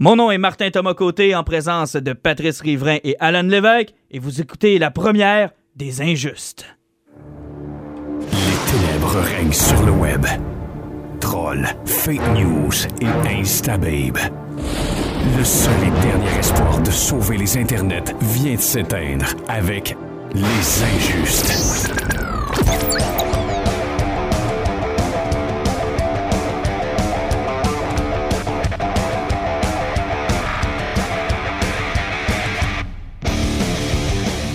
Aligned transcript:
Mon 0.00 0.16
nom 0.16 0.32
est 0.32 0.38
Martin 0.38 0.70
Thomas 0.70 0.94
Côté 0.94 1.36
en 1.36 1.44
présence 1.44 1.94
de 1.94 2.12
Patrice 2.14 2.60
Riverain 2.60 2.98
et 3.04 3.14
Alan 3.20 3.44
Lévesque 3.44 3.94
et 4.10 4.18
vous 4.18 4.40
écoutez 4.40 4.80
la 4.80 4.90
première 4.90 5.50
des 5.76 6.02
Injustes. 6.02 6.66
Les 8.32 8.72
ténèbres 8.72 9.20
règnent 9.20 9.52
sur 9.52 9.80
le 9.86 9.92
web. 9.92 10.26
Trolls, 11.20 11.68
fake 11.86 12.26
news 12.34 12.72
et 13.00 13.38
instababe. 13.38 14.18
Le 15.38 15.44
seul 15.44 15.72
et 15.86 16.02
dernier 16.04 16.38
espoir 16.40 16.80
de 16.82 16.90
sauver 16.90 17.36
les 17.36 17.56
internets 17.56 18.16
vient 18.20 18.56
de 18.56 18.60
s'éteindre 18.60 19.26
avec 19.46 19.96
les 20.34 20.82
Injustes. 20.82 21.94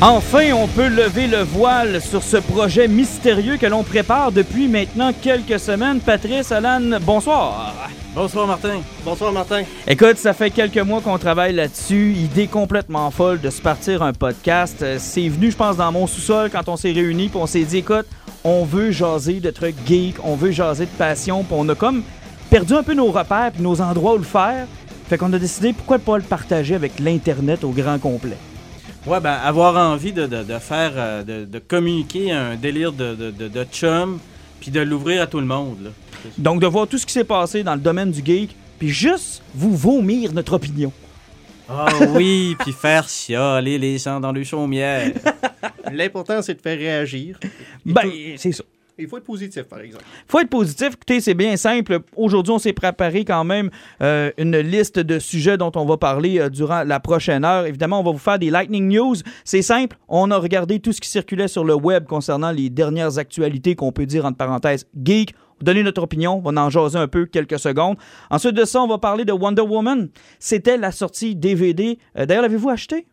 Enfin, 0.02 0.53
on 0.53 0.66
peut 0.66 0.88
lever 0.88 1.27
le 1.27 1.39
voile 1.44 2.02
sur 2.02 2.23
ce 2.23 2.38
projet 2.38 2.88
mystérieux 2.88 3.58
que 3.58 3.66
l'on 3.66 3.84
prépare 3.84 4.31
depuis 4.31 4.70
maintenant 4.70 5.12
quelques 5.12 5.59
semaines. 5.59 5.99
Patrice, 5.99 6.53
Alan, 6.53 7.02
bonsoir. 7.02 7.75
Bonsoir 8.16 8.48
Martin. 8.48 8.80
Bonsoir 9.03 9.34
Martin. 9.34 9.63
Écoute, 9.85 10.16
ça 10.16 10.31
fait 10.31 10.52
quelques 10.52 10.77
mois 10.77 11.02
qu'on 11.02 11.17
travaille 11.17 11.53
là-dessus. 11.53 12.13
Idée 12.13 12.48
complètement 12.48 13.12
folle 13.12 13.41
de 13.41 13.49
se 13.49 13.62
partir 13.62 14.02
un 14.02 14.13
podcast. 14.13 14.77
Euh, 14.84 14.95
C'est 14.99 15.27
venu, 15.27 15.52
je 15.52 15.58
pense, 15.58 15.75
dans 15.75 15.91
mon 15.91 16.08
sous-sol 16.08 16.50
quand 16.50 16.70
on 16.70 16.77
s'est 16.77 16.94
réunis, 16.94 17.27
puis 17.27 17.39
on 17.41 17.45
s'est 17.45 17.66
dit, 17.66 17.80
écoute, 17.80 18.05
on 18.45 18.63
veut 18.63 18.91
jaser 18.91 19.41
de 19.41 19.50
trucs 19.52 19.75
geeks, 19.86 20.16
on 20.23 20.36
veut 20.36 20.52
jaser 20.52 20.86
de 20.86 20.97
passion, 20.97 21.44
puis 21.44 21.58
on 21.59 21.67
a 21.67 21.75
comme 21.75 22.03
perdu 22.50 22.73
un 22.73 22.84
peu 22.84 22.94
nos 22.94 23.11
repères 23.11 23.52
puis 23.52 23.61
nos 23.61 23.81
endroits 23.81 24.13
où 24.13 24.17
le 24.17 24.23
faire. 24.23 24.66
Fait 25.09 25.17
qu'on 25.17 25.34
a 25.34 25.39
décidé 25.39 25.73
pourquoi 25.73 26.00
pas 26.00 26.16
le 26.17 26.23
partager 26.23 26.73
avec 26.73 27.00
l'Internet 27.00 27.66
au 27.66 27.72
grand 27.72 28.00
complet? 28.00 28.38
Ouais, 29.05 29.19
ben, 29.22 29.31
avoir 29.31 29.75
envie 29.92 30.11
de, 30.11 30.25
de- 30.28 30.44
de 30.44 30.59
faire, 30.59 30.92
euh, 30.95 31.23
de, 31.23 31.45
de 31.45 31.59
communiquer 31.59 32.31
un 32.31 32.55
délire 32.55 32.92
de, 32.92 33.16
de, 33.16 33.31
de- 33.31 33.47
de 33.47 33.64
chum, 33.72 34.19
puis 34.59 34.72
de 34.72 34.81
l'ouvrir 34.81 35.22
à 35.23 35.28
tout 35.28 35.39
le 35.39 35.45
monde. 35.45 35.78
Là. 35.86 35.89
Donc, 36.38 36.61
de 36.61 36.67
voir 36.67 36.88
tout 36.88 36.97
ce 36.97 37.06
qui 37.06 37.14
s'est 37.14 37.23
passé 37.23 37.64
dans 37.64 37.75
le 37.75 37.80
domaine 37.81 38.11
du 38.11 38.23
geek, 38.23 38.56
puis 38.78 38.89
juste 38.89 39.41
vous 39.56 39.75
vomir 39.75 40.33
notre 40.33 40.53
opinion. 40.53 40.91
Ah 41.69 41.88
oui, 42.16 42.56
puis 42.59 42.73
faire 42.73 43.08
chialer 43.08 43.78
les 43.78 43.97
gens 44.00 44.19
dans 44.19 44.31
le 44.31 44.44
chaumière. 44.44 45.11
L'important, 45.94 46.41
c'est 46.41 46.56
de 46.56 46.61
faire 46.61 46.78
réagir. 46.78 47.39
Ben, 47.86 48.09
c'est 48.38 48.52
ça. 48.52 48.63
Il 49.00 49.08
faut 49.08 49.17
être 49.17 49.23
positif, 49.23 49.64
par 49.64 49.80
exemple. 49.80 50.03
faut 50.28 50.39
être 50.39 50.50
positif. 50.50 50.89
Écoutez, 50.94 51.22
c'est 51.22 51.33
bien 51.33 51.55
simple. 51.58 52.00
Aujourd'hui, 52.16 52.53
on 52.53 52.59
s'est 52.59 52.73
préparé 52.73 53.25
quand 53.25 53.44
même 53.44 53.69
euh, 54.02 54.31
une 54.38 54.58
liste 54.58 55.00
de 55.00 55.19
sujets 55.19 55.58
dont 55.58 55.72
on 55.75 55.86
va 55.86 55.97
parler 55.97 56.39
euh, 56.39 56.50
durant 56.50 56.83
la 56.83 57.00
prochaine 57.00 57.45
heure. 57.45 57.66
Évidemment, 57.66 58.00
on 58.00 58.03
va 58.03 58.11
vous 58.11 58.17
faire 58.17 58.39
des 58.39 58.50
Lightning 58.50 58.88
News. 58.88 59.16
C'est 59.44 59.61
simple. 59.61 59.97
On 60.08 60.31
a 60.31 60.38
regardé 60.38 60.80
tout 60.80 60.91
ce 60.91 61.02
qui 61.02 61.09
circulait 61.09 61.47
sur 61.47 61.64
le 61.64 61.75
web 61.75 62.06
concernant 62.06 62.52
les 62.52 62.69
dernières 62.69 63.17
actualités 63.17 63.75
qu'on 63.75 63.91
peut 63.91 64.06
dire 64.06 64.25
entre 64.25 64.38
parenthèses 64.38 64.86
geek. 65.03 65.34
Donner 65.61 65.84
notre 65.84 66.02
opinion, 66.03 66.41
on 66.44 66.52
va 66.52 66.61
en 66.61 66.69
jaser 66.69 66.97
un 66.97 67.08
peu 67.08 67.25
quelques 67.25 67.59
secondes. 67.59 67.97
Ensuite 68.30 68.56
de 68.56 68.63
ça, 68.63 68.81
on 68.81 68.88
va 68.88 68.97
parler 68.97 69.25
de 69.25 69.34
Wonder 69.34 69.61
Woman. 69.61 70.09
C'était 70.39 70.78
la 70.78 70.91
sortie 70.91 71.36
DVD. 71.36 72.00
Euh, 72.17 72.25
D'ailleurs, 72.25 72.44
l'avez-vous 72.44 72.69
acheté? 72.69 73.08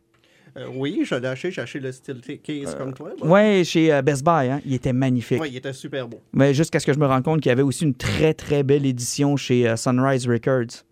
Euh, 0.57 0.67
oui, 0.75 1.03
je 1.05 1.15
l'ai 1.15 1.27
acheté. 1.29 1.51
J'ai 1.51 1.61
acheté 1.61 1.81
le 1.81 1.93
style 1.93 2.23
case 2.43 2.75
comme 2.77 2.95
toi. 2.95 3.11
Ouais, 3.23 3.63
chez 3.65 3.93
euh, 3.93 4.01
Best 4.03 4.25
Buy. 4.25 4.49
hein. 4.49 4.61
Il 4.65 4.75
était 4.75 4.93
magnifique. 4.93 5.41
Ouais, 5.41 5.51
il 5.51 5.57
était 5.57 5.73
super 5.73 6.09
beau. 6.09 6.21
Mais 6.33 6.55
jusqu'à 6.55 6.81
ce 6.81 6.87
que 6.87 6.93
je 6.93 6.99
me 6.99 7.07
rende 7.07 7.23
compte 7.25 7.41
qu'il 7.41 7.51
y 7.51 7.53
avait 7.53 7.63
aussi 7.63 7.85
une 7.85 7.95
très 7.95 8.33
très 8.33 8.63
belle 8.63 8.87
édition 8.87 9.37
chez 9.37 9.69
euh, 9.69 9.77
Sunrise 9.77 10.27
Records. 10.27 10.85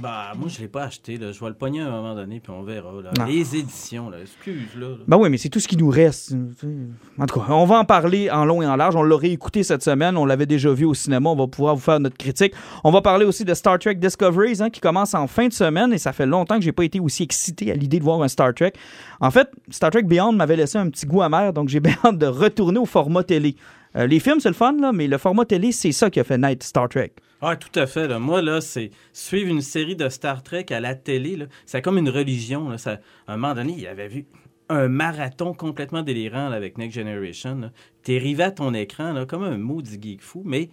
Bah, 0.00 0.32
moi, 0.36 0.48
je 0.48 0.60
l'ai 0.60 0.68
pas 0.68 0.84
acheté. 0.84 1.16
Là. 1.16 1.32
Je 1.32 1.40
vais 1.40 1.48
le 1.48 1.54
pogner 1.54 1.80
à 1.80 1.88
un 1.88 1.90
moment 1.90 2.14
donné, 2.14 2.40
puis 2.40 2.52
on 2.52 2.62
verra. 2.62 2.90
Là. 3.02 3.26
Les 3.26 3.56
éditions, 3.56 4.10
là, 4.10 4.18
excuse, 4.20 4.74
là. 4.76 4.88
Ben 5.06 5.16
oui, 5.16 5.28
mais 5.28 5.38
c'est 5.38 5.48
tout 5.48 5.60
ce 5.60 5.66
qui 5.66 5.76
nous 5.76 5.90
reste. 5.90 6.34
En 7.18 7.26
tout 7.26 7.40
cas, 7.40 7.46
on 7.52 7.64
va 7.64 7.80
en 7.80 7.84
parler 7.84 8.30
en 8.30 8.44
long 8.44 8.62
et 8.62 8.66
en 8.66 8.76
large. 8.76 8.94
On 8.96 9.02
l'aurait 9.02 9.30
écouté 9.30 9.62
cette 9.62 9.82
semaine. 9.82 10.16
On 10.16 10.24
l'avait 10.24 10.46
déjà 10.46 10.72
vu 10.72 10.84
au 10.84 10.94
cinéma. 10.94 11.30
On 11.30 11.36
va 11.36 11.46
pouvoir 11.46 11.74
vous 11.74 11.82
faire 11.82 11.98
notre 12.00 12.16
critique. 12.16 12.54
On 12.84 12.90
va 12.90 13.02
parler 13.02 13.24
aussi 13.24 13.44
de 13.44 13.54
Star 13.54 13.78
Trek 13.78 13.96
Discoveries 13.96 14.62
hein, 14.62 14.70
qui 14.70 14.80
commence 14.80 15.14
en 15.14 15.26
fin 15.26 15.48
de 15.48 15.52
semaine 15.52 15.92
et 15.92 15.98
ça 15.98 16.12
fait 16.12 16.26
longtemps 16.26 16.56
que 16.56 16.64
j'ai 16.64 16.72
pas 16.72 16.84
été 16.84 17.00
aussi 17.00 17.24
excité 17.24 17.72
à 17.72 17.74
l'idée 17.74 17.98
de 17.98 18.04
voir 18.04 18.22
un 18.22 18.28
Star 18.28 18.54
Trek. 18.54 18.72
En 19.20 19.30
fait, 19.30 19.48
Star 19.70 19.90
Trek 19.90 20.02
Beyond 20.02 20.32
m'avait 20.32 20.56
laissé 20.56 20.78
un 20.78 20.88
petit 20.90 21.06
goût 21.06 21.22
amer, 21.22 21.52
donc 21.52 21.68
j'ai 21.68 21.80
bien 21.88 21.96
hâte 22.04 22.18
de 22.18 22.26
retourner 22.26 22.78
au 22.78 22.86
format 22.86 23.24
télé. 23.24 23.56
Euh, 23.98 24.06
les 24.06 24.20
films, 24.20 24.38
c'est 24.38 24.48
le 24.48 24.54
fun, 24.54 24.76
là, 24.80 24.92
mais 24.92 25.08
le 25.08 25.18
format 25.18 25.44
télé, 25.44 25.72
c'est 25.72 25.92
ça 25.92 26.08
qui 26.08 26.20
a 26.20 26.24
fait 26.24 26.38
naître 26.38 26.64
Star 26.64 26.88
Trek. 26.88 27.12
Ah, 27.40 27.56
tout 27.56 27.76
à 27.78 27.86
fait. 27.86 28.06
Là. 28.06 28.18
Moi, 28.18 28.42
là, 28.42 28.60
c'est 28.60 28.90
suivre 29.12 29.50
une 29.50 29.60
série 29.60 29.96
de 29.96 30.08
Star 30.08 30.42
Trek 30.42 30.66
à 30.70 30.80
la 30.80 30.94
télé. 30.94 31.36
là, 31.36 31.46
C'est 31.66 31.82
comme 31.82 31.98
une 31.98 32.08
religion. 32.08 32.68
Là. 32.68 32.78
Ça, 32.78 33.00
à 33.26 33.32
un 33.34 33.36
moment 33.36 33.54
donné, 33.54 33.74
il 33.76 33.86
avait 33.86 34.08
vu 34.08 34.26
un 34.68 34.88
marathon 34.88 35.54
complètement 35.54 36.02
délirant 36.02 36.48
là, 36.48 36.56
avec 36.56 36.78
Next 36.78 36.96
Generation. 36.96 37.70
T'es 38.02 38.18
rivé 38.18 38.44
à 38.44 38.50
ton 38.50 38.74
écran 38.74 39.12
là, 39.12 39.24
comme 39.26 39.42
un 39.42 39.56
maudit 39.56 39.98
geek 40.00 40.22
fou, 40.22 40.42
mais 40.44 40.68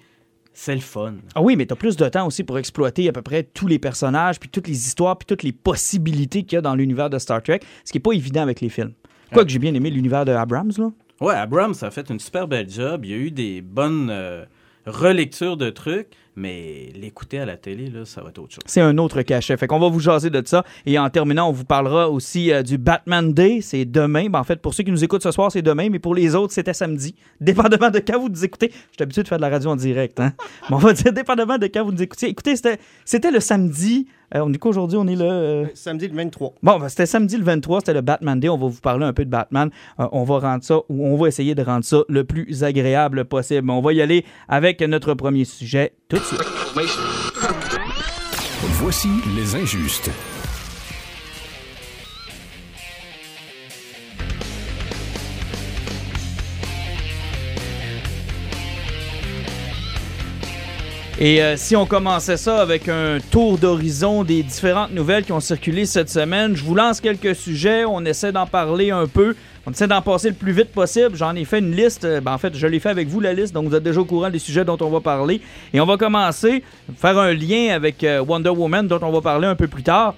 c'est 0.54 0.76
le 0.76 0.82
fun. 0.82 1.16
Ah 1.34 1.42
oui, 1.42 1.56
mais 1.56 1.66
tu 1.66 1.74
as 1.74 1.78
plus 1.78 1.96
de 1.96 2.08
temps 2.10 2.28
aussi 2.28 2.44
pour 2.44 2.58
exploiter 2.58 3.08
à 3.10 3.12
peu 3.12 3.22
près 3.22 3.44
tous 3.44 3.68
les 3.68 3.80
personnages, 3.80 4.40
puis 4.40 4.50
toutes 4.50 4.68
les 4.68 4.88
histoires, 4.88 5.18
puis 5.18 5.26
toutes 5.26 5.44
les 5.44 5.52
possibilités 5.52 6.44
qu'il 6.44 6.58
y 6.58 6.60
a 6.60 6.62
dans 6.62 6.76
l'univers 6.76 7.10
de 7.10 7.18
Star 7.20 7.42
Trek, 7.42 7.60
ce 7.84 7.92
qui 7.92 7.98
n'est 7.98 8.04
pas 8.04 8.12
évident 8.12 8.42
avec 8.42 8.62
les 8.62 8.70
films. 8.70 8.94
Quoique 9.34 9.50
j'ai 9.50 9.60
bien 9.60 9.74
aimé 9.74 9.90
l'univers 9.90 10.26
de 10.26 10.32
Abrams, 10.32 10.72
là. 10.78 10.92
Ouais, 11.22 11.34
Abrams 11.34 11.76
a 11.82 11.92
fait 11.92 12.10
une 12.10 12.20
super 12.20 12.48
belle 12.48 12.70
job. 12.70 13.06
Il 13.06 13.12
y 13.12 13.14
a 13.14 13.18
eu 13.18 13.32
des 13.32 13.62
bonnes 13.62 14.10
euh, 14.12 14.44
relectures 14.86 15.56
de 15.56 15.70
trucs, 15.70 16.10
mais 16.36 16.90
l'écouter 16.94 17.40
à 17.40 17.46
la 17.46 17.56
télé, 17.56 17.90
là, 17.90 18.04
ça 18.04 18.22
va 18.22 18.30
être 18.30 18.40
autre 18.40 18.56
chose. 18.56 18.64
C'est 18.66 18.82
un 18.82 18.98
autre 18.98 19.22
cachet. 19.22 19.56
Fait 19.56 19.66
qu'on 19.68 19.80
va 19.80 19.88
vous 19.88 20.02
jaser 20.02 20.30
de 20.30 20.42
ça. 20.46 20.66
Et 20.86 21.00
en 21.00 21.10
terminant, 21.10 21.48
on 21.48 21.54
vous 21.54 21.64
parlera 21.64 22.10
aussi 22.10 22.52
euh, 22.52 22.64
du 22.64 22.78
Batman 22.78 23.34
Day. 23.34 23.62
C'est 23.62 23.86
demain. 23.86 24.30
Ben, 24.30 24.40
en 24.40 24.44
fait, 24.44 24.62
pour 24.62 24.74
ceux 24.74 24.84
qui 24.84 24.92
nous 24.92 25.06
écoutent 25.06 25.24
ce 25.24 25.32
soir, 25.32 25.54
c'est 25.54 25.62
demain, 25.62 25.88
mais 25.90 26.00
pour 26.00 26.16
les 26.16 26.36
autres, 26.36 26.54
c'était 26.54 26.74
samedi. 26.74 27.16
Dépendamment 27.40 27.92
de 27.92 28.00
quand 28.00 28.20
vous 28.20 28.30
nous 28.30 28.44
écoutez. 28.44 28.72
Je 28.72 28.96
suis 28.96 29.04
habitué 29.04 29.24
de 29.24 29.28
faire 29.30 29.38
de 29.38 29.44
la 29.44 29.50
radio 29.50 29.70
en 29.70 29.78
direct. 29.78 30.20
Hein? 30.20 30.34
Mais 30.70 30.76
on 30.76 30.80
va 30.80 30.92
dire 30.92 31.14
dépendamment 31.14 31.58
de 31.58 31.68
quand 31.68 31.86
vous 31.86 31.94
nous 31.94 32.02
écoutez. 32.02 32.28
Écoutez, 32.28 32.58
c'était, 32.58 32.80
c'était 33.06 33.32
le 33.32 33.40
samedi. 33.40 34.08
Euh, 34.36 34.42
on 34.44 34.52
est 34.52 34.58
quoi 34.58 34.72
aujourd'hui? 34.72 34.98
On 34.98 35.08
est 35.08 35.16
le... 35.16 35.24
euh, 35.24 35.66
Samedi 35.74 36.08
le 36.08 36.16
23. 36.16 36.56
Bon, 36.62 36.78
ben, 36.80 36.90
c'était 36.90 37.06
samedi 37.06 37.38
le 37.38 37.44
23, 37.44 37.80
c'était 37.80 37.94
le 37.94 38.02
Batman 38.02 38.40
Day. 38.40 38.50
On 38.50 38.58
va 38.58 38.68
vous 38.68 38.82
parler 38.82 39.06
un 39.06 39.14
peu 39.14 39.24
de 39.24 39.30
Batman. 39.30 39.70
Euh, 40.00 40.08
on 40.12 40.24
va 40.24 40.40
rendre 40.40 40.64
ça, 40.64 40.78
ou 40.90 41.08
on 41.08 41.16
va 41.16 41.28
essayer 41.28 41.56
de 41.56 41.62
rendre 41.64 41.86
ça 41.86 42.00
le 42.10 42.24
plus 42.26 42.64
agréable 42.64 43.26
possible. 43.26 43.70
On 43.70 43.82
va 43.82 43.94
y 43.94 44.02
aller 44.02 44.26
avec 44.50 44.82
notre 44.82 45.14
premier 45.14 45.46
sujet 45.46 45.94
tout 46.10 46.18
de 46.18 46.22
suite. 46.24 46.44
Voici 48.82 49.10
les 49.36 49.56
Injustes. 49.56 50.12
Et 61.18 61.42
euh, 61.42 61.56
si 61.56 61.78
on 61.78 61.86
commençait 61.86 62.36
ça 62.36 62.62
avec 62.62 62.90
un 62.90 63.20
tour 63.32 63.58
d'horizon 63.58 64.26
des 64.26 64.44
différentes 64.44 64.92
nouvelles 64.92 65.24
qui 65.24 65.32
ont 65.32 65.40
circulé 65.40 65.86
cette 65.86 66.10
semaine, 66.10 66.58
je 66.58 66.64
vous 66.66 66.76
lance 66.76 67.00
quelques 67.00 67.36
sujets, 67.36 67.86
on 67.86 68.04
essaie 68.04 68.34
d'en 68.34 68.46
parler 68.46 68.92
un 68.92 69.08
peu, 69.08 69.34
on 69.66 69.72
essaie 69.72 69.88
d'en 69.88 70.02
passer 70.02 70.28
le 70.28 70.36
plus 70.36 70.52
vite 70.52 70.74
possible. 70.74 71.16
J'en 71.16 71.34
ai 71.36 71.46
fait 71.46 71.60
une 71.60 71.74
liste, 71.74 72.04
euh, 72.04 72.20
ben, 72.20 72.34
en 72.34 72.38
fait, 72.38 72.54
je 72.58 72.68
l'ai 72.68 72.82
fait 72.82 72.90
avec 72.90 73.08
vous 73.08 73.22
la 73.22 73.32
liste, 73.32 73.54
donc 73.54 73.70
vous 73.70 73.76
êtes 73.76 73.84
déjà 73.84 74.02
au 74.02 74.06
courant 74.06 74.30
des 74.30 74.40
sujets 74.40 74.66
dont 74.66 74.78
on 74.82 74.90
va 74.90 75.00
parler. 75.00 75.40
Et 75.74 75.80
on 75.80 75.86
va 75.86 75.96
commencer, 75.96 76.64
faire 76.98 77.18
un 77.18 77.34
lien 77.34 77.74
avec 77.74 78.04
euh, 78.04 78.20
Wonder 78.20 78.50
Woman 78.50 78.86
dont 78.86 79.00
on 79.02 79.12
va 79.14 79.22
parler 79.22 79.48
un 79.48 79.56
peu 79.56 79.70
plus 79.70 79.84
tard. 79.84 80.16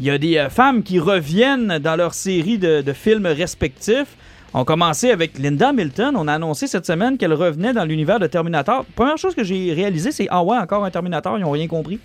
Il 0.00 0.06
y 0.06 0.10
a 0.10 0.18
des 0.18 0.48
femmes 0.50 0.82
qui 0.82 0.98
reviennent 0.98 1.78
dans 1.78 1.94
leur 1.94 2.14
série 2.14 2.58
de 2.58 2.92
films 2.92 3.26
respectifs. 3.26 4.16
On 4.52 4.64
commençait 4.64 5.12
avec 5.12 5.38
Linda 5.38 5.68
Hamilton. 5.68 6.16
On 6.16 6.26
a 6.26 6.34
annoncé 6.34 6.66
cette 6.66 6.84
semaine 6.84 7.16
qu'elle 7.18 7.32
revenait 7.34 7.72
dans 7.72 7.84
l'univers 7.84 8.18
de 8.18 8.26
Terminator. 8.26 8.84
Première 8.96 9.16
chose 9.16 9.34
que 9.34 9.44
j'ai 9.44 9.72
réalisé, 9.72 10.10
c'est 10.10 10.26
Ah 10.28 10.42
ouais, 10.42 10.56
encore 10.56 10.84
un 10.84 10.90
Terminator, 10.90 11.38
ils 11.38 11.42
n'ont 11.42 11.52
rien 11.52 11.68
compris. 11.68 12.00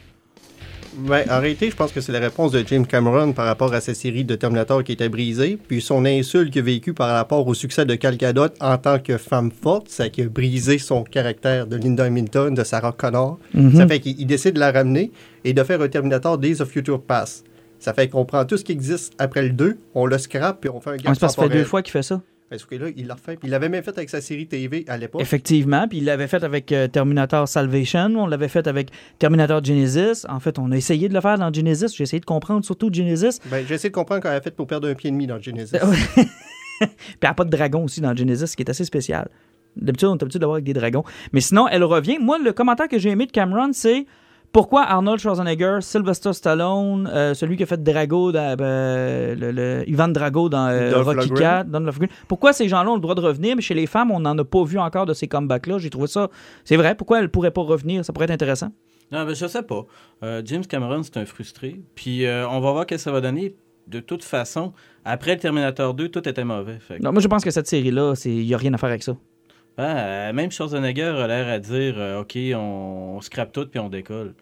Ben, 0.98 1.26
en 1.30 1.40
réalité, 1.42 1.70
je 1.70 1.76
pense 1.76 1.92
que 1.92 2.00
c'est 2.00 2.12
la 2.12 2.20
réponse 2.20 2.52
de 2.52 2.64
James 2.68 2.86
Cameron 2.86 3.34
par 3.34 3.48
rapport 3.48 3.74
à 3.74 3.82
sa 3.82 3.94
série 3.94 4.24
de 4.24 4.36
Terminator 4.36 4.82
qui 4.84 4.94
était 4.94 5.10
brisée, 5.10 5.58
puis 5.68 5.82
son 5.82 6.06
insulte 6.06 6.52
qu'il 6.52 6.62
a 6.62 6.66
vécu 6.66 6.94
par 6.94 7.10
rapport 7.10 7.46
au 7.46 7.54
succès 7.54 7.84
de 7.86 7.96
Cal 7.96 8.16
Gadot 8.16 8.48
en 8.62 8.78
tant 8.78 9.00
que 9.00 9.18
femme 9.18 9.52
forte, 9.52 9.90
ça 9.90 10.08
qui 10.08 10.22
a 10.22 10.30
brisé 10.30 10.78
son 10.78 11.04
caractère 11.04 11.68
de 11.68 11.76
Linda 11.76 12.06
Hamilton, 12.06 12.54
de 12.54 12.64
Sarah 12.64 12.94
Connor. 12.94 13.40
Ça 13.76 13.88
fait 13.88 14.00
qu'il 14.00 14.22
il 14.22 14.26
décide 14.26 14.54
de 14.54 14.60
la 14.60 14.72
ramener 14.72 15.12
et 15.44 15.52
de 15.54 15.64
faire 15.64 15.82
un 15.82 15.88
Terminator 15.90 16.38
Days 16.38 16.62
of 16.62 16.70
Future 16.70 17.02
Past. 17.02 17.46
Ça 17.80 17.94
fait 17.94 18.08
qu'on 18.08 18.24
prend 18.24 18.46
tout 18.46 18.56
ce 18.56 18.64
qui 18.64 18.72
existe 18.72 19.14
après 19.18 19.42
le 19.44 19.50
2, 19.50 19.78
on 19.96 20.06
le 20.06 20.18
scrape, 20.18 20.62
puis 20.62 20.70
on 20.70 20.80
fait 20.80 20.92
un 20.92 20.98
gap 20.98 21.14
que 21.14 21.20
ça 21.20 21.28
fait 21.28 21.50
deux 21.50 21.66
fois 21.66 21.82
qu'il 21.82 21.92
fait 21.92 22.04
ça. 22.04 22.22
Parce 22.50 22.64
que 22.64 22.76
là, 22.76 22.88
il 22.96 23.08
l'a 23.08 23.16
refait. 23.16 23.38
Puis 23.38 23.48
il 23.48 23.52
l'avait 23.52 23.70
même 23.70 23.84
fait 23.84 23.98
avec 23.98 24.10
sa 24.10 24.22
série 24.22 24.48
TV 24.48 24.86
à 24.88 24.98
l'époque. 24.98 25.22
Effectivement. 25.22 25.88
Puis 25.88 25.98
il 25.98 26.06
l'avait 26.06 26.28
fait 26.28 26.44
avec 26.44 26.72
euh, 26.72 26.88
Terminator 26.88 27.48
Salvation. 27.48 28.14
On 28.16 28.28
l'avait 28.28 28.48
fait 28.48 28.68
avec 28.68 28.92
Terminator 29.18 29.64
Genesis. 29.64 30.26
En 30.30 30.40
fait, 30.40 30.60
on 30.60 30.72
a 30.72 30.78
essayé 30.78 31.10
de 31.10 31.14
le 31.14 31.22
faire 31.22 31.40
dans 31.40 31.52
Genesis. 31.52 31.96
J'ai 31.96 32.04
essayé 32.04 32.20
de 32.20 32.26
comprendre 32.26 32.64
surtout 32.64 32.90
Genesis. 32.94 33.40
Ben, 33.46 33.66
j'ai 33.68 33.76
essayé 33.76 33.90
de 33.90 33.96
comprendre 33.96 34.22
quand 34.22 34.30
elle 34.30 34.38
a 34.38 34.42
fait 34.42 34.52
pour 34.52 34.68
perdre 34.68 34.88
un 34.88 34.94
pied 34.94 35.08
et 35.08 35.12
demi 35.12 35.26
dans 35.26 35.42
Genesis. 35.42 35.78
Puis 36.80 36.88
elle 37.22 37.30
n'a 37.30 37.34
pas 37.34 37.46
de 37.46 37.50
dragon 37.50 37.84
aussi 37.84 38.02
dans 38.02 38.16
Genesis, 38.16 38.48
ce 38.48 38.56
qui 38.56 38.62
est 38.64 38.70
assez 38.70 38.86
spécial. 38.86 39.28
D'habitude, 39.76 40.10
on 40.10 40.18
est 40.18 40.22
habitué 40.22 40.40
d'avoir 40.40 40.56
avec 40.56 40.66
des 40.66 40.74
dragons. 40.74 41.04
Mais 41.34 41.42
sinon, 41.42 41.68
elle 41.68 41.84
revient. 41.84 42.18
Moi, 42.20 42.38
le 42.38 42.54
commentaire 42.54 42.88
que 42.88 43.00
j'ai 43.00 43.10
aimé 43.10 43.26
de 43.26 43.32
Cameron, 43.32 43.72
c'est 43.74 44.06
Pourquoi 44.56 44.84
Arnold 44.84 45.20
Schwarzenegger, 45.20 45.80
Sylvester 45.82 46.32
Stallone, 46.32 47.10
euh, 47.14 47.34
celui 47.34 47.58
qui 47.58 47.64
a 47.64 47.66
fait 47.66 47.84
Drago, 47.84 48.32
dans, 48.32 48.56
euh, 48.62 49.36
le, 49.36 49.52
le- 49.52 49.84
Ivan 49.90 50.08
Drago 50.08 50.48
dans 50.48 50.70
euh, 50.70 51.04
Rocky 51.04 51.28
Lundgren. 51.28 51.38
4, 51.66 51.68
Dolph 51.68 51.86
Lundgren. 52.00 52.10
pourquoi 52.30 52.54
ces 52.54 52.70
gens-là 52.70 52.90
ont 52.90 52.96
le 52.96 53.02
droit 53.02 53.16
de 53.16 53.20
revenir, 53.20 53.58
mais 53.58 53.62
chez 53.62 53.74
les 53.74 53.86
femmes, 53.86 54.12
on 54.12 54.22
n'en 54.22 54.38
a 54.38 54.46
pas 54.46 54.64
vu 54.64 54.80
encore 54.80 55.06
de 55.06 55.14
ces 55.14 55.28
comebacks-là? 55.28 55.78
J'ai 55.80 55.90
trouvé 55.90 56.08
ça. 56.08 56.30
C'est 56.64 56.78
vrai, 56.78 56.96
pourquoi 56.96 57.20
elles 57.20 57.28
pourraient 57.30 57.52
pas 57.52 57.64
revenir? 57.64 58.06
Ça 58.06 58.14
pourrait 58.14 58.28
être 58.28 58.32
intéressant. 58.32 58.70
Non, 59.12 59.26
ben, 59.26 59.36
je 59.36 59.46
sais 59.46 59.62
pas. 59.62 59.84
Euh, 60.24 60.42
James 60.46 60.66
Cameron, 60.66 61.04
c'est 61.04 61.18
un 61.18 61.26
frustré. 61.26 61.82
Puis 61.94 62.26
euh, 62.26 62.48
on 62.48 62.62
va 62.62 62.72
voir 62.72 62.84
ce 62.84 62.88
que 62.88 62.98
ça 62.98 63.12
va 63.12 63.20
donner. 63.20 63.58
De 63.90 64.00
toute 64.00 64.24
façon, 64.24 64.72
après 65.04 65.34
le 65.34 65.40
Terminator 65.42 65.94
2, 65.94 66.08
tout 66.08 66.30
était 66.30 66.46
mauvais. 66.46 66.80
Fait 66.80 67.00
Non, 67.00 67.12
moi, 67.12 67.22
je 67.22 67.28
pense 67.28 67.44
que 67.44 67.52
cette 67.52 67.68
série-là, 67.68 68.14
il 68.24 68.46
n'y 68.46 68.54
a 68.54 68.58
rien 68.58 68.74
à 68.74 68.78
faire 68.78 68.88
avec 68.90 69.04
ça. 69.04 69.18
Euh, 69.78 70.32
même 70.32 70.52
Schwarzenegger 70.52 71.04
a 71.04 71.28
l'air 71.28 71.48
à 71.50 71.60
dire 71.60 71.96
euh, 71.98 72.22
OK, 72.22 72.38
on, 72.56 73.20
scrape 73.22 73.52
tout 73.52 73.68
puis 73.68 73.80
on 73.80 73.90
décolle. 73.90 74.34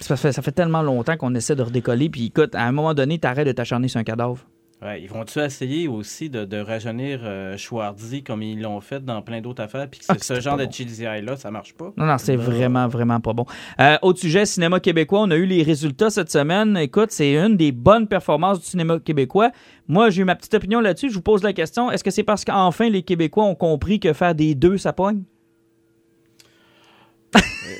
Ça 0.00 0.16
fait, 0.16 0.32
ça 0.32 0.42
fait 0.42 0.52
tellement 0.52 0.82
longtemps 0.82 1.16
qu'on 1.16 1.34
essaie 1.34 1.56
de 1.56 1.62
redécoller, 1.62 2.08
puis 2.08 2.26
écoute, 2.26 2.54
à 2.54 2.64
un 2.64 2.72
moment 2.72 2.94
donné, 2.94 3.18
t'arrêtes 3.18 3.46
de 3.46 3.52
t'acharner 3.52 3.88
sur 3.88 3.98
un 3.98 4.04
cadavre. 4.04 4.46
Ouais, 4.82 5.02
ils 5.02 5.08
vont-tu 5.10 5.38
essayer 5.40 5.88
aussi 5.88 6.30
de, 6.30 6.46
de 6.46 6.56
rajeunir 6.58 7.20
euh, 7.22 7.56
Schwarzy 7.58 8.22
comme 8.22 8.42
ils 8.42 8.60
l'ont 8.62 8.80
fait 8.80 9.04
dans 9.04 9.20
plein 9.20 9.42
d'autres 9.42 9.62
affaires, 9.62 9.86
puis 9.90 10.00
que 10.00 10.06
Ah, 10.08 10.14
ce- 10.18 10.40
genre 10.40 10.56
pas 10.56 10.62
de 10.62 10.66
bon. 10.68 10.72
cheesy 10.72 11.04
eye-là, 11.04 11.36
ça 11.36 11.50
marche 11.50 11.74
pas? 11.74 11.92
Non, 11.98 12.06
non, 12.06 12.16
c'est 12.16 12.36
vraiment, 12.36 12.88
vraiment 12.88 13.20
pas 13.20 13.34
bon. 13.34 13.44
Euh, 13.78 13.98
autre 14.00 14.20
sujet, 14.20 14.46
cinéma 14.46 14.80
québécois. 14.80 15.20
On 15.20 15.30
a 15.30 15.36
eu 15.36 15.44
les 15.44 15.62
résultats 15.62 16.08
cette 16.08 16.30
semaine. 16.30 16.78
Écoute, 16.78 17.10
c'est 17.10 17.34
une 17.34 17.58
des 17.58 17.72
bonnes 17.72 18.06
performances 18.08 18.60
du 18.60 18.64
cinéma 18.66 18.98
québécois. 19.00 19.50
Moi, 19.86 20.08
j'ai 20.08 20.22
eu 20.22 20.24
ma 20.24 20.34
petite 20.34 20.54
opinion 20.54 20.80
là-dessus. 20.80 21.10
Je 21.10 21.14
vous 21.14 21.20
pose 21.22 21.42
la 21.42 21.52
question. 21.52 21.90
Est-ce 21.90 22.02
que 22.02 22.10
c'est 22.10 22.22
parce 22.22 22.44
qu'enfin 22.46 22.88
les 22.88 23.02
Québécois 23.02 23.44
ont 23.44 23.54
compris 23.54 24.00
que 24.00 24.14
faire 24.14 24.34
des 24.34 24.54
deux, 24.54 24.78
ça 24.78 24.92
pogne? 24.94 25.24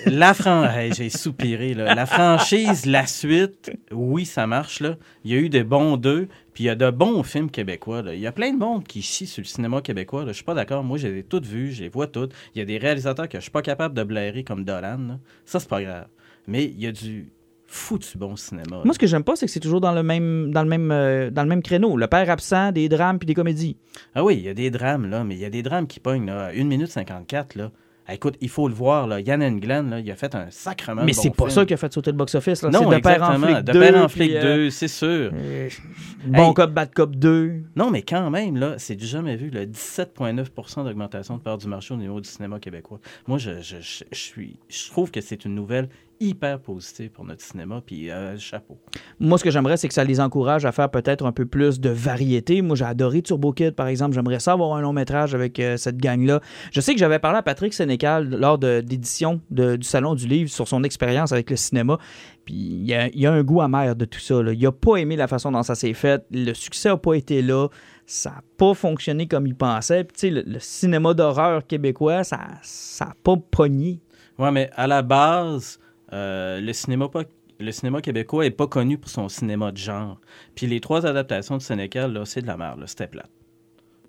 La 0.06 0.34
fran... 0.34 0.64
Hey, 0.70 0.92
j'ai 0.92 1.10
soupiré, 1.10 1.74
là. 1.74 1.94
La 1.94 2.06
franchise, 2.06 2.86
la 2.86 3.06
suite, 3.06 3.70
oui, 3.92 4.24
ça 4.24 4.46
marche, 4.46 4.80
là. 4.80 4.96
Il 5.24 5.32
y 5.32 5.34
a 5.34 5.38
eu 5.38 5.48
des 5.48 5.64
bons 5.64 5.96
deux, 5.96 6.28
puis 6.54 6.64
il 6.64 6.66
y 6.68 6.70
a 6.70 6.74
de 6.74 6.90
bons 6.90 7.22
films 7.22 7.50
québécois, 7.50 8.02
là. 8.02 8.14
Il 8.14 8.20
y 8.20 8.26
a 8.26 8.32
plein 8.32 8.52
de 8.52 8.58
monde 8.58 8.84
qui 8.84 9.02
chie 9.02 9.26
sur 9.26 9.42
le 9.42 9.46
cinéma 9.46 9.82
québécois, 9.82 10.22
là. 10.24 10.28
Je 10.28 10.36
suis 10.36 10.44
pas 10.44 10.54
d'accord. 10.54 10.84
Moi, 10.84 10.98
je 10.98 11.08
les 11.08 11.18
ai 11.18 11.22
toutes 11.22 11.46
vues, 11.46 11.72
je 11.72 11.82
les 11.82 11.88
vois 11.88 12.06
toutes. 12.06 12.32
Il 12.54 12.58
y 12.58 12.62
a 12.62 12.64
des 12.64 12.78
réalisateurs 12.78 13.28
que 13.28 13.38
je 13.38 13.42
suis 13.42 13.50
pas 13.50 13.62
capable 13.62 13.94
de 13.94 14.02
blairer 14.04 14.44
comme 14.44 14.64
Dolan, 14.64 14.98
là. 14.98 15.18
Ça, 15.44 15.60
c'est 15.60 15.68
pas 15.68 15.82
grave. 15.82 16.06
Mais 16.46 16.64
il 16.64 16.80
y 16.80 16.86
a 16.86 16.92
du 16.92 17.32
foutu 17.66 18.18
bon 18.18 18.34
cinéma. 18.36 18.76
là. 18.78 18.82
Moi, 18.84 18.94
ce 18.94 18.98
que 18.98 19.06
j'aime 19.06 19.22
pas, 19.22 19.36
c'est 19.36 19.46
que 19.46 19.52
c'est 19.52 19.60
toujours 19.60 19.80
dans 19.80 19.92
le 19.92 20.02
même, 20.02 20.50
dans 20.52 20.62
le 20.62 20.68
même, 20.68 20.90
euh, 20.90 21.30
dans 21.30 21.42
le 21.42 21.48
même 21.48 21.62
créneau. 21.62 21.96
Le 21.96 22.06
père 22.08 22.28
absent, 22.30 22.72
des 22.72 22.88
drames 22.88 23.18
puis 23.18 23.26
des 23.26 23.34
comédies. 23.34 23.76
Ah 24.14 24.24
oui, 24.24 24.36
il 24.36 24.42
y 24.42 24.48
a 24.48 24.54
des 24.54 24.70
drames, 24.70 25.08
là, 25.08 25.22
mais 25.24 25.34
il 25.34 25.40
y 25.40 25.44
a 25.44 25.50
des 25.50 25.62
drames 25.62 25.86
qui 25.86 26.00
pognent, 26.00 26.26
là. 26.26 26.50
1 26.54 26.64
minute 26.64 26.88
54, 26.88 27.54
là. 27.56 27.70
Écoute, 28.12 28.36
il 28.40 28.48
faut 28.48 28.68
le 28.68 28.74
voir, 28.74 29.06
là. 29.06 29.20
Yann 29.20 29.42
Englund, 29.42 29.90
là, 29.90 30.00
il 30.00 30.10
a 30.10 30.16
fait 30.16 30.34
un 30.34 30.50
sacrement 30.50 31.02
Mais 31.04 31.12
bon 31.12 31.20
c'est 31.22 31.30
pas 31.30 31.44
film. 31.44 31.50
ça 31.50 31.66
qui 31.66 31.74
a 31.74 31.76
fait 31.76 31.92
sauter 31.92 32.10
le 32.10 32.16
box-office. 32.16 32.62
là. 32.62 32.70
Non, 32.70 32.88
de 32.90 32.96
père 32.98 33.22
en 33.22 33.34
exactement. 33.34 33.60
De 33.62 33.72
2. 33.72 33.80
Père 33.80 34.04
en 34.04 34.08
flic 34.08 34.32
euh, 34.32 34.56
2, 34.56 34.70
c'est 34.70 34.88
sûr. 34.88 35.30
euh, 35.32 35.68
bon 36.26 36.48
Hey. 36.48 36.54
cop, 36.54 36.70
bad 36.72 36.94
cop 36.94 37.14
2. 37.16 37.62
Non, 37.76 37.90
mais 37.90 38.02
quand 38.02 38.30
même, 38.30 38.56
là, 38.56 38.74
c'est 38.78 38.96
du 38.96 39.06
jamais 39.06 39.36
vu. 39.36 39.50
là. 39.50 39.64
17,9% 39.66 40.84
d'augmentation 40.84 41.36
de 41.36 41.42
part 41.42 41.58
du 41.58 41.66
marché 41.68 41.94
au 41.94 41.96
niveau 41.96 42.20
du 42.20 42.28
cinéma 42.28 42.58
québécois. 42.58 43.00
Moi, 43.26 43.38
je, 43.38 43.60
je, 43.60 43.76
je, 43.80 44.04
je 44.10 44.18
suis, 44.18 44.56
je 44.68 44.90
trouve 44.90 45.10
que 45.10 45.20
c'est 45.20 45.44
une 45.44 45.54
nouvelle 45.54 45.88
hyper 46.20 46.60
positive 46.60 47.10
pour 47.10 47.24
notre 47.24 47.40
cinéma, 47.42 47.82
puis 47.84 48.10
euh, 48.10 48.36
chapeau. 48.36 48.78
Moi, 49.18 49.38
ce 49.38 49.44
que 49.44 49.50
j'aimerais, 49.50 49.76
c'est 49.78 49.88
que 49.88 49.94
ça 49.94 50.04
les 50.04 50.20
encourage 50.20 50.66
à 50.66 50.72
faire 50.72 50.90
peut-être 50.90 51.24
un 51.24 51.32
peu 51.32 51.46
plus 51.46 51.80
de 51.80 51.88
variété. 51.88 52.60
Moi, 52.60 52.76
j'ai 52.76 52.84
adoré 52.84 53.22
Turbo 53.22 53.52
Kid, 53.52 53.70
par 53.74 53.86
exemple. 53.86 54.14
J'aimerais 54.14 54.38
ça 54.38 54.52
avoir 54.52 54.74
un 54.76 54.82
long 54.82 54.92
métrage 54.92 55.34
avec 55.34 55.58
euh, 55.58 55.76
cette 55.78 55.96
gang-là. 55.96 56.40
Je 56.72 56.80
sais 56.82 56.92
que 56.92 56.98
j'avais 57.00 57.18
parlé 57.18 57.38
à 57.38 57.42
Patrick 57.42 57.72
Sénécal 57.72 58.28
lors 58.28 58.58
de 58.58 58.80
d'édition 58.82 59.40
de- 59.50 59.76
du 59.76 59.86
Salon 59.86 60.14
du 60.14 60.26
Livre 60.26 60.50
sur 60.50 60.68
son 60.68 60.84
expérience 60.84 61.32
avec 61.32 61.48
le 61.50 61.56
cinéma. 61.56 61.98
Puis 62.44 62.54
il 62.54 62.84
y 62.86 62.94
a, 62.94 63.08
il 63.08 63.18
y 63.20 63.26
a 63.26 63.32
un 63.32 63.42
goût 63.42 63.62
amer 63.62 63.96
de 63.96 64.04
tout 64.04 64.20
ça. 64.20 64.42
là. 64.42 64.52
Il 64.52 64.66
a 64.66 64.72
pas 64.72 64.96
aimé 64.96 65.16
la 65.16 65.26
façon 65.26 65.50
dont 65.52 65.62
ça 65.62 65.74
s'est 65.74 65.94
fait. 65.94 66.22
Le 66.30 66.52
succès 66.52 66.90
n'a 66.90 66.96
pas 66.98 67.14
été 67.14 67.40
là. 67.40 67.68
Ça 68.06 68.30
n'a 68.30 68.42
pas 68.58 68.74
fonctionné 68.74 69.26
comme 69.26 69.46
il 69.46 69.54
pensait. 69.54 70.04
Puis, 70.04 70.14
tu 70.14 70.20
sais, 70.20 70.30
le, 70.30 70.42
le 70.52 70.58
cinéma 70.58 71.14
d'horreur 71.14 71.66
québécois, 71.66 72.24
ça 72.24 72.38
n'a 73.00 73.14
pas 73.22 73.36
pogné. 73.36 74.00
Ouais, 74.38 74.50
mais 74.50 74.70
à 74.74 74.86
la 74.86 75.02
base, 75.02 75.78
euh, 76.12 76.60
le, 76.60 76.72
cinéma 76.72 77.08
pas, 77.08 77.22
le 77.58 77.72
cinéma 77.72 78.00
québécois 78.00 78.46
est 78.46 78.50
pas 78.50 78.66
connu 78.66 78.98
pour 78.98 79.10
son 79.10 79.28
cinéma 79.28 79.72
de 79.72 79.76
genre. 79.78 80.18
Puis 80.54 80.66
les 80.66 80.80
trois 80.80 81.06
adaptations 81.06 81.56
de 81.56 81.62
Sénécal, 81.62 82.12
là, 82.12 82.24
c'est 82.24 82.42
de 82.42 82.46
la 82.46 82.56
merde, 82.56 82.80
là. 82.80 82.86
C'était 82.86 83.06
plate. 83.06 83.30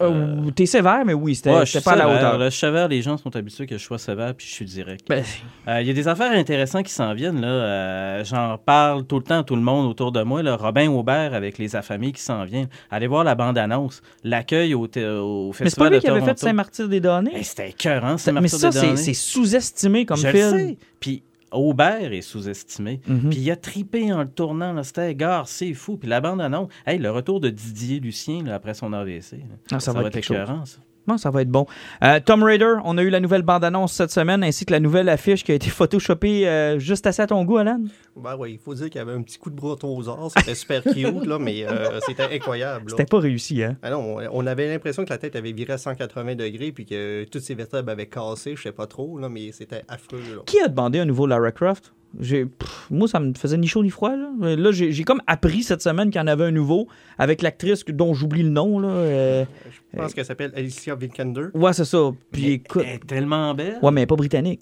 Euh, 0.02 0.50
T'es 0.56 0.66
sévère, 0.66 1.06
mais 1.06 1.14
oui, 1.14 1.36
c'était 1.36 1.52
Ouais, 1.52 1.60
je 1.60 1.66
c'était 1.74 1.80
suis 1.82 1.86
pas 1.86 1.92
à 1.92 1.96
la 1.96 2.10
hauteur. 2.10 2.38
là. 2.40 2.46
Je 2.46 2.50
suis 2.56 2.62
sévère, 2.62 2.88
les 2.88 3.04
gens 3.04 3.18
sont 3.18 3.36
habitués 3.36 3.68
que 3.68 3.78
je 3.78 3.84
sois 3.84 4.00
sévère, 4.00 4.34
puis 4.34 4.48
je 4.48 4.52
suis 4.52 4.66
direct. 4.66 5.08
Ben, 5.08 5.24
Euh, 5.68 5.80
Il 5.82 5.86
y 5.88 5.92
a 5.92 5.94
des 5.94 6.08
affaires 6.08 6.32
intéressantes 6.32 6.88
qui 6.88 6.92
s'en 6.92 7.14
viennent. 7.14 7.40
là. 7.40 7.48
Euh, 7.48 8.24
J'en 8.24 8.58
parle 8.58 9.06
tout 9.06 9.18
le 9.18 9.24
temps 9.24 9.42
à 9.42 9.44
tout 9.44 9.56
le 9.56 9.62
monde 9.62 9.86
autour 9.88 10.12
de 10.12 10.24
moi. 10.24 10.42
Là. 10.42 10.56
Robin 10.56 10.90
Aubert 10.90 11.36
avec 11.36 11.60
les 11.60 11.76
affamés 11.76 12.14
qui 12.14 12.22
s'en 12.24 12.46
viennent. 12.46 12.70
Allez 12.90 13.06
voir 13.06 13.24
la 13.24 13.36
bande-annonce. 13.36 14.02
L'accueil 14.24 14.74
au, 14.74 14.86
au 14.86 14.88
mais 14.88 14.92
c'est 14.96 15.54
pas 15.54 15.54
Festival 15.54 15.90
lui 15.92 15.96
de 15.98 16.02
qui 16.02 16.08
avait 16.08 16.20
fait 16.22 16.26
Toronto. 16.26 16.48
Saint-Martyr-des-Données? 16.48 17.36
Hey, 17.36 17.44
C'était 17.44 17.70
écœurant, 17.70 18.18
c'est 18.18 18.32
mais 18.32 18.48
ça, 18.48 18.72
c'est 18.72 19.14
sous-estimé 19.14 20.08
comme 20.08 20.18
Je 20.18 20.30
film. 20.30 20.76
Puis 21.00 21.22
Aubert 21.52 22.14
est 22.14 22.22
sous-estimé. 22.22 23.02
Mhm. 23.08 23.30
Puis 23.30 23.40
il 23.40 23.52
a 23.52 23.56
tripé 23.56 24.12
en 24.14 24.22
le 24.22 24.30
tournant. 24.30 24.82
C'était 24.84 25.16
gare, 25.16 25.48
c'est 25.48 25.74
fou. 25.74 25.98
Puis 25.98 26.10
la 26.10 26.22
bande-annonce. 26.22 26.70
Hey, 26.86 26.98
le 26.98 27.12
retour 27.12 27.40
de 27.40 27.50
Didier 27.50 28.00
Lucien 28.00 28.44
là, 28.44 28.56
après 28.56 28.74
son 28.74 28.94
AVC. 28.94 29.38
Ah, 29.72 29.80
ça 29.80 29.92
va 29.94 30.02
être 30.02 30.08
être 30.08 30.14
quelque 30.14 30.46
chose. 30.46 30.80
Non, 31.08 31.18
ça 31.18 31.32
va 31.32 31.42
être 31.42 31.50
bon? 31.50 31.66
Euh, 32.04 32.20
Tom 32.24 32.44
Raider, 32.44 32.76
on 32.86 32.98
a 32.98 33.02
eu 33.02 33.10
la 33.10 33.20
nouvelle 33.20 33.42
bande-annonce 33.42 33.94
cette 33.94 34.12
semaine, 34.12 34.44
ainsi 34.44 34.66
que 34.66 34.72
la 34.72 34.80
nouvelle 34.80 35.10
affiche 35.10 35.44
qui 35.44 35.52
a 35.52 35.56
été 35.56 35.70
photoshopée 35.70 36.48
euh, 36.48 36.78
juste 36.80 37.08
assez 37.08 37.22
à 37.22 37.28
ton 37.28 37.44
goût, 37.44 37.58
Alan? 37.58 37.82
Ben 38.16 38.36
oui, 38.38 38.54
il 38.54 38.60
faut 38.60 38.74
dire 38.76 38.86
qu'il 38.90 39.00
y 39.00 39.02
avait 39.02 39.14
un 39.14 39.22
petit 39.24 39.38
coup 39.40 39.50
de 39.50 39.56
brontosaure. 39.56 40.32
C'était 40.38 40.54
super 40.56 40.84
cute, 40.84 41.26
là, 41.26 41.40
mais 41.40 41.66
euh, 41.68 42.00
c'était 42.06 42.34
incroyable. 42.36 42.92
C'était 42.92 43.06
pas 43.06 43.20
réussi, 43.20 43.64
hein? 43.64 43.78
Ah 43.82 43.90
non, 43.90 44.18
on- 44.18 44.30
on 44.32 44.48
avait 44.48 44.68
l'impression 44.68 45.04
que 45.04 45.10
la 45.10 45.18
tête 45.18 45.36
avait 45.36 45.52
viré 45.54 45.74
à 45.74 45.78
180 45.78 46.36
degrés 46.36 46.72
puis 46.72 46.86
que 46.86 47.24
toutes 47.32 47.42
ses 47.42 47.56
vertèbres 47.56 47.92
avaient 47.92 48.06
cassé, 48.08 48.56
je 48.56 48.62
sais 48.62 48.72
pas 48.72 48.86
trop, 48.88 49.18
là, 49.18 49.28
mais 49.30 49.52
c'était 49.52 49.82
affreux. 49.88 50.20
Là. 50.36 50.42
Qui 50.46 50.60
a 50.62 50.68
demandé 50.68 51.00
un 51.00 51.06
nouveau 51.06 51.26
Lara 51.26 51.52
Croft? 51.52 51.94
Pff, 52.20 52.88
moi, 52.90 53.08
ça 53.08 53.20
me 53.20 53.34
faisait 53.34 53.58
ni 53.58 53.68
chaud 53.68 53.84
ni 53.84 53.90
froid. 53.90 54.16
Là, 54.16 54.30
Euh, 54.44 54.56
Là, 54.56 54.72
j'ai 54.72 55.04
comme 55.04 55.22
appris 55.28 55.64
cette 55.64 55.82
semaine 55.82 56.10
qu'il 56.10 56.20
y 56.20 56.24
en 56.24 56.28
avait 56.28 56.46
un 56.46 56.52
nouveau 56.52 56.88
avec 57.18 57.42
l'actrice 57.42 57.86
dont 57.86 58.14
j'oublie 58.14 58.44
le 58.44 58.50
nom. 58.50 58.80
Là. 58.80 58.90
euh, 58.90 59.46
Je 59.94 59.98
pense 59.98 60.14
qu'elle 60.14 60.26
s'appelle 60.26 60.52
Alicia 60.56 60.96
Vikander. 60.96 61.48
Ouais, 61.54 61.74
c'est 61.74 61.86
ça. 61.86 62.12
Puis 62.32 62.42
Mais 62.44 62.52
écoute. 62.54 62.84
Elle 62.86 62.96
est 62.96 63.08
tellement 63.08 63.54
belle. 63.54 63.78
Ouais, 63.82 63.92
mais 63.92 64.02
elle 64.02 64.04
est 64.04 64.08
pas 64.08 64.16
britannique. 64.16 64.62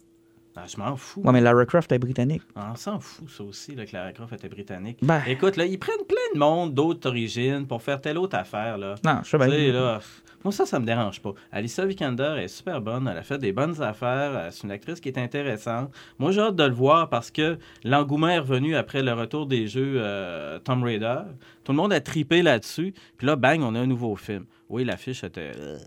Ah, 0.56 0.66
je 0.68 0.75
m'en 0.78 0.96
fous. 0.98 1.22
Ouais, 1.24 1.31
mais 1.31 1.40
Lara 1.40 1.66
Croft 1.66 1.90
est 1.94 2.00
britannique. 2.00 2.42
On 2.56 2.75
s'en 2.75 3.00
fout, 3.00 3.30
ça 3.30 3.44
aussi, 3.46 3.75
là, 3.75 3.86
que 3.86 3.94
Lara 3.94 4.12
Croft 4.12 4.34
était 4.34 4.50
britannique. 4.50 4.98
Ben, 5.02 5.22
Écoute, 5.25 5.56
là, 5.56 5.66
ils 5.66 5.80
prennent 5.80 6.06
plein 6.06 6.18
de 6.34 6.40
monde 6.40 6.74
d'autres 6.74 7.07
origines 7.07 7.66
pour 7.66 7.81
faire 7.81 8.02
telle 8.02 8.18
autre 8.18 8.35
affaire, 8.38 8.78
là. 8.78 8.95
non, 9.06 9.19
je 9.24 9.30
sais 9.30 9.38
bien. 9.38 9.71
là, 9.71 10.02
moi, 10.44 10.52
ça, 10.52 10.66
ça 10.66 10.80
me 10.80 10.86
dérange 10.86 11.22
pas. 11.22 11.34
Alicia 11.52 11.86
Vikander 11.86 12.36
est 12.40 12.48
super 12.48 12.81
bonne. 12.81 13.08
Elle 13.08 13.18
a 13.18 13.24
fait 13.24 13.38
des 13.38 13.52
bonnes 13.52 13.81
affaires. 13.81 14.31
euh, 14.36 14.48
C'est 14.52 14.64
une 14.64 14.72
actrice 14.72 15.00
qui 15.00 15.10
est 15.10 15.18
intéressante. 15.18 15.92
Moi, 16.18 16.31
j'ai 16.31 16.42
hâte 16.42 16.56
de 16.56 16.64
le 16.64 16.74
voir 16.74 17.10
parce 17.10 17.30
que 17.31 17.58
l'engouement 17.84 18.30
est 18.30 18.40
revenu 18.40 18.76
après 18.76 19.02
le 19.04 19.14
retour 19.14 19.48
des 19.48 19.68
jeux 19.68 19.96
euh, 19.98 20.60
Tomb 20.60 20.84
Raider. 20.84 21.19
Tout 21.64 21.72
le 21.74 21.78
monde 21.78 21.94
a 21.94 22.00
tripé 22.02 22.42
là-dessus. 22.42 22.94
Puis 23.18 23.28
là, 23.28 23.36
bang, 23.36 23.62
on 23.62 23.76
a 23.76 23.80
un 23.80 23.88
nouveau 23.88 24.16
film. 24.16 24.46
Oui, 24.69 24.84
l'affiche 24.86 25.24
était... 25.24 25.52
euh, 25.58 25.78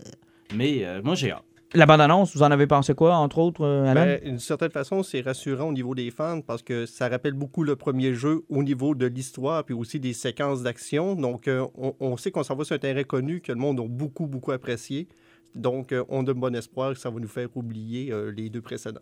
Mais 0.53 0.85
euh, 0.85 1.01
moi, 1.03 1.15
j'ai 1.15 1.31
hâte. 1.31 1.43
La 1.75 1.87
bande-annonce, 1.87 2.35
vous 2.35 2.43
en 2.43 2.51
avez 2.51 2.67
pensé 2.67 2.93
quoi, 2.93 3.15
entre 3.15 3.39
autres, 3.39 3.61
euh, 3.65 3.85
Alan? 3.85 4.05
Ben, 4.05 4.23
d'une 4.23 4.37
certaine 4.37 4.69
façon, 4.69 5.01
c'est 5.01 5.21
rassurant 5.21 5.69
au 5.69 5.71
niveau 5.73 5.95
des 5.95 6.11
fans 6.11 6.41
parce 6.41 6.61
que 6.61 6.85
ça 6.85 7.09
rappelle 7.09 7.33
beaucoup 7.33 7.63
le 7.63 7.75
premier 7.75 8.13
jeu 8.13 8.43
au 8.49 8.61
niveau 8.61 8.93
de 8.93 9.07
l'histoire 9.07 9.63
puis 9.63 9.73
aussi 9.73 9.99
des 9.99 10.13
séquences 10.13 10.61
d'action. 10.61 11.15
Donc, 11.15 11.47
euh, 11.47 11.65
on, 11.75 11.95
on 11.99 12.15
sait 12.15 12.29
qu'on 12.29 12.43
s'en 12.43 12.55
va 12.55 12.63
sur 12.63 12.75
un 12.75 12.79
terrain 12.79 13.03
connu 13.03 13.41
que 13.41 13.51
le 13.51 13.57
monde 13.57 13.79
a 13.79 13.87
beaucoup, 13.87 14.27
beaucoup 14.27 14.51
apprécié. 14.51 15.07
Donc, 15.55 15.93
euh, 15.93 16.03
on 16.09 16.27
a 16.27 16.33
bon 16.33 16.55
espoir 16.55 16.93
que 16.93 16.99
ça 16.99 17.09
va 17.09 17.19
nous 17.19 17.27
faire 17.27 17.47
oublier 17.55 18.13
les 18.35 18.49
deux 18.51 18.61
précédents. 18.61 19.01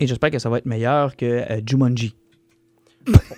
Et 0.00 0.06
j'espère 0.06 0.30
que 0.30 0.38
ça 0.38 0.48
va 0.48 0.56
être 0.56 0.66
meilleur 0.66 1.16
que 1.16 1.44
Jumanji. 1.66 2.14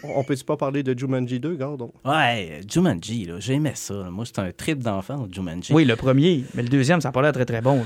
On 0.03 0.23
peut-tu 0.25 0.45
pas 0.45 0.57
parler 0.57 0.83
de 0.83 0.99
Jumanji 0.99 1.41
2, 1.41 1.55
gardons? 1.57 1.93
Ouais, 2.05 2.61
Jumanji, 2.71 3.25
là, 3.27 3.35
j'aimais 3.39 3.73
ça. 3.75 3.95
là. 3.95 4.11
Moi, 4.11 4.25
c'était 4.25 4.41
un 4.41 4.53
trip 4.53 4.79
d'enfant, 4.83 5.27
Jumanji. 5.31 5.73
Oui, 5.73 5.85
le 5.85 5.97
premier, 5.97 6.45
mais 6.55 6.63
le 6.63 6.69
deuxième, 6.69 7.01
ça 7.01 7.09
n'a 7.09 7.13
pas 7.13 7.23
l'air 7.23 7.33
très 7.33 7.45
très 7.45 7.61
bon. 7.61 7.77
là. 7.77 7.83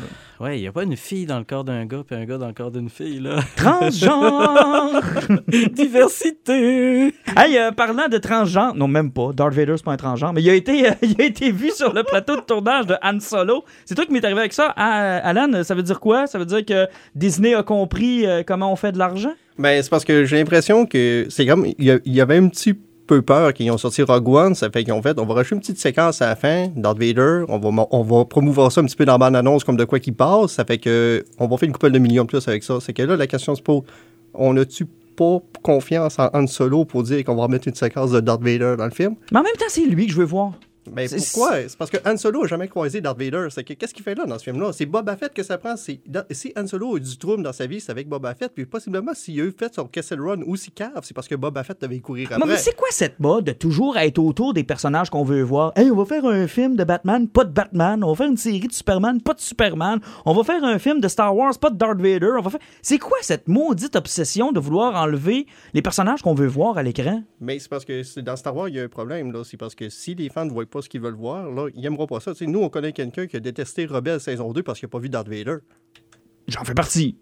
Ouais, 0.47 0.59
il 0.59 0.63
n'y 0.63 0.69
a 0.69 0.73
pas 0.73 0.83
une 0.85 0.97
fille 0.97 1.27
dans 1.27 1.39
le 1.39 1.45
corps 1.45 1.65
d'un 1.65 1.85
gars 1.87 2.03
puis 2.07 2.17
un 2.17 2.25
gars 2.25 2.39
dans 2.39 2.47
le 2.49 2.53
corps 2.53 2.71
d'une 2.71 2.89
fille, 2.91 3.21
là. 3.21 3.37
Transgenre! 3.57 5.01
Diversité! 5.73 7.15
hey, 7.37 7.59
euh, 7.59 7.71
parlant 7.73 8.09
de 8.09 8.19
transgenre, 8.19 8.75
non, 8.75 8.89
même 8.89 9.11
pas. 9.13 9.33
Darth 9.33 9.55
Vader, 9.55 9.75
c'est 9.77 9.85
pas 9.85 9.93
un 9.93 9.97
transgenre, 9.97 10.33
mais 10.33 10.43
il 10.43 10.51
a 10.51 10.55
été, 10.55 10.89
euh, 10.89 10.93
il 11.03 11.21
a 11.21 11.25
été 11.25 11.51
vu 11.51 11.71
sur 11.71 11.93
le 11.93 12.03
plateau 12.03 12.37
de 12.37 12.41
tournage 12.43 12.87
de 12.87 12.95
Han 13.03 13.21
Solo. 13.21 13.65
C'est 13.85 13.95
toi 13.95 14.05
qui 14.05 14.13
m'es 14.13 14.25
arrivé 14.25 14.41
avec 14.41 14.53
ça. 14.53 14.73
Ah, 14.77 15.19
Alan, 15.19 15.63
ça 15.65 15.75
veut 15.75 15.83
dire 15.83 16.01
quoi? 16.01 16.27
Ça 16.27 16.39
veut 16.39 16.47
dire 16.47 16.65
que 16.65 16.87
Disney 17.15 17.55
a 17.55 17.63
compris 17.63 18.27
euh, 18.27 18.43
comment 18.47 18.73
on 18.73 18.77
fait 18.77 18.93
de 18.93 18.99
l'argent? 18.99 19.33
Ben, 19.59 19.83
c'est 19.83 19.91
parce 19.91 20.05
que 20.05 20.25
j'ai 20.25 20.37
l'impression 20.37 20.87
que 20.87 21.27
c'est 21.31 21.47
comme. 21.47 21.67
Il 21.79 22.01
y, 22.05 22.21
avait 22.21 22.37
un 22.37 22.49
petit 22.49 22.75
peu 23.07 23.23
peur 23.23 23.53
qu'ils 23.53 23.71
ont 23.71 23.79
sorti 23.79 24.03
Rogue 24.03 24.29
One. 24.29 24.55
Ça 24.55 24.71
fait 24.71 24.85
qu'ils 24.85 24.93
ont 24.93 25.03
fait. 25.03 25.19
On 25.19 25.27
va 25.27 25.35
rajouter 25.35 25.57
une 25.57 25.61
petite 25.61 25.79
séquence 25.79 26.23
à 26.23 26.29
la 26.29 26.37
fin, 26.37 26.69
Darth 26.75 26.99
Vader. 26.99 27.45
On 27.49 27.59
va, 27.59 28.25
promouvoir 28.25 28.73
ça 28.73 28.81
un 28.81 28.85
petit 28.85 28.97
peu 28.97 29.05
dans 29.05 29.13
la 29.13 29.19
bande-annonce 29.19 29.65
comme 29.65 29.77
de 29.77 29.85
quoi 29.85 29.99
qu'il 29.99 30.15
passe. 30.15 30.53
Ça 30.53 30.65
fait 30.65 30.79
que. 30.79 31.25
On 31.39 31.47
va 31.47 31.57
faire 31.57 31.67
une 31.67 31.73
couple 31.73 31.91
de 31.91 31.99
millions 31.99 32.25
de 32.25 32.29
plus 32.29 32.47
avec 32.49 32.63
ça. 32.63 32.79
C'est 32.81 32.93
que 32.93 33.03
là, 33.03 33.17
la 33.17 33.27
question 33.27 33.55
se 33.55 33.63
pose 33.63 33.83
on 34.35 34.57
a-tu 34.57 34.87
pas 35.17 35.39
confiance 35.63 36.19
en 36.19 36.31
Han 36.33 36.47
Solo 36.47 36.85
pour 36.85 37.03
dire 37.03 37.25
qu'on 37.25 37.35
va 37.35 37.49
mettre 37.49 37.69
une 37.69 37.75
séquence 37.75 38.11
de 38.13 38.21
Darth 38.21 38.43
Vader 38.43 38.77
dans 38.79 38.85
le 38.85 38.91
film? 38.91 39.15
Mais 39.31 39.41
en 39.41 39.43
même 39.43 39.53
temps, 39.59 39.67
c'est 39.69 39.85
lui 39.85 40.07
que 40.07 40.13
je 40.13 40.19
veux 40.19 40.25
voir. 40.25 40.53
Mais 40.91 41.07
C'est- 41.09 41.17
pourquoi? 41.33 41.57
C'est 41.69 41.77
parce 41.79 41.91
que 41.91 41.97
Han 42.05 42.17
Solo 42.17 42.43
n'a 42.43 42.49
jamais 42.49 42.69
croisé 42.69 43.01
Darth 43.01 43.19
Vader. 43.19 43.47
C'est 43.51 43.63
que 43.65 43.75
qu'est-ce 43.75 43.95
qu'il 43.95 44.03
fait 44.03 44.15
là 44.15 44.25
dans 44.27 44.39
ce 44.39 44.45
film-là? 44.45 44.73
C'est 44.73 44.87
Boba 44.87 45.17
Fett 45.17 45.33
que 45.33 45.43
ça 45.43 45.59
prend. 45.59 45.77
Si 45.77 46.01
Han 46.57 46.67
Solo 46.67 46.95
a 46.95 46.97
eu 46.97 47.01
du 47.01 47.17
trouble 47.19 47.43
dans 47.43 47.53
sa 47.53 47.67
vie, 47.67 47.81
c'est 47.81 47.93
avec 47.93 48.09
Boba 48.09 48.35
Fett. 48.35 48.53
Puis 48.55 48.67
possiblement, 48.67 49.13
s'il 49.15 49.41
a 49.41 49.45
eu 49.45 49.53
fait 49.57 49.73
son 49.75 49.85
Kessel 49.87 50.21
Run 50.21 50.41
ou 50.47 50.57
si 50.57 50.71
cave, 50.71 51.01
c'est 51.03 51.15
parce 51.15 51.29
que 51.29 51.35
Boba 51.35 51.63
Fett 51.65 51.81
devait 51.81 52.01
courir 52.01 52.29
Mais, 52.31 52.37
après. 52.37 52.49
mais 52.49 52.57
c'est 52.57 52.75
quoi 52.77 52.89
cette 52.91 53.21
mode 53.21 53.45
de 53.45 53.53
toujours 53.53 53.97
être 53.97 54.19
autour 54.19 54.55
des 54.55 54.65
personnages 54.65 55.11
qu'on 55.11 55.25
veut 55.25 55.43
voir? 55.43 55.73
Hey, 55.77 55.91
on 55.91 55.97
va 55.97 56.05
faire 56.05 56.25
un 56.25 56.47
film 56.47 56.77
de 56.77 56.85
Batman, 56.85 57.29
pas 57.29 57.45
de 57.45 57.53
Batman. 57.53 58.03
On 58.03 58.09
va 58.09 58.15
faire 58.17 58.29
une 58.29 58.37
série 58.37 58.67
de 58.67 58.73
Superman, 58.73 59.21
pas 59.23 59.35
de 59.35 59.41
Superman. 59.41 60.01
On 60.25 60.33
va 60.35 60.43
faire 60.45 60.65
un 60.65 60.79
film 60.79 61.01
de 61.01 61.09
Star 61.09 61.35
Wars, 61.37 61.57
pas 61.59 61.71
de 61.71 61.77
Darth 61.77 62.01
Vader. 62.01 62.31
On 62.39 62.43
va 62.43 62.51
faire... 62.51 62.61
C'est 62.83 62.99
quoi 62.99 63.19
cette 63.23 63.49
maudite 63.49 63.95
obsession 63.97 64.53
de 64.53 64.61
vouloir 64.61 64.95
enlever 64.97 65.47
les 65.75 65.83
personnages 65.83 66.23
qu'on 66.23 66.35
veut 66.35 66.47
voir 66.47 66.77
à 66.79 66.83
l'écran? 66.83 67.23
Mais 67.41 67.59
c'est 67.59 67.69
parce 67.69 67.85
que 67.85 68.21
dans 68.21 68.37
Star 68.37 68.57
Wars, 68.57 68.69
il 68.69 68.75
y 68.77 68.81
a 68.81 68.83
un 68.83 68.89
problème. 68.89 69.33
là. 69.33 69.43
C'est 69.45 69.57
parce 69.57 69.75
que 69.75 69.89
si 69.89 70.15
les 70.15 70.29
fans 70.29 70.45
ne 70.45 70.51
voient 70.51 70.67
pas 70.73 70.83
ce 70.83 70.89
qu'ils 70.89 71.01
veulent 71.01 71.15
voir, 71.15 71.51
là, 71.51 71.69
ils 71.75 71.81
n'aimeront 71.83 72.07
pas 72.07 72.19
ça. 72.21 72.33
Tu 72.33 72.39
sais, 72.39 72.47
nous, 72.47 72.61
on 72.61 72.69
connaît 72.69 72.93
quelqu'un 72.93 73.27
qui 73.27 73.37
a 73.37 73.41
détesté 73.41 73.87
Rebelle 73.87 74.21
saison 74.21 74.53
2 74.53 74.63
parce 74.63 74.79
qu'il 74.81 74.87
n'a 74.87 74.91
pas 74.91 74.99
vu 74.99 75.09
Darth 75.09 75.29
Vader. 75.29 75.59
J'en 76.49 76.65
fais 76.65 76.75
partie. 76.75 77.17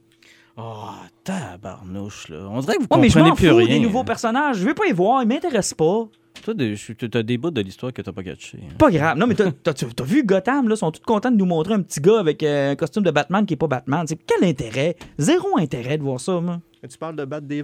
Oh, 0.57 0.89
tabarnouche, 1.25 2.29
là. 2.29 2.47
On 2.51 2.61
dirait 2.61 2.77
que 2.77 2.83
vous 2.83 2.89
Ouais, 2.91 2.99
mais 3.01 3.09
je 3.09 3.15
comprenez 3.15 3.31
m'en 3.31 3.37
plus 3.37 3.49
fous 3.49 3.57
rien. 3.57 3.67
des 3.69 3.81
nouveaux 3.81 4.05
personnages. 4.05 4.59
Je 4.59 4.67
veux 4.67 4.75
pas 4.75 4.87
y 4.87 4.93
voir. 4.93 5.23
Ils 5.23 5.29
m'intéressent 5.29 5.75
pas. 5.75 6.09
Toi, 6.43 6.55
t'as 7.11 7.23
des 7.23 7.39
bouts 7.39 7.51
de 7.51 7.61
l'histoire 7.61 7.93
que 7.93 8.01
t'as 8.03 8.13
pas 8.13 8.23
catché. 8.23 8.59
hein. 8.63 8.75
Pas 8.79 8.91
grave. 8.91 9.19
Non, 9.19 9.27
mais 9.27 9.35
t'as, 9.35 10.05
vu 10.05 10.25
Gotham, 10.25 10.69
là? 10.69 10.75
Ils 10.75 10.79
sont 10.79 10.91
tous 10.91 11.03
contents 11.03 11.31
de 11.31 11.37
nous 11.37 11.45
montrer 11.45 11.75
un 11.75 11.83
petit 11.83 12.01
gars 12.01 12.19
avec 12.19 12.43
euh, 12.43 12.73
un 12.73 12.77
costume 12.77 13.03
de 13.03 13.11
Batman 13.11 13.45
qui 13.45 13.55
est 13.55 13.57
pas 13.59 13.67
Batman. 13.67 14.07
C'est 14.07 14.17
quel 14.17 14.49
intérêt? 14.49 14.97
Zéro 15.19 15.59
intérêt 15.59 15.99
de 15.99 16.03
voir 16.03 16.19
ça, 16.21 16.41
moi. 16.41 16.61
Mais 16.83 16.89
tu 16.89 16.97
parles 16.99 17.17
de 17.17 17.25
Bat 17.25 17.41
Devil. 17.43 17.63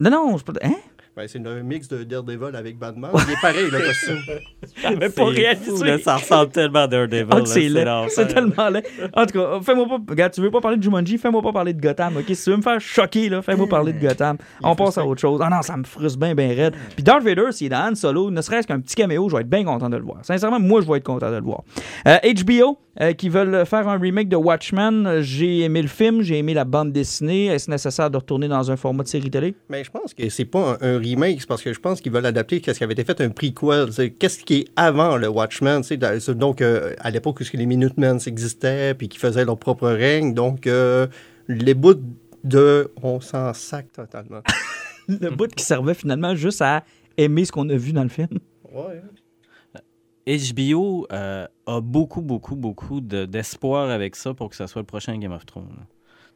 Non, 0.00 0.10
non, 0.10 0.36
je 0.36 0.44
peux. 0.44 0.52
Hein? 0.62 0.74
Ben, 1.18 1.26
c'est 1.26 1.44
un 1.44 1.62
mix 1.64 1.88
de 1.88 2.04
Daredevil 2.04 2.54
avec 2.54 2.78
Batman. 2.78 3.10
Il 3.12 3.32
est 3.32 3.40
pareil, 3.42 3.68
le 3.72 3.80
costume. 3.80 4.18
J'avais 4.80 5.08
pas 5.08 5.24
C'est 5.26 5.40
réalisé. 5.40 5.70
fou, 5.72 5.82
là, 5.82 5.98
ça 5.98 6.14
ressemble 6.16 6.50
tellement 6.52 6.78
à 6.82 6.86
Daredevil. 6.86 7.26
Ah, 7.32 7.40
c'est. 7.44 7.68
C'est 8.10 8.26
tellement 8.28 8.68
laid. 8.68 8.84
En 9.14 9.26
tout 9.26 9.36
cas, 9.36 9.58
fais-moi 9.60 9.86
pas. 9.88 9.98
Regarde, 10.10 10.32
tu 10.32 10.40
veux 10.40 10.52
pas 10.52 10.60
parler 10.60 10.76
de 10.76 10.82
Jumanji, 10.84 11.18
fais-moi 11.18 11.42
pas 11.42 11.52
parler 11.52 11.72
de 11.72 11.80
Gotham, 11.80 12.18
ok? 12.18 12.24
Si 12.28 12.44
tu 12.44 12.50
veux 12.50 12.56
me 12.58 12.62
faire 12.62 12.80
choquer, 12.80 13.28
là, 13.30 13.42
fais-moi 13.42 13.66
parler 13.68 13.92
de 13.92 13.98
Gotham. 13.98 14.36
On 14.62 14.76
passe 14.76 14.96
à 14.96 15.04
autre 15.04 15.20
chose. 15.20 15.40
Ah 15.42 15.48
non, 15.50 15.60
ça 15.62 15.76
me 15.76 15.82
frustre 15.82 16.20
bien, 16.20 16.36
bien 16.36 16.54
raide. 16.54 16.74
Puis 16.94 17.02
Darth 17.02 17.24
Vader, 17.24 17.50
s'il 17.50 17.66
est 17.66 17.70
dans 17.70 17.90
Han 17.90 17.96
Solo, 17.96 18.30
ne 18.30 18.40
serait-ce 18.40 18.68
qu'un 18.68 18.78
petit 18.78 18.94
caméo, 18.94 19.28
je 19.28 19.34
vais 19.34 19.40
être 19.42 19.50
bien 19.50 19.64
content 19.64 19.90
de 19.90 19.96
le 19.96 20.04
voir. 20.04 20.18
Sincèrement, 20.22 20.60
moi, 20.60 20.82
je 20.82 20.86
vais 20.88 20.98
être 20.98 21.04
content 21.04 21.32
de 21.32 21.36
le 21.36 21.42
voir. 21.42 21.62
Euh, 22.06 22.16
HBO, 22.44 22.78
euh, 23.00 23.12
qui 23.12 23.28
veulent 23.28 23.64
faire 23.64 23.88
un 23.88 23.98
remake 23.98 24.28
de 24.28 24.36
Watchmen, 24.36 25.20
j'ai 25.20 25.60
aimé 25.60 25.82
le 25.82 25.88
film, 25.88 26.22
j'ai 26.22 26.38
aimé 26.38 26.54
la 26.54 26.64
bande 26.64 26.92
dessinée. 26.92 27.46
Est-ce 27.46 27.70
nécessaire 27.70 28.10
de 28.10 28.16
retourner 28.16 28.48
dans 28.48 28.70
un 28.70 28.76
format 28.76 29.04
de 29.04 29.08
série 29.08 29.30
télé? 29.30 29.54
Mais 29.68 29.84
je 29.84 29.90
pense 29.90 30.14
que 30.14 30.28
c'est 30.28 30.44
pas 30.44 30.78
un, 30.80 30.94
un 30.94 30.98
remake, 30.98 31.46
parce 31.46 31.62
que 31.62 31.72
je 31.72 31.80
pense 31.80 32.00
qu'ils 32.00 32.12
veulent 32.12 32.26
adapter 32.26 32.60
ce 32.64 32.72
qui 32.72 32.84
avait 32.84 32.94
été 32.94 33.04
fait 33.04 33.20
un 33.20 33.30
prequel. 33.30 33.90
Qu'est-ce 34.18 34.42
qui 34.42 34.54
est 34.54 34.68
avant 34.76 35.16
le 35.16 35.28
Watchmen? 35.28 35.82
Donc, 36.34 36.60
euh, 36.60 36.94
à 36.98 37.10
l'époque 37.10 37.40
où 37.40 37.56
les 37.56 37.66
Minutemen 37.66 38.18
existaient, 38.26 38.94
puis 38.94 39.08
qui 39.08 39.18
faisaient 39.18 39.44
leur 39.44 39.58
propre 39.58 39.88
règne. 39.88 40.34
Donc, 40.34 40.66
euh, 40.66 41.06
les 41.48 41.74
bouts 41.74 42.02
de. 42.44 42.90
On 43.02 43.20
s'en 43.20 43.52
sac 43.54 43.92
totalement. 43.92 44.40
Le 45.08 45.30
bout 45.30 45.48
qui 45.54 45.64
servait 45.64 45.94
finalement 45.94 46.34
juste 46.34 46.60
à 46.60 46.84
aimer 47.16 47.46
ce 47.46 47.52
qu'on 47.52 47.66
a 47.70 47.76
vu 47.76 47.92
dans 47.92 48.02
le 48.02 48.10
film. 48.10 48.28
ouais. 48.70 49.00
HBO 50.36 51.06
euh, 51.12 51.46
a 51.66 51.80
beaucoup, 51.80 52.20
beaucoup, 52.22 52.54
beaucoup 52.56 53.00
de- 53.00 53.24
d'espoir 53.24 53.88
avec 53.90 54.14
ça 54.16 54.34
pour 54.34 54.50
que 54.50 54.56
ça 54.56 54.66
soit 54.66 54.82
le 54.82 54.86
prochain 54.86 55.16
Game 55.18 55.32
of 55.32 55.46
Thrones. 55.46 55.68
là. 55.76 55.86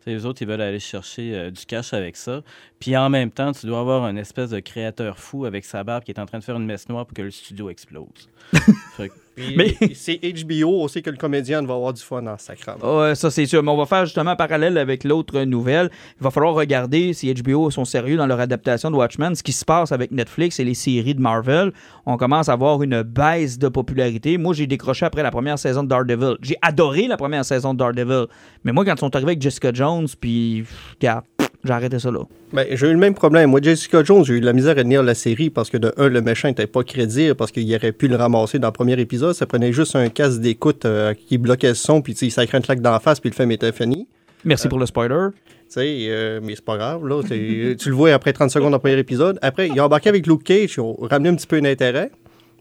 Tu 0.00 0.04
sais, 0.04 0.10
Les 0.16 0.26
autres, 0.26 0.42
ils 0.42 0.48
veulent 0.48 0.60
aller 0.62 0.80
chercher 0.80 1.34
euh, 1.34 1.50
du 1.50 1.64
cash 1.66 1.92
avec 1.92 2.16
ça. 2.16 2.42
Puis 2.80 2.96
en 2.96 3.08
même 3.10 3.30
temps, 3.30 3.52
tu 3.52 3.66
dois 3.66 3.80
avoir 3.80 4.02
un 4.04 4.16
espèce 4.16 4.50
de 4.50 4.58
créateur 4.60 5.18
fou 5.18 5.44
avec 5.44 5.64
sa 5.64 5.84
barbe 5.84 6.02
qui 6.04 6.10
est 6.10 6.18
en 6.18 6.26
train 6.26 6.38
de 6.38 6.44
faire 6.44 6.56
une 6.56 6.64
messe 6.66 6.88
noire 6.88 7.06
pour 7.06 7.14
que 7.14 7.22
le 7.22 7.30
studio 7.30 7.70
explose. 7.70 8.28
Fait 8.96 9.08
que- 9.10 9.14
Puis, 9.34 9.56
Mais- 9.56 9.74
c'est 9.94 10.20
HBO, 10.22 10.82
on 10.82 10.88
sait 10.88 11.00
que 11.02 11.10
le 11.10 11.16
comédien 11.16 11.62
va 11.62 11.74
avoir 11.74 11.92
du 11.92 12.02
fun 12.02 12.26
en 12.26 12.36
sacrament. 12.38 13.00
Ouais, 13.00 13.14
ça 13.14 13.30
c'est 13.30 13.46
sûr. 13.46 13.62
Mais 13.62 13.70
on 13.70 13.76
va 13.76 13.86
faire 13.86 14.04
justement 14.04 14.32
un 14.32 14.36
parallèle 14.36 14.76
avec 14.78 15.04
l'autre 15.04 15.40
nouvelle. 15.44 15.90
Il 16.20 16.24
va 16.24 16.30
falloir 16.30 16.54
regarder 16.54 17.12
si 17.12 17.32
HBO 17.32 17.70
sont 17.70 17.84
sérieux 17.84 18.16
dans 18.16 18.26
leur 18.26 18.40
adaptation 18.40 18.90
de 18.90 18.96
Watchmen. 18.96 19.34
Ce 19.34 19.42
qui 19.42 19.52
se 19.52 19.64
passe 19.64 19.92
avec 19.92 20.10
Netflix 20.10 20.60
et 20.60 20.64
les 20.64 20.74
séries 20.74 21.14
de 21.14 21.20
Marvel, 21.20 21.72
on 22.06 22.16
commence 22.16 22.48
à 22.48 22.52
avoir 22.52 22.82
une 22.82 23.02
baisse 23.02 23.58
de 23.58 23.68
popularité. 23.68 24.36
Moi, 24.38 24.54
j'ai 24.54 24.66
décroché 24.66 25.06
après 25.06 25.22
la 25.22 25.30
première 25.30 25.58
saison 25.58 25.82
de 25.82 25.88
Daredevil. 25.88 26.36
J'ai 26.42 26.56
adoré 26.60 27.06
la 27.06 27.16
première 27.16 27.44
saison 27.44 27.72
de 27.72 27.78
Daredevil. 27.78 28.26
Mais 28.64 28.72
moi, 28.72 28.84
quand 28.84 28.94
ils 28.94 28.98
sont 29.00 29.14
arrivés 29.16 29.30
avec 29.32 29.42
Jessica 29.42 29.70
Jones, 29.72 30.06
puis, 30.20 30.62
pff, 30.62 30.96
regarde, 31.00 31.24
j'ai 31.64 31.72
arrêté 31.72 31.98
ça 31.98 32.10
là. 32.10 32.20
Ben, 32.52 32.66
j'ai 32.70 32.88
eu 32.88 32.92
le 32.92 32.98
même 32.98 33.14
problème. 33.14 33.50
Moi, 33.50 33.60
Jessica 33.62 34.02
Jones, 34.02 34.24
j'ai 34.24 34.34
eu 34.34 34.40
de 34.40 34.46
la 34.46 34.52
misère 34.52 34.72
à 34.72 34.82
tenir 34.82 35.02
la 35.02 35.14
série 35.14 35.50
parce 35.50 35.70
que, 35.70 35.76
de 35.76 35.92
un, 35.96 36.08
le 36.08 36.20
méchant 36.20 36.48
n'était 36.48 36.66
pas 36.66 36.82
crédible 36.82 37.34
parce 37.34 37.52
qu'il 37.52 37.72
aurait 37.74 37.92
pu 37.92 38.08
le 38.08 38.16
ramasser 38.16 38.58
dans 38.58 38.68
le 38.68 38.72
premier 38.72 38.98
épisode. 39.00 39.34
Ça 39.34 39.46
prenait 39.46 39.72
juste 39.72 39.94
un 39.94 40.08
casque 40.08 40.40
d'écoute 40.40 40.84
euh, 40.84 41.14
qui 41.14 41.38
bloquait 41.38 41.68
le 41.68 41.74
son, 41.74 42.02
puis 42.02 42.14
il 42.20 42.30
sacrait 42.30 42.58
une 42.58 42.64
claque 42.64 42.80
d'en 42.80 42.98
face, 42.98 43.20
puis 43.20 43.30
le 43.30 43.34
film 43.34 43.50
était 43.52 43.72
fini. 43.72 44.08
Merci 44.44 44.68
pour 44.68 44.78
le 44.78 44.86
spoiler. 44.86 45.28
Tu 45.34 45.74
sais, 45.74 46.06
euh, 46.08 46.40
mais 46.42 46.54
c'est 46.56 46.64
pas 46.64 46.76
grave, 46.76 47.06
là. 47.06 47.22
Tu 47.22 47.88
le 47.88 47.94
vois 47.94 48.12
après 48.12 48.32
30 48.32 48.50
secondes 48.50 48.70
dans 48.70 48.76
le 48.76 48.80
premier 48.80 48.98
épisode. 48.98 49.38
Après, 49.40 49.68
ils 49.68 49.80
ont 49.80 49.84
embarqué 49.84 50.08
avec 50.08 50.26
Luke 50.26 50.42
Cage, 50.42 50.74
ils 50.76 50.80
ont 50.80 50.96
ramené 51.00 51.28
un 51.28 51.34
petit 51.34 51.46
peu 51.46 51.60
d'intérêt. 51.60 52.10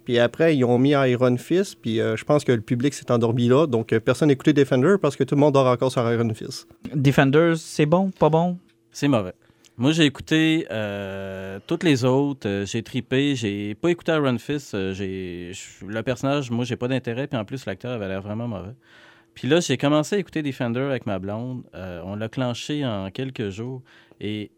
Puis 0.06 0.18
après, 0.18 0.56
ils 0.56 0.64
ont 0.64 0.78
mis 0.78 0.92
Iron 0.92 1.38
Fist, 1.38 1.78
puis 1.82 2.00
euh, 2.00 2.16
je 2.16 2.24
pense 2.24 2.44
que 2.44 2.52
le 2.52 2.62
public 2.62 2.94
s'est 2.94 3.12
endormi 3.12 3.48
là. 3.48 3.68
Donc, 3.68 3.94
euh, 3.94 4.00
personne 4.00 4.28
n'a 4.28 4.34
écouté 4.34 4.54
Defender 4.54 4.96
parce 5.02 5.16
que 5.16 5.24
tout 5.24 5.36
le 5.36 5.42
monde 5.42 5.54
dort 5.54 5.68
encore 5.68 5.92
sur 5.92 6.10
Iron 6.12 6.34
Fist. 6.34 6.68
Defenders, 6.94 7.58
c'est 7.58 7.86
bon, 7.86 8.10
pas 8.12 8.30
bon? 8.30 8.58
C'est 8.92 9.08
mauvais. 9.08 9.34
Moi, 9.78 9.94
j'ai 9.94 10.06
écouté 10.06 10.68
euh, 10.70 11.60
toutes 11.66 11.84
les 11.84 12.04
autres. 12.04 12.48
euh, 12.48 12.66
j'ai 12.66 12.84
tripé. 12.84 13.36
J'ai 13.36 13.74
pas 13.74 13.90
écouté 13.90 14.12
Iron 14.12 14.38
Fist. 14.38 14.76
euh, 14.76 14.94
le 15.88 16.04
personnage, 16.04 16.52
moi, 16.52 16.66
j'ai 16.66 16.76
pas 16.76 16.88
d'intérêt. 16.88 17.28
Puis 17.28 17.40
en 17.40 17.46
plus, 17.46 17.66
l'acteur 17.66 17.94
avait 17.94 18.08
l'air 18.08 18.22
vraiment 18.22 18.48
mauvais. 18.48 18.76
Puis 19.34 19.48
là, 19.48 19.62
j'ai 19.62 19.78
commencé 19.78 20.18
à 20.18 20.20
écouter 20.20 20.44
Defender 20.44 20.82
avec 20.82 21.06
ma 21.06 21.20
blonde. 21.20 21.64
On 21.74 22.16
l'a 22.16 22.28
clenché 22.28 22.86
en 22.86 23.10
quelques 23.12 23.50
jours. 23.50 23.82
Et 24.20 24.52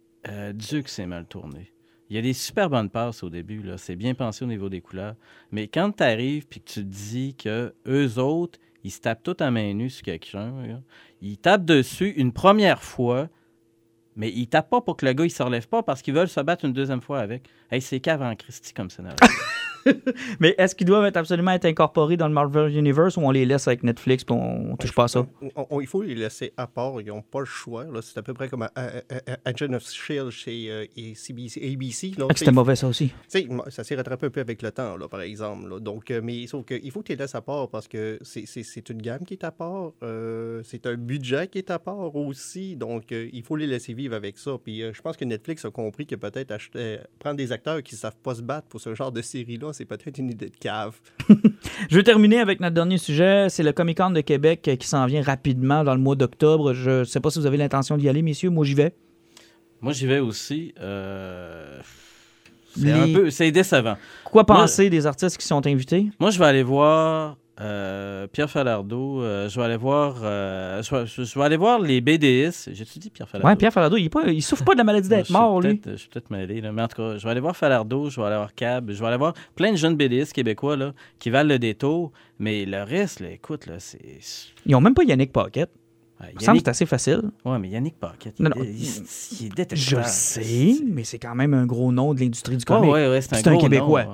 Dieu 0.55 0.81
que 0.81 0.89
c'est 0.89 1.05
mal 1.05 1.25
tourné. 1.25 1.71
Il 2.09 2.15
y 2.15 2.19
a 2.19 2.23
des 2.23 2.33
super 2.33 2.71
bonnes 2.71 2.89
passes 2.89 3.21
au 3.21 3.29
début. 3.29 3.63
C'est 3.77 3.95
bien 3.95 4.15
pensé 4.15 4.43
au 4.43 4.47
niveau 4.47 4.69
des 4.69 4.81
couleurs. 4.81 5.13
Mais 5.51 5.67
quand 5.67 5.91
tu 5.91 6.03
arrives 6.03 6.47
puis 6.47 6.59
que 6.59 6.65
tu 6.65 6.79
te 6.79 6.85
dis 6.85 7.35
que 7.35 7.75
eux 7.87 8.17
autres, 8.17 8.57
ils 8.83 8.91
se 8.91 8.99
tapent 8.99 9.23
tout 9.23 9.37
à 9.39 9.51
main 9.51 9.75
nue 9.75 9.91
sur 9.91 10.03
quelqu'un, 10.03 10.81
ils 11.21 11.37
tapent 11.37 11.65
dessus 11.65 12.09
une 12.17 12.33
première 12.33 12.81
fois. 12.81 13.29
Mais 14.15 14.29
ils 14.29 14.47
tapent 14.47 14.69
pas 14.69 14.81
pour 14.81 14.97
que 14.97 15.05
le 15.05 15.13
gars 15.13 15.25
il 15.25 15.31
se 15.31 15.41
relève 15.41 15.67
pas 15.67 15.83
parce 15.83 16.01
qu'ils 16.01 16.13
veulent 16.13 16.27
se 16.27 16.39
battre 16.39 16.65
une 16.65 16.73
deuxième 16.73 17.01
fois 17.01 17.19
avec. 17.19 17.43
Hey, 17.71 17.81
c'est 17.81 17.99
cave 17.99 18.21
en 18.21 18.35
Christie 18.35 18.73
comme 18.73 18.89
scénario. 18.89 19.17
Mais 20.39 20.55
est-ce 20.57 20.75
qu'ils 20.75 20.87
doivent 20.87 21.05
être 21.05 21.17
absolument 21.17 21.51
être 21.51 21.65
incorporés 21.65 22.17
dans 22.17 22.27
le 22.27 22.33
Marvel 22.33 22.75
Universe 22.75 23.17
ou 23.17 23.21
on 23.21 23.31
les 23.31 23.45
laisse 23.45 23.67
avec 23.67 23.83
Netflix 23.83 24.23
puis 24.23 24.35
on, 24.35 24.71
on 24.71 24.75
touche 24.77 24.93
pas 24.93 25.05
à 25.05 25.07
ça? 25.07 25.25
On- 25.55 25.67
on- 25.69 25.81
il 25.81 25.87
faut 25.87 26.01
les 26.01 26.15
laisser 26.15 26.53
à 26.57 26.67
part. 26.67 27.01
Ils 27.01 27.07
n'ont 27.07 27.21
pas 27.21 27.39
le 27.39 27.45
choix. 27.45 27.85
C'est 28.01 28.17
à 28.17 28.21
peu 28.23 28.33
près 28.33 28.49
comme 28.49 28.63
euh, 28.63 28.67
euh, 28.77 29.01
euh, 29.29 29.35
Agent 29.45 29.73
of 29.73 29.83
S.H.I.E.L.D. 29.83 30.31
chez 30.31 30.71
euh, 30.71 30.85
CBC, 31.15 31.61
ABC. 31.73 32.11
là. 32.17 32.27
Ah, 32.29 32.33
C'était 32.35 32.51
mauvais 32.51 32.75
ça 32.75 32.87
aussi. 32.87 33.11
Ça 33.69 33.83
s'est 33.83 33.95
rattrapé 33.95 34.27
un 34.27 34.29
peu 34.29 34.41
avec 34.41 34.61
le 34.61 34.71
temps, 34.71 34.97
là, 34.97 35.07
par 35.07 35.21
exemple. 35.21 35.67
là. 35.69 35.79
Donc, 35.79 36.11
mais 36.23 36.47
sauf 36.47 36.65
que, 36.65 36.75
il 36.81 36.91
faut 36.91 37.01
que 37.01 37.07
tu 37.07 37.11
les 37.13 37.17
laisses 37.17 37.35
à 37.35 37.41
part 37.41 37.69
parce 37.69 37.87
que 37.87 38.19
c'est- 38.23 38.89
une 38.89 39.01
gamme 39.01 39.23
qui 39.25 39.33
est 39.35 39.43
à 39.43 39.51
part. 39.51 39.91
euh, 40.03 40.61
c'est 40.63 40.85
un 40.85 40.95
budget 40.95 41.47
qui 41.47 41.57
est 41.57 41.71
à 41.71 41.79
part 41.79 42.15
aussi. 42.15 42.75
Donc, 42.75 43.11
euh, 43.11 43.29
il 43.33 43.43
faut 43.43 43.55
les 43.55 43.67
laisser 43.67 43.93
vivre 43.93 44.15
avec 44.15 44.37
ça. 44.37 44.57
Puis, 44.63 44.81
je 44.93 45.01
pense 45.01 45.17
que 45.17 45.25
Netflix 45.25 45.65
a 45.65 45.71
compris 45.71 46.05
que 46.05 46.15
peut-être 46.15 46.53
prendre 47.19 47.37
des 47.37 47.51
acteurs 47.51 47.81
qui 47.83 47.95
ne 47.95 47.99
savent 47.99 48.17
pas 48.21 48.35
se 48.35 48.41
battre 48.41 48.67
pour 48.67 48.79
ce 48.81 48.93
genre 48.95 49.11
de 49.11 49.21
série-là, 49.21 49.72
c'est 49.73 49.85
peut-être 49.85 50.17
une 50.17 50.29
idée 50.29 50.49
de 50.49 50.55
cave. 50.57 50.95
Je 51.89 51.95
vais 51.97 52.03
terminer 52.03 52.39
avec 52.39 52.59
notre 52.59 52.75
dernier 52.75 52.97
sujet. 52.97 53.47
C'est 53.49 53.63
le 53.63 53.73
Comic 53.73 53.97
Con 53.97 54.11
de 54.11 54.21
Québec 54.21 54.69
qui 54.79 54.87
s'en 54.87 55.05
vient 55.05 55.21
rapidement 55.21 55.83
dans 55.83 55.93
le 55.95 56.01
mois 56.01 56.15
d'octobre. 56.15 56.73
Je 56.73 57.03
sais 57.03 57.19
pas 57.19 57.29
si 57.29 57.39
vous 57.39 57.45
avez 57.45 57.57
l'intention 57.57 57.97
d'y 57.97 58.07
aller, 58.09 58.21
messieurs. 58.21 58.49
Moi, 58.49 58.63
j'y 58.65 58.73
vais. 58.75 58.93
Moi, 59.81 59.91
j'y 59.93 60.07
vais 60.07 60.19
aussi. 60.19 60.73
euh, 60.79 61.79
C'est 62.75 62.85
Les- 62.85 62.91
un 62.91 63.13
peu, 63.13 63.29
c'est 63.29 63.51
décevant. 63.51 63.97
Quoi 64.23 64.43
Moi- 64.47 64.57
penser 64.61 64.89
des 64.89 65.05
artistes 65.05 65.37
qui 65.37 65.45
sont 65.45 65.65
invités? 65.67 66.07
Moi, 66.19 66.31
je 66.31 66.39
vais 66.39 66.45
aller 66.45 66.63
voir 66.63 67.37
euh, 67.61 68.25
Pierre 68.27 68.49
Falardeau. 68.49 69.21
euh, 69.21 69.47
je 69.47 69.59
vais 69.59 69.65
aller 69.65 69.77
voir. 69.77 70.15
euh, 70.23 70.81
je, 70.81 70.95
vais, 70.95 71.05
je 71.05 71.37
vais 71.39 71.45
aller 71.45 71.57
voir 71.57 71.79
les 71.79 72.01
BDS. 72.01 72.69
J'ai-tu 72.71 72.99
dit 72.99 73.09
Pierre 73.11 73.29
Falardeau? 73.29 73.47
Ouais, 73.49 73.55
Pierre 73.55 73.71
Falardeau, 73.71 73.97
il, 73.97 74.05
est 74.05 74.09
pas- 74.09 74.27
il 74.27 74.41
souffre 74.41 74.63
pas 74.65 74.73
de 74.73 74.79
la 74.79 74.83
maladie 74.83 75.07
d'être 75.09 75.29
mort, 75.29 75.61
lui. 75.61 75.79
Je 75.85 75.95
suis 75.95 76.09
peut-être 76.09 76.31
mêlé, 76.31 76.61
là. 76.61 76.71
mais 76.71 76.81
en 76.81 76.87
tout 76.87 76.97
cas, 76.97 77.17
je 77.17 77.23
vais 77.23 77.29
aller 77.29 77.39
voir 77.41 77.55
Falardeau, 77.55 78.09
je 78.09 78.19
vais 78.19 78.25
aller 78.27 78.35
voir 78.37 78.55
Cab, 78.55 78.89
je 78.91 78.99
vais 78.99 79.07
aller 79.07 79.17
voir 79.17 79.33
plein 79.55 79.71
de 79.71 79.77
jeunes 79.77 79.95
BDistes 79.95 80.33
québécois 80.33 80.75
là, 80.77 80.93
qui 81.19 81.29
valent 81.29 81.49
le 81.49 81.59
détour, 81.59 82.11
mais 82.39 82.65
le 82.65 82.81
reste, 82.83 83.19
là, 83.19 83.29
écoute, 83.29 83.67
là, 83.67 83.75
c'est. 83.77 83.99
Ils 84.65 84.75
ont 84.75 84.81
même 84.81 84.95
pas 84.95 85.03
Yannick 85.03 85.31
Paquette. 85.31 85.69
Ouais, 86.21 86.27
Il 86.31 86.35
me 86.35 86.39
semble 86.39 86.41
que 86.41 86.45
Yannick... 86.45 86.61
c'est 86.65 86.69
assez 86.69 86.85
facile. 86.85 87.21
Ouais, 87.45 87.59
mais 87.59 87.69
Yannick 87.69 87.99
Paquette, 87.99 88.35
il, 88.39 88.43
Non, 88.45 88.51
non. 88.55 88.63
il- 88.63 88.69
il- 88.81 89.51
il 89.55 89.59
est 89.61 89.75
Je 89.75 89.97
sais, 90.05 90.75
mais 90.85 91.03
c'est 91.03 91.19
quand 91.19 91.35
même 91.35 91.53
un 91.53 91.65
gros 91.65 91.91
nom 91.91 92.13
de 92.13 92.19
l'industrie 92.19 92.55
du 92.57 92.65
comic. 92.65 92.89
ouais, 92.91 93.09
ouais, 93.09 93.21
c'est 93.21 93.35
un, 93.47 93.51
un 93.53 93.57
Québécois. 93.57 94.05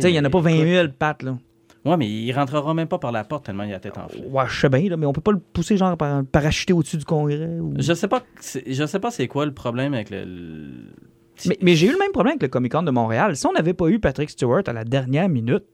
sais, 0.00 0.10
il 0.10 0.12
n'y 0.12 0.18
en 0.20 0.24
a 0.24 0.30
pas 0.30 0.40
20 0.40 0.50
écoute, 0.50 0.64
000 0.66 0.88
pattes, 0.98 1.22
là. 1.22 1.38
Ouais, 1.84 1.96
mais 1.96 2.08
il 2.08 2.30
rentrera 2.32 2.74
même 2.74 2.86
pas 2.86 2.98
par 2.98 3.10
la 3.10 3.24
porte 3.24 3.44
tellement 3.46 3.64
il 3.64 3.70
a 3.70 3.74
la 3.74 3.80
tête 3.80 3.98
enflée. 3.98 4.22
Ouais, 4.30 4.44
je 4.48 4.60
sais 4.60 4.68
bien, 4.68 4.88
là, 4.88 4.96
mais 4.96 5.04
on 5.06 5.12
peut 5.12 5.20
pas 5.20 5.32
le 5.32 5.38
pousser 5.40 5.76
genre 5.76 5.96
par 5.96 6.24
parachuter 6.24 6.72
au-dessus 6.72 6.96
du 6.96 7.04
Congrès. 7.04 7.58
ou- 7.60 7.74
Je 7.76 7.92
sais 7.92 8.06
pas, 8.08 8.22
c'est- 8.38 8.62
je 8.72 8.86
sais 8.86 9.00
pas 9.00 9.10
c'est 9.10 9.26
quoi 9.26 9.46
le 9.46 9.52
problème 9.52 9.92
avec 9.94 10.10
le. 10.10 10.24
le- 10.24 11.48
Mais, 11.48 11.58
mais 11.60 11.74
j'ai 11.74 11.88
eu 11.88 11.92
le 11.92 11.98
même 11.98 12.12
problème 12.12 12.32
avec 12.32 12.42
le 12.42 12.48
Comic 12.48 12.70
Con 12.70 12.82
de 12.84 12.90
Montréal. 12.92 13.34
Si 13.36 13.44
on 13.46 13.52
n'avait 13.52 13.74
pas 13.74 13.88
eu 13.88 13.98
Patrick 13.98 14.30
Stewart 14.30 14.62
à 14.66 14.72
la 14.72 14.84
dernière 14.84 15.28
minute, 15.28 15.64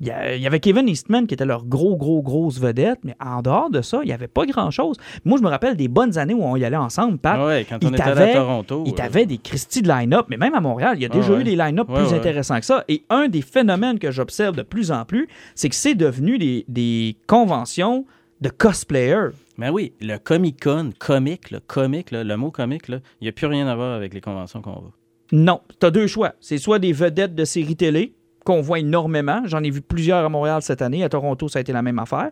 il 0.00 0.08
y, 0.08 0.46
avait 0.46 0.60
Kevin 0.60 0.88
Eastman 0.88 1.26
qui 1.26 1.34
était 1.34 1.46
leur 1.46 1.64
gros, 1.64 1.96
gros, 1.96 2.20
grosse 2.20 2.58
vedette, 2.58 2.98
mais 3.04 3.14
en 3.24 3.42
dehors 3.42 3.70
de 3.70 3.80
ça, 3.80 4.00
il 4.02 4.06
n'y 4.06 4.12
avait 4.12 4.28
pas 4.28 4.44
grand-chose. 4.44 4.96
Moi, 5.24 5.38
je 5.38 5.44
me 5.44 5.48
rappelle 5.48 5.76
des 5.76 5.88
bonnes 5.88 6.18
années 6.18 6.34
où 6.34 6.42
on 6.42 6.56
y 6.56 6.64
allait 6.64 6.76
ensemble, 6.76 7.18
Pat. 7.18 7.40
Ouais, 7.40 7.64
quand 7.68 7.82
on 7.84 7.92
était 7.92 8.02
à 8.02 8.32
Toronto. 8.34 8.84
Il 8.86 8.94
t'avait 8.94 9.26
des 9.26 9.38
Christie 9.38 9.82
de 9.82 9.88
line-up, 9.88 10.26
mais 10.28 10.36
même 10.36 10.54
à 10.54 10.60
Montréal, 10.60 10.94
il 10.96 11.02
y 11.02 11.06
a 11.06 11.08
déjà 11.08 11.32
ouais. 11.32 11.40
eu 11.40 11.44
des 11.44 11.56
line-up 11.56 11.88
Ouais, 11.88 12.02
plus 12.02 12.12
intéressants 12.12 12.58
que 12.58 12.66
ça. 12.66 12.84
Et 12.88 13.04
un 13.08 13.28
des 13.28 13.42
phénomènes 13.42 13.98
que 13.98 14.10
j'observe 14.10 14.56
de 14.56 14.62
plus 14.62 14.90
en 14.90 15.04
plus, 15.04 15.28
c'est 15.54 15.68
que 15.68 15.76
c'est 15.76 15.94
devenu 15.94 16.38
des, 16.38 16.64
des 16.68 17.16
conventions 17.26 18.04
de 18.40 18.48
cosplayers. 18.48 19.30
Mais 19.58 19.70
oui, 19.70 19.92
le 20.00 20.18
Comic 20.18 20.62
Con, 20.62 20.90
comique, 20.98 21.50
le 21.50 21.60
comique, 21.60 22.10
le 22.10 22.36
mot 22.36 22.50
comique, 22.50 22.88
il 22.88 23.00
n'y 23.22 23.28
a 23.28 23.32
plus 23.32 23.46
rien 23.46 23.68
à 23.68 23.76
voir 23.76 23.94
avec 23.94 24.12
les 24.12 24.20
conventions 24.20 24.60
qu'on 24.60 24.72
va. 24.72 24.90
Non, 25.32 25.60
tu 25.80 25.86
as 25.86 25.90
deux 25.90 26.06
choix. 26.06 26.34
C'est 26.40 26.58
soit 26.58 26.78
des 26.78 26.92
vedettes 26.92 27.34
de 27.34 27.44
séries 27.44 27.76
télé, 27.76 28.14
qu'on 28.44 28.60
voit 28.60 28.78
énormément. 28.78 29.42
J'en 29.46 29.62
ai 29.62 29.70
vu 29.70 29.80
plusieurs 29.80 30.24
à 30.24 30.28
Montréal 30.28 30.62
cette 30.62 30.82
année. 30.82 31.02
À 31.02 31.08
Toronto, 31.08 31.48
ça 31.48 31.58
a 31.58 31.62
été 31.62 31.72
la 31.72 31.82
même 31.82 31.98
affaire. 31.98 32.30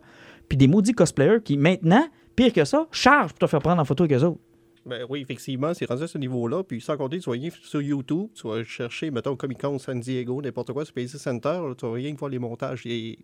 Puis 0.49 0.57
des 0.57 0.69
maudits 0.69 0.93
cosplayers 0.93 1.41
qui, 1.43 1.57
maintenant, 1.57 2.07
pire 2.37 2.53
que 2.53 2.65
ça, 2.65 2.87
chargent 2.93 3.33
pour 3.33 3.39
te 3.39 3.47
faire 3.47 3.61
prendre 3.61 3.81
en 3.81 3.85
photo 3.85 4.05
avec 4.05 4.19
eux 4.19 4.25
autres. 4.25 4.41
Ben 4.85 5.07
oui, 5.09 5.21
effectivement, 5.21 5.73
c'est 5.75 5.87
rendu 5.87 6.03
à 6.03 6.09
ce 6.09 6.19
niveau-là. 6.19 6.65
Puis 6.65 6.81
sans 6.81 6.97
compter, 6.97 7.21
tu 7.21 7.31
vas 7.31 7.37
sur 7.63 7.81
YouTube, 7.81 8.29
tu 8.35 8.49
vas 8.49 8.65
chercher, 8.65 9.11
mettons, 9.11 9.37
Comic 9.37 9.61
Con 9.61 9.79
San 9.79 10.01
Diego, 10.01 10.43
n'importe 10.43 10.73
quoi, 10.73 10.85
sur 10.85 10.93
PC 10.93 11.19
Center, 11.19 11.61
là, 11.69 11.75
tu 11.77 11.87
vas 11.87 11.93
rien 11.93 12.15
voir 12.19 12.31
les 12.31 12.41
montages 12.41 12.83
des, 12.83 13.19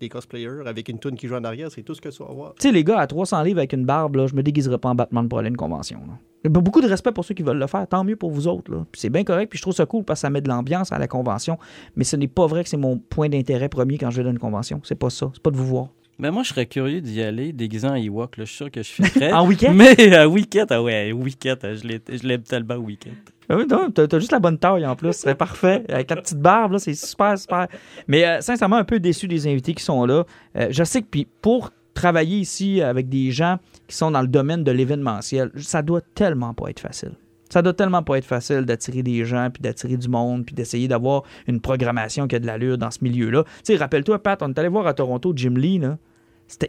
des 0.00 0.08
cosplayers 0.08 0.66
avec 0.66 0.88
une 0.88 0.98
toune 0.98 1.14
qui 1.16 1.26
joue 1.28 1.34
en 1.36 1.44
arrière, 1.44 1.70
c'est 1.70 1.82
tout 1.82 1.94
ce 1.94 2.00
que 2.00 2.08
tu 2.08 2.22
vas 2.22 2.32
voir. 2.32 2.54
Tu 2.58 2.68
sais, 2.68 2.72
les 2.72 2.84
gars, 2.84 2.98
à 2.98 3.06
300 3.06 3.42
livres 3.42 3.58
avec 3.58 3.72
une 3.72 3.84
barbe, 3.84 4.16
là, 4.16 4.26
je 4.26 4.34
me 4.34 4.42
déguiserai 4.42 4.78
pas 4.78 4.88
en 4.90 4.94
Batman 4.94 5.28
pour 5.28 5.38
aller 5.38 5.46
à 5.46 5.50
une 5.50 5.56
convention. 5.56 6.00
là. 6.06 6.50
Beaucoup 6.50 6.82
de 6.82 6.86
respect 6.88 7.12
pour 7.12 7.24
ceux 7.24 7.34
qui 7.34 7.42
veulent 7.42 7.58
le 7.58 7.66
faire. 7.66 7.86
Tant 7.88 8.04
mieux 8.04 8.16
pour 8.16 8.30
vous 8.30 8.48
autres. 8.48 8.70
là. 8.70 8.84
Puis 8.92 9.00
c'est 9.00 9.08
bien 9.08 9.24
correct. 9.24 9.48
Puis 9.48 9.56
je 9.58 9.62
trouve 9.62 9.72
ça 9.74 9.86
cool 9.86 10.04
parce 10.04 10.18
que 10.20 10.22
ça 10.22 10.30
met 10.30 10.42
de 10.42 10.48
l'ambiance 10.48 10.92
à 10.92 10.98
la 10.98 11.06
convention. 11.08 11.58
Mais 11.96 12.04
ce 12.04 12.16
n'est 12.16 12.28
pas 12.28 12.46
vrai 12.46 12.64
que 12.64 12.68
c'est 12.68 12.76
mon 12.76 12.98
point 12.98 13.30
d'intérêt 13.30 13.70
premier 13.70 13.96
quand 13.96 14.10
je 14.10 14.18
vais 14.18 14.24
dans 14.24 14.30
une 14.30 14.38
convention. 14.38 14.80
C'est 14.84 14.94
pas 14.94 15.08
ça. 15.08 15.30
C'est 15.32 15.42
pas 15.42 15.50
de 15.50 15.56
vous 15.56 15.64
voir. 15.66 15.88
Ben 16.18 16.30
moi, 16.30 16.42
je 16.44 16.50
serais 16.50 16.66
curieux 16.66 17.00
d'y 17.00 17.22
aller 17.22 17.52
déguisé 17.52 17.88
en 17.88 17.94
Ewok. 17.96 18.36
Là. 18.36 18.44
Je 18.44 18.48
suis 18.50 18.56
sûr 18.58 18.70
que 18.70 18.82
je 18.82 18.88
filtrerais. 18.88 19.32
En 19.32 19.46
week-end? 19.48 19.72
Mais 19.74 20.14
à 20.14 20.28
Wicket, 20.28 20.66
ah 20.70 20.80
ouais, 20.82 21.10
Wicket, 21.12 21.58
je 21.62 21.88
l'ai- 21.88 22.00
je 22.08 22.28
l'aime 22.28 22.42
tellement 22.42 22.76
Wicket. 22.76 23.10
Ah 23.48 23.56
oui, 23.56 23.66
t'as, 23.66 24.18
juste 24.18 24.32
la 24.32 24.38
bonne 24.38 24.58
taille 24.58 24.86
en 24.86 24.96
plus, 24.96 25.12
ce 25.12 25.20
serait 25.20 25.34
parfait. 25.34 25.84
Avec 25.88 26.10
la 26.10 26.16
petite 26.16 26.38
barbe, 26.38 26.72
là, 26.72 26.78
c'est 26.78 26.94
super, 26.94 27.38
super. 27.38 27.68
Mais 28.08 28.26
euh, 28.26 28.40
sincèrement, 28.40 28.76
un 28.76 28.84
peu 28.84 29.00
déçu 29.00 29.28
des 29.28 29.46
invités 29.46 29.74
qui 29.74 29.84
sont 29.84 30.04
là. 30.06 30.24
Euh, 30.56 30.68
je 30.70 30.84
sais 30.84 31.02
que 31.02 31.06
puis 31.06 31.26
pour 31.42 31.70
travailler 31.94 32.38
ici 32.38 32.80
avec 32.80 33.08
des 33.08 33.30
gens 33.30 33.58
qui 33.86 33.96
sont 33.96 34.10
dans 34.10 34.22
le 34.22 34.28
domaine 34.28 34.64
de 34.64 34.72
l'événementiel, 34.72 35.50
ça 35.56 35.82
doit 35.82 36.00
tellement 36.14 36.54
pas 36.54 36.70
être 36.70 36.80
facile. 36.80 37.12
Ça 37.50 37.62
doit 37.62 37.74
tellement 37.74 38.02
pas 38.02 38.18
être 38.18 38.24
facile 38.24 38.62
d'attirer 38.62 39.02
des 39.02 39.24
gens, 39.24 39.48
puis 39.52 39.62
d'attirer 39.62 39.96
du 39.96 40.08
monde, 40.08 40.44
puis 40.44 40.54
d'essayer 40.54 40.88
d'avoir 40.88 41.22
une 41.46 41.60
programmation 41.60 42.26
qui 42.26 42.34
a 42.34 42.40
de 42.40 42.46
l'allure 42.46 42.78
dans 42.78 42.90
ce 42.90 42.98
milieu-là. 43.02 43.44
Tu 43.44 43.50
sais, 43.64 43.76
rappelle-toi, 43.76 44.20
Pat, 44.22 44.42
on 44.42 44.48
est 44.48 44.58
allé 44.58 44.68
voir 44.68 44.86
à 44.86 44.94
Toronto 44.94 45.32
Jim 45.36 45.54
Lee, 45.56 45.80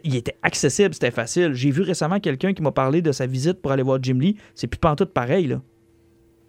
il 0.04 0.16
était 0.16 0.36
accessible, 0.42 0.94
c'était 0.94 1.10
facile. 1.10 1.52
J'ai 1.54 1.70
vu 1.70 1.82
récemment 1.82 2.20
quelqu'un 2.20 2.52
qui 2.52 2.62
m'a 2.62 2.72
parlé 2.72 3.02
de 3.02 3.12
sa 3.12 3.26
visite 3.26 3.60
pour 3.60 3.72
aller 3.72 3.82
voir 3.82 3.98
Jim 4.02 4.18
Lee. 4.18 4.36
C'est 4.54 4.66
plus 4.66 4.78
pantoute 4.78 5.12
pareil, 5.12 5.46
là. 5.48 5.60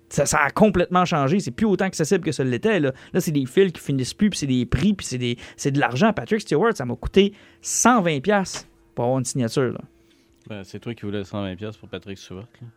Ça, 0.10 0.26
ça 0.26 0.40
a 0.40 0.50
complètement 0.52 1.06
changé. 1.06 1.40
C'est 1.40 1.52
plus 1.52 1.66
autant 1.66 1.86
accessible 1.86 2.24
que 2.24 2.32
ça 2.32 2.44
l'était. 2.44 2.80
Là, 2.80 2.94
là 3.14 3.20
c'est 3.20 3.32
des 3.32 3.46
fils 3.46 3.72
qui 3.74 3.82
finissent 3.82 4.14
plus, 4.14 4.30
puis 4.30 4.40
c'est 4.40 4.48
des 4.48 4.66
prix, 4.66 4.94
puis 4.94 5.06
c'est, 5.06 5.18
des, 5.18 5.38
c'est 5.58 5.72
de 5.72 5.80
l'argent. 5.80 6.14
Patrick 6.14 6.42
Stewart, 6.42 6.76
ça 6.76 6.86
m'a 6.86 6.96
coûté 6.96 7.34
120$ 7.64 8.22
piastres 8.22 8.66
pour 8.96 9.06
avoir 9.06 9.20
une 9.20 9.26
signature. 9.26 9.74
Là. 9.74 9.82
Ben, 10.48 10.64
c'est 10.64 10.80
toi 10.80 10.94
qui 10.94 11.06
voulais 11.06 11.22
120$ 11.22 11.56
piastres 11.58 11.80
pour 11.80 11.90
Patrick 11.90 12.18
Stewart. 12.18 12.48
là. 12.62 12.68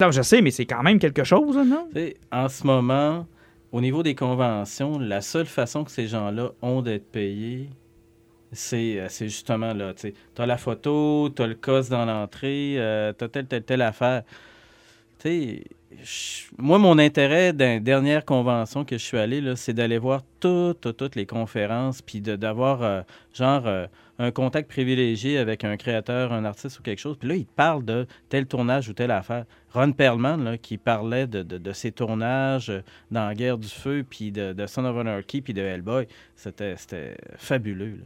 Non, 0.00 0.12
je 0.12 0.22
sais, 0.22 0.40
mais 0.40 0.52
c'est 0.52 0.66
quand 0.66 0.82
même 0.82 1.00
quelque 1.00 1.24
chose, 1.24 1.56
non? 1.56 1.88
En 2.30 2.48
ce 2.48 2.64
moment, 2.64 3.26
au 3.72 3.80
niveau 3.80 4.04
des 4.04 4.14
conventions, 4.14 4.98
la 4.98 5.20
seule 5.20 5.46
façon 5.46 5.82
que 5.82 5.90
ces 5.90 6.06
gens-là 6.06 6.52
ont 6.62 6.82
d'être 6.82 7.10
payés, 7.10 7.68
c'est 8.52 8.98
euh, 8.98 9.06
c'est 9.08 9.26
justement 9.26 9.74
là. 9.74 9.92
Tu 9.94 10.14
as 10.38 10.46
la 10.46 10.56
photo, 10.56 11.28
tu 11.34 11.42
as 11.42 11.48
le 11.48 11.54
cos 11.54 11.90
dans 11.90 12.04
l'entrée, 12.04 12.76
euh, 12.78 13.12
tu 13.18 13.24
as 13.24 13.28
telle, 13.28 13.46
telle, 13.46 13.64
telle 13.64 13.82
affaire. 13.82 14.22
Tu 15.18 15.28
sais, 15.28 15.64
moi, 16.58 16.78
mon 16.78 16.98
intérêt 16.98 17.52
d'une 17.52 17.80
dernière 17.80 18.24
convention 18.24 18.84
que 18.84 18.98
je 18.98 19.02
suis 19.04 19.18
allé, 19.18 19.42
c'est 19.56 19.72
d'aller 19.72 19.98
voir 19.98 20.22
toutes, 20.40 20.96
toutes, 20.96 21.16
les 21.16 21.26
conférences, 21.26 22.02
puis 22.02 22.20
d'avoir, 22.20 22.82
euh, 22.82 23.02
genre, 23.34 23.66
euh, 23.66 23.86
un 24.18 24.30
contact 24.30 24.68
privilégié 24.68 25.38
avec 25.38 25.64
un 25.64 25.76
créateur, 25.76 26.32
un 26.32 26.44
artiste 26.44 26.78
ou 26.80 26.82
quelque 26.82 26.98
chose. 26.98 27.16
Puis 27.18 27.28
là, 27.28 27.34
il 27.36 27.46
parle 27.46 27.84
de 27.84 28.06
tel 28.28 28.46
tournage 28.46 28.88
ou 28.88 28.92
telle 28.92 29.10
affaire. 29.10 29.44
Ron 29.72 29.92
Perlman, 29.92 30.42
là, 30.42 30.58
qui 30.58 30.76
parlait 30.76 31.26
de, 31.26 31.42
de, 31.42 31.72
ses 31.72 31.92
tournages 31.92 32.72
dans 33.10 33.32
Guerre 33.32 33.58
du 33.58 33.68
Feu, 33.68 34.04
puis 34.08 34.32
de, 34.32 34.66
Son 34.66 34.84
of 34.84 34.96
Anarchy, 34.96 35.40
puis 35.40 35.54
de 35.54 35.62
Hellboy, 35.62 36.08
c'était 36.34 36.76
c'était 36.76 37.16
fabuleux. 37.36 37.96
là. 37.98 38.04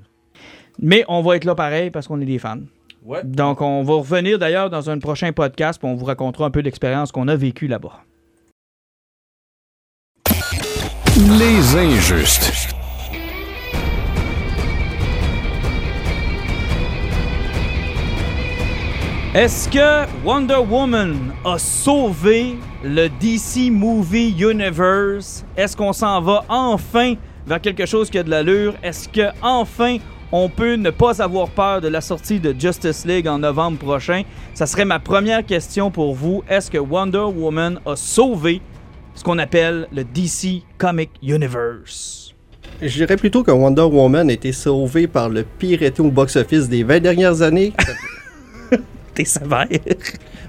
Mais 0.78 1.04
on 1.08 1.22
va 1.22 1.36
être 1.36 1.44
là 1.44 1.54
pareil 1.54 1.90
parce 1.90 2.08
qu'on 2.08 2.20
est 2.20 2.26
des 2.26 2.38
fans. 2.38 2.60
Ouais. 3.04 3.22
Donc, 3.24 3.60
on 3.60 3.82
va 3.82 3.94
revenir 3.94 4.38
d'ailleurs 4.38 4.70
dans 4.70 4.88
un 4.88 4.98
prochain 4.98 5.32
podcast, 5.32 5.80
puis 5.80 5.90
on 5.90 5.94
vous 5.96 6.04
racontera 6.04 6.46
un 6.46 6.50
peu 6.50 6.60
l'expérience 6.60 7.10
qu'on 7.10 7.26
a 7.26 7.34
vécue 7.34 7.66
là-bas. 7.66 8.04
Les 11.16 11.76
injustes. 11.76 12.72
Est-ce 19.34 19.68
que 19.68 20.06
Wonder 20.24 20.56
Woman 20.56 21.32
a 21.44 21.58
sauvé 21.58 22.56
le 22.84 23.08
DC 23.08 23.72
Movie 23.72 24.30
Universe? 24.38 25.44
Est-ce 25.56 25.74
qu'on 25.74 25.94
s'en 25.94 26.20
va 26.20 26.44
enfin 26.50 27.14
vers 27.46 27.60
quelque 27.60 27.86
chose 27.86 28.10
qui 28.10 28.18
a 28.18 28.22
de 28.22 28.30
l'allure? 28.30 28.74
Est-ce 28.82 29.08
que 29.08 29.30
enfin 29.40 29.96
on 30.32 30.48
peut 30.48 30.74
ne 30.74 30.90
pas 30.90 31.22
avoir 31.22 31.50
peur 31.50 31.82
de 31.82 31.88
la 31.88 32.00
sortie 32.00 32.40
de 32.40 32.54
Justice 32.58 33.04
League 33.04 33.28
en 33.28 33.38
novembre 33.38 33.78
prochain? 33.78 34.22
Ça 34.54 34.66
serait 34.66 34.86
ma 34.86 34.98
première 34.98 35.44
question 35.44 35.90
pour 35.90 36.14
vous. 36.14 36.42
Est-ce 36.48 36.70
que 36.70 36.78
Wonder 36.78 37.18
Woman 37.18 37.78
a 37.84 37.94
sauvé 37.94 38.62
ce 39.14 39.22
qu'on 39.22 39.38
appelle 39.38 39.86
le 39.92 40.04
DC 40.04 40.62
Comic 40.78 41.10
Universe? 41.22 42.34
Je 42.80 42.94
dirais 42.94 43.16
plutôt 43.16 43.44
que 43.44 43.50
Wonder 43.50 43.82
Woman 43.82 44.30
a 44.30 44.32
été 44.32 44.52
sauvé 44.52 45.06
par 45.06 45.28
le 45.28 45.44
pire 45.44 45.82
été 45.82 46.00
au 46.00 46.10
box-office 46.10 46.68
des 46.68 46.82
20 46.82 47.00
dernières 47.00 47.42
années. 47.42 47.74
T'es 49.14 49.26
sévère. 49.26 49.68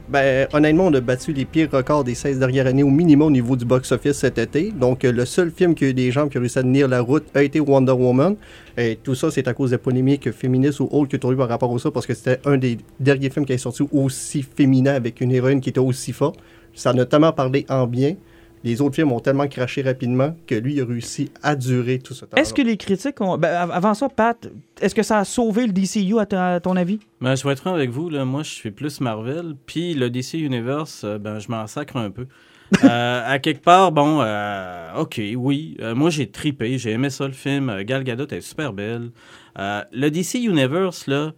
Ben, 0.10 0.50
honnêtement, 0.52 0.88
on 0.88 0.94
a 0.94 1.00
battu 1.00 1.32
les 1.32 1.46
pires 1.46 1.70
records 1.72 2.04
des 2.04 2.14
16 2.14 2.38
dernières 2.38 2.68
années 2.68 2.84
au 2.84 2.90
minimum 2.90 3.28
au 3.28 3.32
niveau 3.32 3.56
du 3.56 3.64
box-office 3.64 4.18
cet 4.18 4.38
été. 4.38 4.72
Donc, 4.72 5.06
euh, 5.06 5.14
le 5.14 5.24
seul 5.24 5.50
film 5.50 5.76
qui 5.76 5.86
a 5.86 5.90
eu 5.90 5.94
des 5.94 6.12
gens 6.12 6.28
qui 6.28 6.38
ont 6.38 6.42
réussi 6.42 6.60
à 6.60 6.62
tenir 6.62 6.90
la 6.90 7.00
route 7.00 7.24
a 7.34 7.42
été 7.42 7.62
Wonder 7.62 7.94
Woman. 7.94 8.36
Et 8.78 9.00
tout 9.02 9.16
ça, 9.16 9.32
c'est 9.32 9.48
à 9.48 9.54
cause 9.54 9.70
des 9.70 9.78
polémiques 9.78 10.30
féministes 10.32 10.82
ou 10.82 10.90
autres 10.92 11.16
tu 11.18 11.26
as 11.26 11.32
eu 11.32 11.38
par 11.38 11.48
rapport 11.48 11.74
à 11.74 11.80
ça, 11.80 11.90
parce 11.90 12.06
que 12.06 12.14
c'était 12.14 12.40
un 12.44 12.58
des 12.58 12.80
derniers 13.00 13.30
films 13.30 13.46
qui 13.46 13.54
est 13.54 13.58
sorti 13.58 13.84
aussi 13.94 14.44
féminin 14.44 14.94
avec 14.94 15.22
une 15.22 15.32
héroïne 15.32 15.62
qui 15.62 15.70
était 15.70 15.80
aussi 15.80 16.12
forte. 16.12 16.38
Ça 16.74 16.90
a 16.90 16.94
notamment 16.94 17.32
parlé 17.32 17.66
en 17.70 17.88
bien. 17.88 18.16
Les 18.64 18.82
autres 18.82 18.96
films 18.96 19.12
ont 19.12 19.20
tellement 19.20 19.48
craché 19.48 19.82
rapidement 19.82 20.36
que 20.48 20.56
lui, 20.56 20.76
il 20.76 20.82
a 20.82 20.86
réussi 20.86 21.30
à 21.42 21.56
durer 21.56 22.00
tout 22.00 22.14
ce 22.14 22.24
temps. 22.26 22.38
Est-ce 22.38 22.54
que 22.54 22.62
les 22.62 22.78
critiques 22.78 23.20
ont. 23.22 23.38
ben, 23.38 23.54
av- 23.54 23.72
avant 23.72 23.94
ça, 23.94 24.08
Pat, 24.10 24.50
est-ce 24.80 24.96
que 24.96 25.04
ça 25.04 25.20
a 25.20 25.26
sauvé 25.26 25.68
le 25.68 25.74
DCU 25.74 26.18
à, 26.20 26.26
ta- 26.26 26.54
à 26.56 26.60
ton 26.60 26.76
avis? 26.76 27.00
Ben, 27.22 27.36
je 27.36 27.44
vais 27.44 27.52
être 27.54 27.60
franc 27.60 27.74
avec 27.74 27.90
vous, 27.90 28.10
là, 28.10 28.24
moi 28.26 28.44
je 28.44 28.50
suis 28.52 28.72
plus 28.72 29.02
Marvel, 29.02 29.56
puis 29.66 29.94
le 29.94 30.10
DC 30.10 30.36
Universe, 30.36 31.02
euh, 31.04 31.18
ben, 31.18 31.40
je 31.40 31.50
m'en 31.50 31.68
sacre 31.68 31.98
un 31.98 32.10
peu. 32.12 32.26
Euh, 32.84 33.22
à 33.28 33.38
quelque 33.38 33.62
part, 33.62 33.92
bon, 33.92 34.22
euh, 34.22 34.94
ok, 34.98 35.22
oui, 35.38 35.78
euh, 35.80 35.94
moi 35.94 36.10
j'ai 36.10 36.32
tripé, 36.32 36.80
j'ai 36.80 36.90
aimé 36.92 37.12
ça 37.12 37.28
le 37.28 37.34
film, 37.34 37.84
Gal 37.84 38.04
Gadot 38.04 38.26
est 38.28 38.42
super 38.42 38.74
belle. 38.74 39.12
Euh, 39.60 39.84
le 39.92 40.10
DC 40.10 40.36
Universe, 40.40 41.06
là, 41.06 41.34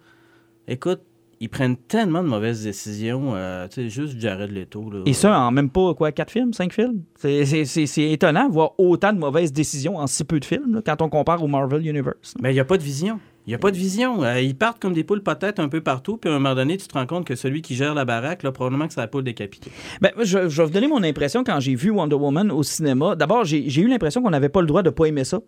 écoute, 0.70 1.02
ils 1.40 1.50
prennent 1.50 1.76
tellement 1.78 2.24
de 2.24 2.28
mauvaises 2.28 2.64
décisions, 2.64 3.34
euh, 3.36 3.68
tu 3.68 3.84
sais, 3.84 3.90
juste 3.90 4.20
Jared 4.20 4.52
Leto, 4.52 4.90
là. 4.90 5.00
Et 5.06 5.14
ça 5.14 5.40
en 5.40 5.52
même 5.52 5.70
pas, 5.70 5.94
quoi, 5.94 6.12
quatre 6.12 6.32
films, 6.32 6.54
cinq 6.54 6.74
films? 6.74 7.02
C'est- 7.18 7.46
C'est 7.46 7.66
c'est- 7.66 7.86
c'est 7.86 8.12
étonnant 8.12 8.48
de 8.48 8.54
voir 8.54 8.72
autant 8.78 9.14
de 9.14 9.20
mauvaises 9.20 9.52
décisions 9.54 9.98
en 9.98 10.08
si 10.08 10.24
peu 10.24 10.40
de 10.40 10.46
films, 10.46 10.76
là, 10.76 10.82
quand 10.86 11.02
on 11.02 11.10
compare 11.10 11.44
au 11.44 11.48
Marvel 11.48 11.86
Universe. 11.86 12.34
Mais 12.42 12.52
il 12.52 12.54
n'y 12.54 12.60
a 12.60 12.66
pas 12.66 12.78
de 12.78 12.84
vision. 12.84 13.20
Il 13.48 13.52
n'y 13.52 13.56
a 13.56 13.60
pas 13.60 13.70
de 13.70 13.78
vision. 13.78 14.24
Euh, 14.24 14.42
ils 14.42 14.56
partent 14.56 14.82
comme 14.82 14.94
des 14.94 15.04
poules 15.04 15.22
peut-être 15.22 15.60
un 15.60 15.70
peu 15.70 15.80
partout, 15.80 16.18
puis 16.18 16.32
à 16.32 16.34
un 16.36 16.40
moment 16.40 16.56
donné, 16.56 16.78
tu 16.78 16.88
te 16.88 16.98
rends 16.98 17.06
compte 17.06 17.26
que 17.28 17.36
celui 17.36 17.62
qui 17.62 17.76
gère 17.76 17.94
la 17.94 18.04
baraque, 18.04 18.42
là, 18.42 18.52
probablement 18.52 18.88
que 18.88 18.94
c'est 18.94 19.02
la 19.02 19.08
poule 19.08 19.24
décapitée. 19.24 19.70
Ben, 20.02 20.10
je, 20.20 20.50
je 20.50 20.62
vais 20.62 20.66
vous 20.66 20.74
donner 20.74 20.88
mon 20.88 21.04
impression 21.04 21.44
quand 21.44 21.60
j'ai 21.60 21.76
vu 21.76 21.92
Wonder 21.92 22.16
Woman 22.16 22.50
au 22.52 22.64
cinéma. 22.64 23.16
D'abord, 23.16 23.44
j'ai 23.46 23.70
j'ai 23.70 23.82
eu 23.84 23.88
l'impression 23.88 24.24
qu'on 24.24 24.32
n'avait 24.32 24.50
pas 24.50 24.62
le 24.62 24.68
droit 24.68 24.82
de 24.82 24.90
pas 24.90 25.06
aimer 25.06 25.26
ça. 25.26 25.42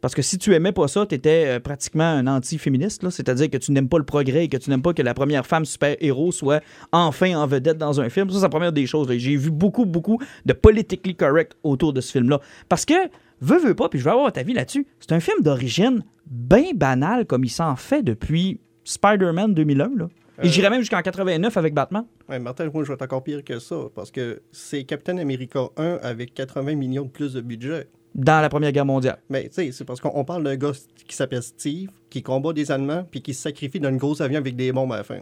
Parce 0.00 0.14
que 0.14 0.22
si 0.22 0.38
tu 0.38 0.54
aimais 0.54 0.72
pas 0.72 0.88
ça, 0.88 1.04
tu 1.06 1.14
étais 1.14 1.60
pratiquement 1.60 2.04
un 2.04 2.26
anti-féministe. 2.26 3.02
là. 3.02 3.10
C'est-à-dire 3.10 3.50
que 3.50 3.56
tu 3.58 3.72
n'aimes 3.72 3.88
pas 3.88 3.98
le 3.98 4.04
progrès 4.04 4.44
et 4.44 4.48
que 4.48 4.56
tu 4.56 4.70
n'aimes 4.70 4.82
pas 4.82 4.94
que 4.94 5.02
la 5.02 5.14
première 5.14 5.46
femme 5.46 5.64
super-héros 5.64 6.32
soit 6.32 6.62
enfin 6.92 7.34
en 7.36 7.46
vedette 7.46 7.76
dans 7.78 8.00
un 8.00 8.08
film. 8.08 8.28
Ça, 8.30 8.36
c'est 8.36 8.42
la 8.42 8.48
première 8.48 8.72
des 8.72 8.86
choses. 8.86 9.10
J'ai 9.12 9.36
vu 9.36 9.50
beaucoup, 9.50 9.84
beaucoup 9.84 10.18
de 10.46 10.52
politically 10.52 11.14
correct 11.14 11.52
autour 11.62 11.92
de 11.92 12.00
ce 12.00 12.12
film-là. 12.12 12.40
Parce 12.68 12.84
que 12.84 12.94
veux, 13.40 13.58
veux 13.58 13.74
pas, 13.74 13.88
puis 13.88 13.98
je 13.98 14.04
veux 14.04 14.10
avoir 14.10 14.32
ta 14.32 14.42
vie 14.42 14.54
là-dessus. 14.54 14.86
C'est 15.00 15.12
un 15.12 15.20
film 15.20 15.42
d'origine 15.42 16.02
bien 16.26 16.72
banal 16.74 17.26
comme 17.26 17.44
il 17.44 17.50
s'en 17.50 17.76
fait 17.76 18.02
depuis 18.02 18.60
Spider-Man 18.84 19.54
2001. 19.54 19.90
Là. 19.96 20.08
Et 20.42 20.46
Euh. 20.46 20.50
j'irais 20.50 20.70
même 20.70 20.80
jusqu'en 20.80 21.02
89 21.02 21.56
avec 21.58 21.74
Batman. 21.74 22.04
Ouais, 22.28 22.38
Martin, 22.38 22.70
moi, 22.72 22.82
je 22.84 22.88
vais 22.88 22.94
être 22.94 23.02
encore 23.02 23.22
pire 23.22 23.44
que 23.44 23.58
ça, 23.58 23.76
parce 23.94 24.10
que 24.10 24.40
c'est 24.52 24.84
Captain 24.84 25.18
America 25.18 25.68
1 25.76 25.98
avec 26.02 26.32
80 26.32 26.74
millions 26.76 27.04
de 27.04 27.10
plus 27.10 27.34
de 27.34 27.40
budget. 27.42 27.88
Dans 28.14 28.40
la 28.40 28.48
Première 28.48 28.72
Guerre 28.72 28.86
mondiale. 28.86 29.18
Mais 29.28 29.44
tu 29.44 29.54
sais, 29.54 29.72
c'est 29.72 29.84
parce 29.84 30.00
qu'on 30.00 30.10
on 30.14 30.24
parle 30.24 30.42
d'un 30.42 30.56
gars 30.56 30.72
qui 31.06 31.14
s'appelle 31.14 31.42
Steve, 31.42 31.90
qui 32.08 32.22
combat 32.22 32.52
des 32.52 32.72
Allemands, 32.72 33.06
puis 33.08 33.22
qui 33.22 33.34
se 33.34 33.42
sacrifie 33.42 33.78
dans 33.78 33.88
une 33.88 33.98
grosse 33.98 34.20
avion 34.20 34.38
avec 34.38 34.56
des 34.56 34.72
bombes 34.72 34.92
à 34.92 34.98
la 34.98 35.04
fin. 35.04 35.20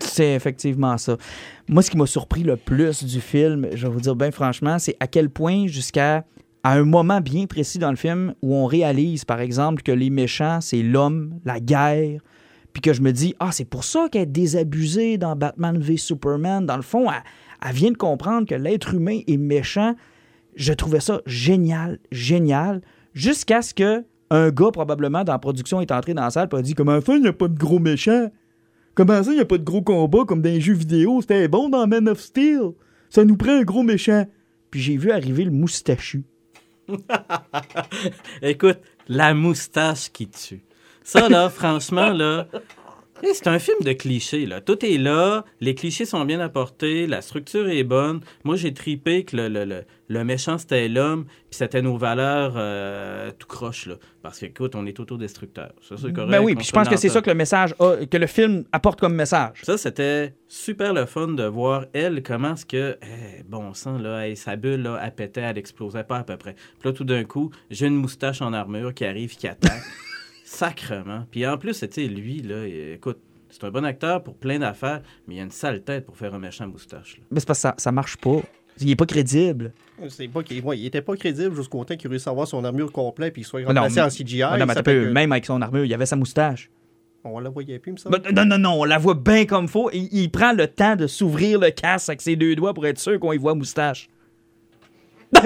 C'est 0.00 0.34
effectivement 0.34 0.96
ça. 0.98 1.16
Moi, 1.68 1.82
ce 1.82 1.90
qui 1.90 1.96
m'a 1.96 2.06
surpris 2.06 2.42
le 2.42 2.56
plus 2.56 3.04
du 3.04 3.20
film, 3.20 3.68
je 3.72 3.86
vais 3.86 3.92
vous 3.92 4.00
dire 4.00 4.14
bien 4.16 4.30
franchement, 4.30 4.78
c'est 4.78 4.96
à 5.00 5.06
quel 5.06 5.30
point 5.30 5.66
jusqu'à 5.66 6.24
à 6.62 6.72
un 6.74 6.84
moment 6.84 7.20
bien 7.20 7.46
précis 7.46 7.78
dans 7.78 7.90
le 7.90 7.96
film 7.96 8.34
où 8.42 8.54
on 8.54 8.66
réalise, 8.66 9.24
par 9.24 9.40
exemple, 9.40 9.82
que 9.82 9.92
les 9.92 10.10
méchants, 10.10 10.60
c'est 10.60 10.82
l'homme, 10.82 11.40
la 11.44 11.58
guerre, 11.58 12.20
puis 12.72 12.82
que 12.82 12.92
je 12.92 13.02
me 13.02 13.12
dis, 13.12 13.34
ah, 13.40 13.50
c'est 13.50 13.64
pour 13.64 13.84
ça 13.84 14.08
qu'elle 14.10 14.22
est 14.22 14.26
désabusée 14.26 15.18
dans 15.18 15.36
Batman 15.36 15.78
v 15.78 15.96
Superman. 15.96 16.66
Dans 16.66 16.76
le 16.76 16.82
fond, 16.82 17.10
elle, 17.10 17.22
elle 17.66 17.74
vient 17.74 17.90
de 17.90 17.96
comprendre 17.96 18.46
que 18.46 18.54
l'être 18.54 18.94
humain 18.94 19.20
est 19.26 19.36
méchant. 19.36 19.94
Je 20.56 20.72
trouvais 20.72 21.00
ça 21.00 21.20
génial, 21.26 21.98
génial, 22.10 22.82
jusqu'à 23.14 23.62
ce 23.62 23.74
que 23.74 24.04
un 24.30 24.50
gars, 24.50 24.70
probablement, 24.72 25.24
dans 25.24 25.32
la 25.32 25.38
production, 25.38 25.80
est 25.80 25.90
entré 25.90 26.14
dans 26.14 26.22
la 26.22 26.30
salle 26.30 26.48
et 26.52 26.56
a 26.56 26.62
dit 26.62 26.74
Comment 26.74 27.00
ça, 27.00 27.16
il 27.16 27.22
n'y 27.22 27.28
a 27.28 27.32
pas 27.32 27.48
de 27.48 27.58
gros 27.58 27.80
méchants 27.80 28.30
Comment 28.94 29.22
ça, 29.22 29.30
il 29.32 29.36
n'y 29.36 29.40
a 29.40 29.46
pas 29.46 29.58
de 29.58 29.64
gros 29.64 29.82
combats 29.82 30.24
comme 30.26 30.42
dans 30.42 30.50
les 30.50 30.60
jeux 30.60 30.74
vidéo 30.74 31.20
C'était 31.20 31.48
bon 31.48 31.68
dans 31.68 31.86
Man 31.86 32.08
of 32.08 32.20
Steel. 32.20 32.72
Ça 33.08 33.24
nous 33.24 33.36
prend 33.36 33.58
un 33.58 33.62
gros 33.62 33.82
méchant. 33.82 34.26
Puis 34.70 34.80
j'ai 34.80 34.96
vu 34.96 35.10
arriver 35.10 35.44
le 35.44 35.50
moustachu. 35.50 36.24
Écoute, 38.42 38.78
la 39.08 39.34
moustache 39.34 40.10
qui 40.12 40.28
tue. 40.28 40.62
Ça, 41.02 41.28
là, 41.28 41.48
franchement, 41.50 42.12
là, 42.12 42.46
c'est 43.34 43.46
un 43.48 43.58
film 43.58 43.78
de 43.84 43.92
clichés, 43.92 44.46
là. 44.46 44.60
Tout 44.60 44.84
est 44.84 44.98
là, 44.98 45.44
les 45.60 45.74
clichés 45.74 46.04
sont 46.04 46.24
bien 46.24 46.40
apportés, 46.40 47.06
la 47.06 47.20
structure 47.22 47.68
est 47.68 47.84
bonne. 47.84 48.20
Moi, 48.44 48.56
j'ai 48.56 48.72
tripé 48.74 49.24
que 49.24 49.36
le, 49.36 49.48
le, 49.48 49.64
le, 49.64 49.82
le 50.08 50.24
méchant, 50.24 50.58
c'était 50.58 50.88
l'homme, 50.88 51.24
puis 51.24 51.36
c'était 51.58 51.82
nos 51.82 51.96
valeurs 51.96 52.54
euh, 52.56 53.30
tout 53.38 53.46
croche, 53.46 53.86
là. 53.86 53.94
Parce 54.22 54.38
que, 54.40 54.46
écoute, 54.46 54.74
on 54.74 54.84
est 54.86 54.98
autodestructeur. 55.00 55.72
Ça, 55.80 55.96
c'est 55.96 56.12
correct. 56.12 56.30
Ben 56.30 56.40
oui, 56.42 56.54
puis 56.54 56.64
je 56.64 56.68
se 56.68 56.72
pense 56.72 56.88
que 56.88 56.96
c'est 56.96 57.08
ça 57.08 57.22
que 57.22 57.30
le 57.30 57.36
message 57.36 57.74
a- 57.78 58.04
que 58.04 58.16
le 58.18 58.26
film 58.26 58.64
apporte 58.72 59.00
comme 59.00 59.14
message. 59.14 59.60
Ça, 59.62 59.78
c'était 59.78 60.34
super 60.46 60.92
le 60.92 61.06
fun 61.06 61.28
de 61.28 61.44
voir 61.44 61.86
elle, 61.94 62.22
comment 62.22 62.52
est-ce 62.54 62.66
que, 62.66 62.98
eh, 63.02 63.42
bon 63.48 63.72
sang, 63.72 63.98
là, 63.98 64.24
sa 64.36 64.56
bulle, 64.56 64.82
là, 64.82 65.00
elle 65.02 65.14
pétait, 65.14 65.40
elle 65.40 65.56
explosait 65.58 66.04
pas 66.04 66.18
à 66.18 66.22
peu 66.24 66.36
près. 66.36 66.54
Puis 66.80 66.88
là, 66.88 66.92
tout 66.92 67.04
d'un 67.04 67.24
coup, 67.24 67.50
j'ai 67.70 67.86
une 67.86 67.96
moustache 67.96 68.42
en 68.42 68.52
armure 68.52 68.92
qui 68.92 69.04
arrive, 69.06 69.34
qui 69.36 69.48
attaque. 69.48 69.82
Sacrement. 70.50 71.26
Puis 71.30 71.46
en 71.46 71.56
plus, 71.58 71.78
tu 71.78 71.86
sais, 71.92 72.06
lui, 72.08 72.42
là, 72.42 72.66
il- 72.66 72.94
écoute, 72.94 73.18
c'est 73.50 73.62
un 73.64 73.70
bon 73.70 73.84
acteur 73.84 74.22
pour 74.22 74.34
plein 74.36 74.58
d'affaires, 74.58 75.00
mais 75.28 75.36
il 75.36 75.40
a 75.40 75.44
une 75.44 75.50
sale 75.52 75.82
tête 75.84 76.04
pour 76.04 76.16
faire 76.16 76.34
un 76.34 76.40
méchant 76.40 76.66
moustache. 76.66 77.18
là. 77.18 77.24
Mais 77.30 77.38
c'est 77.38 77.46
parce 77.46 77.58
que 77.60 77.62
ça, 77.62 77.74
ça 77.78 77.92
marche 77.92 78.16
pas. 78.16 78.40
Il 78.80 78.90
est 78.90 78.96
pas 78.96 79.06
crédible. 79.06 79.72
C'est 80.08 80.26
pas 80.28 80.42
qu'il 80.42 80.60
ouais, 80.64 80.76
il 80.78 80.86
était 80.86 81.02
pas 81.02 81.14
crédible 81.16 81.54
jusqu'au 81.54 81.84
temps 81.84 81.96
qu'il 81.96 82.10
réussisse 82.10 82.26
à 82.26 82.30
avoir 82.30 82.48
son 82.48 82.64
armure 82.64 82.90
complète 82.90 83.32
puis 83.32 83.42
qu'il 83.42 83.48
soit 83.48 83.60
non, 83.60 83.66
remplacé 83.68 83.96
mais- 83.96 84.02
en 84.02 84.08
CGI. 84.10 84.42
Ah 84.42 84.56
non, 84.58 84.66
mais 84.66 84.74
ça 84.74 84.82
que- 84.82 85.10
même 85.12 85.30
avec 85.30 85.44
son 85.46 85.60
armure, 85.62 85.84
il 85.84 85.94
avait 85.94 86.06
sa 86.06 86.16
moustache. 86.16 86.68
On 87.22 87.38
la 87.38 87.50
voyait 87.50 87.78
plus, 87.78 87.96
semble. 87.98 88.18
Ben, 88.20 88.32
non, 88.34 88.44
non, 88.44 88.58
non, 88.58 88.80
on 88.80 88.84
la 88.84 88.98
voit 88.98 89.14
bien 89.14 89.44
comme 89.46 89.68
faut. 89.68 89.88
Il, 89.92 90.08
il 90.10 90.30
prend 90.30 90.52
le 90.52 90.66
temps 90.66 90.96
de 90.96 91.06
s'ouvrir 91.06 91.60
le 91.60 91.70
casque 91.70 92.08
avec 92.08 92.22
ses 92.22 92.34
deux 92.34 92.56
doigts 92.56 92.74
pour 92.74 92.86
être 92.86 92.98
sûr 92.98 93.20
qu'on 93.20 93.32
y 93.32 93.38
voit 93.38 93.54
moustache. 93.54 94.08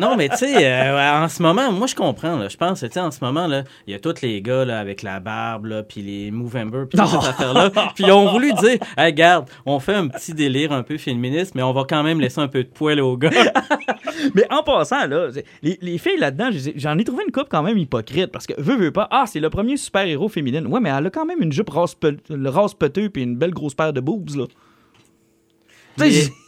Non, 0.00 0.16
mais 0.16 0.28
tu 0.28 0.36
sais, 0.38 0.66
euh, 0.66 1.24
en 1.24 1.28
ce 1.28 1.42
moment, 1.42 1.70
moi, 1.72 1.86
je 1.86 1.94
comprends. 1.94 2.36
là. 2.36 2.48
Je 2.48 2.56
pense, 2.56 2.80
tu 2.80 2.88
sais, 2.90 3.00
en 3.00 3.10
ce 3.10 3.18
moment, 3.24 3.48
il 3.86 3.92
y 3.92 3.94
a 3.94 3.98
tous 3.98 4.20
les 4.22 4.42
gars 4.42 4.64
là, 4.64 4.78
avec 4.80 5.02
la 5.02 5.20
barbe, 5.20 5.66
là, 5.66 5.82
puis 5.82 6.02
les 6.02 6.30
Movember, 6.30 6.84
puis 6.88 6.98
toute 6.98 7.08
cette 7.08 7.30
affaire-là. 7.30 7.70
Puis 7.94 8.04
ils 8.04 8.12
ont 8.12 8.30
voulu 8.30 8.52
dire, 8.54 8.78
hey, 8.98 9.06
regarde, 9.06 9.48
on 9.64 9.78
fait 9.80 9.94
un 9.94 10.08
petit 10.08 10.34
délire 10.34 10.72
un 10.72 10.82
peu 10.82 10.98
féministe, 10.98 11.54
mais 11.54 11.62
on 11.62 11.72
va 11.72 11.84
quand 11.88 12.02
même 12.02 12.20
laisser 12.20 12.40
un 12.40 12.48
peu 12.48 12.62
de 12.64 12.68
poil 12.68 13.00
aux 13.00 13.16
gars. 13.16 13.30
Mais 14.34 14.44
en 14.50 14.62
passant, 14.62 15.06
là, 15.06 15.28
les, 15.62 15.78
les 15.80 15.98
filles 15.98 16.18
là-dedans, 16.18 16.48
je- 16.50 16.70
j'en 16.76 16.98
ai 16.98 17.04
trouvé 17.04 17.24
une 17.26 17.32
coupe 17.32 17.48
quand 17.50 17.62
même 17.62 17.76
hypocrite 17.78 18.32
parce 18.32 18.46
que, 18.46 18.54
veux, 18.60 18.76
veux 18.76 18.90
pas, 18.90 19.08
ah, 19.10 19.24
c'est 19.26 19.40
le 19.40 19.50
premier 19.50 19.76
super-héros 19.76 20.28
féminine. 20.28 20.66
Ouais, 20.66 20.80
mais 20.80 20.90
elle 20.90 21.06
a 21.06 21.10
quand 21.10 21.24
même 21.26 21.42
une 21.42 21.52
jupe 21.52 21.68
rase, 21.70 21.96
rase 22.30 22.74
peteux 22.74 23.08
puis 23.10 23.22
une 23.22 23.36
belle 23.36 23.52
grosse 23.52 23.74
paire 23.74 23.92
de 23.92 24.00
boobs, 24.00 24.36
là. 24.36 24.44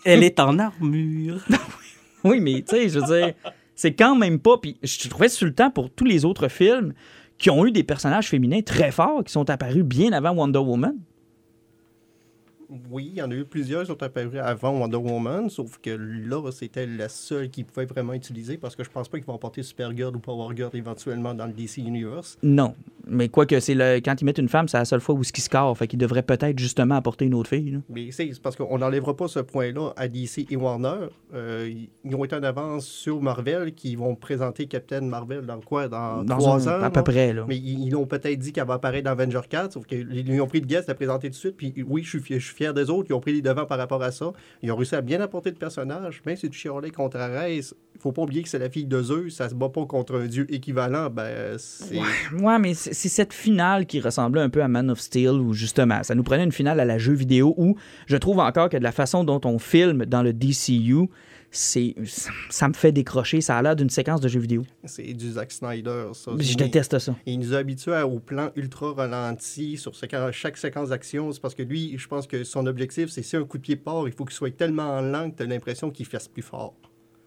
Elle 0.05 0.23
est 0.25 0.41
en 0.41 0.59
armure. 0.59 1.41
oui, 2.25 2.41
mais 2.41 2.63
tu 2.63 2.77
sais, 2.77 2.89
je 2.89 2.99
veux 2.99 3.07
dire, 3.07 3.35
c'est 3.75 3.95
quand 3.95 4.17
même 4.17 4.39
pas. 4.39 4.59
Puis 4.59 4.77
je 4.83 5.09
trouvais 5.09 5.29
temps 5.53 5.71
pour 5.71 5.91
tous 5.91 6.05
les 6.05 6.25
autres 6.25 6.49
films 6.49 6.95
qui 7.39 7.51
ont 7.51 7.65
eu 7.65 7.71
des 7.71 7.85
personnages 7.85 8.29
féminins 8.29 8.63
très 8.63 8.91
forts 8.91 9.23
qui 9.25 9.33
sont 9.33 9.49
apparus 9.49 9.85
bien 9.85 10.13
avant 10.13 10.33
Wonder 10.33 10.59
Woman. 10.59 10.97
Oui, 12.91 13.09
il 13.13 13.19
y 13.19 13.23
en 13.23 13.31
a 13.31 13.35
eu 13.35 13.45
plusieurs 13.45 13.83
qui 13.83 13.87
sont 13.89 14.03
apparus 14.03 14.39
avant 14.43 14.79
Wonder 14.79 14.97
Woman, 14.99 15.49
sauf 15.49 15.79
que 15.79 15.91
là, 15.91 16.51
c'était 16.53 16.87
la 16.87 17.09
seule 17.09 17.49
qu'ils 17.49 17.65
pouvaient 17.65 17.87
vraiment 17.87 18.13
utiliser 18.13 18.59
parce 18.59 18.77
que 18.77 18.85
je 18.85 18.91
pense 18.91 19.09
pas 19.09 19.17
qu'ils 19.19 19.27
vont 19.27 19.35
apporter 19.35 19.63
Supergirl 19.63 20.15
ou 20.15 20.19
Power 20.19 20.55
Girl 20.55 20.71
éventuellement 20.75 21.33
dans 21.35 21.47
le 21.47 21.53
DC 21.53 21.79
Universe. 21.79 22.37
Non. 22.43 22.75
Mais 23.11 23.29
quoique, 23.31 23.59
c'est 23.61 23.75
le, 23.75 24.01
quand 24.05 24.21
ils 24.21 24.25
mettent 24.27 24.37
une 24.39 24.51
femme, 24.51 24.69
c'est 24.69 24.77
la 24.77 24.85
seule 24.85 25.01
fois 25.01 25.15
où 25.15 25.25
ce 25.25 25.33
qui 25.33 25.41
score. 25.41 25.77
Fait 25.79 25.87
qu'ils 25.87 25.99
devraient 25.99 26.23
peut-être 26.23 26.59
justement 26.59 26.97
apporter 26.97 27.25
une 27.25 27.33
autre 27.33 27.49
fille. 27.49 27.71
là. 27.71 27.79
Mais 27.89 28.11
c'est 28.11 28.31
parce 28.43 28.55
qu'on 28.55 28.77
n'enlèvera 28.77 29.17
pas 29.17 29.29
ce 29.29 29.39
point-là 29.41 29.95
à 29.97 30.07
DC 30.09 30.47
et 30.51 30.57
Warner. 30.57 31.07
Euh, 31.33 31.73
ils 32.05 32.15
ont 32.15 32.23
été 32.25 32.37
en 32.37 32.43
avance 32.43 32.85
sur 32.87 33.23
Marvel, 33.23 33.73
qui 33.73 33.97
vont 33.97 34.15
présenter 34.15 34.67
Captain 34.67 35.01
Marvel 35.01 35.47
dans 35.47 35.61
quoi? 35.61 35.89
Dans, 35.89 36.23
Dans 36.23 36.37
trois 36.37 36.69
un- 36.69 36.81
ans 36.81 36.85
à 36.85 36.91
peu 36.91 37.03
près, 37.03 37.33
là. 37.33 37.47
Mais 37.49 37.57
ils, 37.57 37.87
ils 37.87 37.97
ont 37.97 38.05
peut-être 38.07 38.39
dit 38.39 38.53
qu'elle 38.53 38.67
va 38.67 38.75
apparaître 38.75 39.05
dans 39.07 39.13
Avenger 39.13 39.41
4, 39.49 39.73
sauf 39.73 39.87
qu'ils 39.87 40.07
ils 40.29 40.41
ont 40.43 40.47
pris 40.47 40.61
le 40.61 40.67
guest 40.67 40.91
à 40.91 40.93
la 40.93 40.97
présenter 40.97 41.29
tout 41.29 41.33
de 41.35 41.37
suite. 41.39 41.57
Puis 41.57 41.73
oui, 41.89 42.03
je 42.03 42.11
suis, 42.11 42.21
fier, 42.21 42.39
je 42.39 42.45
suis 42.47 42.55
fier 42.59 42.75
des 42.75 42.91
autres. 42.91 43.07
Ils 43.11 43.15
ont 43.15 43.21
pris 43.21 43.33
les 43.33 43.43
devants 43.43 43.67
par 43.67 43.79
rapport 43.79 44.03
à 44.03 44.11
ça. 44.11 44.33
Ils 44.63 44.71
ont 44.73 44.77
réussi 44.77 44.95
à 44.95 45.01
bien 45.01 45.21
apporter 45.21 45.51
le 45.51 45.57
personnage. 45.57 46.21
Même 46.27 46.37
si 46.37 46.51
tu 46.51 46.59
chialais 46.59 46.91
contre 46.91 47.17
Ares, 47.17 47.49
il 47.49 47.63
faut 48.01 48.13
pas 48.13 48.23
oublier 48.23 48.43
que 48.43 48.49
c'est 48.49 48.59
la 48.59 48.69
fille 48.69 48.87
de 48.87 49.03
Zeus. 49.03 49.37
Ça 49.37 49.49
se 49.49 49.55
bat 49.55 49.69
pas 49.69 49.87
contre 49.87 50.17
un 50.17 50.27
dieu 50.27 50.47
équivalent. 50.53 51.09
Ben, 51.09 51.57
c'est. 51.59 51.99
Ouais, 52.41 52.59
mais 52.59 52.75
c'est 52.75 52.93
c'est 52.99 53.09
cette 53.09 53.33
finale 53.33 53.87
qui 53.87 54.01
ressemblait 54.01 54.41
un 54.41 54.51
peu 54.51 54.63
à 54.63 54.69
Man 54.69 54.91
of 54.91 54.99
Steel, 54.99 55.31
où 55.31 55.53
justement, 55.53 56.03
ça 56.03 56.15
nous 56.15 56.25
prenait 56.25 56.45
une 56.45 56.53
finale 56.53 56.81
à 56.81 56.85
la 56.85 56.99
jeu 56.99 57.13
vidéo, 57.13 57.55
où 57.57 57.77
je 58.07 58.17
trouve 58.17 58.41
encore 58.41 58.69
que 58.69 58.77
de 58.77 58.83
la 58.83 58.93
façon 58.93 59.23
dont 59.23 59.41
on 59.45 59.59
filme 59.59 60.05
dans 60.05 60.23
le 60.23 60.33
DCU, 60.33 61.09
c'est 61.51 61.95
ça 62.51 62.69
me 62.69 62.75
fait 62.75 62.93
décrocher. 62.93 63.41
Ça 63.41 63.57
a 63.59 63.63
l'air 63.63 63.75
d'une 63.77 63.91
séquence 63.91 64.21
de 64.21 64.29
jeu 64.29 64.41
vidéo. 64.41 64.65
C'est 64.85 65.15
du 65.15 65.31
Zack 65.33 65.51
Snyder, 65.53 66.09
ça. 66.13 66.33
Je 66.39 66.55
déteste 66.57 66.99
ça. 66.99 67.15
Il 67.27 67.39
nous 67.39 67.55
a 67.55 67.59
habitués 67.59 67.95
à- 67.95 68.07
au 68.07 68.19
plan 68.21 68.51
ultra 68.57 68.93
ralenti 68.93 69.77
sur 69.77 69.93
chaque 70.33 70.57
séquence 70.57 70.91
d'action. 70.91 71.33
C'est 71.33 71.41
parce 71.41 71.55
que 71.55 71.63
lui, 71.63 71.97
je 71.99 72.07
pense 72.09 72.27
que 72.27 72.45
son 72.45 72.67
objectif, 72.67 73.09
c'est 73.11 73.23
si 73.23 73.37
un 73.37 73.45
coup 73.45 73.59
de 73.59 73.63
pied 73.63 73.77
part, 73.77 74.07
il 74.07 74.13
faut 74.13 74.25
qu'il 74.25 74.35
soit 74.37 74.55
tellement 74.57 75.01
lent 75.01 75.31
que 75.31 75.37
tu 75.39 75.43
as 75.43 75.47
l'impression 75.47 75.91
qu'il 75.91 76.07
fasse 76.07 76.29
plus 76.29 76.43
fort. 76.43 76.75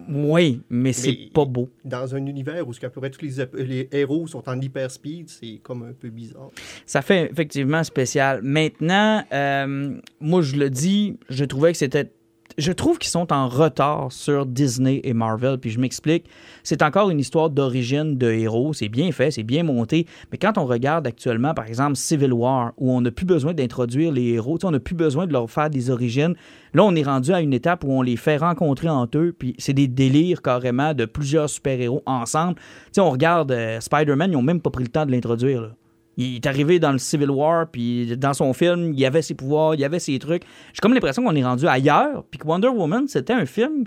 Oui, 0.08 0.62
mais 0.68 0.92
c'est 0.92 1.28
pas 1.32 1.44
beau. 1.44 1.68
Dans 1.84 2.12
un 2.16 2.26
univers 2.26 2.66
où 2.66 2.72
ce 2.72 2.80
qu'à 2.80 2.90
peu 2.90 3.00
près 3.00 3.10
tous 3.10 3.24
les 3.54 3.88
héros 3.92 4.26
sont 4.26 4.42
en 4.48 4.60
hyper 4.60 4.90
speed, 4.90 5.28
c'est 5.30 5.60
comme 5.62 5.84
un 5.84 5.92
peu 5.92 6.10
bizarre. 6.10 6.50
Ça 6.86 7.02
fait 7.02 7.30
effectivement 7.30 7.84
spécial. 7.84 8.40
Maintenant, 8.42 9.22
euh, 9.32 9.94
moi 10.20 10.42
je 10.42 10.56
le 10.56 10.70
dis, 10.70 11.18
je 11.28 11.44
trouvais 11.44 11.70
que 11.70 11.78
c'était. 11.78 12.10
Je 12.58 12.72
trouve 12.72 12.98
qu'ils 12.98 13.10
sont 13.10 13.32
en 13.32 13.48
retard 13.48 14.12
sur 14.12 14.44
Disney 14.46 15.00
et 15.04 15.14
Marvel, 15.14 15.58
puis 15.58 15.70
je 15.70 15.80
m'explique. 15.80 16.26
C'est 16.62 16.82
encore 16.82 17.10
une 17.10 17.18
histoire 17.18 17.50
d'origine 17.50 18.18
de 18.18 18.30
héros, 18.30 18.72
c'est 18.72 18.88
bien 18.88 19.10
fait, 19.12 19.30
c'est 19.30 19.42
bien 19.42 19.62
monté, 19.62 20.06
mais 20.30 20.38
quand 20.38 20.58
on 20.58 20.66
regarde 20.66 21.06
actuellement, 21.06 21.54
par 21.54 21.66
exemple, 21.66 21.96
Civil 21.96 22.32
War, 22.32 22.72
où 22.76 22.92
on 22.92 23.00
n'a 23.00 23.10
plus 23.10 23.24
besoin 23.24 23.54
d'introduire 23.54 24.12
les 24.12 24.32
héros, 24.32 24.58
on 24.64 24.70
n'a 24.70 24.80
plus 24.80 24.94
besoin 24.94 25.26
de 25.26 25.32
leur 25.32 25.50
faire 25.50 25.70
des 25.70 25.90
origines, 25.90 26.34
là 26.74 26.84
on 26.84 26.94
est 26.94 27.02
rendu 27.02 27.32
à 27.32 27.40
une 27.40 27.52
étape 27.52 27.84
où 27.84 27.92
on 27.92 28.02
les 28.02 28.16
fait 28.16 28.36
rencontrer 28.36 28.88
entre 28.88 29.18
eux, 29.18 29.34
puis 29.36 29.54
c'est 29.58 29.72
des 29.72 29.88
délires 29.88 30.42
carrément 30.42 30.94
de 30.94 31.04
plusieurs 31.04 31.48
super-héros 31.48 32.02
ensemble. 32.06 32.56
Tu 32.56 32.62
sais, 32.92 33.00
on 33.00 33.10
regarde 33.10 33.52
euh, 33.52 33.80
Spider-Man, 33.80 34.30
ils 34.30 34.34
n'ont 34.34 34.42
même 34.42 34.60
pas 34.60 34.70
pris 34.70 34.84
le 34.84 34.90
temps 34.90 35.06
de 35.06 35.12
l'introduire. 35.12 35.72
Il 36.16 36.36
est 36.36 36.46
arrivé 36.46 36.78
dans 36.78 36.92
le 36.92 36.98
Civil 36.98 37.30
War, 37.30 37.66
puis 37.70 38.16
dans 38.16 38.34
son 38.34 38.52
film, 38.52 38.92
il 38.92 39.00
y 39.00 39.06
avait 39.06 39.22
ses 39.22 39.34
pouvoirs, 39.34 39.74
il 39.74 39.84
avait 39.84 39.98
ses 39.98 40.18
trucs. 40.18 40.42
J'ai 40.72 40.80
comme 40.80 40.92
l'impression 40.92 41.24
qu'on 41.24 41.34
est 41.34 41.44
rendu 41.44 41.66
ailleurs, 41.66 42.24
puis 42.30 42.38
que 42.38 42.46
Wonder 42.46 42.68
Woman, 42.68 43.08
c'était 43.08 43.32
un 43.32 43.46
film 43.46 43.84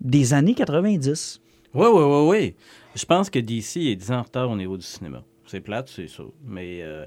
des 0.00 0.32
années 0.32 0.54
90. 0.54 1.40
Oui, 1.74 1.86
oui, 1.92 2.02
oui, 2.02 2.28
oui. 2.28 2.54
Je 2.94 3.04
pense 3.04 3.30
que 3.30 3.38
DC 3.38 3.76
est 3.76 3.96
10 3.96 4.12
ans 4.12 4.18
en 4.18 4.22
retard 4.22 4.50
au 4.50 4.56
niveau 4.56 4.76
du 4.76 4.84
cinéma. 4.84 5.22
C'est 5.46 5.60
plate, 5.60 5.88
c'est 5.88 6.08
ça. 6.08 6.22
Mais 6.44 6.80
euh, 6.82 7.04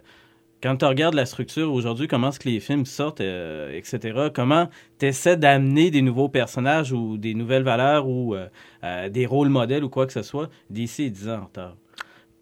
quand 0.62 0.78
tu 0.78 0.86
regardes 0.86 1.16
la 1.16 1.26
structure 1.26 1.74
aujourd'hui, 1.74 2.08
comment 2.08 2.30
est-ce 2.30 2.40
que 2.40 2.50
les 2.50 2.60
films 2.60 2.86
sortent, 2.86 3.22
euh, 3.22 3.78
etc., 3.78 4.30
comment 4.34 4.70
tu 5.00 5.08
essaies 5.08 5.38
d'amener 5.38 5.92
des 5.92 6.02
nouveaux 6.02 6.30
personnages 6.30 6.94
ou 6.94 7.18
des 7.18 7.34
nouvelles 7.34 7.64
valeurs 7.64 8.08
ou 8.08 8.36
euh, 8.36 9.10
des 9.10 9.26
rôles 9.26 9.50
modèles 9.50 9.84
ou 9.84 9.90
quoi 9.90 10.08
que 10.08 10.14
ce 10.14 10.22
soit, 10.22 10.50
DC 10.70 11.02
est 11.02 11.10
10 11.10 11.30
ans 11.30 11.40
en 11.40 11.46
retard. 11.46 11.76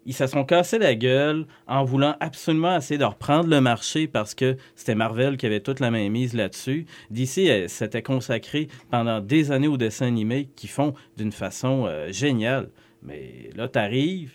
Ils 0.04 0.14
se 0.14 0.26
sont 0.26 0.44
cassés 0.44 0.78
la 0.78 0.94
gueule 0.94 1.46
en 1.66 1.84
voulant 1.84 2.16
absolument 2.20 2.76
essayer 2.76 2.98
de 2.98 3.04
reprendre 3.04 3.48
le 3.48 3.60
marché 3.60 4.06
parce 4.06 4.34
que 4.34 4.56
c'était 4.74 4.94
Marvel 4.94 5.36
qui 5.36 5.46
avait 5.46 5.60
toute 5.60 5.80
la 5.80 5.90
main 5.90 6.08
mise 6.08 6.34
là-dessus. 6.34 6.86
DC 7.10 7.68
s'était 7.68 8.02
consacré 8.02 8.68
pendant 8.90 9.20
des 9.20 9.52
années 9.52 9.68
aux 9.68 9.76
dessins 9.76 10.06
animés 10.06 10.48
qui 10.56 10.68
font 10.68 10.94
d'une 11.16 11.32
façon 11.32 11.86
euh, 11.86 12.10
géniale. 12.10 12.70
Mais 13.02 13.50
là, 13.56 13.68
t'arrives, 13.68 14.32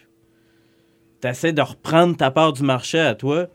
t'essaies 1.20 1.54
de 1.54 1.62
reprendre 1.62 2.16
ta 2.16 2.32
part 2.32 2.54
du 2.54 2.64
marché 2.64 3.00
à 3.00 3.16
toi. 3.16 3.48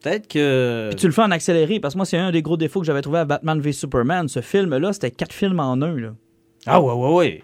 Peut-être 0.00 0.28
que. 0.28 0.88
Puis 0.90 1.00
tu 1.00 1.06
le 1.06 1.12
fais 1.12 1.22
en 1.22 1.30
accéléré, 1.30 1.80
parce 1.80 1.94
que 1.94 1.98
moi, 1.98 2.06
c'est 2.06 2.18
un 2.18 2.30
des 2.30 2.42
gros 2.42 2.58
défauts 2.58 2.80
que 2.80 2.86
j'avais 2.86 3.00
trouvé 3.00 3.20
à 3.20 3.24
Batman 3.24 3.58
v 3.60 3.72
Superman. 3.72 4.28
Ce 4.28 4.40
film-là, 4.42 4.92
c'était 4.92 5.10
quatre 5.10 5.32
films 5.32 5.60
en 5.60 5.80
un. 5.80 5.98
Là. 5.98 6.14
Ah 6.66 6.80
ouais, 6.80 6.92
ouais, 6.92 7.14
ouais. 7.14 7.42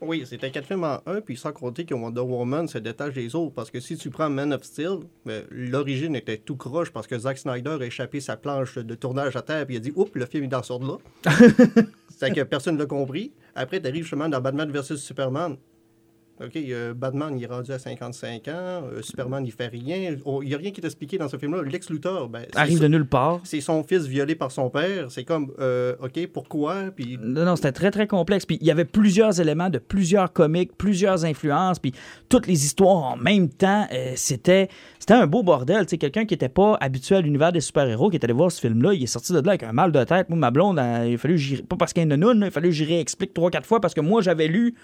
Oui, 0.00 0.24
c'était 0.26 0.50
quatre 0.50 0.66
films 0.66 0.84
en 0.84 1.00
un, 1.06 1.20
puis 1.20 1.36
sans 1.36 1.52
compter 1.52 1.84
que 1.84 1.94
Wonder 1.94 2.20
Woman 2.20 2.68
se 2.68 2.78
détache 2.78 3.14
des 3.14 3.34
autres. 3.34 3.54
Parce 3.54 3.70
que 3.70 3.80
si 3.80 3.96
tu 3.96 4.10
prends 4.10 4.30
Man 4.30 4.52
of 4.52 4.62
Steel, 4.62 5.00
ben, 5.24 5.44
l'origine 5.50 6.14
était 6.14 6.38
tout 6.38 6.56
croche 6.56 6.90
parce 6.90 7.06
que 7.06 7.18
Zack 7.18 7.38
Snyder 7.38 7.78
a 7.80 7.84
échappé 7.84 8.20
sa 8.20 8.36
planche 8.36 8.78
de 8.78 8.94
tournage 8.94 9.36
à 9.36 9.42
terre, 9.42 9.66
puis 9.66 9.74
il 9.74 9.78
a 9.78 9.80
dit 9.80 9.92
Oups, 9.96 10.10
le 10.14 10.26
film 10.26 10.44
est 10.44 10.48
dans 10.48 10.62
ce 10.62 10.72
là. 10.72 10.98
C'est 12.08 12.32
que 12.32 12.42
personne 12.42 12.74
ne 12.74 12.80
l'a 12.80 12.86
compris. 12.86 13.32
Après, 13.54 13.80
tu 13.80 13.86
arrives 13.86 14.02
justement 14.02 14.28
dans 14.28 14.40
Batman 14.40 14.70
vs 14.70 14.96
Superman. 14.96 15.56
OK, 16.40 16.56
euh, 16.56 16.94
Batman, 16.94 17.34
il 17.36 17.42
est 17.42 17.46
rendu 17.46 17.72
à 17.72 17.78
55 17.78 18.48
ans. 18.48 18.52
Euh, 18.54 19.02
Superman, 19.02 19.44
il 19.44 19.50
fait 19.52 19.66
rien. 19.66 19.96
Il 20.42 20.46
n'y 20.48 20.54
a 20.54 20.58
rien 20.58 20.70
qui 20.70 20.80
est 20.80 20.84
expliqué 20.84 21.18
dans 21.18 21.28
ce 21.28 21.36
film-là. 21.36 21.62
Lex 21.62 21.90
Luthor, 21.90 22.28
ben, 22.28 22.42
c'est 22.52 22.58
Arrive 22.58 22.80
de 22.80 22.86
nulle 22.88 23.06
part. 23.06 23.40
c'est 23.44 23.60
son 23.60 23.82
fils 23.82 24.06
violé 24.06 24.34
par 24.34 24.50
son 24.52 24.70
père. 24.70 25.10
C'est 25.10 25.24
comme, 25.24 25.52
euh, 25.58 25.94
OK, 26.02 26.26
pourquoi? 26.32 26.90
Puis 26.94 27.18
Non, 27.20 27.44
non, 27.44 27.56
c'était 27.56 27.72
très, 27.72 27.90
très 27.90 28.06
complexe. 28.06 28.46
Puis 28.46 28.58
il 28.60 28.66
y 28.66 28.70
avait 28.70 28.84
plusieurs 28.84 29.40
éléments 29.40 29.68
de 29.70 29.78
plusieurs 29.78 30.32
comiques, 30.32 30.76
plusieurs 30.78 31.24
influences, 31.24 31.78
puis 31.78 31.92
toutes 32.28 32.46
les 32.46 32.64
histoires 32.64 33.02
en 33.12 33.16
même 33.16 33.48
temps. 33.48 33.86
euh, 33.92 34.12
c'était, 34.16 34.68
c'était 34.98 35.14
un 35.14 35.26
beau 35.26 35.42
bordel. 35.42 35.86
Tu 35.86 35.90
sais, 35.90 35.98
quelqu'un 35.98 36.24
qui 36.24 36.34
n'était 36.34 36.48
pas 36.48 36.76
habitué 36.80 37.16
à 37.16 37.20
l'univers 37.20 37.52
des 37.52 37.60
super-héros, 37.60 38.10
qui 38.10 38.16
était 38.16 38.26
allé 38.26 38.32
voir 38.34 38.52
ce 38.52 38.60
film-là, 38.60 38.94
il 38.94 39.02
est 39.02 39.06
sorti 39.06 39.32
de 39.32 39.38
là 39.40 39.50
avec 39.50 39.62
un 39.64 39.72
mal 39.72 39.90
de 39.92 40.04
tête. 40.04 40.28
Moi, 40.28 40.38
ma 40.38 40.50
blonde, 40.50 40.76
il 41.06 41.14
a 41.14 41.18
fallu 41.18 41.34
que 41.34 41.40
j'y- 41.40 41.62
pas 41.62 41.76
parce 41.76 41.92
qu'elle 41.92 42.10
est 42.10 42.14
une 42.14 42.20
noune, 42.20 42.38
il 42.42 42.44
a 42.44 42.50
fallu 42.50 42.68
que 42.68 42.74
j'y 42.74 42.84
réexplique 42.84 43.34
trois, 43.34 43.50
quatre 43.50 43.66
fois 43.66 43.80
parce 43.80 43.94
que 43.94 44.00
moi, 44.00 44.22
j'avais 44.22 44.46
lu 44.46 44.74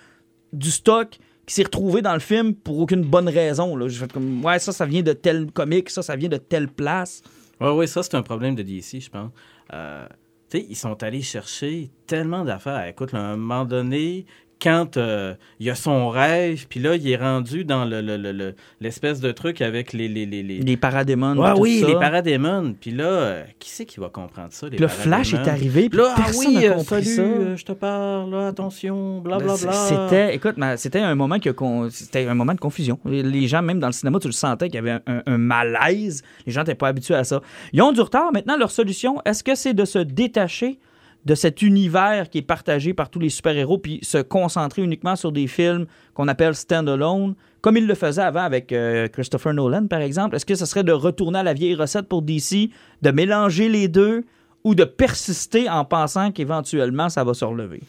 du 0.52 0.70
stock 0.70 1.18
qui 1.46 1.54
s'est 1.54 1.64
retrouvé 1.64 2.02
dans 2.02 2.14
le 2.14 2.20
film 2.20 2.54
pour 2.54 2.78
aucune 2.78 3.02
bonne 3.02 3.28
raison. 3.28 3.76
Là. 3.76 3.88
J'ai 3.88 4.00
fait 4.00 4.12
comme, 4.12 4.44
ouais, 4.44 4.58
ça, 4.58 4.72
ça 4.72 4.86
vient 4.86 5.02
de 5.02 5.12
tel 5.12 5.50
comique, 5.50 5.90
ça, 5.90 6.02
ça 6.02 6.16
vient 6.16 6.28
de 6.28 6.36
telle 6.36 6.68
place. 6.68 7.22
Oui, 7.60 7.68
oui, 7.70 7.88
ça, 7.88 8.02
c'est 8.02 8.14
un 8.14 8.22
problème 8.22 8.54
de 8.54 8.62
DC, 8.62 9.00
je 9.00 9.10
pense. 9.10 9.30
Euh, 9.72 10.06
tu 10.50 10.58
sais, 10.58 10.66
ils 10.68 10.76
sont 10.76 11.02
allés 11.02 11.22
chercher 11.22 11.90
tellement 12.06 12.44
d'affaires. 12.44 12.86
Écoute, 12.86 13.12
là, 13.12 13.20
à 13.20 13.22
un 13.32 13.36
moment 13.36 13.64
donné, 13.64 14.26
quand 14.64 14.96
euh, 14.96 15.34
il 15.60 15.66
y 15.66 15.70
a 15.70 15.74
son 15.74 16.08
rêve, 16.08 16.66
puis 16.70 16.80
là, 16.80 16.96
il 16.96 17.06
est 17.08 17.16
rendu 17.16 17.64
dans 17.66 17.84
le, 17.84 18.00
le- 18.00 18.16
le- 18.16 18.32
le- 18.32 18.54
l'espèce 18.80 19.20
de 19.20 19.30
truc 19.30 19.60
avec 19.60 19.92
les... 19.92 20.08
les, 20.08 20.24
les, 20.24 20.42
les... 20.42 20.58
Les 20.60 20.76
paradémons. 20.78 21.36
Ouais, 21.36 21.52
oui, 21.58 21.80
ça. 21.82 21.86
les 21.88 21.94
paradémons. 21.94 22.74
Puis 22.80 22.90
là, 22.90 23.04
euh, 23.04 23.42
qui 23.58 23.68
c'est 23.68 23.84
qui 23.84 24.00
va 24.00 24.08
comprendre 24.08 24.48
ça, 24.52 24.66
les 24.66 24.76
Puis 24.76 24.80
là, 24.80 24.88
Flash 24.88 25.34
est 25.34 25.46
arrivé, 25.48 25.90
puis 25.90 25.98
Là, 25.98 26.14
ah 26.16 26.22
personne 26.24 26.46
oui, 26.48 26.54
n'a 26.54 26.60
euh, 26.62 26.70
compris 26.70 27.04
salut, 27.04 27.04
ça. 27.14 27.22
euh, 27.22 27.56
je 27.58 27.64
te 27.66 27.72
parle, 27.72 28.30
là, 28.30 28.46
attention, 28.48 29.20
blablabla. 29.20 29.72
C'était, 29.72 30.34
écoute, 30.34 30.56
c'était 30.76 31.00
un 31.00 31.14
moment 31.14 31.38
que 31.38 31.50
c'était 31.90 32.26
un 32.26 32.34
moment 32.34 32.54
de 32.54 32.60
confusion. 32.60 32.98
Les- 33.04 33.44
gens, 33.46 33.60
même 33.60 33.78
dans 33.80 33.88
le 33.88 33.92
cinéma, 33.92 34.18
tu 34.20 34.28
le 34.28 34.32
sentais 34.32 34.68
qu'il 34.70 34.76
y 34.76 34.78
avait 34.78 34.98
un, 35.06 35.22
un 35.26 35.36
malaise. 35.36 36.22
Les 36.46 36.52
gens 36.52 36.62
n'étaient 36.62 36.74
pas 36.74 36.88
habitués 36.88 37.14
à 37.16 37.24
ça. 37.24 37.42
Ils 37.74 37.82
ont 37.82 37.92
du 37.92 38.00
retard. 38.00 38.32
Maintenant, 38.32 38.56
leur 38.56 38.70
solution, 38.70 39.20
est-ce 39.26 39.44
que 39.44 39.54
c'est 39.54 39.74
de 39.74 39.84
se 39.84 39.98
détacher 39.98 40.78
de 41.24 41.34
cet 41.34 41.62
univers 41.62 42.28
qui 42.28 42.38
est 42.38 42.42
partagé 42.42 42.92
par 42.92 43.10
tous 43.10 43.18
les 43.18 43.30
super-héros, 43.30 43.78
puis 43.78 43.98
se 44.02 44.18
concentrer 44.18 44.82
uniquement 44.82 45.16
sur 45.16 45.32
des 45.32 45.46
films 45.46 45.86
qu'on 46.12 46.28
appelle 46.28 46.54
stand-alone, 46.54 47.34
comme 47.60 47.76
ils 47.76 47.86
le 47.86 47.94
faisaient 47.94 48.22
avant 48.22 48.42
avec 48.42 48.72
euh, 48.72 49.08
Christopher 49.08 49.54
Nolan, 49.54 49.86
par 49.86 50.00
exemple? 50.00 50.36
Est-ce 50.36 50.46
que 50.46 50.54
ce 50.54 50.66
serait 50.66 50.84
de 50.84 50.92
retourner 50.92 51.38
à 51.38 51.42
la 51.42 51.54
vieille 51.54 51.74
recette 51.74 52.08
pour 52.08 52.22
DC, 52.22 52.70
de 53.02 53.10
mélanger 53.10 53.68
les 53.68 53.88
deux, 53.88 54.24
ou 54.64 54.74
de 54.74 54.84
persister 54.84 55.68
en 55.68 55.84
pensant 55.84 56.30
qu'éventuellement, 56.30 57.08
ça 57.08 57.24
va 57.24 57.34
se 57.34 57.44
relever? 57.44 57.80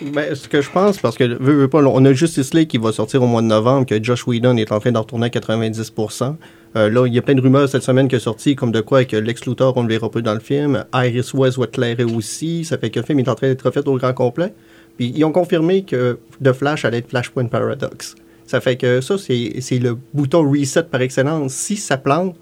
Ben, 0.00 0.34
ce 0.34 0.46
que 0.46 0.60
je 0.60 0.70
pense, 0.70 0.98
parce 0.98 1.16
que 1.16 1.24
veux, 1.24 1.54
veux 1.54 1.68
pas, 1.68 1.82
on 1.82 2.04
a 2.04 2.12
Justice 2.12 2.52
League 2.52 2.68
qui 2.68 2.78
va 2.78 2.92
sortir 2.92 3.22
au 3.22 3.26
mois 3.26 3.40
de 3.40 3.46
novembre, 3.46 3.86
que 3.86 4.02
Josh 4.02 4.26
Whedon 4.26 4.56
est 4.58 4.70
en 4.70 4.78
train 4.78 4.92
d'en 4.92 5.00
retourner 5.00 5.26
à 5.26 5.28
90%. 5.30 6.36
Euh, 6.76 6.90
là, 6.90 7.06
il 7.06 7.14
y 7.14 7.18
a 7.18 7.22
plein 7.22 7.34
de 7.34 7.40
rumeurs 7.40 7.68
cette 7.68 7.82
semaine 7.82 8.06
qui 8.06 8.16
est 8.16 8.20
sortie, 8.20 8.54
comme 8.54 8.72
de 8.72 8.82
quoi 8.82 9.04
que 9.06 9.16
Lex 9.16 9.46
Luthor, 9.46 9.74
on 9.76 9.82
le 9.82 9.88
verra 9.88 10.10
plus 10.10 10.22
dans 10.22 10.34
le 10.34 10.40
film. 10.40 10.84
Iris 10.92 11.32
West 11.32 11.58
va 11.58 11.64
éclairer 11.64 12.04
aussi. 12.04 12.64
Ça 12.64 12.76
fait 12.76 12.90
que 12.90 13.00
le 13.00 13.06
film 13.06 13.20
est 13.20 13.28
en 13.28 13.34
train 13.34 13.48
d'être 13.48 13.62
refait 13.62 13.86
au 13.86 13.96
grand 13.96 14.12
complet. 14.12 14.52
Puis 14.98 15.12
ils 15.14 15.24
ont 15.24 15.32
confirmé 15.32 15.84
que 15.84 16.18
The 16.44 16.52
Flash 16.52 16.84
allait 16.84 16.98
être 16.98 17.08
Flashpoint 17.08 17.46
Paradox. 17.46 18.14
Ça 18.46 18.60
fait 18.60 18.76
que 18.76 19.00
ça, 19.00 19.16
c'est 19.18 19.78
le 19.78 19.98
bouton 20.14 20.48
reset 20.48 20.84
par 20.84 21.00
excellence. 21.00 21.52
Si 21.52 21.76
ça 21.76 21.96
plante, 21.96 22.36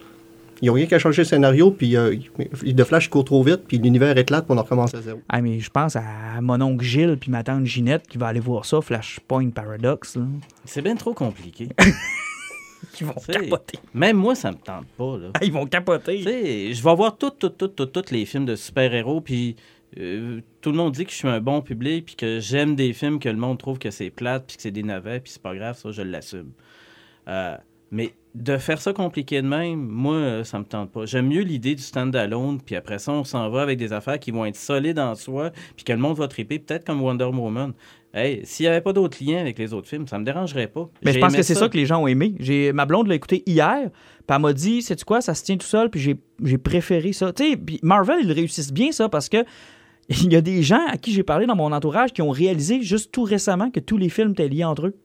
ils 0.64 0.68
n'ont 0.68 0.72
rien 0.74 0.86
qu'à 0.86 0.98
changer 0.98 1.22
le 1.22 1.26
scénario, 1.26 1.70
puis 1.70 1.96
euh, 1.96 2.16
The 2.64 2.84
Flash 2.84 3.08
court 3.08 3.24
trop 3.24 3.42
vite, 3.42 3.62
puis 3.68 3.78
l'univers 3.78 4.16
éclate, 4.16 4.46
puis 4.46 4.54
on 4.54 4.58
en 4.58 4.62
recommence 4.62 4.94
à 4.94 5.02
zéro. 5.02 5.20
Ah, 5.28 5.40
mais 5.42 5.60
je 5.60 5.70
pense 5.70 5.94
à 5.96 6.02
mon 6.40 6.60
oncle 6.60 6.84
Gilles 6.84 7.16
puis 7.20 7.30
ma 7.30 7.42
tante 7.42 7.66
Ginette 7.66 8.06
qui 8.08 8.18
va 8.18 8.28
aller 8.28 8.40
voir 8.40 8.64
ça, 8.64 8.80
Flashpoint 8.80 9.50
Paradox. 9.50 10.18
C'est 10.64 10.82
bien 10.82 10.96
trop 10.96 11.12
compliqué. 11.14 11.68
Ils 13.00 13.06
vont 13.06 13.14
capoter. 13.14 13.78
Même 13.94 14.16
moi, 14.16 14.34
ça 14.34 14.50
me 14.52 14.56
tente 14.56 14.86
pas, 14.96 15.16
là. 15.18 15.30
Ah, 15.34 15.40
Ils 15.42 15.52
vont 15.52 15.64
Tu 15.64 15.70
capoter. 15.70 16.22
sais, 16.22 16.72
je 16.72 16.82
vais 16.82 16.94
voir 16.94 17.16
tous 17.16 17.30
tout, 17.30 17.48
tout, 17.48 17.68
tout, 17.68 17.86
tous 17.86 18.10
les 18.12 18.24
films 18.26 18.44
de 18.44 18.56
super-héros, 18.56 19.20
puis 19.20 19.56
euh, 19.98 20.40
tout 20.60 20.70
le 20.70 20.76
monde 20.76 20.92
dit 20.92 21.04
que 21.04 21.10
je 21.10 21.16
suis 21.16 21.28
un 21.28 21.40
bon 21.40 21.60
public, 21.60 22.04
puis 22.06 22.16
que 22.16 22.40
j'aime 22.40 22.76
des 22.76 22.92
films 22.92 23.18
que 23.18 23.28
le 23.28 23.36
monde 23.36 23.58
trouve 23.58 23.78
que 23.78 23.90
c'est 23.90 24.10
plate, 24.10 24.44
puis 24.46 24.56
que 24.56 24.62
c'est 24.62 24.70
des 24.70 24.82
navets, 24.82 25.20
puis 25.20 25.32
c'est 25.32 25.42
pas 25.42 25.54
grave, 25.54 25.76
ça, 25.78 25.90
je 25.92 26.02
l'assume. 26.02 26.50
Euh, 27.28 27.56
mais 27.94 28.12
de 28.34 28.56
faire 28.58 28.80
ça 28.80 28.92
compliqué 28.92 29.40
de 29.40 29.46
même, 29.46 29.78
moi, 29.80 30.16
euh, 30.16 30.44
ça 30.44 30.58
me 30.58 30.64
tente 30.64 30.90
pas. 30.90 31.06
J'aime 31.06 31.28
mieux 31.28 31.42
l'idée 31.42 31.76
du 31.76 31.82
stand-alone, 31.82 32.60
puis 32.60 32.74
après 32.74 32.98
ça, 32.98 33.12
on 33.12 33.22
s'en 33.22 33.48
va 33.48 33.62
avec 33.62 33.78
des 33.78 33.92
affaires 33.92 34.18
qui 34.18 34.32
vont 34.32 34.44
être 34.44 34.56
solides 34.56 34.98
en 34.98 35.14
soi, 35.14 35.52
puis 35.76 35.84
que 35.84 35.92
le 35.92 35.98
monde 35.98 36.16
va 36.16 36.26
triper, 36.26 36.58
peut-être 36.58 36.84
comme 36.84 37.00
Wonder 37.00 37.26
Woman. 37.26 37.72
Hey, 38.12 38.40
s'il 38.44 38.64
n'y 38.64 38.68
avait 38.68 38.80
pas 38.80 38.92
d'autres 38.92 39.18
liens 39.24 39.38
avec 39.38 39.56
les 39.58 39.72
autres 39.72 39.88
films, 39.88 40.06
ça 40.08 40.18
me 40.18 40.24
dérangerait 40.24 40.66
pas. 40.66 40.88
Mais 41.04 41.12
je 41.12 41.18
pense 41.20 41.34
que 41.36 41.42
c'est 41.42 41.54
ça. 41.54 41.68
que 41.68 41.76
les 41.76 41.86
gens 41.86 42.02
ont 42.02 42.06
aimé. 42.08 42.34
J'ai 42.40 42.72
Ma 42.72 42.86
blonde 42.86 43.06
l'a 43.06 43.14
écouté 43.14 43.42
hier, 43.46 43.90
puis 44.26 44.36
elle 44.36 44.42
m'a 44.42 44.52
dit, 44.52 44.82
c'est 44.82 45.02
quoi, 45.04 45.20
ça 45.20 45.34
se 45.34 45.44
tient 45.44 45.56
tout 45.56 45.66
seul, 45.66 45.88
puis 45.88 46.00
j'ai- 46.00 46.16
j'ai 46.42 46.58
préféré 46.58 47.12
ça. 47.12 47.32
Tu 47.32 47.52
sais, 47.52 47.60
Marvel, 47.82 48.16
ils 48.22 48.32
réussissent 48.32 48.72
bien 48.72 48.90
ça 48.92 49.08
parce 49.08 49.28
que 49.28 49.44
il 50.08 50.32
y 50.32 50.36
a 50.36 50.40
des 50.40 50.62
gens 50.64 50.84
à 50.88 50.96
qui 50.96 51.12
j'ai 51.12 51.22
parlé 51.22 51.46
dans 51.46 51.56
mon 51.56 51.70
entourage 51.72 52.12
qui 52.12 52.20
ont 52.22 52.30
réalisé 52.30 52.82
juste 52.82 53.10
tout 53.12 53.22
récemment 53.22 53.70
que 53.70 53.80
tous 53.80 53.96
les 53.96 54.08
films 54.08 54.32
étaient 54.32 54.48
liés 54.48 54.64
entre 54.64 54.88
eux. 54.88 54.96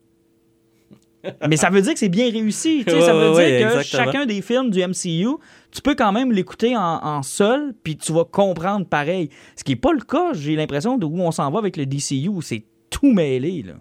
Mais 1.47 1.57
ça 1.57 1.69
veut 1.69 1.81
dire 1.81 1.93
que 1.93 1.99
c'est 1.99 2.09
bien 2.09 2.31
réussi. 2.31 2.83
tu 2.85 2.91
sais, 2.91 3.01
ça 3.01 3.13
veut 3.13 3.31
ouais, 3.33 3.59
dire 3.59 3.67
que 3.67 3.77
exactement. 3.77 4.05
chacun 4.05 4.25
des 4.25 4.41
films 4.41 4.69
du 4.69 4.79
MCU, 4.79 5.37
tu 5.71 5.81
peux 5.83 5.95
quand 5.95 6.11
même 6.11 6.31
l'écouter 6.31 6.77
en, 6.77 6.81
en 7.03 7.23
seul, 7.23 7.73
puis 7.83 7.97
tu 7.97 8.13
vas 8.13 8.23
comprendre 8.23 8.85
pareil. 8.85 9.29
Ce 9.55 9.63
qui 9.63 9.71
n'est 9.71 9.79
pas 9.79 9.91
le 9.91 10.01
cas, 10.01 10.33
j'ai 10.33 10.55
l'impression, 10.55 10.97
de 10.97 11.05
où 11.05 11.19
on 11.19 11.31
s'en 11.31 11.51
va 11.51 11.59
avec 11.59 11.77
le 11.77 11.85
DCU, 11.85 12.41
c'est 12.41 12.63
tout 12.89 13.11
mêlé. 13.11 13.63
Là. 13.63 13.73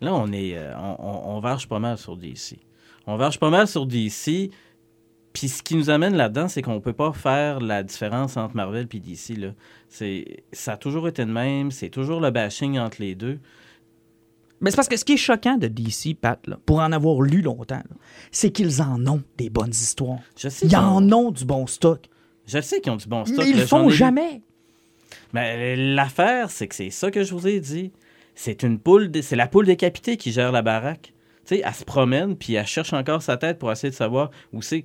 Là, 0.00 0.14
on 0.14 0.32
est, 0.32 0.56
euh, 0.56 0.72
on, 0.76 0.96
on, 0.98 1.36
on 1.36 1.40
varge 1.40 1.68
pas 1.68 1.78
mal 1.78 1.98
sur 1.98 2.16
DC. 2.16 2.58
On 3.06 3.16
varge 3.16 3.38
pas 3.38 3.50
mal 3.50 3.66
sur 3.66 3.86
DC. 3.86 4.50
Puis 5.32 5.48
ce 5.48 5.62
qui 5.62 5.76
nous 5.76 5.90
amène 5.90 6.16
là-dedans, 6.16 6.48
c'est 6.48 6.62
qu'on 6.62 6.80
peut 6.80 6.92
pas 6.92 7.12
faire 7.12 7.60
la 7.60 7.82
différence 7.82 8.36
entre 8.36 8.56
Marvel 8.56 8.88
et 8.92 8.98
DC. 8.98 9.36
Là. 9.36 9.48
C'est, 9.88 10.44
ça 10.52 10.72
a 10.72 10.76
toujours 10.76 11.08
été 11.08 11.24
le 11.24 11.32
même. 11.32 11.70
C'est 11.70 11.90
toujours 11.90 12.20
le 12.20 12.30
bashing 12.30 12.78
entre 12.78 13.00
les 13.00 13.14
deux. 13.14 13.38
Mais 14.60 14.70
c'est 14.70 14.76
parce 14.76 14.88
que 14.88 14.96
ce 14.96 15.04
qui 15.04 15.12
est 15.12 15.18
choquant 15.18 15.56
de 15.56 15.68
DC, 15.68 16.16
Pat, 16.20 16.44
là, 16.46 16.58
pour 16.66 16.80
en 16.80 16.90
avoir 16.92 17.20
lu 17.20 17.42
longtemps, 17.42 17.82
c'est 18.32 18.50
qu'ils 18.50 18.82
en 18.82 19.06
ont 19.06 19.22
des 19.36 19.50
bonnes 19.50 19.70
histoires. 19.70 20.18
Je 20.36 20.48
sais 20.48 20.66
Ils 20.66 20.76
en 20.76 21.12
ont, 21.12 21.30
du 21.30 21.44
bon 21.44 21.66
stock. 21.66 22.08
je 22.46 22.60
sais 22.60 22.80
qu'ils 22.80 22.92
ont 22.92 22.96
du 22.96 23.06
bon 23.06 23.24
stock. 23.24 23.38
mais 23.38 23.50
ils 23.50 23.56
le 23.56 23.66
font 23.66 23.88
jamais. 23.88 24.42
Mais 25.32 25.76
l'affaire, 25.76 26.50
c'est 26.50 26.66
que 26.68 26.74
c'est 26.74 26.90
ça 26.90 27.10
que 27.10 27.22
je 27.22 27.32
vous 27.34 27.46
ai 27.46 27.60
dit. 27.60 27.92
C'est 28.34 28.62
une 28.62 28.78
poule, 28.78 29.10
c'est 29.22 29.36
la 29.36 29.46
poule 29.48 29.66
décapitée 29.66 30.16
qui 30.16 30.32
gère 30.32 30.52
la 30.52 30.62
baraque. 30.62 31.12
Tu 31.46 31.56
sais, 31.56 31.62
elle 31.64 31.74
se 31.74 31.84
promène 31.84 32.36
puis 32.36 32.54
elle 32.54 32.66
cherche 32.66 32.92
encore 32.92 33.22
sa 33.22 33.36
tête 33.36 33.58
pour 33.58 33.70
essayer 33.72 33.90
de 33.90 33.96
savoir 33.96 34.30
où 34.52 34.62
c'est. 34.62 34.84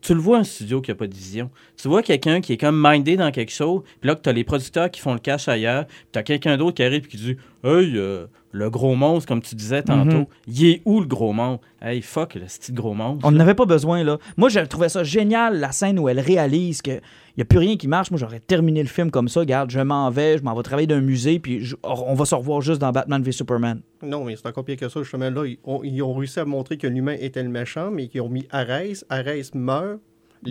Tu 0.00 0.12
le 0.12 0.20
vois 0.20 0.38
un 0.38 0.44
studio 0.44 0.82
qui 0.82 0.90
a 0.90 0.94
pas 0.94 1.06
de 1.06 1.14
vision. 1.14 1.50
Tu 1.80 1.88
vois 1.88 2.02
quelqu'un 2.02 2.40
qui 2.40 2.52
est 2.52 2.56
comme 2.58 2.78
mindé 2.82 3.16
dans 3.16 3.30
quelque 3.30 3.52
chose, 3.52 3.82
puis 4.00 4.08
là 4.08 4.14
que 4.14 4.20
t'as 4.20 4.32
les 4.32 4.44
producteurs 4.44 4.90
qui 4.90 5.00
font 5.00 5.14
le 5.14 5.18
cash 5.18 5.48
ailleurs, 5.48 5.86
puis 5.86 5.96
t'as 6.12 6.22
quelqu'un 6.22 6.58
d'autre 6.58 6.76
qui 6.76 6.82
arrive 6.82 7.04
et 7.04 7.08
qui 7.08 7.16
dit 7.16 7.36
Hey, 7.66 7.94
euh, 7.96 8.26
le 8.52 8.68
gros 8.68 8.94
monstre, 8.94 9.26
comme 9.26 9.40
tu 9.40 9.54
disais 9.54 9.82
tantôt, 9.82 10.16
Mhm. 10.18 10.26
il 10.48 10.66
est 10.66 10.82
où 10.84 11.00
le 11.00 11.06
gros 11.06 11.32
monstre? 11.32 11.64
Hey, 11.80 12.02
fuck, 12.02 12.34
le 12.34 12.46
style 12.46 12.74
gros 12.74 12.92
monstre. 12.92 13.26
On 13.26 13.30
n'avait 13.32 13.54
pas 13.54 13.64
besoin, 13.64 14.04
là. 14.04 14.18
Moi, 14.36 14.50
j'ai 14.50 14.66
trouvé 14.66 14.90
ça 14.90 15.02
génial, 15.02 15.58
la 15.60 15.72
scène 15.72 15.98
où 15.98 16.08
elle 16.10 16.20
réalise 16.20 16.82
qu'il 16.82 17.00
n'y 17.38 17.42
a 17.42 17.46
plus 17.46 17.58
rien 17.58 17.76
qui 17.78 17.88
marche. 17.88 18.10
Moi, 18.10 18.18
j'aurais 18.20 18.40
terminé 18.40 18.82
le 18.82 18.88
film 18.88 19.10
comme 19.10 19.28
ça. 19.28 19.40
Regarde, 19.40 19.70
je 19.70 19.80
m'en 19.80 20.10
vais, 20.10 20.36
je 20.36 20.42
m'en 20.42 20.54
vais 20.54 20.62
travailler 20.62 20.86
dans 20.86 20.96
un 20.96 21.00
musée, 21.00 21.38
puis 21.38 21.60
je- 21.64 21.76
on 21.82 22.12
va 22.14 22.26
se 22.26 22.34
revoir 22.34 22.60
juste 22.60 22.82
dans 22.82 22.92
Batman 22.92 23.22
v 23.22 23.32
Superman. 23.32 23.80
Non, 24.02 24.24
mais 24.24 24.36
c'est 24.36 24.46
encore 24.46 24.64
pire 24.66 24.76
que 24.76 24.88
ça. 24.90 25.00
Justement, 25.02 25.30
là, 25.30 25.46
ils 25.46 25.58
ont, 25.64 25.80
ils 25.82 26.02
ont 26.02 26.12
réussi 26.12 26.38
à 26.40 26.44
montrer 26.44 26.76
que 26.76 26.86
l'humain 26.86 27.16
était 27.18 27.42
le 27.42 27.48
méchant, 27.48 27.90
mais 27.90 28.08
qu'ils 28.08 28.20
ont 28.20 28.28
mis 28.28 28.46
Arès. 28.50 29.06
Arès 29.08 29.54
meurt. 29.54 30.00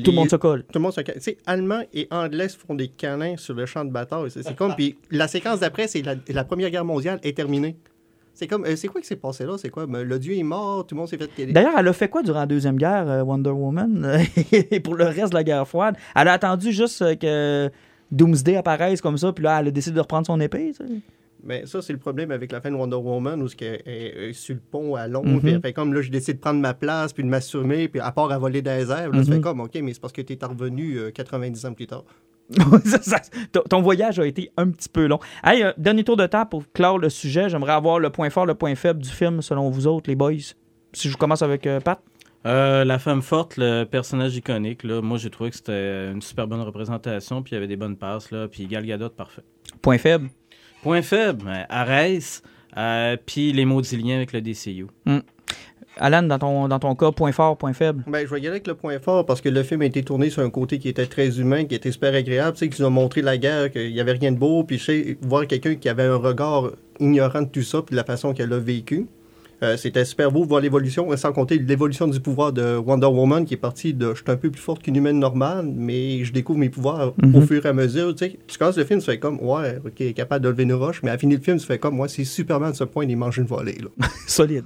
Tout 0.02 0.12
le 0.12 0.16
monde 0.16 0.30
se 0.30 0.36
colle. 0.36 0.64
Tout 0.64 0.80
le 0.80 0.80
monde 0.80 0.94
se... 0.94 1.02
Tu 1.02 1.12
sais, 1.20 1.38
Allemands 1.46 1.84
et 1.94 2.08
Anglais 2.12 2.50
se 2.50 2.58
font 2.58 2.76
des 2.76 2.88
canins 2.88 3.38
sur 3.38 3.54
le 3.54 3.66
champ 3.66 3.86
de 3.86 3.92
bataille. 3.92 4.30
C'est 4.30 4.56
comme... 4.56 4.74
Puis 4.78 4.98
la 5.12 5.28
séquence 5.28 5.60
d'après, 5.60 5.88
c'est 5.88 6.02
la, 6.02 6.16
la 6.28 6.44
Première 6.44 6.70
Guerre 6.70 6.86
mondiale 6.86 7.20
est 7.24 7.36
terminée. 7.36 7.76
C'est 8.34 8.48
comme, 8.48 8.66
euh, 8.66 8.76
c'est 8.76 8.88
quoi 8.88 9.00
qui 9.00 9.08
s'est 9.08 9.16
passé 9.16 9.46
là? 9.46 9.58
C'est 9.58 9.70
quoi? 9.70 9.86
Ben, 9.86 10.04
le 10.04 10.18
dieu 10.18 10.36
est 10.36 10.44
mort, 10.44 10.88
tout 10.88 10.96
le 10.96 11.00
monde 11.00 11.10
s'est 11.10 11.18
fait 11.18 11.28
télé. 11.28 11.54
D'ailleurs, 11.54 11.74
elle 11.78 11.88
a 11.88 11.94
fait 11.94 12.10
quoi 12.10 12.24
durant 12.24 12.40
la 12.40 12.46
Deuxième 12.48 12.78
Guerre, 12.78 13.08
euh, 13.08 13.22
Wonder 13.22 13.52
Woman, 13.52 14.20
et 14.52 14.80
pour 14.80 14.96
le 14.96 15.06
reste 15.06 15.30
de 15.30 15.36
la 15.36 15.44
guerre 15.44 15.68
froide? 15.68 15.96
Elle 16.16 16.28
a 16.28 16.34
attendu 16.34 16.72
juste 16.72 17.02
euh, 17.04 17.16
que 17.16 17.72
Doomsday 18.12 18.56
apparaisse 18.56 19.02
comme 19.02 19.18
ça, 19.18 19.32
puis 19.34 19.44
là, 19.44 19.60
elle 19.60 19.68
a 19.68 19.72
décidé 19.72 19.96
de 19.96 20.02
reprendre 20.02 20.26
son 20.26 20.40
épée. 20.40 20.74
tu 20.76 20.86
sais. 20.86 20.94
Mais 21.46 21.66
ça, 21.66 21.82
c'est 21.82 21.94
le 21.94 22.00
problème 22.00 22.32
avec 22.32 22.52
la 22.52 22.62
fin 22.62 22.72
de 22.72 22.76
Wonder 22.76 22.96
Woman, 22.96 23.42
où 23.42 23.48
elle 23.60 23.68
est 23.86 24.30
est 24.30 24.34
sur 24.34 24.56
le 24.56 24.62
pont 24.62 24.96
à 24.96 25.08
Londres, 25.08 25.28
Mhm. 25.30 25.40
puis 25.42 25.52
elle 25.52 25.62
fait 25.62 25.74
comme, 25.74 25.94
là, 25.94 26.02
je 26.02 26.10
décide 26.10 26.36
de 26.38 26.42
prendre 26.42 26.60
ma 26.62 26.74
place, 26.74 27.12
puis 27.14 27.24
de 27.24 27.28
m'assumer, 27.30 27.88
puis 27.90 28.00
à 28.00 28.12
part 28.12 28.32
à 28.32 28.38
voler 28.38 28.62
des 28.62 28.90
airs, 28.92 29.10
là, 29.12 29.22
tu 29.24 29.30
Mhm. 29.30 29.36
fais 29.36 29.42
comme, 29.42 29.60
OK, 29.60 29.76
mais 29.82 29.94
c'est 29.94 30.00
parce 30.02 30.14
que 30.14 30.22
t'es 30.22 30.38
revenu 30.46 30.98
euh, 30.98 31.12
90 31.12 31.66
ans 31.66 31.74
plus 31.74 31.88
tard. 31.88 32.06
Ça, 32.86 33.02
ça, 33.02 33.20
ton, 33.70 33.82
voyage 33.82 34.20
a 34.20 34.28
été 34.28 34.52
un 34.58 34.70
petit 34.70 34.90
peu 34.90 35.08
long. 35.08 35.20
Hey, 35.44 35.64
euh, 35.64 35.72
dernier 35.78 36.04
tour 36.04 36.18
de 36.18 36.28
table 36.28 36.50
pour 36.50 36.64
clore 36.74 37.00
le 37.00 37.10
sujet. 37.10 37.48
J'aimerais 37.50 37.72
avoir 37.72 38.00
le 38.00 38.10
point 38.10 38.30
fort, 38.30 38.46
le 38.46 38.54
point 38.54 38.76
faible 38.76 39.02
du 39.02 39.10
film, 39.10 39.42
selon 39.42 39.70
vous 39.70 39.88
autres, 39.88 40.10
les 40.10 40.16
boys. 40.16 40.34
Si 40.92 41.10
je 41.10 41.16
commence 41.18 41.42
avec 41.42 41.66
euh, 41.66 41.80
Pat. 41.80 42.00
Euh, 42.46 42.84
la 42.84 43.00
femme 43.00 43.22
forte, 43.22 43.56
le 43.56 43.86
personnage 43.86 44.36
iconique, 44.36 44.84
là, 44.84 45.02
moi 45.02 45.18
j'ai 45.18 45.30
trouvé 45.30 45.50
que 45.52 45.56
c'était 45.56 46.12
une 46.12 46.22
super 46.22 46.46
bonne 46.46 46.60
représentation, 46.60 47.42
puis 47.42 47.52
il 47.52 47.56
y 47.56 47.58
avait 47.58 47.68
des 47.70 47.78
bonnes 47.78 47.96
passes, 47.96 48.30
là, 48.32 48.50
puis 48.50 48.68
Gal 48.68 48.86
Gadot, 48.86 49.10
parfait. 49.10 49.44
Point 49.82 49.98
faible. 49.98 50.28
Point 50.84 51.02
faible, 51.02 51.50
Arès, 51.69 52.43
euh, 52.76 53.15
puis 53.26 53.54
les 53.54 53.63
maudits 53.63 53.96
liens 53.96 54.17
avec 54.17 54.34
le 54.34 54.41
DCU. 54.41 54.88
Alan, 55.96 56.24
dans 56.24 56.39
ton, 56.39 56.67
dans 56.67 56.80
ton 56.80 56.93
cas, 56.96 57.12
point 57.13 57.32
fort, 57.32 57.58
point 57.58 57.72
faible? 57.72 58.04
Ben, 58.06 58.26
je 58.26 58.34
vais 58.34 58.41
y 58.41 58.41
aller 58.41 58.50
avec 58.50 58.67
le 58.67 58.76
point 58.76 59.00
fort 59.00 59.26
parce 59.26 59.39
que 59.39 59.48
le 59.48 59.63
film 59.63 59.82
a 59.84 59.86
été 59.86 60.04
tourné 60.04 60.30
sur 60.30 60.41
un 60.41 60.50
côté 60.50 60.80
qui 60.80 60.89
était 60.89 61.06
très 61.06 61.39
humain, 61.39 61.63
qui 61.63 61.76
était 61.76 61.91
super 61.91 62.13
agréable. 62.13 62.58
Tu 62.58 62.65
sais, 62.65 62.69
qu'ils 62.69 62.84
ont 62.84 62.89
montré 62.89 63.22
la 63.22 63.38
guerre, 63.38 63.72
qu'il 63.72 63.93
n'y 63.93 64.02
avait 64.02 64.12
rien 64.12 64.34
de 64.34 64.38
beau. 64.38 64.65
Puis, 64.65 64.78
je 64.78 64.84
sais, 64.84 65.17
voir 65.22 65.48
quelqu'un 65.48 65.76
qui 65.76 65.88
avait 65.88 66.04
un 66.04 66.17
regard 66.17 66.72
ignorant 67.00 67.43
de 67.43 67.48
tout 67.48 67.62
ça, 67.62 67.82
puis 67.82 67.93
de 67.93 67.98
la 67.98 68.04
façon 68.04 68.34
qu'elle 68.34 68.52
a 68.52 68.60
vécu. 68.60 69.08
Euh, 69.63 69.78
C'était 69.78 70.06
super 70.06 70.32
beau 70.32 70.43
voir 70.43 70.62
l'évolution, 70.62 71.15
sans 71.17 71.32
compter 71.34 71.58
l'évolution 71.58 72.08
du 72.08 72.19
pouvoir 72.19 72.54
de 72.54 72.76
Wonder 72.78 73.08
Woman 73.08 73.45
qui 73.45 73.54
est 73.56 73.58
partie 73.58 73.93
de 73.93 74.10
je 74.13 74.21
suis 74.21 74.32
un 74.32 74.36
peu 74.36 74.52
plus 74.52 74.62
forte 74.62 74.84
qu'une 74.84 74.95
humaine 74.95 75.17
normale, 75.19 75.65
mais 75.65 76.23
je 76.23 76.32
découvre 76.34 76.60
mes 76.60 76.69
pouvoirs 76.69 77.13
au 77.21 77.26
Mhm. 77.26 77.47
fur 77.47 77.65
et 77.65 77.69
à 77.69 77.73
mesure. 77.73 78.13
Tu 78.15 78.26
sais, 78.26 78.39
tu 78.47 78.58
commences 78.58 78.78
le 78.78 78.86
film, 78.86 78.99
tu 78.99 79.06
fais 79.06 79.17
comme 79.19 79.39
ouais, 79.41 79.80
ok, 79.86 80.13
capable 80.13 80.43
de 80.45 80.49
lever 80.49 80.63
une 80.63 80.73
roche, 80.73 81.02
mais 81.04 81.10
à 81.10 81.13
la 81.13 81.17
fin 81.17 81.28
du 81.28 81.38
film, 81.38 81.58
tu 81.58 81.65
fais 81.65 81.80
comme 81.80 81.95
moi, 81.95 82.08
c'est 82.08 82.23
Superman 82.26 82.71
de 82.71 82.76
ce 82.76 82.84
point, 82.84 83.06
il 83.06 83.17
mange 83.17 83.38
une 83.38 83.45
volée. 83.45 83.78
Là. 83.82 83.89
Solide. 84.28 84.65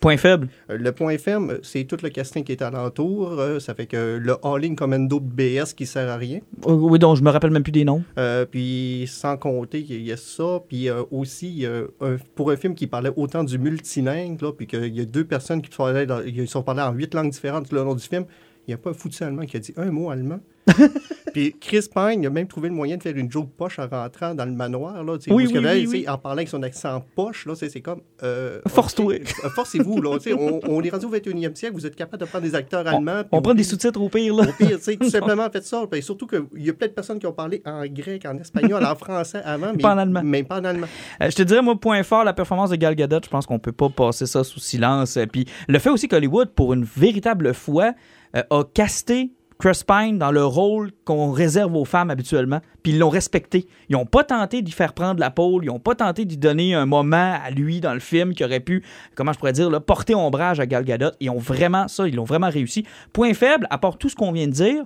Point 0.00 0.16
faible? 0.16 0.48
Euh, 0.70 0.78
Le 0.78 0.92
point 0.92 1.16
ferme, 1.18 1.58
c'est 1.62 1.84
tout 1.84 1.96
le 2.02 2.08
casting 2.10 2.44
qui 2.44 2.52
est 2.52 2.62
alentour. 2.62 3.32
Euh, 3.38 3.58
ça 3.60 3.74
fait 3.74 3.86
que 3.86 4.18
le 4.20 4.36
All-in 4.44 4.74
Commando 4.74 5.20
BS 5.20 5.74
qui 5.76 5.86
sert 5.86 6.08
à 6.10 6.16
rien. 6.16 6.40
Euh, 6.66 6.72
Oui, 6.72 6.98
donc 6.98 7.16
je 7.16 7.22
me 7.22 7.30
rappelle 7.30 7.50
même 7.50 7.62
plus 7.62 7.72
des 7.72 7.84
noms. 7.84 8.02
Euh, 8.18 8.44
puis 8.44 9.06
sans 9.08 9.36
compter 9.36 9.82
qu'il 9.82 10.02
y 10.02 10.12
a 10.12 10.16
ça. 10.16 10.60
Puis 10.68 10.88
euh, 10.88 11.02
aussi, 11.10 11.64
euh, 11.66 11.86
pour 12.34 12.50
un 12.50 12.56
film 12.56 12.74
qui 12.74 12.86
parlait 12.86 13.12
autant 13.16 13.44
du 13.44 13.58
multilingue, 13.58 14.40
là, 14.42 14.52
puis 14.52 14.66
qu'il 14.66 14.94
y 14.94 15.00
a 15.00 15.04
deux 15.04 15.24
personnes 15.24 15.62
qui 15.62 15.70
sont 15.72 16.62
parlés 16.62 16.82
en 16.82 16.92
huit 16.92 17.14
langues 17.14 17.30
différentes 17.30 17.68
tout 17.68 17.74
le 17.74 17.82
long 17.82 17.94
du 17.94 18.04
film, 18.04 18.24
il 18.66 18.70
n'y 18.70 18.74
a 18.74 18.78
pas 18.78 18.90
un 18.90 18.94
foutu 18.94 19.22
allemand 19.22 19.44
qui 19.44 19.56
a 19.56 19.60
dit 19.60 19.74
un 19.76 19.90
mot 19.90 20.10
allemand. 20.10 20.40
puis 21.34 21.54
Chris 21.60 21.86
Pine 21.94 22.22
il 22.22 22.26
a 22.26 22.30
même 22.30 22.46
trouvé 22.46 22.68
le 22.68 22.74
moyen 22.74 22.96
de 22.96 23.02
faire 23.02 23.16
une 23.16 23.30
joke 23.30 23.50
poche 23.56 23.78
en 23.78 23.86
rentrant 23.86 24.34
dans 24.34 24.44
le 24.44 24.52
manoir. 24.52 25.02
Là, 25.04 25.16
Oui, 25.28 25.46
oui, 25.46 25.52
que 25.52 25.58
là, 25.58 25.72
oui. 25.74 26.04
En 26.08 26.16
parlant 26.18 26.38
avec 26.38 26.48
son 26.48 26.62
accent 26.62 27.04
poche, 27.14 27.46
là, 27.46 27.54
c'est 27.54 27.80
comme... 27.80 28.00
euh, 28.22 28.60
Force-toi. 28.68 29.14
euh, 29.44 29.48
Forcez-vous. 29.50 30.00
Là, 30.00 30.18
on, 30.38 30.60
on 30.68 30.82
est 30.82 30.90
rendu 30.90 31.06
au 31.06 31.10
21e 31.14 31.54
siècle, 31.54 31.74
vous 31.74 31.86
êtes 31.86 31.96
capable 31.96 32.22
de 32.24 32.28
prendre 32.28 32.44
des 32.44 32.54
acteurs 32.54 32.86
allemands. 32.86 33.22
On 33.32 33.42
prend 33.42 33.54
des 33.54 33.62
sous-titres 33.62 34.00
au 34.00 34.08
pire, 34.08 34.34
là. 34.34 34.44
au 34.48 34.52
pire, 34.52 34.78
tout 35.00 35.10
simplement 35.10 35.48
faites 35.50 35.66
ça. 35.66 35.84
Puis 35.90 36.02
surtout 36.02 36.26
qu'il 36.26 36.44
y 36.64 36.70
a 36.70 36.72
plein 36.72 36.88
de 36.88 36.92
personnes 36.92 37.18
qui 37.18 37.26
ont 37.26 37.32
parlé 37.32 37.62
en 37.66 37.84
grec, 37.86 38.24
en 38.26 38.36
espagnol, 38.38 38.84
en 38.84 38.94
français 38.96 39.42
avant, 39.44 39.72
mais 39.72 39.82
Pas 39.82 39.94
en 39.94 39.98
allemand. 39.98 40.20
Mais 40.24 40.42
pas 40.44 40.60
en 40.60 40.64
allemand. 40.64 40.86
Euh, 41.22 41.30
je 41.30 41.36
te 41.36 41.42
dirais, 41.42 41.62
moi, 41.62 41.78
point 41.78 42.02
fort, 42.02 42.24
la 42.24 42.32
performance 42.32 42.70
de 42.70 42.76
Gal 42.76 42.94
Gadot, 42.94 43.20
je 43.24 43.28
pense 43.28 43.46
qu'on 43.46 43.58
peut 43.58 43.72
pas 43.72 43.90
passer 43.90 44.26
ça 44.26 44.44
sous 44.44 44.60
silence. 44.60 45.18
Puis 45.32 45.46
le 45.68 45.78
fait 45.78 45.90
aussi 45.90 46.08
qu'Hollywood, 46.08 46.50
pour 46.50 46.72
une 46.72 46.84
véritable 46.84 47.52
fois, 47.54 47.92
euh, 48.36 48.42
a 48.50 48.64
casté 48.64 49.30
Chris 49.58 49.82
Pine 49.86 50.18
dans 50.18 50.32
le 50.32 50.44
rôle 50.44 50.90
qu'on 51.04 51.30
réserve 51.30 51.74
aux 51.76 51.84
femmes 51.84 52.10
habituellement, 52.10 52.60
puis 52.82 52.92
ils 52.92 52.98
l'ont 52.98 53.08
respecté. 53.08 53.66
Ils 53.88 53.92
n'ont 53.92 54.04
pas 54.04 54.24
tenté 54.24 54.62
d'y 54.62 54.72
faire 54.72 54.92
prendre 54.92 55.20
la 55.20 55.30
pôle, 55.30 55.64
ils 55.64 55.68
n'ont 55.68 55.78
pas 55.78 55.94
tenté 55.94 56.24
d'y 56.24 56.36
donner 56.36 56.74
un 56.74 56.86
moment 56.86 57.38
à 57.42 57.50
lui 57.50 57.80
dans 57.80 57.94
le 57.94 58.00
film 58.00 58.34
qui 58.34 58.44
aurait 58.44 58.60
pu, 58.60 58.82
comment 59.14 59.32
je 59.32 59.38
pourrais 59.38 59.52
dire, 59.52 59.70
porter 59.82 60.14
ombrage 60.14 60.58
à 60.60 60.66
Gal 60.66 60.84
Gadot. 60.84 61.10
Ils 61.20 61.30
ont 61.30 61.38
vraiment 61.38 61.86
ça, 61.88 62.06
ils 62.08 62.14
l'ont 62.16 62.24
vraiment 62.24 62.50
réussi. 62.50 62.84
Point 63.12 63.32
faible, 63.32 63.66
à 63.70 63.78
part 63.78 63.96
tout 63.96 64.08
ce 64.08 64.16
qu'on 64.16 64.32
vient 64.32 64.46
de 64.48 64.52
dire, 64.52 64.84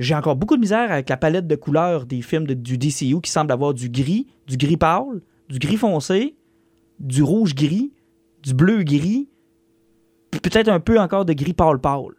j'ai 0.00 0.14
encore 0.14 0.36
beaucoup 0.36 0.56
de 0.56 0.60
misère 0.60 0.90
avec 0.92 1.08
la 1.08 1.16
palette 1.16 1.46
de 1.46 1.56
couleurs 1.56 2.04
des 2.04 2.20
films 2.22 2.46
de- 2.46 2.54
du 2.54 2.76
DCU 2.76 3.20
qui 3.20 3.30
semble 3.30 3.52
avoir 3.52 3.72
du 3.72 3.88
gris, 3.88 4.26
du 4.46 4.56
gris 4.56 4.76
pâle, 4.76 5.22
du 5.48 5.58
gris 5.58 5.76
foncé, 5.76 6.36
du 7.00 7.22
rouge 7.22 7.54
gris, 7.54 7.92
du 8.42 8.52
bleu 8.52 8.82
gris, 8.82 9.28
puis 10.30 10.40
peut-être 10.40 10.68
un 10.68 10.80
peu 10.80 11.00
encore 11.00 11.24
de 11.24 11.32
gris 11.32 11.52
pâle 11.54 11.78
pâle. 11.80 12.14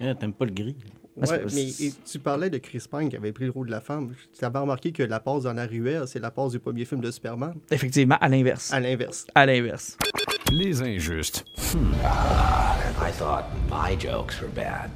Eh, 0.00 0.14
T'aimes 0.14 0.32
pas 0.32 0.44
le 0.44 0.52
gris? 0.52 0.76
Ah, 1.22 1.30
Ouais, 1.30 1.42
mais 1.54 1.68
et 1.80 1.94
tu 2.04 2.18
parlais 2.18 2.50
de 2.50 2.58
Chris 2.58 2.82
Pine 2.90 3.08
qui 3.08 3.16
avait 3.16 3.32
pris 3.32 3.46
le 3.46 3.50
rôle 3.50 3.66
de 3.68 3.72
la 3.72 3.80
femme. 3.80 4.12
Tu 4.38 4.44
avais 4.44 4.58
remarqué 4.58 4.92
que 4.92 5.02
la 5.02 5.18
passe 5.18 5.44
dans 5.44 5.54
la 5.54 5.66
ruelle, 5.66 6.02
c'est 6.06 6.18
la 6.18 6.30
passe 6.30 6.52
du 6.52 6.58
premier 6.58 6.84
film 6.84 7.00
de 7.00 7.10
Superman? 7.10 7.54
Effectivement, 7.70 8.18
à 8.20 8.28
l'inverse. 8.28 8.70
À 8.72 8.80
l'inverse. 8.80 9.26
À 9.34 9.46
l'inverse. 9.46 9.96
Les 10.52 10.82
injustes. 10.82 11.44
I 11.74 13.10
thought 13.18 13.44
my 13.70 13.96
jokes 13.98 14.40
were 14.42 14.50
bad. 14.54 14.90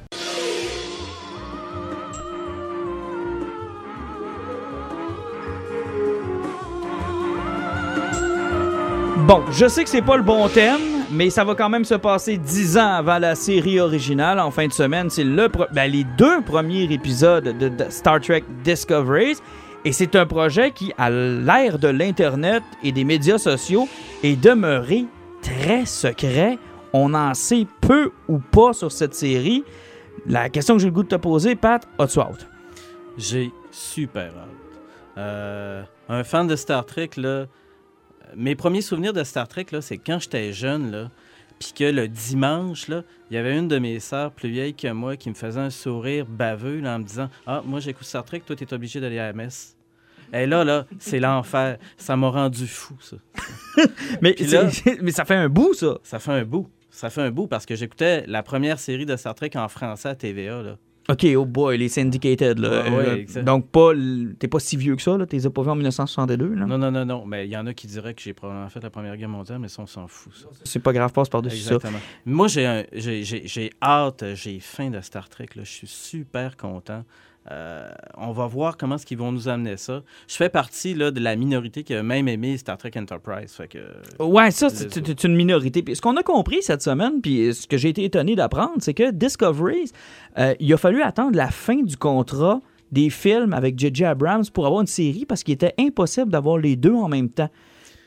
Bon, 9.27 9.43
je 9.51 9.67
sais 9.67 9.83
que 9.83 9.89
c'est 9.89 10.01
pas 10.01 10.17
le 10.17 10.23
bon 10.23 10.47
thème, 10.49 10.90
mais 11.11 11.29
ça 11.29 11.43
va 11.43 11.55
quand 11.55 11.69
même 11.69 11.85
se 11.85 11.95
passer 11.95 12.37
dix 12.37 12.77
ans 12.77 12.93
avant 12.93 13.19
la 13.19 13.35
série 13.35 13.79
originale. 13.79 14.39
En 14.39 14.51
fin 14.51 14.67
de 14.67 14.73
semaine, 14.73 15.09
c'est 15.09 15.23
ben, 15.23 15.91
les 15.91 16.03
deux 16.17 16.41
premiers 16.41 16.91
épisodes 16.91 17.43
de, 17.43 17.69
de 17.69 17.85
Star 17.89 18.21
Trek 18.21 18.43
Discoveries. 18.63 19.37
Et 19.83 19.91
c'est 19.91 20.15
un 20.15 20.25
projet 20.25 20.71
qui, 20.71 20.93
à 20.97 21.09
l'ère 21.09 21.79
de 21.79 21.87
l'Internet 21.87 22.63
et 22.83 22.91
des 22.91 23.03
médias 23.03 23.39
sociaux, 23.39 23.87
est 24.23 24.35
demeuré 24.35 25.05
très 25.41 25.85
secret. 25.85 26.59
On 26.93 27.13
en 27.13 27.33
sait 27.33 27.65
peu 27.81 28.11
ou 28.27 28.37
pas 28.37 28.73
sur 28.73 28.91
cette 28.91 29.15
série. 29.15 29.63
La 30.27 30.49
question 30.49 30.75
que 30.75 30.81
j'ai 30.81 30.87
le 30.87 30.93
goût 30.93 31.03
de 31.03 31.07
te 31.07 31.15
poser, 31.15 31.55
Pat, 31.55 31.87
as-tu 31.97 32.19
hâte? 32.19 32.47
J'ai 33.17 33.51
super 33.71 34.27
hâte. 34.27 34.79
Euh, 35.17 35.83
un 36.09 36.23
fan 36.23 36.47
de 36.47 36.55
Star 36.55 36.85
Trek, 36.85 37.11
là, 37.17 37.45
mes 38.35 38.55
premiers 38.55 38.81
souvenirs 38.81 39.13
de 39.13 39.23
Star 39.23 39.47
Trek, 39.47 39.67
c'est 39.81 39.97
quand 39.97 40.19
j'étais 40.19 40.53
jeune, 40.53 40.91
là, 40.91 41.09
puis 41.59 41.73
que 41.77 41.83
le 41.83 42.07
dimanche, 42.07 42.87
là, 42.87 43.03
il 43.29 43.35
y 43.35 43.37
avait 43.37 43.57
une 43.57 43.67
de 43.67 43.77
mes 43.77 43.99
sœurs 43.99 44.31
plus 44.31 44.49
vieille 44.49 44.73
que 44.73 44.91
moi 44.91 45.15
qui 45.15 45.29
me 45.29 45.35
faisait 45.35 45.59
un 45.59 45.69
sourire 45.69 46.25
baveux 46.25 46.79
là, 46.79 46.95
en 46.95 46.99
me 46.99 47.03
disant 47.03 47.29
Ah, 47.45 47.61
moi 47.65 47.79
j'écoute 47.79 48.05
Star 48.07 48.25
Trek, 48.25 48.41
toi 48.45 48.55
t'es 48.55 48.73
obligé 48.73 48.99
d'aller 48.99 49.19
à 49.19 49.27
la 49.27 49.33
messe. 49.33 49.75
Et 50.33 50.45
là, 50.47 50.63
là, 50.63 50.85
c'est 50.97 51.19
l'enfer. 51.19 51.77
Ça 51.97 52.15
m'a 52.15 52.29
rendu 52.29 52.65
fou, 52.65 52.95
ça. 53.01 53.17
Mais, 54.21 54.33
là- 54.39 54.69
ça 55.11 55.25
fait 55.25 55.35
un 55.35 55.49
bout, 55.49 55.73
ça. 55.73 55.97
Ça 56.03 56.19
fait 56.19 56.31
un 56.31 56.45
bout. 56.45 56.69
Ça 56.89 57.09
fait 57.09 57.21
un 57.21 57.31
bout 57.31 57.47
parce 57.47 57.65
que 57.65 57.75
j'écoutais 57.75 58.25
la 58.27 58.41
première 58.41 58.79
série 58.79 59.05
de 59.05 59.15
Star 59.17 59.35
Trek 59.35 59.51
en 59.55 59.67
français 59.67 60.09
à 60.09 60.15
TVA. 60.15 60.61
Là. 60.61 60.77
OK, 61.09 61.25
oh 61.35 61.45
boy, 61.45 61.77
les 61.77 61.89
syndicated, 61.89 62.59
là. 62.59 62.83
Ouais, 62.83 62.89
ouais, 62.95 63.25
Euh, 63.35 63.41
donc, 63.43 63.67
pas, 63.69 63.91
t'es 64.39 64.47
pas 64.47 64.59
si 64.59 64.77
vieux 64.77 64.95
que 64.95 65.01
ça, 65.01 65.17
là. 65.17 65.25
T'es 65.25 65.39
pas 65.49 65.61
vu 65.63 65.69
en 65.69 65.75
1962, 65.75 66.53
là. 66.55 66.65
Non, 66.65 66.77
non, 66.77 66.91
non, 66.91 67.05
non. 67.05 67.25
Mais 67.25 67.47
il 67.47 67.51
y 67.51 67.57
en 67.57 67.65
a 67.65 67.73
qui 67.73 67.87
diraient 67.87 68.13
que 68.13 68.21
j'ai 68.21 68.33
probablement 68.33 68.69
fait 68.69 68.81
la 68.81 68.89
Première 68.91 69.17
Guerre 69.17 69.27
mondiale, 69.29 69.59
mais 69.59 69.67
ça, 69.67 69.81
on 69.81 69.87
s'en 69.87 70.07
fout, 70.07 70.31
ça. 70.35 70.47
C'est 70.63 70.79
pas 70.79 70.93
grave, 70.93 71.11
passe 71.11 71.27
par-dessus 71.29 71.57
ça. 71.57 71.75
Exactement. 71.75 71.99
Moi, 72.25 72.47
j'ai 72.47 72.65
un- 72.65 72.83
j'ai- 72.93 73.23
j'ai 73.23 73.41
j'ai 73.47 73.71
hâte, 73.81 74.23
j'ai 74.35 74.59
faim 74.59 74.89
de 74.91 75.01
Star 75.01 75.27
Trek. 75.27 75.47
Là. 75.55 75.63
Je 75.63 75.71
suis 75.71 75.87
super 75.87 76.55
content. 76.55 77.03
Euh, 77.49 77.89
on 78.17 78.31
va 78.31 78.45
voir 78.45 78.77
comment 78.77 78.95
est-ce 78.95 79.05
qu'ils 79.05 79.17
vont 79.17 79.31
nous 79.31 79.47
amener 79.47 79.75
ça. 79.77 80.03
Je 80.27 80.35
fais 80.35 80.49
partie 80.49 80.93
là, 80.93 81.09
de 81.09 81.19
la 81.19 81.35
minorité 81.35 81.83
qui 81.83 81.95
a 81.95 82.03
même 82.03 82.27
aimé 82.27 82.55
Star 82.57 82.77
Trek 82.77 82.91
Enterprise. 82.95 83.53
Fait 83.53 83.67
que, 83.67 83.79
Ouais, 84.23 84.51
ça, 84.51 84.69
c'est 84.69 85.23
une 85.23 85.35
minorité. 85.35 85.81
Puis 85.81 85.95
ce 85.95 86.01
qu'on 86.01 86.17
a 86.17 86.23
compris 86.23 86.61
cette 86.61 86.83
semaine, 86.83 87.19
puis 87.21 87.53
ce 87.53 87.65
que 87.65 87.77
j'ai 87.77 87.89
été 87.89 88.03
étonné 88.03 88.35
d'apprendre, 88.35 88.75
c'est 88.79 88.93
que 88.93 89.11
Discoveries, 89.11 89.91
euh, 90.37 90.53
il 90.59 90.71
a 90.71 90.77
fallu 90.77 91.01
attendre 91.01 91.35
la 91.35 91.49
fin 91.49 91.81
du 91.81 91.97
contrat 91.97 92.61
des 92.91 93.09
films 93.09 93.53
avec 93.53 93.79
J.J. 93.79 94.05
Abrams 94.05 94.43
pour 94.53 94.65
avoir 94.65 94.81
une 94.81 94.87
série 94.87 95.25
parce 95.25 95.43
qu'il 95.43 95.53
était 95.53 95.73
impossible 95.79 96.29
d'avoir 96.29 96.57
les 96.57 96.75
deux 96.75 96.93
en 96.93 97.07
même 97.07 97.29
temps. 97.29 97.49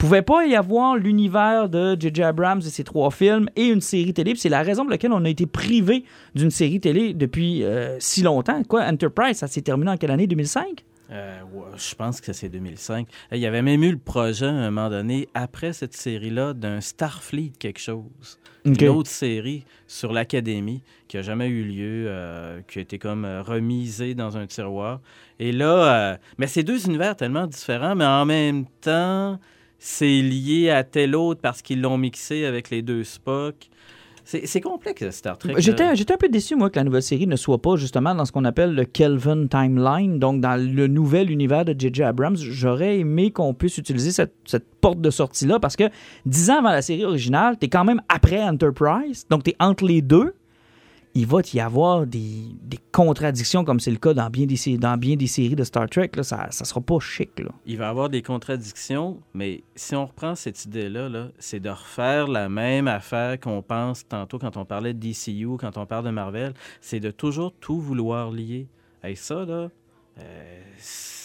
Il 0.05 0.09
pouvait 0.09 0.21
pas 0.21 0.45
y 0.45 0.55
avoir 0.55 0.97
l'univers 0.97 1.71
de 1.71 1.97
J.J. 1.99 2.25
Abrams 2.25 2.61
et 2.61 2.69
ses 2.69 2.85
trois 2.85 3.11
films 3.11 3.49
et 3.57 3.69
une 3.69 3.81
série 3.81 4.13
télé. 4.13 4.35
C'est 4.37 4.51
la 4.51 4.63
raison 4.63 4.83
pour 4.83 4.91
laquelle 4.91 5.13
on 5.13 5.25
a 5.25 5.31
été 5.31 5.47
privé 5.47 6.05
d'une 6.35 6.51
série 6.51 6.79
télé 6.79 7.15
depuis 7.15 7.65
euh, 7.65 7.97
si 8.01 8.23
longtemps. 8.23 8.63
Quoi, 8.65 8.83
Enterprise, 8.83 9.39
ça 9.39 9.47
s'est 9.47 9.63
terminé 9.63 9.93
en 9.93 9.97
quelle 9.97 10.11
année? 10.11 10.27
2005 10.27 10.85
euh, 11.11 11.41
ouais, 11.53 11.65
je 11.77 11.95
pense 11.95 12.21
que 12.21 12.35
c'est 12.35 12.51
2005. 12.51 13.07
Il 13.33 13.39
y 13.39 13.47
avait 13.47 13.63
même 13.63 13.83
eu 13.83 13.93
le 13.93 13.99
projet 13.99 14.47
à 14.47 14.51
un 14.51 14.71
moment 14.71 14.91
donné, 14.91 15.29
après 15.33 15.73
cette 15.73 15.95
série-là, 15.95 16.53
d'un 16.53 16.83
Starfleet 16.83 17.53
quelque 17.59 17.81
chose. 17.81 18.39
Ok. 18.67 18.81
Une 18.81 18.89
autre 18.89 19.11
série 19.11 19.65
sur 19.87 20.13
l'Académie 20.13 20.83
qui 21.09 21.17
n'a 21.17 21.23
jamais 21.23 21.49
eu 21.49 21.63
lieu, 21.63 22.07
euh, 22.09 22.61
qui 22.69 22.79
a 22.79 22.83
été 22.83 22.99
comme 22.99 23.25
remisée 23.25 24.15
dans 24.15 24.37
un 24.37 24.47
tiroir. 24.47 25.01
Et 25.39 25.53
là, 25.53 26.13
euh, 26.13 26.17
mais 26.39 26.47
c'est 26.47 26.63
deux 26.63 26.87
univers 26.87 27.17
tellement 27.17 27.47
différents, 27.47 27.95
mais 27.95 28.07
en 28.07 28.25
même 28.25 28.65
temps, 28.81 29.39
c'est 29.87 30.23
lié 30.23 30.71
à 30.71 30.83
tel 30.83 31.15
autre 31.15 31.43
parce 31.43 31.61
qu'ils 31.61 31.83
l'ont 31.83 31.99
mixé 31.99 32.47
avec 32.47 32.71
les 32.71 32.81
deux 32.81 33.05
Spock. 33.05 33.69
C'est 34.25 34.63
complexe, 34.63 35.05
Star 35.11 35.37
Trek. 35.37 35.53
j'étais 35.59 35.85
un 35.85 36.17
peu 36.17 36.31
déçu, 36.31 36.57
moi, 36.57 36.71
que 36.71 36.77
la 36.77 36.85
nouvelle 36.85 37.03
série 37.03 37.27
ne 37.27 37.37
soit 37.37 37.61
pas 37.61 37.77
justement 37.77 38.15
dans 38.15 38.25
ce 38.25 38.33
qu'on 38.33 38.47
appelle 38.47 38.75
le 38.75 38.87
Kelvin 38.87 39.47
Timeline, 39.47 40.19
donc 40.19 40.41
dans 40.41 40.59
le 40.59 40.87
nouvel 40.87 41.31
univers 41.31 41.67
de 41.67 41.79
J.J. 41.79 42.03
Abrams. 42.03 42.39
J'aurais 42.39 43.01
aimé 43.01 43.31
qu'on 43.31 43.53
puisse 43.53 43.77
utiliser 43.77 44.11
cette, 44.11 44.33
cette 44.47 44.65
porte 44.81 45.03
de 45.03 45.11
sortie-là 45.11 45.61
parce 45.61 45.77
que 45.77 45.85
dix 46.25 46.49
ans 46.49 46.61
avant 46.61 46.71
la 46.71 46.81
série 46.81 47.05
originale, 47.05 47.59
t'es 47.59 47.69
quand 47.69 47.85
même 47.85 48.01
après 48.09 48.43
Enterprise, 48.43 49.27
donc 49.29 49.43
t'es 49.43 49.55
entre 49.61 49.85
les 49.85 50.01
deux. 50.01 50.33
Il 51.17 51.27
va 51.27 51.41
y 51.53 51.61
avoir 51.61 52.07
des, 52.07 52.49
des 52.63 52.79
contradictions 52.91 53.65
comme 53.65 53.79
c'est 53.79 53.93
le 53.93 53.99
cas 53.99 54.15
dans 54.15 54.29
bien 54.31 54.47
des, 54.47 54.79
dans 54.79 54.97
bien 54.97 55.15
des 55.15 55.29
séries 55.29 55.55
de 55.55 55.63
Star 55.63 55.89
Trek. 55.89 56.11
Là, 56.17 56.25
ça, 56.25 56.49
ça 56.51 56.65
sera 56.65 56.81
pas 56.81 56.99
chic. 56.99 57.39
Là. 57.39 57.51
Il 57.67 57.79
va 57.79 57.87
y 57.87 57.89
avoir 57.89 58.09
des 58.09 58.21
contradictions, 58.21 59.21
mais 59.33 59.63
si 59.77 59.95
on 59.95 60.07
reprend 60.07 60.35
cette 60.35 60.65
idée-là, 60.65 61.09
là, 61.09 61.29
c'est 61.39 61.61
de 61.61 61.71
refaire 61.71 62.27
la 62.27 62.49
même 62.49 62.89
affaire 62.89 63.39
qu'on 63.39 63.63
pense 63.63 64.09
tantôt 64.09 64.41
quand 64.41 64.57
on 64.57 64.65
parlait 64.65 64.93
de 64.93 64.99
DCU, 64.99 65.57
quand 65.57 65.77
on 65.79 65.87
parle 65.87 66.07
de 66.07 66.11
Marvel, 66.11 66.53
c'est 66.81 67.01
de 67.01 67.13
toujours 67.13 67.53
tout 67.61 67.81
vouloir 67.81 68.33
lier. 68.33 68.67
Et 69.05 69.15
ça, 69.15 69.45
là, 69.45 69.69
euh, 70.19 70.63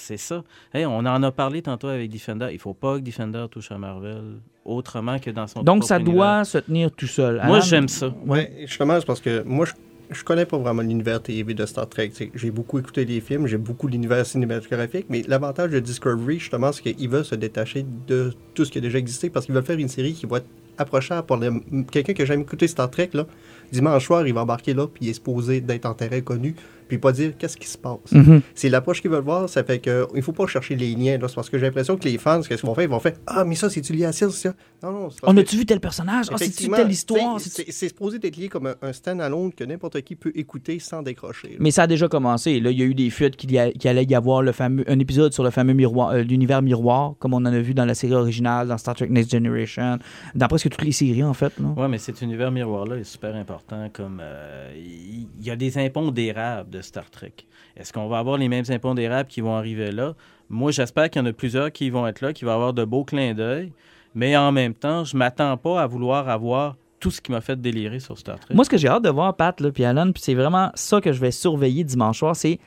c'est 0.10 0.18
ça. 0.18 0.44
Hey, 0.74 0.86
on 0.86 0.98
en 1.00 1.24
a 1.24 1.32
parlé 1.32 1.62
tantôt 1.62 1.88
avec 1.88 2.10
Defender. 2.12 2.50
Il 2.52 2.60
faut 2.60 2.74
pas 2.74 2.96
que 2.98 3.04
Defender 3.04 3.46
touche 3.52 3.72
à 3.72 3.78
Marvel 3.78 4.22
autrement 4.66 5.20
que 5.20 5.30
dans 5.32 5.48
son 5.48 5.64
Donc 5.64 5.84
ça 5.84 5.98
univers. 6.00 6.14
doit 6.16 6.44
se 6.46 6.58
tenir 6.58 6.92
tout 6.92 7.08
seul. 7.08 7.36
Moi, 7.36 7.58
Alan? 7.58 7.62
j'aime 7.62 7.88
ça. 7.88 8.14
Ouais, 8.26 8.52
justement, 8.66 9.00
c'est 9.00 9.06
parce 9.06 9.22
que 9.22 9.44
moi, 9.44 9.66
je, 9.66 9.74
je 10.12 10.24
connais 10.24 10.46
pas 10.46 10.58
vraiment 10.58 10.82
l'univers 10.82 11.22
TV 11.22 11.54
de 11.54 11.66
Star 11.66 11.88
Trek. 11.88 12.12
J'ai 12.34 12.52
beaucoup 12.52 12.80
écouté 12.80 13.06
les 13.06 13.22
films, 13.22 13.46
j'ai 13.48 13.58
beaucoup 13.58 13.88
l'univers 13.88 14.26
cinématographique, 14.26 15.06
mais 15.10 15.24
l'avantage 15.28 15.72
de 15.72 15.80
Discovery, 15.80 16.40
justement, 16.40 16.72
c'est 16.72 16.82
qu'ils 16.94 17.10
veulent 17.10 17.26
se 17.26 17.36
détacher 17.36 17.86
de 18.08 18.34
tout 18.56 18.66
ce 18.66 18.72
qui 18.72 18.80
a 18.80 18.82
déjà 18.82 18.98
existé 18.98 19.30
parce 19.30 19.46
qu'ils 19.46 19.54
veulent 19.56 19.64
faire 19.64 19.78
une 19.80 19.88
série 19.88 20.14
qui 20.14 20.26
va 20.26 20.38
être 20.38 20.48
approchable 20.78 21.28
pour 21.28 21.38
les- 21.38 21.50
quelqu'un 21.92 22.14
qui 22.14 22.22
a 22.22 22.26
jamais 22.26 22.44
écouté 22.44 22.68
Star 22.68 22.90
Trek. 22.90 23.10
Là, 23.14 23.26
dimanche 23.72 24.06
soir, 24.06 24.26
il 24.26 24.34
va 24.34 24.42
embarquer 24.42 24.74
là, 24.74 24.88
puis 24.88 25.06
il 25.06 25.10
est 25.10 25.14
supposé 25.14 25.62
d'être 25.62 25.86
en 25.86 25.94
terrain 25.94 26.22
connu, 26.22 26.56
puis 26.90 26.98
pas 26.98 27.14
dire 27.14 27.32
qu'est-ce 27.38 27.56
qui 27.56 27.68
se 27.68 27.78
passe. 27.78 28.12
Mhm. 28.12 28.42
C'est 28.54 28.68
l'approche 28.68 29.02
qu'ils 29.02 29.12
veulent 29.12 29.24
voir, 29.24 29.48
ça 29.48 29.64
fait 29.64 29.80
que 29.80 30.06
il 30.14 30.22
faut 30.22 30.34
pas 30.34 30.48
chercher 30.48 30.76
les 30.76 30.94
liens. 30.96 31.18
là. 31.18 31.28
C'est 31.30 31.36
parce 31.36 31.50
que 31.50 31.58
j'ai 31.58 31.66
l'impression 31.68 31.96
que 31.96 32.04
les 32.10 32.18
fans, 32.18 32.42
qu'est-ce 32.42 32.60
qu'ils 32.62 32.68
vont 32.68 32.76
faire? 32.76 32.84
Ils 32.84 32.90
vont 32.90 33.00
faire 33.00 33.14
Ah, 33.28 33.46
mais 33.46 33.56
ça, 33.56 33.70
c'est-tu 33.70 33.94
lié 33.94 34.04
à 34.06 34.12
ça, 34.12 34.30
ça? 34.30 34.54
Non, 34.84 34.92
non. 34.92 35.10
On 35.24 35.34
que- 35.36 35.40
a-tu 35.40 35.56
vu 35.56 35.66
tel 35.66 35.80
personnage? 35.80 36.26
Ah, 36.32 36.36
c'est-tu 36.38 36.68
telle 36.70 36.92
histoire? 36.92 37.40
C'est 37.40 37.72
c'est 37.72 37.88
supposé 37.88 38.18
être 38.22 38.36
lié 38.36 38.50
comme 38.50 38.68
un, 38.68 38.76
un 38.82 38.92
stand-alone 38.92 39.54
que 39.54 39.64
n'importe 39.64 40.02
qui 40.02 40.16
peut 40.16 40.32
écouter 40.36 40.80
sans 40.80 41.02
décrocher. 41.04 41.50
là. 41.50 41.56
Mais 41.60 41.72
ça 41.72 41.84
a 41.84 41.88
déjà 41.88 42.08
commencé. 42.10 42.60
Là, 42.60 42.72
il 42.72 42.80
y 42.80 42.82
a 42.82 42.86
eu 42.86 42.96
des 42.96 43.10
fuites 43.10 43.36
qu'il 43.38 43.50
qu'il 43.50 43.90
allait 43.90 44.04
y 44.06 44.16
avoir 44.16 44.42
le 44.42 44.52
fameux, 44.52 44.84
un 44.90 44.98
épisode 45.00 45.32
sur 45.34 45.44
le 45.44 45.52
fameux 45.52 45.74
miroir, 45.74 46.10
euh, 46.10 46.22
l'univers 46.24 46.62
miroir, 46.62 47.14
comme 47.20 47.34
on 47.34 47.38
en 47.38 47.46
a 47.46 47.60
vu 47.60 47.74
dans 47.74 47.86
la 47.86 47.94
série 47.94 48.14
originale, 48.16 48.68
dans 48.68 48.78
Star 48.78 48.96
Trek 48.96 49.08
Next 49.10 49.32
Generation, 49.32 50.00
dans 50.36 50.48
presque 50.48 50.70
toutes 50.70 50.82
les 50.84 50.92
séries, 50.92 51.24
en 51.24 51.34
fait. 51.34 51.54
Oui, 51.60 51.88
mais 51.90 51.98
cet 52.00 52.22
univers 52.22 52.52
miroir-là 52.52 52.96
est 52.98 53.04
super 53.04 53.36
important. 53.36 53.90
Comme 53.94 54.20
euh, 54.24 54.72
il 54.76 55.28
il 55.40 55.46
y 55.46 55.52
a 55.52 55.56
des 55.56 55.78
impondérables 55.78 56.79
Star 56.82 57.10
Trek. 57.10 57.34
Est-ce 57.76 57.94
qu'on 57.94 58.08
va 58.08 58.20
avoir 58.20 58.38
les 58.38 58.50
mêmes 58.50 58.66
impondérables 58.70 59.30
qui 59.30 59.42
vont 59.42 59.56
arriver 59.56 59.92
là? 59.92 60.16
Moi, 60.50 60.72
j'espère 60.72 61.10
qu'il 61.10 61.22
y 61.22 61.24
en 61.24 61.28
a 61.28 61.34
plusieurs 61.34 61.72
qui 61.72 61.90
vont 61.90 62.08
être 62.08 62.22
là, 62.22 62.34
qui 62.34 62.46
vont 62.46 62.52
avoir 62.52 62.74
de 62.74 62.84
beaux 62.84 63.04
clins 63.04 63.34
d'œil. 63.34 63.72
Mais 64.16 64.36
en 64.36 64.52
même 64.52 64.74
temps, 64.74 65.04
je 65.04 65.16
m'attends 65.16 65.56
pas 65.58 65.82
à 65.82 65.88
vouloir 65.88 66.30
avoir 66.30 66.76
tout 67.00 67.12
ce 67.12 67.22
qui 67.22 67.32
m'a 67.32 67.42
fait 67.42 67.60
délirer 67.60 68.00
sur 68.00 68.18
Star 68.18 68.40
Trek. 68.40 68.54
Moi, 68.54 68.66
ce 68.66 68.70
que 68.70 68.78
j'ai 68.78 68.88
hâte 68.88 69.04
de 69.04 69.10
voir, 69.10 69.36
Pat, 69.36 69.60
là, 69.62 69.72
puis 69.72 69.86
Alan, 69.86 70.12
puis 70.12 70.22
c'est 70.22 70.34
vraiment 70.34 70.72
ça 70.74 71.00
que 71.00 71.14
je 71.14 71.20
vais 71.20 71.32
surveiller 71.32 71.84
dimanche 71.84 72.20
soir, 72.20 72.36
c'est 72.36 72.60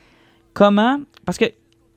comment. 0.53 0.99
Parce 1.25 1.37
que 1.37 1.45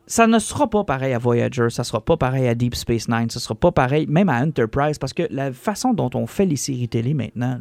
ça 0.07 0.27
ne 0.27 0.39
sera 0.39 0.69
pas 0.69 0.85
pareil 0.85 1.15
à 1.15 1.19
Voyager, 1.19 1.71
ça 1.71 1.85
sera 1.85 2.01
pas 2.01 2.17
pareil 2.17 2.47
à 2.47 2.55
Deep 2.55 2.75
Space 2.75 3.09
Nine, 3.09 3.31
ça 3.31 3.41
sera 3.41 3.55
pas 3.55 3.73
pareil 3.73 4.07
même 4.07 4.29
à 4.29 4.41
Enterprise, 4.41 4.99
parce 4.99 5.13
que 5.13 5.25
la 5.31 5.53
façon 5.53 5.95
dont 5.95 6.11
on 6.15 6.27
fait 6.27 6.47
les 6.47 6.57
séries 6.57 6.89
télé 6.89 7.15
maintenant, 7.15 7.59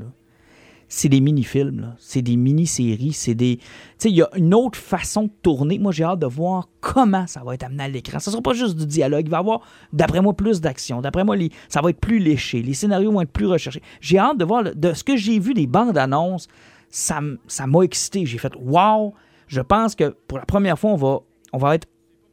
c'est 0.88 1.10
des 1.10 1.20
mini-films, 1.20 1.96
c'est 1.98 2.22
des 2.22 2.36
mini-séries, 2.36 3.14
c'est 3.14 3.34
des... 3.36 3.58
Tu 3.58 3.64
sais, 3.98 4.10
il 4.10 4.16
y 4.16 4.22
a 4.22 4.30
une 4.36 4.54
autre 4.54 4.78
façon 4.78 5.24
de 5.24 5.32
tourner. 5.42 5.80
Moi, 5.80 5.92
j'ai 5.92 6.04
hâte 6.04 6.20
de 6.20 6.28
voir 6.28 6.70
comment 6.80 7.26
ça 7.28 7.44
va 7.44 7.56
être 7.56 7.64
amené 7.64 7.84
à 7.84 7.88
l'écran. 7.88 8.20
Ça 8.20 8.32
sera 8.32 8.42
pas 8.42 8.54
juste 8.54 8.78
du 8.78 8.86
dialogue, 8.86 9.26
il 9.26 9.32
va 9.32 9.38
y 9.38 9.40
avoir, 9.40 9.62
d'après 9.94 10.22
moi, 10.22 10.34
plus 10.34 10.62
d'action. 10.62 11.02
D'après 11.02 11.24
moi, 11.24 11.36
ça 11.70 11.82
va 11.82 11.90
être 11.90 12.00
plus 12.00 12.20
léché, 12.20 12.62
les 12.62 12.74
scénarios 12.74 13.12
vont 13.12 13.22
être 13.22 13.32
plus 13.32 13.48
recherchés. 13.48 13.82
J'ai 14.00 14.20
hâte 14.20 14.38
de 14.38 14.46
voir, 14.46 14.64
de 14.64 14.94
ce 14.94 15.04
que 15.04 15.18
j'ai 15.18 15.40
vu 15.40 15.54
des 15.54 15.68
bandes 15.68 15.98
annonces, 15.98 16.48
ça 16.90 17.18
m- 17.18 17.40
ça 17.48 17.68
m'a 17.68 17.82
excité. 17.82 18.26
J'ai 18.26 18.38
fait 18.38 18.54
«wow». 18.60 19.14
Je 19.48 19.62
pense 19.62 19.96
que 19.96 20.16
pour 20.28 20.38
la 20.38 20.46
première 20.46 20.80
fois, 20.80 20.92
on 20.92 20.96
va, 20.96 21.20
on 21.54 21.58
va 21.58 21.76
être 21.76 21.88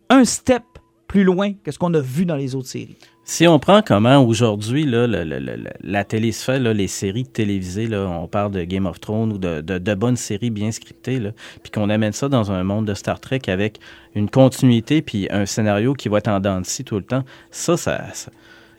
un 0.09 0.25
step 0.25 0.63
plus 1.09 1.25
loin 1.25 1.53
que 1.63 1.71
ce 1.71 1.79
qu'on 1.79 1.93
a 1.95 2.01
vu 2.01 2.25
dans 2.25 2.37
les 2.37 2.55
autres 2.55 2.69
séries. 2.69 2.97
Si 3.25 3.47
on 3.47 3.61
prend 3.61 3.83
comment 3.83 4.19
aujourd'hui 4.27 4.85
là, 4.85 5.07
la 5.07 6.05
télé 6.05 6.33
se 6.33 6.45
fait, 6.45 6.59
là, 6.59 6.73
les 6.73 6.89
séries 6.89 7.25
télévisées, 7.25 7.87
là, 7.87 8.01
on 8.09 8.27
parle 8.27 8.51
de 8.51 8.65
Game 8.65 8.85
of 8.85 8.99
Thrones 9.01 9.33
ou 9.33 9.39
de, 9.39 9.61
de- 9.61 9.95
bonnes 9.95 10.17
séries 10.17 10.51
bien 10.51 10.73
scriptées, 10.73 11.21
puis 11.63 11.71
qu'on 11.71 11.89
amène 11.89 12.13
ça 12.13 12.29
dans 12.29 12.51
un 12.51 12.65
monde 12.65 12.85
de 12.87 12.95
Star 12.95 13.21
Trek 13.21 13.43
avec 13.47 13.79
une 14.17 14.29
continuité 14.29 15.03
puis 15.03 15.29
un 15.31 15.47
scénario 15.47 15.95
qui 15.95 16.09
va 16.09 16.19
être 16.19 16.29
en 16.29 16.41
dents 16.41 16.61
de 16.61 16.67
scie 16.67 16.83
tout 16.85 16.97
le 16.97 17.05
temps, 17.05 17.23
ça, 17.53 17.77
ça, 17.77 18.13
ça- 18.13 18.33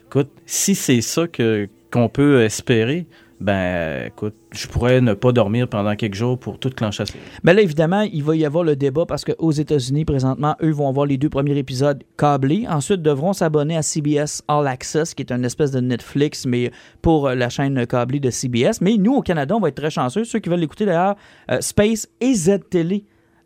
écoute, 0.07 0.29
si 0.45 0.75
c'est 0.75 1.01
ça 1.01 1.25
que 1.27 1.69
qu'on 1.89 2.09
peut 2.09 2.41
espérer, 2.41 3.05
ben, 3.43 4.07
écoute, 4.07 4.35
je 4.51 4.67
pourrais 4.67 5.01
ne 5.01 5.13
pas 5.13 5.33
dormir 5.33 5.67
pendant 5.67 5.97
quelques 5.97 6.15
jours 6.15 6.39
pour 6.39 6.59
toute 6.59 6.75
clencher. 6.75 7.03
Mais 7.43 7.53
là, 7.53 7.61
évidemment, 7.61 8.01
il 8.01 8.23
va 8.23 8.37
y 8.37 8.45
avoir 8.45 8.63
le 8.63 8.77
débat 8.77 9.05
parce 9.05 9.25
qu'aux 9.25 9.51
États-Unis, 9.51 10.05
présentement, 10.05 10.55
eux 10.63 10.71
vont 10.71 10.87
avoir 10.87 11.05
les 11.05 11.17
deux 11.17 11.27
premiers 11.27 11.57
épisodes 11.57 12.01
câblés. 12.17 12.65
Ensuite, 12.69 13.01
devront 13.01 13.33
s'abonner 13.33 13.75
à 13.75 13.81
CBS 13.81 14.43
All 14.47 14.65
Access, 14.65 15.13
qui 15.13 15.23
est 15.23 15.31
une 15.33 15.43
espèce 15.43 15.71
de 15.71 15.81
Netflix, 15.81 16.45
mais 16.45 16.71
pour 17.01 17.27
euh, 17.27 17.35
la 17.35 17.49
chaîne 17.49 17.85
câblée 17.85 18.21
de 18.21 18.29
CBS. 18.29 18.79
Mais 18.79 18.95
nous, 18.95 19.15
au 19.15 19.21
Canada, 19.21 19.57
on 19.57 19.59
va 19.59 19.67
être 19.67 19.75
très 19.75 19.89
chanceux. 19.89 20.23
Ceux 20.23 20.39
qui 20.39 20.47
veulent 20.47 20.61
l'écouter, 20.61 20.85
d'ailleurs, 20.85 21.15
euh, 21.51 21.59
Space 21.59 22.07
et 22.21 22.33
Z-Télé. 22.33 23.03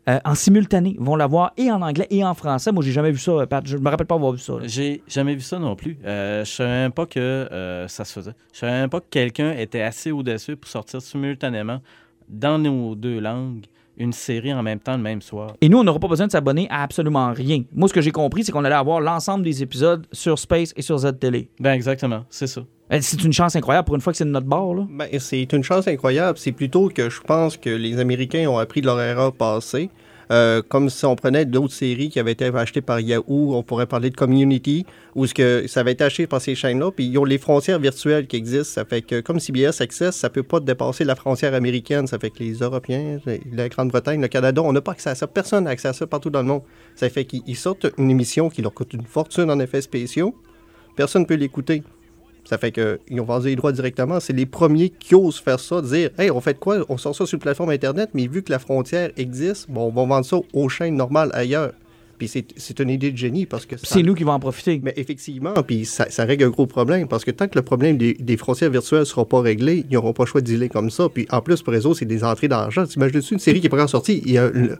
Euh, 0.08 0.18
en 0.24 0.34
simultané, 0.34 0.96
vont 0.98 1.16
l'avoir 1.16 1.52
et 1.56 1.70
en 1.70 1.82
anglais 1.82 2.06
et 2.10 2.24
en 2.24 2.34
français. 2.34 2.72
Moi, 2.72 2.82
j'ai 2.82 2.92
jamais 2.92 3.10
vu 3.10 3.18
ça, 3.18 3.32
euh, 3.32 3.46
Pat. 3.46 3.66
Je 3.66 3.76
me 3.76 3.88
rappelle 3.90 4.06
pas 4.06 4.14
avoir 4.14 4.32
vu 4.32 4.38
ça. 4.38 4.54
J'ai 4.62 5.02
jamais 5.06 5.34
vu 5.34 5.42
ça 5.42 5.58
non 5.58 5.76
plus. 5.76 5.98
Euh, 6.04 6.44
je 6.44 6.50
savais 6.50 6.90
pas 6.90 7.06
que 7.06 7.20
euh, 7.20 7.86
ça 7.88 8.04
se 8.04 8.12
faisait. 8.14 8.34
Je 8.52 8.60
savais 8.60 8.72
même 8.72 8.90
pas 8.90 9.00
que 9.00 9.06
quelqu'un 9.10 9.52
était 9.52 9.82
assez 9.82 10.10
audacieux 10.10 10.56
pour 10.56 10.70
sortir 10.70 11.02
simultanément 11.02 11.80
dans 12.28 12.58
nos 12.58 12.94
deux 12.94 13.20
langues 13.20 13.66
une 13.98 14.12
série 14.12 14.52
en 14.52 14.62
même 14.62 14.78
temps 14.80 14.96
le 14.96 15.02
même 15.02 15.20
soir. 15.20 15.54
Et 15.60 15.68
nous, 15.68 15.78
on 15.78 15.84
n'aura 15.84 15.98
pas 15.98 16.08
besoin 16.08 16.26
de 16.26 16.32
s'abonner 16.32 16.66
à 16.70 16.82
absolument 16.82 17.32
rien. 17.32 17.62
Moi, 17.74 17.88
ce 17.88 17.92
que 17.92 18.00
j'ai 18.00 18.10
compris, 18.12 18.44
c'est 18.44 18.52
qu'on 18.52 18.64
allait 18.64 18.74
avoir 18.74 19.00
l'ensemble 19.00 19.44
des 19.44 19.62
épisodes 19.62 20.06
sur 20.12 20.38
Space 20.38 20.72
et 20.76 20.82
sur 20.82 20.98
Z-Télé. 20.98 21.50
Ben 21.60 21.72
exactement, 21.72 22.24
c'est 22.30 22.46
ça. 22.46 22.62
Euh, 22.92 22.98
C'est 23.02 23.22
une 23.22 23.32
chance 23.32 23.54
incroyable 23.56 23.86
pour 23.86 23.94
une 23.94 24.00
fois 24.00 24.12
que 24.12 24.16
c'est 24.16 24.24
de 24.24 24.30
notre 24.30 24.46
bord, 24.46 24.74
là. 24.74 24.86
Ben, 24.90 25.08
c'est 25.18 25.52
une 25.52 25.62
chance 25.62 25.86
incroyable. 25.88 26.38
C'est 26.38 26.52
plutôt 26.52 26.88
que 26.88 27.10
je 27.10 27.20
pense 27.20 27.56
que 27.56 27.70
les 27.70 27.98
Américains 28.00 28.48
ont 28.48 28.58
appris 28.58 28.80
de 28.80 28.86
leur 28.86 29.00
erreur 29.00 29.32
passée. 29.32 29.90
Euh, 30.30 30.62
comme 30.68 30.90
si 30.90 31.04
on 31.06 31.16
prenait 31.16 31.46
d'autres 31.46 31.72
séries 31.72 32.10
qui 32.10 32.20
avaient 32.20 32.32
été 32.32 32.44
achetées 32.46 32.82
par 32.82 33.00
Yahoo, 33.00 33.54
on 33.54 33.62
pourrait 33.62 33.86
parler 33.86 34.10
de 34.10 34.16
Community, 34.16 34.84
où 35.14 35.26
ce 35.26 35.32
que 35.32 35.66
ça 35.66 35.80
avait 35.80 35.92
été 35.92 36.04
acheté 36.04 36.26
par 36.26 36.40
ces 36.40 36.54
chaînes-là, 36.54 36.90
puis 36.90 37.06
ils 37.06 37.18
ont 37.18 37.24
les 37.24 37.38
frontières 37.38 37.78
virtuelles 37.78 38.26
qui 38.26 38.36
existent. 38.36 38.74
Ça 38.74 38.84
fait 38.84 39.02
que 39.02 39.20
comme 39.20 39.40
CBS 39.40 39.80
Access, 39.80 40.16
ça 40.16 40.28
peut 40.28 40.42
pas 40.42 40.60
dépasser 40.60 41.04
la 41.04 41.16
frontière 41.16 41.54
américaine. 41.54 42.06
Ça 42.06 42.18
fait 42.18 42.30
que 42.30 42.40
les 42.40 42.54
Européens, 42.54 43.18
la 43.52 43.68
Grande-Bretagne, 43.68 44.20
le 44.20 44.28
Canada, 44.28 44.62
on 44.62 44.72
n'a 44.72 44.80
pas 44.80 44.92
accès 44.92 45.10
à 45.10 45.14
ça. 45.14 45.26
Personne 45.26 45.64
n'a 45.64 45.70
accès 45.70 45.88
à 45.88 45.92
ça 45.92 46.06
partout 46.06 46.30
dans 46.30 46.42
le 46.42 46.48
monde. 46.48 46.62
Ça 46.94 47.08
fait 47.08 47.24
qu'ils 47.24 47.42
ils 47.46 47.56
sortent 47.56 47.86
une 47.96 48.10
émission 48.10 48.50
qui 48.50 48.62
leur 48.62 48.74
coûte 48.74 48.92
une 48.92 49.06
fortune 49.06 49.50
en 49.50 49.58
effets 49.60 49.80
spéciaux. 49.80 50.34
Personne 50.96 51.22
ne 51.22 51.26
peut 51.26 51.34
l'écouter. 51.34 51.82
Ça 52.48 52.56
fait 52.56 52.72
qu'ils 52.72 53.20
ont 53.20 53.24
vendu 53.24 53.48
les 53.48 53.56
droits 53.56 53.72
directement. 53.72 54.20
C'est 54.20 54.32
les 54.32 54.46
premiers 54.46 54.88
qui 54.88 55.14
osent 55.14 55.38
faire 55.38 55.60
ça, 55.60 55.82
dire 55.82 56.08
Hey, 56.18 56.30
on 56.30 56.40
fait 56.40 56.54
de 56.54 56.58
quoi? 56.58 56.78
On 56.88 56.96
sort 56.96 57.14
ça 57.14 57.26
sur 57.26 57.34
une 57.36 57.40
plateforme 57.42 57.68
Internet, 57.68 58.08
mais 58.14 58.26
vu 58.26 58.42
que 58.42 58.50
la 58.50 58.58
frontière 58.58 59.10
existe, 59.18 59.70
bon, 59.70 59.82
on 59.88 59.90
va 59.90 60.06
vendre 60.06 60.24
ça 60.24 60.38
aux 60.54 60.68
chaînes 60.70 60.96
normales 60.96 61.28
ailleurs. 61.34 61.72
Puis 62.16 62.26
c'est 62.26 62.80
une 62.80 62.88
idée 62.88 63.12
de 63.12 63.16
génie 63.18 63.44
parce 63.46 63.66
que 63.66 63.76
c'est 63.80 64.02
nous 64.02 64.14
qui 64.14 64.24
vont 64.24 64.32
en 64.32 64.40
profiter. 64.40 64.80
Mais 64.82 64.94
effectivement, 64.96 65.52
puis 65.64 65.84
ça, 65.84 66.06
ça 66.10 66.24
règle 66.24 66.44
un 66.44 66.48
gros 66.50 66.66
problème 66.66 67.06
parce 67.06 67.24
que 67.24 67.30
tant 67.30 67.46
que 67.48 67.54
le 67.56 67.62
problème 67.62 67.96
des, 67.98 68.14
des 68.14 68.36
frontières 68.38 68.70
virtuelles 68.70 69.00
ne 69.00 69.04
sera 69.04 69.24
pas 69.26 69.40
réglé, 69.40 69.84
ils 69.88 69.92
n'auront 69.94 70.14
pas 70.14 70.24
le 70.24 70.28
choix 70.28 70.40
de 70.40 70.46
dealer 70.46 70.68
comme 70.70 70.90
ça. 70.90 71.08
Puis 71.08 71.28
en 71.30 71.42
plus, 71.42 71.62
pour 71.62 71.72
autres, 71.74 71.94
c'est 71.94 72.06
des 72.06 72.24
entrées 72.24 72.48
d'argent. 72.48 72.86
T'imagines-tu 72.86 73.34
une 73.34 73.38
série 73.40 73.60
qui 73.60 73.66
est 73.66 73.70
pas 73.70 73.76
encore 73.76 73.90
sortie? 73.90 74.20
Il 74.24 74.32
y 74.32 74.38
a 74.38 74.48
le- 74.48 74.78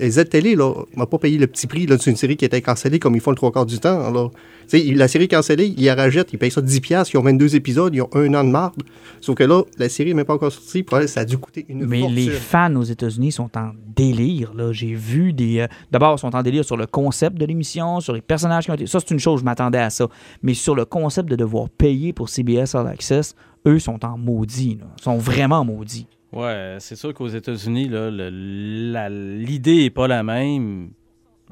Z-Télé, 0.00 0.54
là, 0.54 0.72
va 0.96 1.06
pas 1.06 1.18
payer 1.18 1.38
le 1.38 1.46
petit 1.46 1.66
prix 1.66 1.86
là, 1.86 1.96
d'une 1.96 2.14
série 2.16 2.36
qui 2.36 2.44
était 2.44 2.62
cancellée 2.62 2.98
comme 2.98 3.14
ils 3.16 3.20
font 3.20 3.30
le 3.30 3.36
trois 3.36 3.50
quarts 3.50 3.66
du 3.66 3.78
temps. 3.80 4.00
Alors, 4.06 4.30
la 4.72 5.08
série 5.08 5.28
cancellée, 5.28 5.74
ils 5.76 5.84
la 5.86 5.94
rachètent, 5.94 6.32
ils 6.32 6.38
payent 6.38 6.50
ça 6.50 6.60
10$, 6.60 6.80
piastres, 6.80 7.14
ils 7.14 7.18
ont 7.18 7.22
22 7.22 7.56
épisodes, 7.56 7.94
ils 7.94 8.02
ont 8.02 8.10
un 8.14 8.32
an 8.34 8.44
de 8.44 8.50
marde. 8.50 8.82
Sauf 9.20 9.34
que 9.34 9.44
là, 9.44 9.62
la 9.78 9.88
série 9.88 10.10
n'est 10.10 10.14
même 10.14 10.24
pas 10.26 10.34
encore 10.34 10.52
sortie, 10.52 10.84
ça 11.06 11.20
a 11.20 11.24
dû 11.24 11.36
coûter 11.38 11.66
une 11.68 11.84
Mais 11.86 12.00
fortune. 12.00 12.16
les 12.16 12.30
fans 12.30 12.76
aux 12.76 12.82
États-Unis 12.84 13.32
sont 13.32 13.50
en 13.56 13.72
délire. 13.96 14.54
Là. 14.54 14.72
J'ai 14.72 14.94
vu 14.94 15.32
des. 15.32 15.60
euh, 15.60 15.66
D'abord, 15.90 16.14
ils 16.16 16.20
sont 16.20 16.34
en 16.36 16.42
délire 16.42 16.64
sur 16.64 16.76
le 16.76 16.86
concept 16.86 17.36
de 17.38 17.44
l'émission, 17.46 18.00
sur 18.00 18.12
les 18.12 18.20
personnages 18.20 18.64
qui 18.66 18.70
ont 18.70 18.74
été. 18.74 18.86
Ça, 18.86 19.00
c'est 19.00 19.10
une 19.12 19.18
chose, 19.20 19.40
je 19.40 19.44
m'attendais 19.44 19.78
à 19.78 19.90
ça. 19.90 20.06
Mais 20.42 20.54
sur 20.54 20.74
le 20.74 20.84
concept 20.84 21.28
de 21.28 21.36
devoir 21.36 21.68
payer 21.70 22.12
pour 22.12 22.28
CBS 22.28 22.74
All 22.74 22.86
Access, 22.86 23.34
eux 23.66 23.78
sont 23.78 24.04
en 24.04 24.16
maudit. 24.16 24.78
Ils 24.98 25.02
sont 25.02 25.16
vraiment 25.18 25.64
maudits. 25.64 26.06
Ouais, 26.32 26.76
c'est 26.80 26.96
sûr 26.96 27.14
qu'aux 27.14 27.28
États-Unis, 27.28 27.88
l'idée 27.88 29.84
est 29.84 29.90
pas 29.90 30.08
la 30.08 30.22
même. 30.22 30.90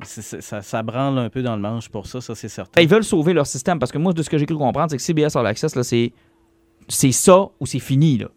ça, 0.03 0.61
ça 0.63 0.83
branle 0.83 1.19
un 1.19 1.31
peu 1.31 1.43
dans 1.43 1.57
le 1.57 1.63
manche 1.63 1.89
pour 1.89 2.07
ça, 2.07 2.21
ça 2.21 2.35
c'est 2.35 2.49
certain. 2.49 2.73
Ben, 2.77 2.83
ils 2.83 2.89
veulent 2.89 3.05
sauver 3.05 3.33
leur 3.33 3.47
système 3.47 3.79
parce 3.79 3.91
que 3.91 3.99
moi, 3.99 4.13
de 4.13 4.23
ce 4.23 4.29
que 4.29 4.37
j'ai 4.37 4.47
cru 4.47 4.57
comprendre, 4.57 4.91
c'est 4.91 4.99
que 4.99 5.03
CBS 5.03 5.37
All 5.37 5.47
Access, 5.47 5.73
c'est, 6.89 7.13
ça 7.13 7.49
ou 7.59 7.67
c'est 7.67 7.79
fini. 7.79 8.19
Là. 8.19 8.29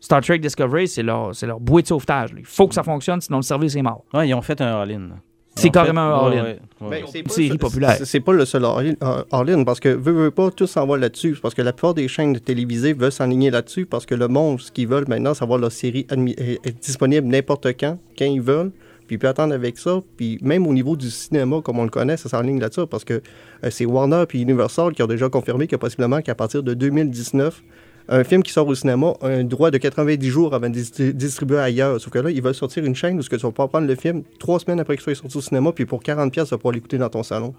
Star 0.00 0.20
Trek 0.20 0.38
Discovery, 0.38 0.88
c'est 0.88 1.02
leur, 1.02 1.30
leur 1.42 1.60
bouée 1.60 1.82
de 1.82 1.86
sauvetage. 1.86 2.32
là. 2.32 2.40
Il 2.40 2.46
faut 2.46 2.66
que 2.66 2.74
ça 2.74 2.82
fonctionne, 2.82 3.20
sinon 3.20 3.38
le 3.38 3.42
service 3.42 3.76
est 3.76 3.82
mort. 3.82 4.04
Ouais, 4.12 4.28
ils 4.28 4.34
ont 4.34 4.42
fait 4.42 4.60
un 4.60 4.80
all-in. 4.80 5.10
C'est 5.56 5.70
carrément 5.70 6.00
un 6.00 6.30
fait- 6.30 6.36
all-in. 6.38 6.44
ouais, 6.44 6.50
ouais, 6.50 6.58
ouais. 6.80 6.90
Ben, 6.90 7.04
c'est 7.10 7.18
Une 7.20 7.24
pas- 7.24 7.32
série 7.34 7.58
populaire. 7.58 7.96
c'est- 8.04 8.20
pas 8.20 8.32
le 8.32 8.44
seul 8.44 8.64
all-in, 8.64 8.94
euh, 9.02 9.22
all-in, 9.30 9.62
parce 9.64 9.78
que 9.80 9.88
veut, 9.88 10.12
veut 10.12 10.30
pas, 10.30 10.50
tout 10.50 10.66
s'en 10.66 10.86
va 10.86 10.96
là-dessus. 10.96 11.36
Parce 11.40 11.54
que 11.54 11.62
la 11.62 11.72
plupart 11.72 11.94
des 11.94 12.08
chaînes 12.08 12.32
de 12.32 12.38
télévisées 12.38 12.92
veulent 12.92 13.12
s'enligner 13.12 13.50
là-dessus 13.50 13.86
parce 13.86 14.04
que 14.06 14.14
le 14.14 14.26
monde, 14.28 14.60
ce 14.60 14.72
qu'ils 14.72 14.88
veulent 14.88 15.06
maintenant, 15.08 15.32
c'est 15.34 15.44
avoir 15.44 15.58
leur 15.60 15.70
série 15.72 16.06
euh, 16.12 16.16
euh, 16.40 16.70
disponible 16.82 17.26
n'importe 17.28 17.68
quand, 17.78 17.98
quand 18.18 18.24
ils 18.24 18.40
veulent. 18.42 18.72
Puis 19.06 19.16
ils 19.16 19.18
peuvent 19.18 19.30
attendre 19.30 19.52
avec 19.54 19.76
ça. 19.78 20.00
Puis 20.16 20.38
même 20.42 20.66
au 20.66 20.72
niveau 20.72 20.96
du 20.96 21.10
cinéma, 21.10 21.60
comme 21.62 21.78
on 21.78 21.84
le 21.84 21.90
connaît, 21.90 22.16
ça 22.16 22.28
s'enligne 22.30 22.58
là-dessus 22.58 22.86
parce 22.90 23.04
que 23.04 23.14
euh, 23.62 23.68
c'est 23.70 23.84
Warner 23.84 24.24
puis 24.26 24.40
Universal 24.42 24.92
qui 24.92 25.02
ont 25.02 25.06
déjà 25.06 25.28
confirmé 25.28 25.66
que 25.66 25.76
possiblement 25.76 26.20
qu'à 26.22 26.34
partir 26.34 26.62
de 26.62 26.72
2019, 26.74 27.62
un 28.08 28.24
film 28.24 28.42
qui 28.42 28.52
sort 28.52 28.66
au 28.68 28.74
cinéma 28.74 29.14
a 29.22 29.28
un 29.28 29.44
droit 29.44 29.70
de 29.70 29.78
90 29.78 30.28
jours 30.28 30.54
avant 30.54 30.68
de 30.68 30.74
dis- 30.74 31.14
distribuer 31.14 31.58
ailleurs. 31.58 32.00
Sauf 32.00 32.12
que 32.12 32.18
là, 32.18 32.30
ils 32.30 32.42
veulent 32.42 32.54
sortir 32.54 32.84
une 32.84 32.94
chaîne 32.94 33.18
où 33.18 33.22
ce 33.22 33.30
que 33.30 33.36
tu 33.36 33.42
vas 33.42 33.50
pouvoir 33.50 33.68
prendre 33.70 33.86
le 33.86 33.94
film 33.94 34.22
trois 34.38 34.58
semaines 34.60 34.80
après 34.80 34.96
qu'il 34.96 35.02
soit 35.04 35.14
sorti 35.14 35.36
au 35.36 35.40
cinéma, 35.40 35.72
puis 35.72 35.86
pour 35.86 36.02
40$, 36.02 36.30
pièces, 36.30 36.48
tu 36.48 36.50
vas 36.50 36.58
pouvoir 36.58 36.74
l'écouter 36.74 36.98
dans 36.98 37.08
ton 37.08 37.22
salon. 37.22 37.54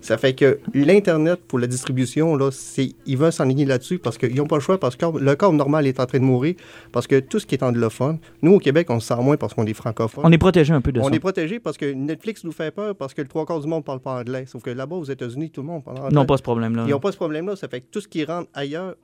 Ça 0.00 0.16
fait 0.16 0.34
que 0.34 0.58
l'Internet, 0.72 1.40
pour 1.46 1.58
la 1.58 1.66
distribution, 1.66 2.36
là, 2.36 2.50
c'est, 2.50 2.92
ils 3.06 3.16
veulent 3.18 3.32
s'enligner 3.32 3.64
là-dessus 3.66 3.98
parce 3.98 4.16
qu'ils 4.18 4.34
n'ont 4.34 4.46
pas 4.46 4.56
le 4.56 4.60
choix, 4.62 4.78
parce 4.80 4.96
que 4.96 5.04
le 5.18 5.36
corps 5.36 5.52
normal 5.52 5.86
est 5.86 6.00
en 6.00 6.06
train 6.06 6.18
de 6.18 6.24
mourir, 6.24 6.54
parce 6.90 7.06
que 7.06 7.20
tout 7.20 7.38
ce 7.38 7.46
qui 7.46 7.54
est 7.54 7.62
anglophone, 7.62 8.18
nous, 8.42 8.54
au 8.54 8.58
Québec, 8.58 8.88
on 8.90 8.98
se 9.00 9.08
sent 9.08 9.20
moins 9.22 9.36
parce 9.36 9.52
qu'on 9.54 9.66
est 9.66 9.74
francophone. 9.74 10.24
On 10.26 10.32
est 10.32 10.38
protégé 10.38 10.72
un 10.72 10.80
peu 10.80 10.90
de 10.92 11.00
On 11.00 11.08
ça. 11.08 11.14
est 11.14 11.18
protégé 11.20 11.60
parce 11.60 11.76
que 11.76 11.92
Netflix 11.92 12.44
nous 12.44 12.52
fait 12.52 12.70
peur, 12.74 12.94
parce 12.96 13.12
que 13.14 13.20
le 13.22 13.28
trois 13.28 13.44
quarts 13.46 13.60
du 13.60 13.66
monde 13.68 13.80
ne 13.80 13.84
parle 13.84 14.00
pas 14.00 14.20
anglais. 14.20 14.44
Sauf 14.46 14.62
que 14.62 14.70
là-bas, 14.70 14.96
aux 14.96 15.04
États-Unis, 15.04 15.50
tout 15.50 15.60
le 15.60 15.66
monde 15.68 15.84
parle 15.84 15.98
anglais. 15.98 16.08
Ils 16.12 16.14
n'ont 16.16 16.26
pas 16.26 16.36
ce 16.38 16.42
problème-là. 16.42 16.84
Ils 16.86 16.90
n'ont 16.90 17.00
pas 17.00 17.12
ce 17.12 17.16
problème-là. 17.16 17.56
Ça 17.56 17.68
fait 17.68 17.80
que 17.82 17.86
tout 17.90 18.00
ce 18.00 18.08
qui 18.08 18.24
rentre 18.24 18.48
ailleurs 18.54 18.94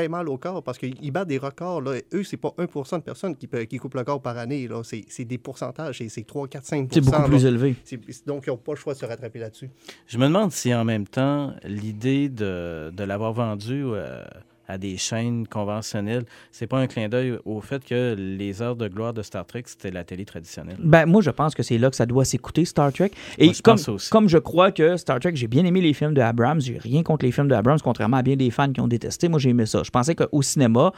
fait 0.00 0.08
mal 0.08 0.28
au 0.28 0.36
corps 0.36 0.62
parce 0.62 0.78
qu'ils 0.78 1.10
battent 1.10 1.28
des 1.28 1.38
records. 1.38 1.80
Là. 1.80 1.98
Eux, 2.12 2.22
c'est 2.24 2.36
pas 2.36 2.52
1 2.58 2.64
de 2.98 3.02
personnes 3.02 3.34
qui, 3.36 3.48
qui 3.66 3.78
coupent 3.78 3.94
le 3.94 4.04
corps 4.04 4.20
par 4.20 4.36
année. 4.36 4.68
Là. 4.68 4.82
C'est, 4.84 5.04
c'est 5.08 5.24
des 5.24 5.38
pourcentages. 5.38 5.98
C'est, 5.98 6.08
c'est 6.08 6.26
3, 6.26 6.48
4, 6.48 6.64
5 6.64 6.88
C'est 6.92 7.00
beaucoup 7.00 7.22
là. 7.22 7.28
plus 7.28 7.44
élevé. 7.46 7.76
C'est- 7.84 8.26
Donc, 8.26 8.44
ils 8.46 8.50
n'ont 8.50 8.56
pas 8.58 8.72
le 8.72 8.76
choix 8.78 8.92
de 8.94 8.98
se 8.98 9.06
rattraper 9.06 9.38
là-dessus. 9.38 9.70
Je 10.06 10.18
me 10.18 10.24
demande 10.26 10.52
si 10.52 10.74
en 10.74 10.84
même 10.84 11.06
temps, 11.06 11.52
l'idée 11.64 12.28
de, 12.28 12.90
de 12.94 13.04
l'avoir 13.04 13.32
vendu 13.32 13.82
euh, 13.84 14.22
à 14.68 14.78
des 14.78 14.96
chaînes 14.96 15.46
conventionnelles, 15.46 16.24
c'est 16.50 16.66
pas 16.66 16.78
un 16.78 16.86
clin 16.86 17.08
d'œil 17.08 17.38
au 17.44 17.60
fait 17.60 17.84
que 17.84 18.14
les 18.18 18.62
heures 18.62 18.76
de 18.76 18.88
gloire 18.88 19.12
de 19.12 19.22
Star 19.22 19.46
Trek, 19.46 19.64
c'était 19.66 19.90
la 19.90 20.04
télé 20.04 20.24
traditionnelle. 20.24 20.76
Ben, 20.78 21.06
moi, 21.06 21.22
je 21.22 21.30
pense 21.30 21.54
que 21.54 21.62
c'est 21.62 21.78
là 21.78 21.90
que 21.90 21.96
ça 21.96 22.06
doit 22.06 22.24
s'écouter, 22.24 22.64
Star 22.64 22.92
Trek. 22.92 23.10
Et 23.38 23.46
Moi, 23.46 23.54
je 23.54 23.62
comme, 23.62 23.78
aussi. 23.88 24.10
comme 24.10 24.28
je 24.28 24.38
crois 24.38 24.72
que 24.72 24.96
Star 24.96 25.20
Trek, 25.20 25.32
j'ai 25.34 25.48
bien 25.48 25.64
aimé 25.64 25.80
les 25.80 25.92
films 25.92 26.14
de 26.14 26.20
Abrams, 26.20 26.60
j'ai 26.60 26.78
rien 26.78 27.02
contre 27.02 27.24
les 27.24 27.32
films 27.32 27.48
de 27.48 27.54
Abrams, 27.54 27.78
contrairement 27.82 28.18
à 28.18 28.22
bien 28.22 28.36
des 28.36 28.50
fans 28.50 28.72
qui 28.72 28.80
ont 28.80 28.88
détesté. 28.88 29.28
Moi, 29.28 29.38
j'ai 29.38 29.50
aimé 29.50 29.66
ça. 29.66 29.82
Je 29.82 29.90
pensais 29.90 30.14
qu'au 30.14 30.42
cinéma, 30.42 30.92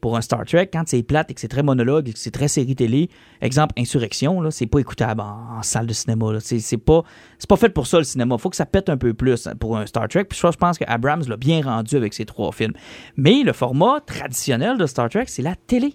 pour 0.00 0.16
un 0.16 0.20
Star 0.20 0.44
Trek, 0.44 0.68
quand 0.72 0.84
c'est 0.86 1.02
plate 1.02 1.30
et 1.30 1.34
que 1.34 1.40
c'est 1.40 1.48
très 1.48 1.62
monologue 1.62 2.08
et 2.08 2.12
que 2.12 2.18
c'est 2.18 2.30
très 2.30 2.48
série 2.48 2.74
télé, 2.74 3.08
exemple 3.40 3.74
Insurrection, 3.78 4.40
là, 4.40 4.50
c'est 4.50 4.66
pas 4.66 4.78
écoutable 4.78 5.20
en, 5.20 5.58
en 5.58 5.62
salle 5.62 5.86
de 5.86 5.92
cinéma. 5.92 6.32
là. 6.32 6.40
C'est, 6.40 6.60
c'est 6.60 6.78
pas, 6.78 7.02
c'est 7.38 7.48
pas 7.48 7.56
fait 7.56 7.68
pour 7.70 7.86
ça 7.86 7.98
le 7.98 8.04
cinéma. 8.04 8.38
faut 8.38 8.50
que 8.50 8.56
ça 8.56 8.66
pète 8.66 8.88
un 8.88 8.96
peu 8.96 9.14
plus 9.14 9.48
pour 9.60 9.76
un 9.76 9.86
Star 9.86 10.08
Trek. 10.08 10.24
Puis 10.24 10.38
je 10.40 10.50
je 10.50 10.56
pense 10.56 10.78
que 10.78 10.84
Abrams 10.86 11.24
l'a 11.26 11.36
bien 11.36 11.62
rendu 11.62 11.96
avec 11.96 12.14
ses 12.14 12.24
trois 12.24 12.52
films. 12.52 12.74
Mais 13.16 13.42
le 13.42 13.52
format 13.52 14.00
traditionnel 14.00 14.78
de 14.78 14.86
Star 14.86 15.08
Trek, 15.08 15.24
c'est 15.26 15.42
la 15.42 15.56
télé. 15.56 15.94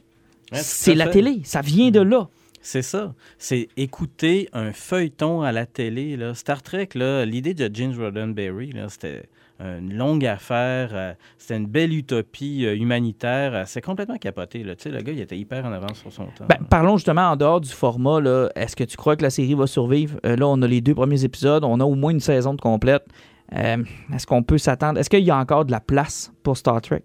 Ouais, 0.51 0.59
c'est 0.61 0.95
la 0.95 1.05
fait. 1.05 1.11
télé. 1.11 1.41
Ça 1.43 1.61
vient 1.61 1.91
de 1.91 2.01
là. 2.01 2.27
C'est 2.61 2.81
ça. 2.81 3.13
C'est 3.37 3.69
écouter 3.77 4.49
un 4.51 4.73
feuilleton 4.73 5.41
à 5.41 5.51
la 5.51 5.65
télé. 5.65 6.17
Là. 6.17 6.33
Star 6.33 6.61
Trek, 6.61 6.89
là, 6.95 7.25
l'idée 7.25 7.53
de 7.53 7.69
James 7.73 7.95
Roddenberry, 7.97 8.73
là, 8.73 8.89
c'était 8.89 9.23
une 9.59 9.93
longue 9.93 10.25
affaire. 10.25 10.89
euh, 10.93 11.13
c'était 11.37 11.57
une 11.57 11.67
belle 11.67 11.93
utopie 11.93 12.65
euh, 12.65 12.75
humanitaire. 12.75 13.53
euh, 13.53 13.63
c'est 13.65 13.81
complètement 13.81 14.17
capoté. 14.17 14.63
Là. 14.63 14.75
Tu 14.75 14.83
sais, 14.83 14.89
le 14.89 15.01
gars, 15.01 15.11
il 15.11 15.19
était 15.19 15.37
hyper 15.37 15.65
en 15.65 15.71
avance 15.71 15.99
sur 15.99 16.11
son 16.11 16.25
temps. 16.25 16.45
Ben, 16.47 16.57
parlons 16.69 16.97
justement 16.97 17.29
en 17.31 17.35
dehors 17.35 17.59
du 17.61 17.69
format. 17.69 18.19
Est-ce 18.55 18.75
que 18.75 18.83
tu 18.83 18.95
crois 18.97 19.15
que 19.15 19.23
la 19.23 19.29
série 19.29 19.53
va 19.55 19.67
survivre? 19.67 20.19
Euh, 20.25 20.35
là, 20.35 20.47
on 20.47 20.61
a 20.61 20.67
les 20.67 20.81
deux 20.81 20.95
premiers 20.95 21.23
épisodes. 21.23 21.63
On 21.63 21.79
a 21.79 21.83
au 21.83 21.95
moins 21.95 22.11
une 22.11 22.19
saison 22.19 22.53
de 22.53 22.61
complète. 22.61 23.05
Euh, 23.55 23.83
Est-ce 24.13 24.27
qu'on 24.27 24.43
peut 24.43 24.57
s'attendre? 24.57 24.99
Est-ce 24.99 25.09
qu'il 25.09 25.23
y 25.23 25.31
a 25.31 25.37
encore 25.37 25.65
de 25.65 25.71
la 25.71 25.79
place 25.79 26.31
pour 26.43 26.55
Star 26.55 26.81
Trek? 26.81 27.03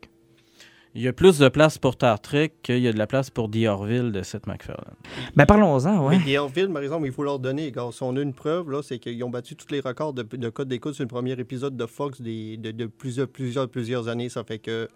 Il 0.97 1.03
y 1.03 1.09
a 1.09 1.12
plus 1.12 1.38
de 1.40 1.49
place 1.49 1.76
pour 1.76 1.95
Star 1.95 2.20
Trek 2.20 2.53
qu'il 2.62 2.78
y 2.78 2.86
a 2.86 2.92
de 2.92 2.99
la 2.99 3.09
place 3.09 3.28
pour 3.28 3.51
The 3.51 3.64
Orville 3.66 4.12
de 4.12 4.22
Seth 4.22 4.47
MacFarlane. 4.47 4.95
Ben, 5.34 5.45
parlons-en, 5.45 6.07
ouais. 6.07 6.18
Mais 6.18 6.24
les 6.24 6.38
Orville, 6.38 6.68
par 6.68 6.82
exemple, 6.82 7.07
il 7.07 7.12
faut 7.12 7.24
leur 7.24 7.40
donner. 7.40 7.72
Si 7.90 8.03
on 8.03 8.16
a 8.16 8.20
une 8.20 8.32
preuve, 8.32 8.70
là, 8.70 8.80
c'est 8.82 9.01
qu'ils 9.01 9.22
ont 9.24 9.30
battu 9.30 9.57
tous 9.57 9.66
les 9.72 9.80
records 9.80 10.12
de, 10.12 10.22
de 10.22 10.49
code 10.51 10.68
d'écoute 10.68 10.95
sur 10.95 11.03
le 11.03 11.09
premier 11.09 11.32
épisode 11.32 11.76
de 11.76 11.86
Fox 11.86 12.20
des- 12.20 12.57
de, 12.59 12.70
de 12.70 12.86
plusieurs, 12.86 13.26
plusieurs, 13.26 13.68
plusieurs 13.68 14.07
années. 14.09 14.28
Ça 14.28 14.45
fait 14.45 14.59
que. 14.61 14.88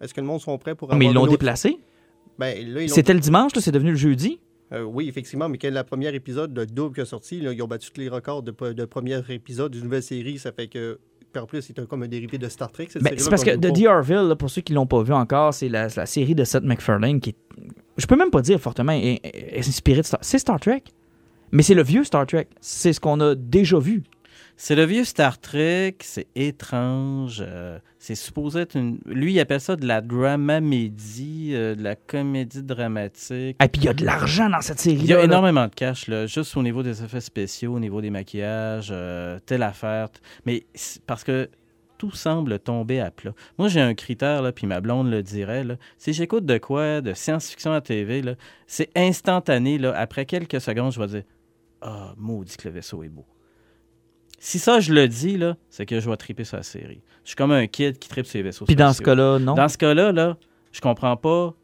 Est-ce 0.00 0.12
que 0.12 0.20
le 0.20 0.26
monde 0.26 0.42
sont 0.42 0.58
prêts 0.58 0.74
pour 0.74 0.94
Mais 0.94 1.06
ils 1.06 1.14
l'ont 1.14 1.22
autre- 1.22 1.30
déplacé. 1.32 1.78
Ben, 2.38 2.54
là, 2.74 2.82
ils 2.82 2.88
l'ont- 2.88 2.94
C'était 2.94 3.14
le 3.14 3.20
dimanche, 3.20 3.54
là, 3.54 3.62
c'est 3.62 3.72
devenu 3.72 3.92
le 3.92 3.96
jeudi. 3.96 4.38
Euh, 4.72 4.82
oui, 4.82 5.08
effectivement, 5.08 5.48
mais 5.48 5.56
quand 5.56 5.70
le 5.72 5.82
premier 5.84 6.14
épisode 6.14 6.52
de 6.52 6.66
double 6.66 6.94
qui 6.96 7.00
est 7.00 7.04
sorti, 7.06 7.40
là, 7.40 7.52
ils 7.54 7.62
ont 7.62 7.66
battu 7.68 7.90
tous 7.92 8.00
les 8.00 8.08
records 8.10 8.42
de, 8.42 8.50
de 8.72 8.84
premier 8.84 9.20
épisode 9.30 9.72
d'une 9.72 9.84
nouvelle 9.84 10.02
série. 10.02 10.38
Ça 10.38 10.52
fait 10.52 10.66
que. 10.68 10.98
Puis 11.36 11.42
en 11.42 11.46
plus, 11.46 11.62
c'est 11.62 11.86
comme 11.86 12.02
un 12.02 12.08
dérivé 12.08 12.38
de 12.38 12.48
Star 12.48 12.72
Trek. 12.72 12.88
Ben, 13.00 13.12
c'est 13.18 13.28
parce 13.30 13.44
que 13.44 13.56
The 13.56 13.70
là, 14.28 14.36
pour 14.36 14.48
ceux 14.50 14.62
qui 14.62 14.72
l'ont 14.72 14.86
pas 14.86 15.02
vu 15.02 15.12
encore, 15.12 15.52
c'est 15.52 15.68
la, 15.68 15.88
la 15.94 16.06
série 16.06 16.34
de 16.34 16.44
Seth 16.44 16.64
MacFarlane 16.64 17.20
qui 17.20 17.30
est, 17.30 17.36
je 17.98 18.06
peux 18.06 18.16
même 18.16 18.30
pas 18.30 18.40
dire 18.40 18.58
fortement 18.60 18.92
est- 18.92 19.20
est 19.22 19.58
inspiré 19.58 20.00
de 20.00 20.06
Star 20.06 20.20
C'est 20.22 20.38
Star 20.38 20.58
Trek. 20.60 20.82
Mais 21.52 21.62
c'est 21.62 21.74
le 21.74 21.82
vieux 21.82 22.04
Star 22.04 22.26
Trek. 22.26 22.48
C'est 22.60 22.92
ce 22.92 23.00
qu'on 23.00 23.20
a 23.20 23.34
déjà 23.34 23.78
vu. 23.78 24.02
C'est 24.56 24.74
le 24.74 24.84
vieux 24.84 25.04
Star 25.04 25.38
Trek, 25.38 25.96
c'est 26.00 26.26
étrange. 26.34 27.44
euh, 27.46 27.78
c'est 28.06 28.14
supposé 28.14 28.60
être 28.60 28.76
une. 28.76 29.00
Lui, 29.04 29.32
il 29.32 29.40
appelle 29.40 29.60
ça 29.60 29.74
de 29.74 29.84
la 29.84 30.00
dramamédie, 30.00 31.50
euh, 31.54 31.74
de 31.74 31.82
la 31.82 31.96
comédie 31.96 32.62
dramatique. 32.62 33.56
Et 33.60 33.68
puis 33.68 33.80
il 33.82 33.84
y 33.84 33.88
a 33.88 33.94
de 33.94 34.04
l'argent 34.04 34.48
dans 34.48 34.60
cette 34.60 34.78
série 34.78 34.98
Il 34.98 35.06
y 35.06 35.12
a 35.12 35.24
énormément 35.24 35.66
de 35.66 35.74
cash, 35.74 36.06
là, 36.06 36.28
juste 36.28 36.56
au 36.56 36.62
niveau 36.62 36.84
des 36.84 37.02
effets 37.02 37.20
spéciaux, 37.20 37.74
au 37.74 37.80
niveau 37.80 38.00
des 38.00 38.10
maquillages, 38.10 38.90
euh, 38.92 39.40
telle 39.44 39.64
affaire. 39.64 40.06
Mais 40.44 40.66
parce 41.08 41.24
que 41.24 41.50
tout 41.98 42.12
semble 42.12 42.60
tomber 42.60 43.00
à 43.00 43.10
plat. 43.10 43.32
Moi, 43.58 43.66
j'ai 43.66 43.80
un 43.80 43.94
critère, 43.94 44.40
là, 44.40 44.52
puis 44.52 44.68
ma 44.68 44.80
blonde 44.80 45.10
le 45.10 45.24
dirait. 45.24 45.64
Là, 45.64 45.74
si 45.98 46.12
j'écoute 46.12 46.46
de 46.46 46.58
quoi, 46.58 47.00
de 47.00 47.12
science-fiction 47.12 47.72
à 47.72 47.80
TV, 47.80 48.22
là, 48.22 48.34
c'est 48.68 48.90
instantané. 48.96 49.78
Là, 49.78 49.92
après 49.96 50.26
quelques 50.26 50.60
secondes, 50.60 50.92
je 50.92 51.00
vais 51.00 51.08
dire 51.08 51.22
Ah, 51.80 52.14
maudit 52.16 52.56
que 52.56 52.68
le 52.68 52.74
vaisseau 52.74 53.02
est 53.02 53.08
beau. 53.08 53.26
Si 54.38 54.58
ça, 54.58 54.80
je 54.80 54.92
le 54.92 55.08
dis, 55.08 55.36
là, 55.36 55.56
c'est 55.70 55.86
que 55.86 56.00
je 56.00 56.08
vais 56.08 56.16
triper 56.16 56.44
sur 56.44 56.56
la 56.56 56.62
série. 56.62 57.00
Je 57.24 57.30
suis 57.30 57.36
comme 57.36 57.52
un 57.52 57.66
kid 57.66 57.98
qui 57.98 58.08
tripe 58.08 58.26
sur 58.26 58.38
les 58.38 58.42
vaisseaux 58.42 58.64
Puis 58.66 58.76
dans 58.76 58.92
ce 58.92 59.02
cas-là, 59.02 59.38
non? 59.38 59.54
Dans 59.54 59.68
ce 59.68 59.78
cas-là, 59.78 60.12
là, 60.12 60.36
je 60.72 60.80
comprends 60.80 61.16
pas 61.16 61.54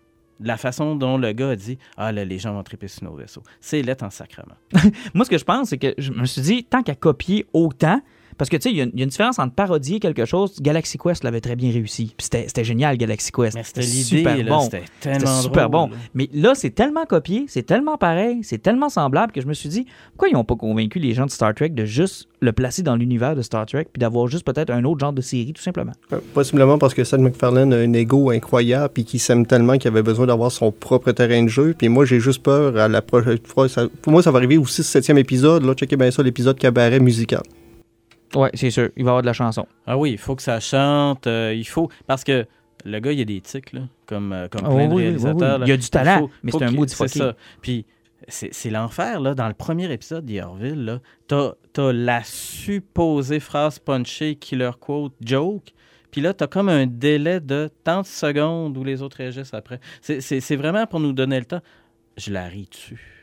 la 0.41 0.57
façon 0.57 0.97
dont 0.97 1.18
le 1.18 1.33
gars 1.33 1.51
a 1.51 1.57
dit 1.57 1.79
Ah, 1.97 2.12
là, 2.12 2.25
les 2.25 2.39
gens 2.39 2.53
vont 2.53 2.62
triper 2.62 2.89
sur 2.89 3.05
nos 3.05 3.14
vaisseaux. 3.14 3.43
C'est 3.61 3.83
lettre 3.83 4.05
en 4.05 4.11
sacrement. 4.11 4.57
Moi, 5.14 5.25
ce 5.25 5.31
que 5.31 5.39
je 5.39 5.45
pense, 5.45 5.68
c'est 5.68 5.79
que 5.79 5.95
je 5.99 6.12
me 6.12 6.25
suis 6.25 6.43
dit, 6.43 6.64
tant 6.64 6.83
qu'à 6.83 6.95
copier 6.95 7.47
autant, 7.53 8.01
parce 8.39 8.49
que 8.51 8.57
tu 8.57 8.62
sais, 8.62 8.70
il 8.70 8.76
y, 8.76 8.80
a 8.80 8.85
une- 8.85 8.91
il 8.95 8.99
y 8.99 9.03
a 9.03 9.05
une 9.05 9.11
différence 9.11 9.39
entre 9.39 9.55
parodier 9.55 10.01
quelque 10.01 10.24
chose. 10.24 10.57
Galaxy 10.61 10.99
Quest 10.99 11.24
l'avait 11.24 11.41
très 11.41 11.57
bien 11.57 11.70
réussi. 11.72 12.14
Puis 12.16 12.26
c'était 12.30 12.64
génial, 12.64 12.97
Galaxy 12.97 13.30
Quest. 13.33 13.59
C'était 13.62 13.83
super 13.83 14.37
bon. 14.45 14.61
c'était 15.01 15.26
super 15.26 15.68
drôle, 15.70 15.89
bon. 15.91 15.95
là. 15.95 16.01
Mais 16.14 16.28
là, 16.33 16.55
c'est 16.55 16.70
tellement 16.70 17.05
copié, 17.07 17.45
c'est 17.49 17.62
tellement 17.64 17.97
pareil, 17.97 18.41
c'est 18.43 18.59
tellement 18.62 18.89
semblable 18.89 19.33
que 19.33 19.41
je 19.41 19.47
me 19.47 19.55
suis 19.55 19.68
dit, 19.68 19.87
pourquoi 20.12 20.28
ils 20.28 20.35
n'ont 20.35 20.45
pas 20.45 20.57
convaincu 20.57 20.99
les 20.99 21.14
gens 21.14 21.26
de 21.26 21.30
Star 21.30 21.55
Trek 21.55 21.70
de 21.70 21.85
juste 21.85 22.28
le 22.41 22.53
placer 22.53 22.83
dans 22.83 22.97
l'univers 22.97 23.37
de 23.37 23.43
Star 23.43 23.66
Trek 23.66 23.87
puis 23.93 24.01
d'avoir 24.01 24.26
juste 24.26 24.45
peut-être 24.45 24.70
un 24.70 24.83
autre 24.85 25.01
genre 25.01 25.12
de 25.12 25.20
série, 25.20 25.53
tout 25.53 25.62
simplement? 25.62 25.93
Euh, 26.12 26.18
Possiblement 26.35 26.78
parce 26.78 26.95
que 26.95 27.05
Seth 27.05 27.20
MacFarlane 27.20 27.72
a 27.72 27.76
un 27.76 27.93
ego 27.93 28.30
incroyable 28.30 28.91
puis 28.95 29.05
qu'il 29.05 29.20
s'aime 29.20 29.47
tellement 29.47 29.78
qu'il 29.78 29.89
avait 29.89 30.03
besoin 30.03 30.26
d'avoir 30.26 30.51
son 30.51 30.72
propre 30.72 31.12
terrain 31.12 31.43
de 31.43 31.49
jeu. 31.49 31.74
Puis 31.76 31.89
moi, 31.89 32.05
j'ai 32.05 32.18
juste 32.20 32.43
peur 32.43 32.76
à 32.76 32.89
la 32.89 33.03
prochaine 33.03 33.39
fois. 33.45 33.68
ça- 33.68 33.87
pour 34.03 34.12
moi, 34.12 34.22
ça 34.22 34.30
va 34.30 34.39
arriver 34.39 34.59
au 34.59 34.64
6-7e 34.66 35.18
épisode. 35.18 35.64
Là, 35.64 35.74
checkez 35.74 35.97
bien 35.97 36.11
ça, 36.11 36.22
l'épisode 36.22 36.59
cabaret 36.59 36.99
musical. 37.01 37.43
Ouais, 38.35 38.51
c'est 38.55 38.70
sûr, 38.70 38.91
il 38.97 39.05
va 39.05 39.09
y 39.09 39.11
avoir 39.11 39.22
de 39.22 39.26
la 39.26 39.33
chanson. 39.33 39.66
Ah 39.87 39.97
oui, 39.99 40.12
il 40.12 40.18
faut 40.18 40.35
que 40.37 40.43
ça 40.43 40.59
chante. 40.61 41.26
euh, 41.26 41.53
il 41.55 41.64
faut. 41.66 41.89
Parce 42.07 42.24
que 42.24 42.47
le 42.85 42.99
gars, 43.01 43.12
il 43.12 43.20
a 43.20 43.24
des 43.24 43.41
tics, 43.41 43.72
là, 43.72 43.83
comme, 44.07 44.33
euh, 44.33 44.49
comme 44.49 44.62
Ah 44.64 44.68
plein 44.70 44.76
oui, 44.85 44.89
de 44.89 44.95
oui, 44.95 45.03
réalisateurs. 45.03 45.57
oui, 45.57 45.61
oui. 45.61 45.66
Il 45.66 45.68
y 45.68 45.72
a 45.72 45.76
du 45.76 45.89
talent, 45.91 46.18
faut- 46.20 46.30
mais 46.43 46.53
c'est 46.53 46.64
un 46.64 46.70
maudit 46.70 46.95
C'est 46.95 47.09
ça. 47.09 47.35
Puis 47.61 47.87
c'est 48.28 48.70
l'enfer, 48.70 49.20
là. 49.20 49.35
Dans 49.35 49.49
le 49.49 49.55
premier 49.55 49.93
épisode 49.93 50.24
d'Yorville, 50.24 50.85
là, 50.85 51.01
t'as 51.26 51.53
as 51.78 51.93
la 51.93 52.22
supposée 52.24 53.41
phrase 53.41 53.78
punchée 53.78 54.37
killer 54.37 54.70
quote 54.80 55.12
joke. 55.24 55.72
Puis 56.11 56.20
là, 56.20 56.35
t'as 56.35 56.47
comme 56.47 56.68
un 56.68 56.87
délai 56.87 57.41
de 57.41 57.70
tant 57.85 58.03
de 58.03 58.07
secondes 58.07 58.76
où 58.76 58.85
les 58.85 59.03
autres 59.03 59.16
réagissent 59.18 59.55
après. 59.55 59.80
C'est 60.01 60.57
vraiment 60.57 60.87
pour 60.87 61.01
nous 61.01 61.12
donner 61.12 61.39
le 61.39 61.47
temps. 61.47 61.62
Je 62.18 62.30
la 62.33 62.45
ris 62.45 62.68
dessus. 62.70 63.22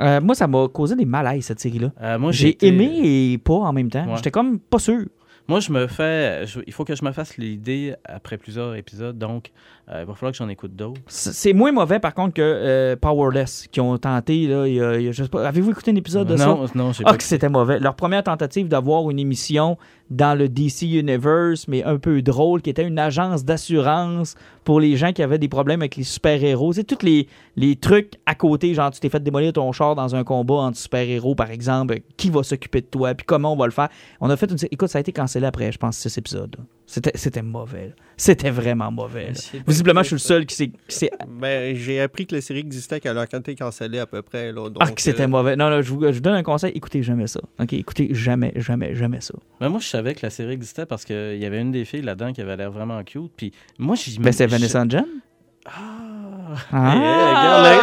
Euh, 0.00 0.20
moi, 0.20 0.34
ça 0.34 0.46
m'a 0.46 0.66
causé 0.68 0.96
des 0.96 1.04
malaises, 1.04 1.44
cette 1.46 1.60
série-là. 1.60 1.92
Euh, 2.02 2.18
moi, 2.18 2.32
J'ai 2.32 2.48
été- 2.50 2.68
aimé 2.68 3.00
et 3.04 3.38
pas 3.38 3.54
en 3.54 3.72
même 3.72 3.90
temps. 3.90 4.04
Ouais. 4.06 4.16
J'étais 4.16 4.30
comme 4.30 4.58
pas 4.58 4.78
sûr. 4.78 5.04
Moi, 5.46 5.60
je 5.60 5.70
me 5.72 5.86
fais. 5.86 6.46
je- 6.46 6.60
il 6.66 6.72
faut 6.72 6.84
que 6.86 6.96
je 6.96 7.04
me 7.04 7.12
fasse 7.12 7.36
l'idée 7.36 7.94
après 8.06 8.38
plusieurs 8.38 8.74
épisodes, 8.76 9.18
donc 9.18 9.50
euh, 9.90 10.00
il 10.00 10.06
va 10.06 10.14
falloir 10.14 10.32
que 10.32 10.38
j'en 10.38 10.48
écoute 10.48 10.74
d'autres. 10.74 11.02
C'est 11.06 11.52
moins 11.52 11.70
mauvais, 11.70 12.00
par 12.00 12.14
contre, 12.14 12.32
que 12.32 12.40
euh, 12.42 12.96
Powerless, 12.96 13.68
qui 13.70 13.78
ont 13.82 13.98
tenté, 13.98 14.46
là, 14.46 14.66
il 14.66 14.74
y 14.76 14.80
a- 14.80 14.96
il 14.98 15.04
y 15.04 15.08
a- 15.08 15.12
je 15.12 15.22
sais 15.22 15.28
pas, 15.28 15.46
avez-vous 15.46 15.72
écouté 15.72 15.90
un 15.90 15.96
épisode 15.96 16.26
de 16.28 16.38
ça? 16.38 16.46
non, 16.46 16.64
non, 16.74 16.92
j'ai 16.92 17.04
Ah, 17.04 17.10
pas. 17.10 17.18
que 17.18 17.22
c'était 17.22 17.50
mauvais. 17.50 17.78
Leur 17.78 17.94
première 17.94 18.22
tentative 18.24 18.68
d'avoir 18.68 19.10
une 19.10 19.18
émission 19.18 19.76
dans 20.10 20.36
le 20.38 20.48
DC 20.48 20.82
Universe, 20.82 21.66
mais 21.68 21.82
un 21.82 21.98
peu 21.98 22.22
drôle, 22.22 22.62
qui 22.62 22.70
était 22.70 22.86
une 22.86 22.98
agence 22.98 23.44
d'assurance 23.44 24.34
pour 24.64 24.80
les 24.80 24.96
gens 24.96 25.12
qui 25.12 25.22
avaient 25.22 25.38
des 25.38 25.48
problèmes 25.48 25.82
avec 25.82 25.96
les 25.96 26.04
super-héros. 26.04 26.74
C'est 26.74 26.84
tous 26.84 27.04
les, 27.04 27.76
trucs 27.76 28.14
à 28.26 28.34
côté, 28.34 28.74
genre 28.74 28.90
tu 28.90 29.00
t'es 29.00 29.08
fait 29.08 29.22
démolir 29.22 29.52
ton 29.52 29.72
char 29.72 29.94
dans 29.94 30.14
un 30.14 30.24
combat 30.24 30.54
entre 30.54 30.78
super-héros, 30.78 31.34
par 31.34 31.50
exemple. 31.50 32.00
Qui 32.16 32.30
va 32.30 32.42
s'occuper 32.42 32.80
de 32.80 32.86
toi, 32.86 33.14
puis 33.14 33.24
comment 33.26 33.52
on 33.52 33.56
va 33.56 33.66
le 33.66 33.72
faire. 33.72 33.88
On 34.20 34.30
a 34.30 34.36
fait 34.36 34.50
une... 34.50 34.58
Écoute, 34.70 34.88
ça 34.88 34.98
a 34.98 35.00
été 35.00 35.12
cancellé 35.12 35.46
après, 35.46 35.72
je 35.72 35.78
pense, 35.78 35.96
six 35.96 36.16
épisodes. 36.18 36.54
là. 36.58 36.64
C'était 36.86 37.12
c'était 37.14 37.42
mauvais. 37.42 37.94
C'était 38.16 38.50
vraiment 38.50 38.90
mauvais. 38.92 39.32
Visiblement, 39.66 40.02
je 40.02 40.08
suis 40.08 40.14
le 40.16 40.18
seul 40.20 40.46
qui 40.46 40.54
s'est... 40.54 40.68
qui 40.68 40.94
s'est- 40.94 41.10
Ben, 41.28 41.74
j'ai 41.74 42.00
appris 42.00 42.26
que 42.26 42.34
la 42.34 42.40
série 42.40 42.60
existait 42.60 43.00
qu'elle 43.00 43.16
a 43.18 43.24
été 43.24 43.54
cancellée 43.54 43.98
à 43.98 44.06
peu 44.06 44.20
près. 44.22 44.52
Là, 44.52 44.68
donc, 44.68 44.76
Ah, 44.80 44.90
que 44.90 45.00
c'était 45.00 45.22
euh, 45.22 45.28
mauvais. 45.28 45.56
Non, 45.56 45.70
non, 45.70 45.80
je 45.82 45.90
vous, 45.92 46.02
je 46.02 46.08
vous 46.12 46.20
donne 46.20 46.34
un 46.34 46.42
conseil. 46.42 46.72
Écoutez 46.74 47.02
jamais 47.02 47.26
ça. 47.26 47.40
OK, 47.58 47.72
écoutez 47.72 48.08
jamais, 48.14 48.52
jamais, 48.56 48.94
jamais 48.94 49.20
ça. 49.20 49.34
Ben, 49.60 49.68
moi, 49.70 49.80
je 49.80 49.88
savais 49.88 50.14
que 50.14 50.20
la 50.22 50.30
série 50.30 50.52
existait 50.52 50.86
parce 50.86 51.04
qu'il 51.04 51.38
y 51.38 51.44
avait 51.46 51.60
une 51.60 51.72
des 51.72 51.84
filles 51.84 52.02
là-dedans 52.02 52.32
qui 52.32 52.40
avait 52.42 52.56
l'air 52.56 52.70
vraiment 52.70 53.02
cute. 53.02 53.32
Puis 53.36 53.52
moi, 53.78 53.96
j'y 53.96 54.18
Ben, 54.18 54.30
c'est 54.32 54.44
je- 54.46 54.50
Vanessa 54.50 54.84
Jen. 54.88 55.06
Ah! 55.66 55.70
Ah! 56.72 57.80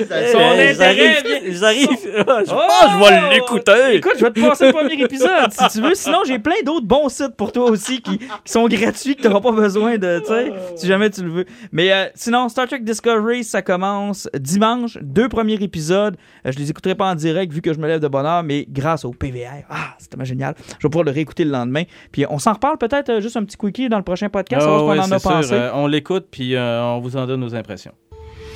Eh, 0.00 0.04
Son 0.32 0.38
intérêt 0.38 0.74
j'arrive- 0.74 1.58
J'arrive. 1.58 1.88
Ah, 2.28 2.40
je 2.46 2.52
Oh! 2.52 2.56
pense 2.56 2.92
que 2.92 3.14
je 3.14 3.28
vais 3.28 3.34
l'écouter. 3.34 3.94
Écoute, 3.96 4.12
je 4.18 4.24
vais 4.24 4.30
te 4.30 4.40
passer 4.40 4.66
le 4.66 4.72
premier 4.72 4.94
épisode 5.02 5.50
si 5.52 5.68
tu 5.68 5.80
veux. 5.82 5.94
Sinon, 5.94 6.20
j'ai 6.26 6.38
plein 6.38 6.54
d'autres 6.64 6.86
bons 6.86 7.08
sites 7.08 7.34
pour 7.36 7.52
toi 7.52 7.64
aussi 7.70 8.00
qui, 8.00 8.18
qui 8.18 8.28
sont 8.46 8.66
gratuits, 8.68 9.16
que 9.16 9.22
tu 9.22 9.28
n'auras 9.28 9.40
pas 9.40 9.52
besoin 9.52 9.98
de, 9.98 10.20
tu 10.20 10.26
sais, 10.26 10.52
si 10.76 10.86
jamais 10.86 11.10
tu 11.10 11.22
le 11.22 11.30
veux. 11.30 11.44
Mais 11.72 11.92
euh, 11.92 12.06
sinon, 12.14 12.48
Star 12.48 12.66
Trek 12.68 12.80
Discovery, 12.80 13.42
ça 13.44 13.62
commence 13.62 14.28
dimanche. 14.38 14.96
Deux 15.02 15.28
premiers 15.28 15.54
épisodes. 15.62 16.16
Euh, 16.46 16.52
je 16.52 16.58
les 16.58 16.70
écouterai 16.70 16.94
pas 16.94 17.10
en 17.10 17.14
direct 17.14 17.52
vu 17.52 17.60
que 17.60 17.72
je 17.72 17.78
me 17.78 17.86
lève 17.88 18.00
de 18.00 18.08
bonne 18.08 18.26
heure, 18.26 18.42
mais 18.42 18.64
grâce 18.70 19.04
au 19.04 19.10
PVR. 19.10 19.64
Ah, 19.68 19.94
c'était 19.98 20.10
tellement 20.10 20.24
génial. 20.24 20.54
Je 20.78 20.86
vais 20.86 20.90
pouvoir 20.90 21.04
le 21.04 21.10
réécouter 21.12 21.44
le 21.44 21.50
lendemain. 21.50 21.82
Puis 22.12 22.24
on 22.30 22.38
s'en 22.38 22.52
reparle 22.52 22.78
peut-être 22.78 23.08
euh, 23.10 23.20
juste 23.20 23.36
un 23.36 23.44
petit 23.44 23.56
quickie 23.56 23.88
dans 23.88 23.98
le 23.98 24.04
prochain 24.04 24.28
podcast. 24.28 24.62
Ah, 24.62 24.66
savoir 24.70 24.80
ce 24.80 24.86
ouais, 24.86 24.98
en 24.98 25.02
a 25.12 25.18
c'est 25.18 25.18
sûr. 25.18 25.30
pensé. 25.30 25.54
Euh, 25.54 25.70
on 25.74 25.86
l'écoute, 25.88 26.26
puis 26.30 26.54
euh, 26.54 26.82
on 26.82 27.00
vous 27.00 27.07
en 27.16 27.26
donne 27.26 27.40
nos 27.40 27.54
impressions. 27.54 27.92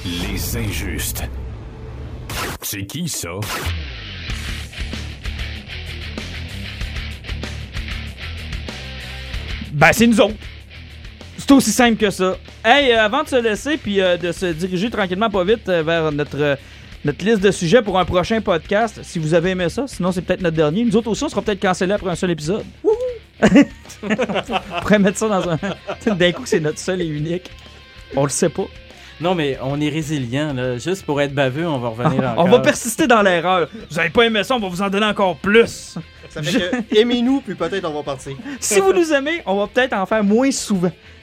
Les 0.04 0.56
injustes. 0.56 1.24
C'est 2.62 2.86
qui 2.86 3.08
ça? 3.08 3.30
Ben, 9.72 9.92
c'est 9.92 10.06
nous 10.06 10.20
autres. 10.20 10.34
C'est 11.38 11.50
aussi 11.52 11.72
simple 11.72 11.96
que 11.96 12.10
ça. 12.10 12.36
Hey, 12.64 12.92
euh, 12.92 13.04
avant 13.04 13.22
de 13.22 13.28
se 13.28 13.36
laisser 13.36 13.76
puis 13.76 14.00
euh, 14.00 14.16
de 14.16 14.30
se 14.32 14.46
diriger 14.46 14.90
tranquillement 14.90 15.30
pas 15.30 15.42
vite 15.44 15.68
euh, 15.68 15.82
vers 15.82 16.12
notre, 16.12 16.38
euh, 16.38 16.56
notre 17.04 17.24
liste 17.24 17.40
de 17.40 17.50
sujets 17.50 17.82
pour 17.82 17.98
un 17.98 18.04
prochain 18.04 18.40
podcast, 18.40 19.00
si 19.02 19.18
vous 19.18 19.34
avez 19.34 19.50
aimé 19.50 19.68
ça, 19.68 19.86
sinon 19.86 20.12
c'est 20.12 20.22
peut-être 20.22 20.42
notre 20.42 20.56
dernier. 20.56 20.84
Nous 20.84 20.94
autres 20.96 21.08
aussi, 21.08 21.24
on 21.24 21.28
sera 21.28 21.42
peut-être 21.42 21.60
cancellés 21.60 21.94
après 21.94 22.10
un 22.10 22.14
seul 22.14 22.30
épisode. 22.30 22.64
Wouhou! 22.84 22.94
on 24.02 24.80
pourrait 24.82 24.98
mettre 24.98 25.18
ça 25.18 25.28
dans 25.28 25.48
un. 25.48 26.14
D'un 26.14 26.32
coup, 26.32 26.42
c'est 26.44 26.60
notre 26.60 26.78
seul 26.78 27.00
et 27.00 27.06
unique. 27.06 27.50
On 28.16 28.24
le 28.24 28.30
sait 28.30 28.48
pas. 28.48 28.66
Non, 29.20 29.34
mais 29.34 29.58
on 29.62 29.80
est 29.80 29.88
résilient. 29.88 30.52
Là. 30.52 30.78
Juste 30.78 31.04
pour 31.04 31.20
être 31.20 31.34
baveux, 31.34 31.66
on 31.66 31.78
va 31.78 31.88
revenir 31.90 32.30
encore. 32.30 32.44
On 32.44 32.48
va 32.48 32.58
persister 32.58 33.06
dans 33.06 33.22
l'erreur. 33.22 33.68
Vous 33.90 33.98
avez 33.98 34.10
pas 34.10 34.24
aimé 34.24 34.42
ça, 34.42 34.56
on 34.56 34.58
va 34.58 34.68
vous 34.68 34.82
en 34.82 34.90
donner 34.90 35.06
encore 35.06 35.36
plus. 35.36 35.96
Ça 36.32 36.42
fait 36.42 36.70
que 36.90 36.96
aimez-nous, 36.98 37.40
puis 37.42 37.54
peut-être 37.54 37.84
on 37.88 37.92
va 37.94 38.02
partir. 38.02 38.32
Si 38.58 38.80
vous 38.80 38.92
nous 38.92 39.12
aimez, 39.12 39.42
on 39.46 39.56
va 39.58 39.66
peut-être 39.66 39.92
en 39.92 40.06
faire 40.06 40.24
moins 40.24 40.50
souvent. 40.50 40.90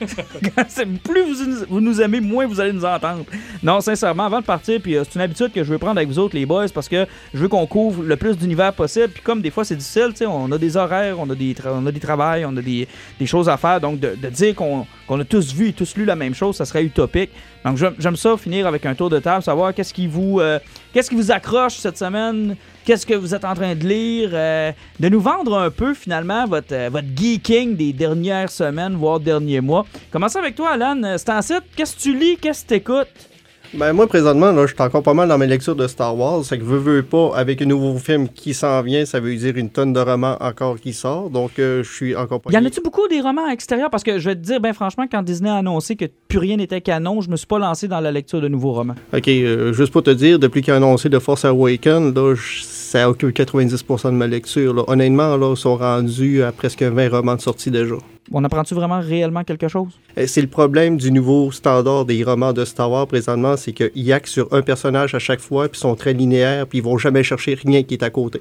Plus 1.04 1.22
vous, 1.22 1.44
nous- 1.46 1.66
vous 1.68 1.80
nous 1.80 2.00
aimez, 2.00 2.20
moins 2.20 2.46
vous 2.46 2.60
allez 2.60 2.72
nous 2.72 2.84
entendre. 2.84 3.24
Non, 3.62 3.80
sincèrement, 3.80 4.24
avant 4.24 4.40
de 4.40 4.44
partir, 4.46 4.80
puis 4.80 4.96
euh, 4.96 5.02
c'est 5.04 5.14
une 5.16 5.20
habitude 5.22 5.52
que 5.52 5.62
je 5.64 5.70
veux 5.70 5.78
prendre 5.78 5.96
avec 5.98 6.08
vous 6.08 6.18
autres, 6.18 6.36
les 6.36 6.46
boys, 6.46 6.66
parce 6.72 6.88
que 6.88 7.06
je 7.34 7.38
veux 7.38 7.48
qu'on 7.48 7.66
couvre 7.66 8.02
le 8.02 8.16
plus 8.16 8.36
d'univers 8.36 8.72
possible. 8.72 9.08
Puis 9.08 9.22
comme 9.22 9.42
des 9.42 9.50
fois 9.50 9.64
c'est 9.64 9.76
difficile, 9.76 10.08
tu 10.10 10.16
sais, 10.18 10.26
on 10.26 10.50
a 10.52 10.58
des 10.58 10.76
horaires, 10.76 11.18
on 11.18 11.28
a 11.30 11.34
des, 11.34 11.54
tra- 11.54 11.72
on 11.74 11.86
a 11.86 11.92
des 11.92 12.00
travails, 12.00 12.44
on 12.44 12.56
a 12.56 12.62
des, 12.62 12.86
des 13.18 13.26
choses 13.26 13.48
à 13.48 13.56
faire. 13.56 13.80
Donc 13.80 14.00
de, 14.00 14.14
de 14.20 14.28
dire 14.28 14.54
qu'on 14.54 14.86
qu'on 15.06 15.18
a 15.20 15.24
tous 15.24 15.52
vu 15.52 15.68
et 15.68 15.72
tous 15.72 15.96
lu 15.96 16.04
la 16.04 16.14
même 16.16 16.34
chose, 16.34 16.56
ça 16.56 16.64
serait 16.64 16.84
utopique. 16.84 17.30
Donc 17.64 17.76
j'aime 17.76 17.94
j'aime 17.98 18.16
ça 18.16 18.36
finir 18.36 18.66
avec 18.66 18.86
un 18.86 18.94
tour 18.94 19.10
de 19.10 19.18
table, 19.18 19.42
savoir 19.42 19.74
qu'est-ce 19.74 19.92
qui 19.92 20.06
vous, 20.06 20.40
euh, 20.40 20.58
qu'est-ce 20.92 21.10
qui 21.10 21.16
vous 21.16 21.30
accroche 21.32 21.74
cette 21.76 21.98
semaine, 21.98 22.56
qu'est-ce 22.90 23.06
que 23.06 23.14
vous 23.14 23.36
êtes 23.36 23.44
en 23.44 23.54
train 23.54 23.76
de 23.76 23.86
lire, 23.86 24.30
euh, 24.32 24.72
de 24.98 25.08
nous 25.08 25.20
vendre 25.20 25.56
un 25.56 25.70
peu 25.70 25.94
finalement 25.94 26.44
votre, 26.48 26.72
euh, 26.74 26.88
votre 26.90 27.06
geeking 27.14 27.76
des 27.76 27.92
dernières 27.92 28.50
semaines, 28.50 28.96
voire 28.96 29.20
derniers 29.20 29.60
mois. 29.60 29.86
Commençons 30.10 30.40
avec 30.40 30.56
toi, 30.56 30.70
Alan. 30.70 31.00
Euh, 31.04 31.16
C'est 31.16 31.62
qu'est-ce 31.76 31.94
que 31.94 32.00
tu 32.00 32.18
lis, 32.18 32.36
qu'est-ce 32.36 32.64
que 32.64 32.68
tu 32.70 32.74
écoutes? 32.74 33.29
Ben, 33.72 33.92
moi, 33.92 34.08
présentement, 34.08 34.50
là, 34.50 34.66
je 34.66 34.74
suis 34.74 34.82
encore 34.82 35.04
pas 35.04 35.14
mal 35.14 35.28
dans 35.28 35.38
mes 35.38 35.46
lectures 35.46 35.76
de 35.76 35.86
Star 35.86 36.16
Wars. 36.18 36.44
C'est 36.44 36.58
que 36.58 36.64
veux, 36.64 36.78
veux 36.78 37.02
pas, 37.04 37.30
avec 37.36 37.62
un 37.62 37.66
nouveau 37.66 37.96
film 37.98 38.28
qui 38.28 38.52
s'en 38.52 38.82
vient, 38.82 39.04
ça 39.04 39.20
veut 39.20 39.32
dire 39.36 39.56
une 39.56 39.70
tonne 39.70 39.92
de 39.92 40.00
romans 40.00 40.36
encore 40.40 40.80
qui 40.80 40.92
sort. 40.92 41.30
Donc, 41.30 41.52
euh, 41.60 41.84
je 41.84 41.92
suis 41.92 42.16
encore 42.16 42.40
pas. 42.40 42.50
Y 42.50 42.56
en 42.58 42.64
a-tu 42.64 42.80
beaucoup 42.80 43.06
des 43.06 43.20
romans 43.20 43.48
extérieurs? 43.48 43.88
Parce 43.88 44.02
que 44.02 44.18
je 44.18 44.30
vais 44.30 44.34
te 44.34 44.40
dire, 44.40 44.58
ben 44.60 44.72
franchement, 44.72 45.04
quand 45.08 45.22
Disney 45.22 45.50
a 45.50 45.54
annoncé 45.56 45.94
que 45.94 46.06
plus 46.26 46.38
rien 46.38 46.56
n'était 46.56 46.80
canon, 46.80 47.20
je 47.20 47.30
me 47.30 47.36
suis 47.36 47.46
pas 47.46 47.60
lancé 47.60 47.86
dans 47.86 48.00
la 48.00 48.10
lecture 48.10 48.40
de 48.40 48.48
nouveaux 48.48 48.72
romans. 48.72 48.96
Ok, 49.16 49.28
euh, 49.28 49.72
juste 49.72 49.92
pour 49.92 50.02
te 50.02 50.10
dire, 50.10 50.40
depuis 50.40 50.62
qu'il 50.62 50.72
a 50.72 50.76
annoncé 50.76 51.08
The 51.08 51.20
Force 51.20 51.44
Awakens, 51.44 52.12
là, 52.12 52.34
je- 52.34 52.62
ça 52.64 53.08
occupe 53.08 53.32
90% 53.32 54.10
de 54.10 54.16
ma 54.16 54.26
lecture. 54.26 54.74
là. 54.74 54.82
Honnêtement, 54.88 55.36
là, 55.36 55.52
ils 55.54 55.56
sont 55.56 55.76
rendus 55.76 56.42
à 56.42 56.50
presque 56.50 56.82
20 56.82 57.08
romans 57.08 57.36
de 57.36 57.40
sortie 57.40 57.70
déjà. 57.70 57.94
On 58.32 58.44
apprend-tu 58.44 58.74
vraiment 58.74 59.00
réellement 59.00 59.44
quelque 59.44 59.68
chose? 59.68 59.98
Euh, 60.18 60.26
C'est 60.26 60.40
le 60.42 60.46
problème 60.48 60.96
du 60.96 61.10
nouveau 61.10 61.50
standard 61.52 62.04
des 62.04 62.22
romans 62.22 62.52
de 62.52 62.64
Star 62.64 62.90
Wars 62.90 63.06
présentement, 63.06 63.56
c'est 63.56 63.72
qu'ils 63.72 64.12
actent 64.12 64.28
sur 64.28 64.52
un 64.52 64.62
personnage 64.62 65.14
à 65.14 65.18
chaque 65.18 65.40
fois, 65.40 65.68
puis 65.68 65.78
ils 65.78 65.80
sont 65.80 65.94
très 65.96 66.12
linéaires, 66.12 66.66
puis 66.66 66.78
ils 66.78 66.84
vont 66.84 66.98
jamais 66.98 67.22
chercher 67.22 67.54
rien 67.54 67.82
qui 67.82 67.94
est 67.94 68.02
à 68.02 68.10
côté. 68.10 68.40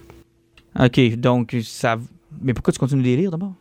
OK, 0.79 1.15
donc 1.15 1.55
ça... 1.63 1.97
Mais 2.41 2.53
pourquoi 2.53 2.71
tu 2.71 2.79
continues 2.79 3.01
de 3.01 3.07
les 3.07 3.15
lire 3.17 3.31
d'abord? 3.31 3.53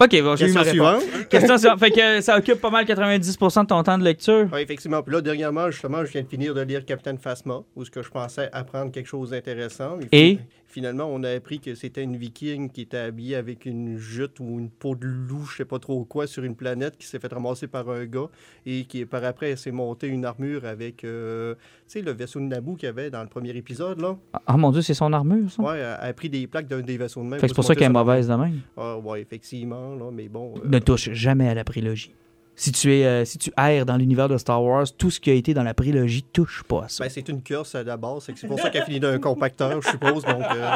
OK, 0.00 0.22
bon, 0.22 0.36
j'ai 0.36 0.48
eu 0.48 0.52
ma 0.52 0.62
réponse. 0.62 1.02
Question 1.30 1.58
suivante. 1.58 1.78
Fait 1.78 1.90
que 1.90 2.20
ça 2.20 2.36
occupe 2.36 2.60
pas 2.60 2.70
mal 2.70 2.84
90% 2.84 3.62
de 3.62 3.66
ton 3.66 3.82
temps 3.82 3.98
de 3.98 4.04
lecture. 4.04 4.48
Oui, 4.52 4.60
effectivement. 4.60 5.02
Puis 5.02 5.14
là, 5.14 5.20
dernièrement, 5.20 5.70
justement, 5.70 6.04
je 6.04 6.10
viens 6.10 6.22
de 6.22 6.28
finir 6.28 6.54
de 6.54 6.60
lire 6.62 6.84
Captain 6.84 7.16
Phasma, 7.16 7.62
où 7.76 7.84
ce 7.84 7.90
que 7.90 8.02
je 8.02 8.10
pensais 8.10 8.48
apprendre 8.52 8.90
quelque 8.90 9.08
chose 9.08 9.30
d'intéressant. 9.30 9.98
Et? 10.10 10.38
Finalement, 10.72 11.04
on 11.04 11.22
a 11.22 11.28
appris 11.28 11.60
que 11.60 11.74
c'était 11.74 12.02
une 12.02 12.16
viking 12.16 12.70
qui 12.70 12.80
était 12.80 12.96
habillée 12.96 13.36
avec 13.36 13.66
une 13.66 13.98
jute 13.98 14.40
ou 14.40 14.58
une 14.58 14.70
peau 14.70 14.94
de 14.94 15.06
loup, 15.06 15.44
je 15.44 15.58
sais 15.58 15.64
pas 15.66 15.78
trop 15.78 16.02
quoi, 16.06 16.26
sur 16.26 16.44
une 16.44 16.56
planète 16.56 16.96
qui 16.96 17.06
s'est 17.06 17.18
fait 17.18 17.30
ramasser 17.30 17.66
par 17.66 17.90
un 17.90 18.06
gars 18.06 18.30
et 18.64 18.84
qui, 18.84 19.04
par 19.04 19.22
après, 19.22 19.54
s'est 19.56 19.70
montée 19.70 20.06
une 20.06 20.24
armure 20.24 20.64
avec, 20.64 21.04
euh, 21.04 21.56
tu 21.92 21.98
sais, 21.98 22.04
le 22.04 22.12
vaisseau 22.12 22.40
de 22.40 22.44
Naboo 22.46 22.74
qu'il 22.74 22.86
y 22.86 22.88
avait 22.88 23.10
dans 23.10 23.22
le 23.22 23.28
premier 23.28 23.50
épisode, 23.50 24.00
là. 24.00 24.16
Ah 24.46 24.56
mon 24.56 24.70
Dieu, 24.70 24.80
c'est 24.80 24.94
son 24.94 25.12
armure, 25.12 25.50
ça? 25.50 25.62
Ouais, 25.62 25.78
elle 25.78 26.08
a 26.08 26.12
pris 26.14 26.30
des 26.30 26.46
plaques 26.46 26.66
d'un 26.66 26.80
des 26.80 26.96
vaisseaux 26.96 27.20
de 27.22 27.26
même. 27.26 27.38
fait 27.38 27.46
que 27.46 27.48
c'est 27.48 27.54
pour 27.54 27.64
ça 27.64 27.74
qu'elle 27.74 27.84
est 27.84 27.88
mauvaise 27.92 28.28
de 28.28 28.34
même. 28.34 28.60
Ah, 28.76 28.96
ouais, 28.98 29.20
effectivement, 29.20 29.94
là, 29.94 30.10
mais 30.12 30.28
bon. 30.28 30.54
euh, 30.56 30.60
Ne 30.68 30.78
touche 30.78 31.10
jamais 31.12 31.48
à 31.48 31.54
la 31.54 31.64
prélogie. 31.64 32.14
Si 32.62 32.70
tu, 32.70 32.94
es, 32.94 33.04
euh, 33.04 33.24
si 33.24 33.38
tu 33.38 33.50
erres 33.58 33.84
dans 33.84 33.96
l'univers 33.96 34.28
de 34.28 34.38
Star 34.38 34.62
Wars, 34.62 34.86
tout 34.96 35.10
ce 35.10 35.18
qui 35.18 35.30
a 35.30 35.34
été 35.34 35.52
dans 35.52 35.64
la 35.64 35.74
prélogie 35.74 36.22
touche 36.22 36.62
pas 36.62 36.84
à 36.84 36.88
ça. 36.88 37.02
ben, 37.02 37.10
c'est 37.10 37.28
une 37.28 37.42
curse 37.42 37.74
la 37.74 37.96
base, 37.96 38.22
c'est 38.36 38.46
pour 38.46 38.60
ça 38.60 38.70
qu'elle 38.70 38.84
finit 38.84 39.00
d'un 39.00 39.18
compacteur, 39.18 39.82
je 39.82 39.88
suppose. 39.88 40.22
Donc, 40.24 40.42
euh, 40.54 40.70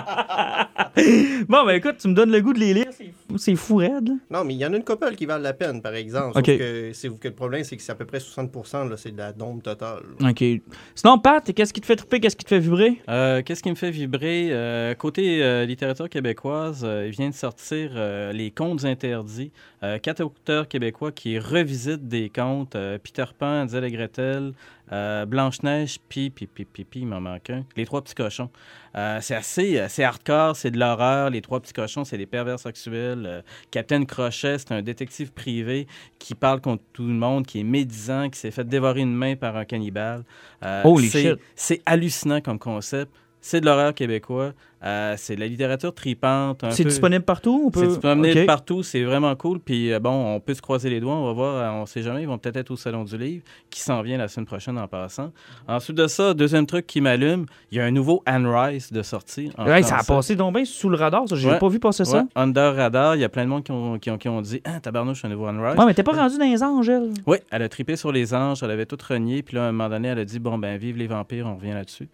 Bon, 1.49 1.65
ben 1.65 1.75
écoute, 1.77 1.97
tu 2.01 2.09
me 2.09 2.15
donnes 2.15 2.33
le 2.33 2.41
goût 2.41 2.53
de 2.53 2.59
les 2.59 2.75
lire. 2.75 2.87
C'est 3.37 3.55
fou, 3.55 3.77
raide, 3.77 4.09
là. 4.09 4.15
Non, 4.31 4.45
mais 4.45 4.55
il 4.55 4.57
y 4.59 4.67
en 4.67 4.73
a 4.73 4.77
une 4.77 4.83
couple 4.85 5.15
qui 5.15 5.27
valent 5.27 5.43
la 5.45 5.53
peine, 5.53 5.81
par 5.81 5.95
exemple. 5.95 6.33
Sauf 6.35 6.39
Ok. 6.39 6.47
que, 6.59 7.17
que 7.19 7.29
le 7.29 7.35
problème, 7.35 7.63
c'est 7.63 7.77
que 7.77 7.83
c'est 7.83 7.93
à 7.93 7.95
peu 7.95 8.05
près 8.07 8.19
60 8.19 8.51
là, 8.91 8.97
c'est 8.97 9.13
de 9.13 9.19
la 9.19 9.33
dombe 9.33 9.63
totale. 9.63 10.03
OK. 10.21 10.45
Sinon, 10.97 11.19
Pat, 11.19 11.53
qu'est-ce 11.55 11.73
qui 11.73 11.81
te 11.81 11.87
fait 11.87 11.97
triper, 11.97 12.19
qu'est-ce 12.19 12.35
qui 12.37 12.45
te 12.45 12.49
fait 12.49 12.59
vibrer? 12.59 13.01
Euh, 13.09 13.43
Qu'est-ce 13.43 13.63
qui 13.63 13.71
me 13.71 13.75
fait 13.77 13.91
vibrer? 13.91 14.49
Euh, 14.51 14.95
côté 14.95 15.43
euh, 15.45 15.65
littérature 15.67 16.09
québécoise, 16.09 16.83
euh, 16.85 17.05
il 17.07 17.13
vient 17.13 17.29
de 17.29 17.35
sortir 17.35 17.91
euh, 17.95 18.33
Les 18.33 18.51
Contes 18.51 18.85
interdits. 18.85 19.53
Euh, 19.83 19.99
quatre 19.99 20.25
auteurs 20.25 20.67
québécois 20.67 21.13
qui 21.13 21.39
des 21.85 22.31
contes. 22.31 22.75
euh, 22.77 22.99
Peter 22.99 23.25
Pan, 23.39 23.63
Hansel 23.63 23.85
et 23.85 23.91
Gretel, 23.91 24.53
euh, 24.93 25.27
Blanche-Neige, 25.27 25.99
puis, 26.09 26.31
puis, 26.31 26.47
puis, 26.47 26.65
puis, 26.65 26.85
puis, 26.85 27.01
il 27.01 27.07
m'en 27.07 27.21
manque 27.21 27.51
un. 27.51 27.65
Les 27.77 27.85
Trois 27.87 28.03
Petits 28.03 28.15
Cochons. 28.15 28.51
Euh, 28.97 29.19
c'est 29.21 29.35
assez 29.35 29.79
assez 29.79 30.03
hardcore, 30.03 30.57
c'est 30.57 30.71
de 30.71 30.79
l'horreur. 30.79 31.31
Les 31.31 31.41
Trois 31.43 31.61
Petits 31.61 31.73
Cochons, 31.73 32.05
c'est 32.05 32.19
des 32.19 32.27
pervers 32.27 32.59
sexuels. 32.59 33.45
Captain 33.71 34.05
Crochet, 34.05 34.59
c'est 34.59 34.73
un 34.73 34.83
détective 34.83 35.33
privé 35.33 35.87
qui 36.19 36.35
parle 36.35 36.61
contre 36.61 36.83
tout 36.93 37.07
le 37.07 37.13
monde, 37.15 37.47
qui 37.47 37.61
est 37.61 37.65
médisant, 37.65 38.31
qui 38.31 38.39
s'est 38.39 38.51
fait 38.51 38.65
dévorer 38.65 39.01
une 39.01 39.15
main 39.15 39.37
par 39.37 39.57
un 39.57 39.65
cannibale. 39.65 40.25
Holy 40.85 41.09
c'est- 41.09 41.23
shit. 41.31 41.41
C'est 41.55 41.83
hallucinant 41.87 42.41
comme 42.41 42.59
concept. 42.59 43.13
C'est 43.49 43.61
de 43.61 43.67
l'horreur 43.67 43.95
québécois. 43.95 44.55
Euh, 44.85 45.15
c'est 45.17 45.37
de 45.37 45.41
la 45.41 45.47
littérature 45.47 45.95
tripante. 45.95 46.65
C'est 46.71 46.83
peu- 46.83 46.89
disponible 46.91 47.25
partout? 47.25 47.63
On 47.67 47.71
peut... 47.71 47.81
C'est 47.81 47.87
disponible 47.87 48.45
partout, 48.45 48.83
c'est 48.83 49.05
vraiment 49.05 49.35
cool. 49.37 49.61
Puis 49.61 49.93
euh, 49.93 50.01
bon, 50.01 50.35
on 50.35 50.41
peut 50.41 50.53
se 50.53 50.61
croiser 50.61 50.91
les 50.91 50.99
doigts, 50.99 51.15
on 51.15 51.27
va 51.27 51.33
voir, 51.33 51.55
euh, 51.57 51.83
on 51.83 51.87
sait 51.87 52.03
jamais, 52.03 52.23
ils 52.23 52.27
vont 52.29 52.39
peut-être 52.39 52.57
être 52.57 52.71
au 52.73 52.77
Salon 52.77 53.05
du 53.05 53.17
Livre, 53.17 53.45
qui 53.71 53.81
s'en 53.81 54.03
vient 54.03 54.19
la 54.19 54.27
semaine 54.27 54.47
prochaine 54.47 54.77
en 54.79 54.89
passant. 54.89 55.33
Ensuite 55.69 55.97
de 55.97 56.09
ça, 56.09 56.35
deuxième 56.35 56.67
truc 56.67 56.87
qui 56.89 57.01
m'allume, 57.01 57.47
il 57.71 57.79
y 57.79 57.81
a 57.81 57.85
un 57.85 57.91
nouveau 57.93 58.23
Anne 58.27 58.47
Rice 58.49 58.93
de 58.93 59.03
sortie. 59.03 59.51
Ouais, 59.59 59.83
ça 59.85 59.99
a 59.99 60.03
passé 60.03 60.35
donc 60.35 60.55
bien 60.55 60.65
sous 60.65 60.89
le 60.89 60.97
radar, 60.97 61.29
ça. 61.29 61.37
J'ai 61.37 61.49
Ouais. 61.49 61.59
pas 61.61 61.69
vu 61.69 61.79
passer 61.79 62.05
ça. 62.05 62.27
Under 62.35 62.75
Radar, 62.75 63.15
il 63.15 63.21
y 63.21 63.25
a 63.25 63.29
plein 63.29 63.45
de 63.45 63.49
monde 63.51 63.63
qui 63.63 63.71
ont, 63.71 63.99
qui 64.01 64.11
ont, 64.11 64.19
qui 64.19 64.29
ont 64.29 64.41
dit 64.43 64.61
Ah, 64.65 64.81
tabarnouche, 64.81 65.25
un 65.25 65.29
nouveau 65.29 65.47
Anne 65.47 65.61
Rice. 65.65 65.79
Ouais, 65.79 65.87
mais 65.87 65.95
t'es 65.95 66.03
pas 66.03 66.13
rendu 66.13 66.37
dans 66.37 66.45
les 66.45 66.63
anges, 66.65 66.89
elle. 66.89 67.11
Oui, 67.27 67.39
elle 67.51 67.63
a 67.63 67.69
tripé 67.69 67.95
sur 67.97 68.11
les 68.13 68.35
anges, 68.35 68.63
elle 68.65 68.73
avait 68.73 68.87
tout 68.87 68.99
renié, 69.09 69.43
puis 69.45 69.57
là, 69.57 69.67
à 69.67 69.69
un 69.69 69.73
moment 69.73 69.89
donné, 69.89 70.09
elle 70.09 70.19
a 70.19 70.25
dit 70.25 70.41
Bon, 70.41 70.59
ben, 70.59 70.77
vive 70.77 70.97
les 70.97 71.07
vampires, 71.07 71.47
on 71.47 71.55
revient 71.57 71.73
là-dessus. 71.75 72.09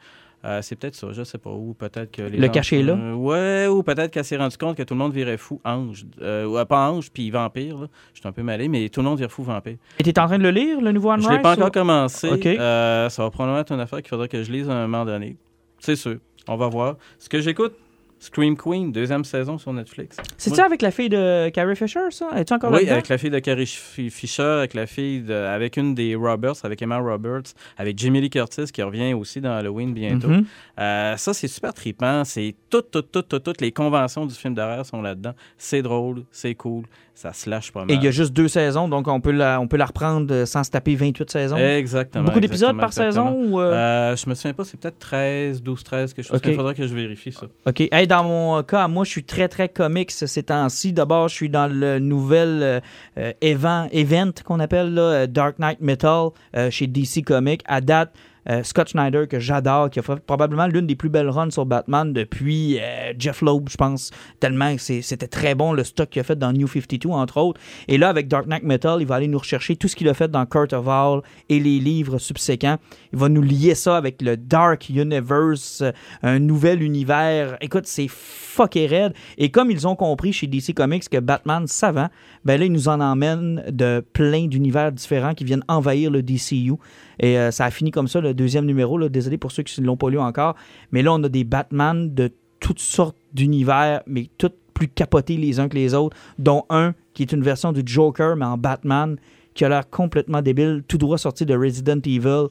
Euh, 0.45 0.61
c'est 0.63 0.75
peut-être 0.77 0.95
ça, 0.97 1.09
je 1.13 1.23
sais 1.23 1.39
pas. 1.39 1.51
Ou 1.51 1.73
peut-être 1.75 2.11
que 2.11 2.23
les 2.23 2.37
Le 2.37 2.47
gens- 2.47 2.53
cachet 2.53 2.81
est 2.81 2.83
là? 2.83 2.95
Euh, 2.95 3.13
ouais, 3.15 3.67
ou 3.69 3.83
peut-être 3.85 4.11
qu'elle 4.11 4.25
s'est 4.25 4.37
rendue 4.37 4.57
compte 4.57 4.77
que 4.77 4.83
tout 4.83 4.95
le 4.95 4.99
monde 4.99 5.13
virait 5.13 5.37
fou 5.37 5.61
ange. 5.65 6.05
Euh, 6.21 6.47
ouais, 6.47 6.65
pas 6.65 6.91
ange, 6.91 7.11
puis 7.13 7.31
vampire. 7.31 7.79
Là. 7.79 7.87
Je 8.13 8.19
suis 8.21 8.29
un 8.29 8.33
peu 8.33 8.43
malé, 8.43 8.67
mais 8.69 8.89
tout 8.89 9.01
le 9.01 9.07
monde 9.09 9.19
vire 9.19 9.31
fou 9.31 9.45
vampire. 9.45 9.77
Et 9.99 10.03
t'es 10.03 10.19
en 10.19 10.27
train 10.27 10.39
de 10.39 10.43
le 10.43 10.51
lire, 10.51 10.81
le 10.81 10.91
nouveau 10.91 11.11
Anne 11.11 11.23
je 11.23 11.29
l'ai 11.29 11.39
pas 11.39 11.53
encore 11.53 11.69
ou- 11.69 11.71
commencé. 11.71 12.29
Euh, 12.59 13.09
ça 13.09 13.23
va 13.23 13.31
probablement 13.31 13.61
être 13.61 13.73
une 13.73 13.81
affaire 13.81 14.01
qu'il 14.01 14.09
faudra 14.09 14.27
que 14.27 14.43
je 14.43 14.51
lise 14.51 14.69
à 14.69 14.73
un 14.75 14.87
moment 14.89 15.05
donné. 15.05 15.37
C'est 15.79 15.97
sûr. 15.97 16.17
On 16.49 16.57
va 16.57 16.67
voir. 16.69 16.97
Ce 17.21 17.29
que 17.29 17.41
j'écoute, 17.41 17.75
Scream 18.23 18.57
Queen, 18.57 18.93
deuxième 18.93 19.25
saison 19.25 19.59
sur 19.59 19.73
Netflix. 19.73 20.17
C'est 20.39 20.51
Moi- 20.51 20.57
ça 20.57 20.65
avec 20.65 20.81
la 20.81 20.93
fille 20.93 21.09
de 21.09 21.49
Carrie 21.49 21.75
Fisher, 21.75 21.99
ça? 22.11 22.31
Es-tu 22.37 22.53
encore 22.55 22.71
Oui, 22.73 22.89
avec 22.89 23.09
la 23.09 23.19
fille 23.19 23.31
de 23.31 23.41
Carrie 23.41 23.67
Fisher, 23.67 24.43
avec 24.45 24.75
la 24.75 24.87
fille 24.87 25.23
de, 25.23 25.35
avec 25.35 25.77
une 25.77 25.93
des 25.97 26.15
Roberts, 26.15 26.55
avec 26.63 26.81
Emma 26.83 26.99
Roberts, 26.99 27.53
avec 27.77 27.99
Jamie 27.99 28.21
Lee 28.21 28.31
Curtis 28.31 28.67
qui 28.73 28.81
revient 28.81 29.13
aussi 29.15 29.41
dans 29.41 29.51
Halloween 29.53 29.93
bientôt. 29.93 30.29
Mhm. 30.29 30.45
Euh, 30.79 31.17
ça, 31.17 31.35
c'est 31.35 31.49
super 31.49 31.75
trippant. 31.75 32.23
C'est 32.25 32.55
toutes, 32.71 32.93
toutes, 32.93 33.11
toutes, 33.11 33.29
toutes, 33.29 33.43
toutes 33.43 33.61
les 33.61 33.73
conventions 33.73 34.25
du 34.25 34.35
film 34.37 34.55
d'horreur 34.55 34.87
sont 34.87 35.03
là-dedans. 35.03 35.35
C'est 35.59 35.83
drôle, 35.83 36.23
c'est 36.31 36.55
cool, 36.55 36.85
ça 37.15 37.33
se 37.33 37.49
lâche 37.49 37.73
pas 37.73 37.81
mal. 37.81 37.91
Et 37.91 37.95
il 37.95 38.03
y 38.03 38.09
a 38.09 38.11
juste 38.11 38.33
deux 38.33 38.49
saisons, 38.49 38.89
donc 38.89 39.07
on 39.07 39.21
peut 39.21 39.33
la, 39.33 39.61
on 39.61 39.69
peut 39.69 39.77
la 39.77 39.87
reprendre 39.87 40.33
euh, 40.33 40.47
sans 40.47 40.65
se 40.65 40.71
taper 40.71 40.95
28 40.95 41.31
saisons. 41.31 41.57
Exactement. 41.57 42.25
Beaucoup 42.25 42.41
d'épisodes 42.41 42.77
par 42.77 42.89
exactement. 42.89 43.31
saison? 43.31 43.55
Ou, 43.55 43.61
euh, 43.61 43.73
Euh, 44.13 44.17
je 44.17 44.29
me 44.29 44.35
souviens 44.35 44.55
pas, 44.55 44.65
c'est 44.65 44.79
peut-être 44.79 44.99
13, 44.99 45.63
12, 45.63 45.85
13, 45.85 46.15
quelque 46.15 46.27
chose. 46.27 46.37
Ok. 46.37 46.47
Il 46.47 46.55
faudra 46.55 46.75
que 46.75 46.87
je 46.87 46.95
vérifie 46.95 47.33
ça. 47.33 47.47
OK. 47.67 47.81
Hey, 47.93 48.07
dans 48.07 48.25
mon 48.25 48.63
cas, 48.63 48.89
moi, 48.89 49.05
je 49.05 49.11
suis 49.11 49.25
très, 49.25 49.49
très 49.49 49.69
comics 49.69 50.11
ces 50.11 50.43
temps-ci. 50.43 50.93
D'abord, 50.93 51.29
je 51.29 51.35
suis 51.35 51.51
dans 51.51 51.73
le 51.73 51.99
nouvel 51.99 52.61
euh, 52.63 52.81
euh, 53.19 53.33
event, 53.41 53.89
event 53.93 54.33
qu'on 54.45 54.61
appelle 54.61 54.95
là, 54.95 55.27
Dark 55.27 55.59
Knight 55.59 55.81
Metal 55.81 56.29
chez 56.71 56.87
DC 56.87 57.25
Comics. 57.25 57.63
À 57.67 57.81
date, 57.81 58.13
euh, 58.49 58.63
Scott 58.63 58.89
Schneider, 58.89 59.29
que 59.29 59.39
j'adore, 59.39 59.91
qui 59.91 59.99
a 59.99 60.03
fait 60.03 60.21
probablement 60.21 60.67
l'une 60.67 60.87
des 60.87 60.97
plus 60.97 61.09
belles 61.09 61.29
runs 61.29 61.51
sur 61.51 61.67
Batman 61.67 62.13
depuis 62.13 62.79
euh, 62.81 63.13
Jeff 63.19 63.43
Loeb, 63.43 63.69
je 63.69 63.77
pense, 63.77 64.11
tellement 64.41 64.75
que 64.77 64.81
c'était 64.81 65.29
très 65.29 65.55
bon 65.55 65.73
le 65.73 65.85
stock 65.85 66.11
qu'il 66.11 66.21
a 66.21 66.25
fait 66.25 66.39
dans 66.39 66.53
New 66.53 66.67
52, 66.67 67.09
entre 67.11 67.39
autres. 67.39 67.61
Et 67.89 67.99
là, 67.99 68.09
avec 68.09 68.29
Dark 68.29 68.47
Knight 68.47 68.63
Metal, 68.65 68.99
il 69.01 69.07
va 69.07 69.17
aller 69.17 69.29
nous 69.29 69.39
rechercher 69.39 69.77
tout 69.77 69.89
ce 69.89 69.97
qu'il 69.97 70.09
a 70.09 70.15
fait 70.15 70.31
dans 70.31 70.45
Court 70.47 70.73
of 70.73 70.89
All 70.89 71.23
et 71.49 71.61
les 71.61 71.79
livres 71.79 72.19
subséquents. 72.19 72.79
Il 73.13 73.19
va 73.19 73.29
nous 73.29 73.43
lier 73.43 73.75
ça 73.75 73.97
avec 73.97 74.23
le 74.23 74.37
Dark 74.37 74.89
Universe, 74.89 75.83
euh, 75.83 75.93
un 76.23 76.39
nouvel 76.39 76.83
univers. 76.83 77.57
Écoute, 77.61 77.87
c'est 77.87 78.09
fucké 78.09 78.87
raide. 78.87 79.15
Et 79.39 79.51
comme 79.51 79.71
ils 79.71 79.87
ont 79.87 79.97
compris 79.97 80.33
chez 80.33 80.47
DC 80.47 80.75
Comics 80.75 81.09
que 81.09 81.19
Batman 81.19 81.67
savant, 81.67 82.09
ben 82.45 82.59
là, 82.59 82.67
ils 82.67 82.73
nous 82.73 82.89
en 82.89 83.01
emmènent 83.01 83.65
de 83.69 84.05
plein 84.13 84.47
d'univers 84.47 84.93
différents 84.93 85.35
qui 85.35 85.45
viennent 85.45 85.65
envahir 85.69 86.11
le 86.11 86.23
DCU. 86.23 86.75
Et 87.21 87.39
euh, 87.39 87.51
ça 87.51 87.65
a 87.67 87.71
fini 87.71 87.91
comme 87.91 88.09
ça, 88.09 88.21
le 88.21 88.35
deuxième 88.35 88.67
numéro. 88.67 88.99
Là. 88.99 89.09
Désolé 89.09 89.39
pour 89.39 89.53
ceux 89.53 89.63
qui 89.63 89.81
ne 89.81 89.87
l'ont 89.87 89.97
pas 89.97 90.11
lu 90.11 90.19
encore. 90.19 90.55
Mais 90.93 91.03
là, 91.03 91.13
on 91.13 91.23
a 91.23 91.29
des 91.29 91.45
Batman 91.45 92.13
de 92.15 92.31
toutes 92.61 92.79
sortes 92.81 93.17
d'univers, 93.33 94.03
mais 94.07 94.29
toutes 94.39 94.55
plus 94.75 94.89
capotés 94.89 95.37
les 95.37 95.61
uns 95.61 95.69
que 95.69 95.75
les 95.75 95.95
autres, 95.95 96.17
dont 96.39 96.65
un 96.71 96.95
qui 97.15 97.23
est 97.23 97.33
une 97.33 97.43
version 97.43 97.73
du 97.73 97.83
Joker, 97.85 98.37
mais 98.37 98.45
en 98.47 98.57
Batman, 98.57 99.17
qui 99.55 99.65
a 99.67 99.69
l'air 99.69 99.89
complètement 99.91 100.41
débile, 100.41 100.83
tout 100.89 100.97
droit 100.97 101.19
sorti 101.19 101.45
de 101.45 101.55
Resident 101.55 102.01
Evil. 102.07 102.47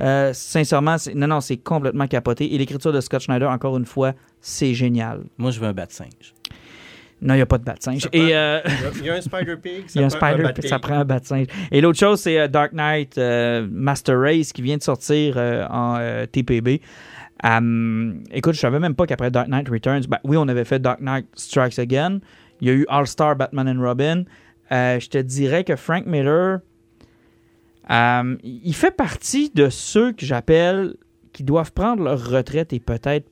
Euh, 0.00 0.32
sincèrement, 0.32 0.98
c'est- 0.98 1.14
non, 1.14 1.28
non, 1.28 1.40
c'est 1.40 1.58
complètement 1.58 2.08
capoté. 2.08 2.52
Et 2.54 2.58
l'écriture 2.58 2.92
de 2.92 3.00
Scott 3.00 3.20
Schneider, 3.20 3.48
encore 3.48 3.76
une 3.76 3.84
fois, 3.86 4.14
c'est 4.40 4.74
génial. 4.74 5.22
Moi, 5.38 5.52
je 5.52 5.60
veux 5.60 5.66
un 5.68 5.72
bat 5.72 5.86
singe. 5.88 6.34
Non, 7.22 7.34
il 7.34 7.38
n'y 7.38 7.42
a 7.42 7.46
pas 7.46 7.58
de 7.58 7.64
bat 7.64 7.76
singe. 7.80 8.02
Ça 8.02 8.08
Et 8.12 8.18
prend- 8.18 8.28
euh, 8.32 8.60
Il 8.64 8.72
y 8.72 8.74
a- 8.86 8.90
il 9.00 9.04
y 9.06 9.10
a 9.10 9.14
un 9.14 9.20
Spider-Pig, 9.20 9.84
il 9.94 10.00
y 10.00 10.02
a 10.02 10.06
un 10.06 10.10
ça 10.10 10.18
prend 10.18 10.28
Spider, 10.30 10.42
Bat-Pig. 10.44 10.66
ça 10.68 10.78
prend 10.78 10.94
un 10.94 11.04
bat 11.04 11.20
singe. 11.22 11.46
Et 11.72 11.80
l'autre 11.80 11.98
chose, 11.98 12.20
c'est 12.20 12.38
euh, 12.38 12.48
Dark 12.48 12.72
Knight 12.72 13.16
euh, 13.18 13.66
Master 13.70 14.20
Race 14.20 14.52
qui 14.52 14.60
vient 14.62 14.76
de 14.76 14.82
sortir 14.82 15.36
en 15.38 15.98
TPB. 16.30 16.80
Écoute, 18.32 18.54
je 18.54 18.60
savais 18.60 18.78
même 18.78 18.94
pas 18.94 19.06
qu'après 19.06 19.30
Dark 19.30 19.48
Knight 19.48 19.68
Returns, 19.68 20.02
ben, 20.08 20.18
oui, 20.24 20.36
on 20.36 20.48
avait 20.48 20.64
fait 20.64 20.80
Dark 20.80 21.00
Knight 21.00 21.26
Strikes 21.34 21.78
Again. 21.78 22.20
Il 22.60 22.68
y 22.68 22.70
a 22.70 22.74
eu 22.74 22.86
All-Star 22.88 23.36
Batman 23.36 23.68
and 23.68 23.80
Robin. 23.82 24.24
Je 24.70 25.08
te 25.08 25.18
dirais 25.18 25.64
que 25.64 25.76
Frank 25.76 26.06
Miller, 26.06 26.60
il 27.90 28.74
fait 28.74 28.94
partie 28.96 29.50
de 29.54 29.68
ceux 29.68 30.12
que 30.12 30.24
j'appelle 30.24 30.94
qui 31.32 31.42
doivent 31.44 31.72
prendre 31.72 32.02
leur 32.02 32.24
retraite 32.30 32.72
et 32.72 32.80
peut-être 32.80 33.26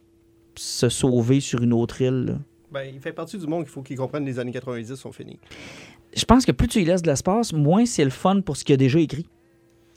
se 0.56 0.88
sauver 0.88 1.40
sur 1.40 1.62
une 1.62 1.72
autre 1.72 2.02
île. 2.02 2.24
là. 2.26 2.34
Ben, 2.72 2.90
il 2.92 3.00
fait 3.00 3.12
partie 3.12 3.38
du 3.38 3.46
monde 3.46 3.64
qu'il 3.64 3.72
faut 3.72 3.82
qu'il 3.82 3.96
comprenne 3.96 4.24
que 4.24 4.28
les 4.30 4.38
années 4.38 4.52
90 4.52 4.94
sont 4.94 5.12
finis. 5.12 5.38
je 6.16 6.24
pense 6.24 6.44
que 6.46 6.52
plus 6.52 6.68
tu 6.68 6.80
y 6.80 6.84
laisses 6.84 7.02
de 7.02 7.08
l'espace, 7.10 7.52
moins 7.52 7.84
c'est 7.86 8.04
le 8.04 8.10
fun 8.10 8.40
pour 8.40 8.56
ce 8.56 8.64
qu'il 8.64 8.74
a 8.74 8.76
déjà 8.78 8.98
écrit. 8.98 9.26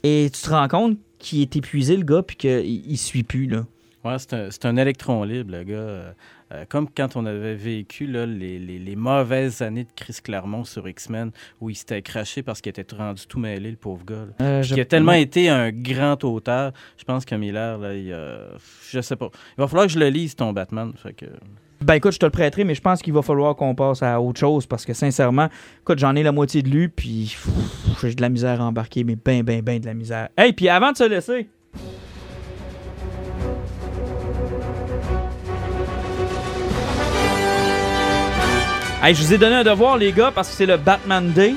Et 0.02 0.28
tu 0.32 0.40
te 0.42 0.50
rends 0.50 0.68
compte 0.68 0.98
qu'il 1.18 1.40
est 1.40 1.56
épuisé, 1.56 1.96
le 1.96 2.04
gars, 2.04 2.22
puis 2.22 2.36
qu'il 2.36 2.64
il 2.90 2.96
suit 2.98 3.22
plus, 3.24 3.46
là. 3.46 3.64
Ouais, 4.04 4.18
c'est 4.18 4.34
un, 4.34 4.50
c'est 4.52 4.66
un 4.66 4.76
électron 4.76 5.24
libre, 5.24 5.50
le 5.52 5.64
gars. 5.64 5.74
Euh, 5.74 6.12
euh, 6.52 6.64
comme 6.68 6.86
quand 6.88 7.16
on 7.16 7.26
avait 7.26 7.56
vécu 7.56 8.06
là, 8.06 8.24
les, 8.24 8.58
les- 8.60 8.78
les 8.78 8.94
mauvaises 8.94 9.62
années 9.62 9.82
de 9.82 9.90
Chris 9.96 10.18
Claremont 10.22 10.62
sur 10.62 10.86
X-Men, 10.88 11.32
où 11.60 11.70
il 11.70 11.74
s'était 11.74 12.02
craché 12.02 12.44
parce 12.44 12.60
qu'il 12.60 12.70
était 12.70 12.86
rendu 12.94 13.26
tout 13.26 13.40
mêlé, 13.40 13.68
le 13.70 13.76
pauvre 13.76 14.04
gars. 14.04 14.26
Euh, 14.40 14.62
Qui 14.62 14.80
a 14.80 14.84
tellement 14.84 15.12
été 15.12 15.48
un 15.48 15.72
grand 15.72 16.22
auteur. 16.22 16.72
Je 16.98 17.02
pense 17.04 17.24
que 17.24 17.34
Miller, 17.34 17.78
là, 17.78 17.94
il, 17.94 18.12
euh, 18.12 18.56
je 18.90 19.00
sais 19.00 19.16
pas. 19.16 19.30
Il 19.58 19.62
va 19.62 19.66
falloir 19.66 19.86
que 19.86 19.92
je 19.92 19.98
le 19.98 20.08
lise, 20.08 20.36
ton 20.36 20.52
Batman. 20.52 20.92
Fait 21.02 21.14
que... 21.14 21.26
Ben 21.82 21.94
écoute, 21.94 22.12
je 22.12 22.18
te 22.18 22.24
le 22.24 22.30
prêterai, 22.30 22.64
mais 22.64 22.74
je 22.74 22.80
pense 22.80 23.02
qu'il 23.02 23.12
va 23.12 23.22
falloir 23.22 23.54
qu'on 23.54 23.74
passe 23.74 24.02
à 24.02 24.20
autre 24.20 24.40
chose, 24.40 24.66
parce 24.66 24.86
que 24.86 24.94
sincèrement, 24.94 25.48
écoute, 25.82 25.98
j'en 25.98 26.16
ai 26.16 26.22
la 26.22 26.32
moitié 26.32 26.62
de 26.62 26.68
lu, 26.68 26.88
puis 26.88 27.36
j'ai 28.02 28.14
de 28.14 28.22
la 28.22 28.28
misère 28.28 28.60
à 28.60 28.64
embarquer, 28.64 29.04
mais 29.04 29.16
ben, 29.16 29.42
ben, 29.42 29.60
ben 29.60 29.78
de 29.78 29.86
la 29.86 29.94
misère. 29.94 30.28
Hey, 30.36 30.52
puis 30.52 30.68
avant 30.68 30.92
de 30.92 30.96
se 30.96 31.04
laisser... 31.04 31.48
Hey, 39.02 39.14
je 39.14 39.22
vous 39.22 39.34
ai 39.34 39.38
donné 39.38 39.56
un 39.56 39.62
devoir, 39.62 39.98
les 39.98 40.10
gars, 40.10 40.32
parce 40.34 40.48
que 40.48 40.54
c'est 40.54 40.66
le 40.66 40.78
Batman 40.78 41.30
Day. 41.30 41.54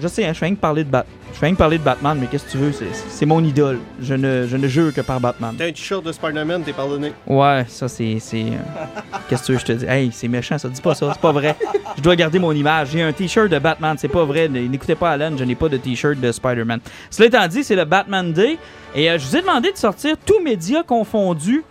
Je 0.00 0.08
sais, 0.08 0.24
hein, 0.24 0.32
je 0.32 0.40
rien 0.40 0.54
que 0.54 0.60
parler 0.60 0.84
de 0.84 0.88
Bat. 0.88 1.04
Je 1.36 1.42
rien 1.42 1.52
que 1.52 1.58
parler 1.58 1.76
de 1.76 1.82
Batman, 1.82 2.16
mais 2.18 2.28
qu'est-ce 2.28 2.46
que 2.46 2.50
tu 2.52 2.56
veux? 2.56 2.72
C'est- 2.72 3.26
mon 3.26 3.44
idole. 3.44 3.78
Je 4.00 4.14
ne, 4.14 4.46
je 4.46 4.56
ne 4.56 4.66
jure 4.68 4.94
que 4.94 5.02
par 5.02 5.20
Batman. 5.20 5.54
T'as 5.58 5.66
un 5.66 5.72
t-shirt 5.72 6.02
de 6.02 6.10
Spider-Man, 6.10 6.62
t'es 6.64 6.72
pardonné. 6.72 7.12
Ouais, 7.26 7.66
ça 7.68 7.88
c'est. 7.88 8.16
c'est, 8.20 8.40
euh, 8.40 8.84
Qu'est-ce 9.28 9.42
que 9.42 9.46
tu 9.48 9.52
veux 9.52 9.58
je 9.58 9.64
te 9.66 9.72
dis? 9.72 9.84
Hey, 9.84 10.10
c'est 10.12 10.28
méchant, 10.28 10.56
ça. 10.56 10.70
Dis 10.70 10.80
pas 10.80 10.94
ça, 10.94 11.10
c'est 11.12 11.20
pas 11.20 11.32
vrai. 11.32 11.54
Je 11.98 12.00
dois 12.00 12.16
garder 12.16 12.38
mon 12.38 12.52
image. 12.52 12.88
J'ai 12.92 13.02
un 13.02 13.12
t-shirt 13.12 13.50
de 13.50 13.58
Batman, 13.58 13.96
c'est 13.98 14.08
pas 14.08 14.24
vrai. 14.24 14.48
N'écoutez 14.48 14.94
pas 14.94 15.10
Alan, 15.10 15.36
je 15.36 15.44
n'ai 15.44 15.54
pas 15.54 15.68
de 15.68 15.76
t-shirt 15.76 16.18
de 16.18 16.32
Spider-Man. 16.32 16.80
Cela 17.10 17.26
étant 17.28 17.46
dit, 17.48 17.62
c'est 17.62 17.76
le 17.76 17.84
Batman 17.84 18.32
Day. 18.32 18.56
Et 18.94 19.10
euh, 19.10 19.18
je 19.18 19.26
vous 19.26 19.36
ai 19.36 19.42
demandé 19.42 19.70
de 19.72 19.76
sortir, 19.76 20.16
tous 20.24 20.40
médias 20.42 20.84
confondus, 20.84 21.64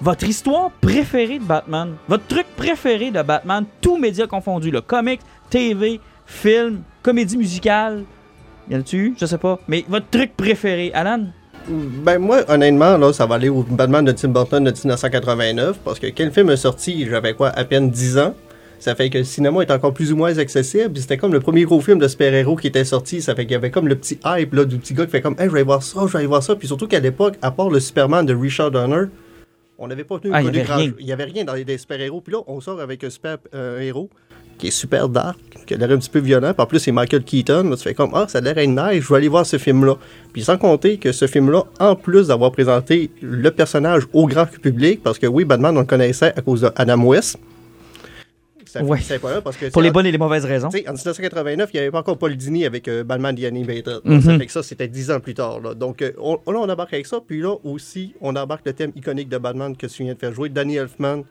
votre 0.00 0.28
histoire 0.28 0.70
préférée 0.80 1.40
de 1.40 1.44
Batman. 1.44 1.94
Votre 2.06 2.26
truc 2.28 2.46
préféré 2.56 3.10
de 3.10 3.22
Batman, 3.22 3.64
tous 3.80 3.98
médias 3.98 4.28
confondus. 4.28 4.70
Le 4.70 4.80
comics, 4.80 5.22
TV, 5.50 6.00
film, 6.24 6.82
comédie 7.02 7.36
musicale. 7.36 8.04
Y 8.70 8.76
en 8.76 8.80
a-tu 8.80 8.96
eu? 8.98 9.14
Je 9.18 9.26
sais 9.26 9.38
pas. 9.38 9.58
Mais 9.68 9.84
votre 9.88 10.08
truc 10.10 10.36
préféré, 10.36 10.90
Alan? 10.94 11.26
Ben 11.68 12.18
moi, 12.18 12.42
honnêtement, 12.48 12.96
là, 12.96 13.12
ça 13.12 13.26
va 13.26 13.34
aller 13.34 13.48
au 13.48 13.62
Batman 13.62 14.04
de 14.04 14.12
Tim 14.12 14.28
Burton 14.28 14.64
de 14.64 14.70
1989, 14.70 15.78
parce 15.84 15.98
que 15.98 16.06
le 16.06 16.30
film 16.30 16.50
est 16.50 16.56
sorti, 16.56 17.06
j'avais 17.08 17.34
quoi, 17.34 17.48
à 17.50 17.64
peine 17.64 17.90
10 17.90 18.18
ans? 18.18 18.34
Ça 18.78 18.94
fait 18.94 19.10
que 19.10 19.18
le 19.18 19.24
cinéma 19.24 19.62
est 19.62 19.70
encore 19.70 19.92
plus 19.92 20.12
ou 20.12 20.16
moins 20.16 20.38
accessible. 20.38 20.96
C'était 20.96 21.16
comme 21.16 21.32
le 21.32 21.40
premier 21.40 21.64
gros 21.64 21.80
film 21.80 21.98
de 21.98 22.06
super-héros 22.06 22.54
qui 22.56 22.68
était 22.68 22.84
sorti. 22.84 23.20
Ça 23.20 23.34
fait 23.34 23.42
qu'il 23.44 23.52
y 23.52 23.56
avait 23.56 23.72
comme 23.72 23.88
le 23.88 23.96
petit 23.96 24.20
hype 24.24 24.54
là, 24.54 24.64
du 24.64 24.78
petit 24.78 24.94
gars 24.94 25.04
qui 25.04 25.10
fait 25.10 25.20
comme 25.20 25.34
Hey, 25.38 25.46
je 25.46 25.50
vais 25.50 25.58
aller 25.58 25.64
voir 25.64 25.82
ça, 25.82 26.02
je 26.06 26.16
vais 26.16 26.26
voir 26.26 26.44
ça. 26.44 26.54
Puis 26.54 26.68
surtout 26.68 26.86
qu'à 26.86 27.00
l'époque, 27.00 27.34
à 27.42 27.50
part 27.50 27.70
le 27.70 27.80
Superman 27.80 28.24
de 28.24 28.34
Richard 28.34 28.70
Donner, 28.70 29.06
on 29.78 29.88
n'avait 29.88 30.04
pas 30.04 30.18
tenu 30.20 30.32
Ah, 30.32 30.42
connu 30.42 30.62
grand-. 30.62 30.78
Il 31.00 31.06
y 31.06 31.12
avait 31.12 31.24
rien 31.24 31.44
dans 31.44 31.54
les 31.54 31.78
super-héros. 31.78 32.20
Puis 32.20 32.32
là, 32.32 32.38
on 32.46 32.60
sort 32.60 32.80
avec 32.80 33.02
un 33.02 33.10
super 33.10 33.38
euh, 33.52 33.80
héros 33.80 34.10
qui 34.58 34.68
est 34.68 34.70
super 34.72 35.08
dark, 35.08 35.38
qui 35.66 35.74
a 35.74 35.76
l'air 35.76 35.90
un 35.92 35.98
petit 35.98 36.10
peu 36.10 36.18
violent. 36.18 36.52
Puis 36.52 36.62
en 36.62 36.66
plus, 36.66 36.78
c'est 36.80 36.92
Michael 36.92 37.22
Keaton. 37.24 37.64
Là, 37.70 37.76
tu 37.76 37.82
fais 37.84 37.94
comme 37.94 38.10
Ah, 38.14 38.26
ça 38.28 38.38
a 38.38 38.40
l'air 38.40 38.56
nice, 38.66 39.02
je 39.04 39.08
vais 39.08 39.16
aller 39.16 39.28
voir 39.28 39.46
ce 39.46 39.56
film-là. 39.58 39.94
Puis 40.32 40.42
sans 40.42 40.58
compter 40.58 40.98
que 40.98 41.12
ce 41.12 41.26
film-là, 41.26 41.64
en 41.80 41.94
plus 41.96 42.26
d'avoir 42.28 42.52
présenté 42.52 43.10
le 43.22 43.50
personnage 43.50 44.02
au 44.12 44.26
grand 44.26 44.46
public, 44.46 45.02
parce 45.02 45.18
que 45.18 45.26
oui, 45.26 45.44
Batman, 45.44 45.76
on 45.76 45.80
le 45.80 45.86
connaissait 45.86 46.32
à 46.36 46.42
cause 46.42 46.62
de 46.62 46.70
Adam 46.76 47.02
West. 47.04 47.38
ça 48.66 48.82
Ouais. 48.84 48.98
pas 49.22 49.32
là 49.32 49.40
parce 49.40 49.56
que 49.56 49.66
Pour 49.70 49.80
les 49.80 49.90
bonnes 49.90 50.04
et 50.04 50.12
les 50.12 50.18
mauvaises 50.18 50.44
raisons. 50.44 50.68
en 50.68 50.70
1989, 50.92 51.70
il 51.72 51.76
n'y 51.76 51.80
avait 51.80 51.90
pas 51.90 52.00
encore 52.00 52.18
Paul 52.18 52.36
Dini 52.36 52.66
avec 52.66 52.86
euh, 52.88 53.02
Batman 53.02 53.34
The 53.34 53.44
Animated. 53.44 54.00
Mhm. 54.04 54.20
Ça 54.20 54.38
fait 54.38 54.46
que 54.46 54.52
ça, 54.52 54.62
c'était 54.62 54.88
dix 54.88 55.10
ans 55.10 55.20
plus 55.20 55.32
tard. 55.34 55.60
là. 55.60 55.72
Donc 55.74 56.02
euh, 56.02 56.12
on, 56.18 56.34
là, 56.34 56.58
on 56.60 56.68
embarque 56.68 56.92
avec 56.92 57.06
ça. 57.06 57.18
Puis 57.26 57.40
là 57.40 57.54
aussi, 57.64 58.14
on 58.20 58.36
embarque 58.36 58.66
le 58.66 58.74
thème 58.74 58.92
iconique 58.94 59.30
de 59.30 59.38
Batman 59.38 59.74
que 59.74 59.86
tu 59.86 60.02
viens 60.04 60.12
de 60.14 60.18
faire 60.18 60.34
jouer. 60.34 60.50
Danny 60.50 60.76
Elfman 60.76 61.22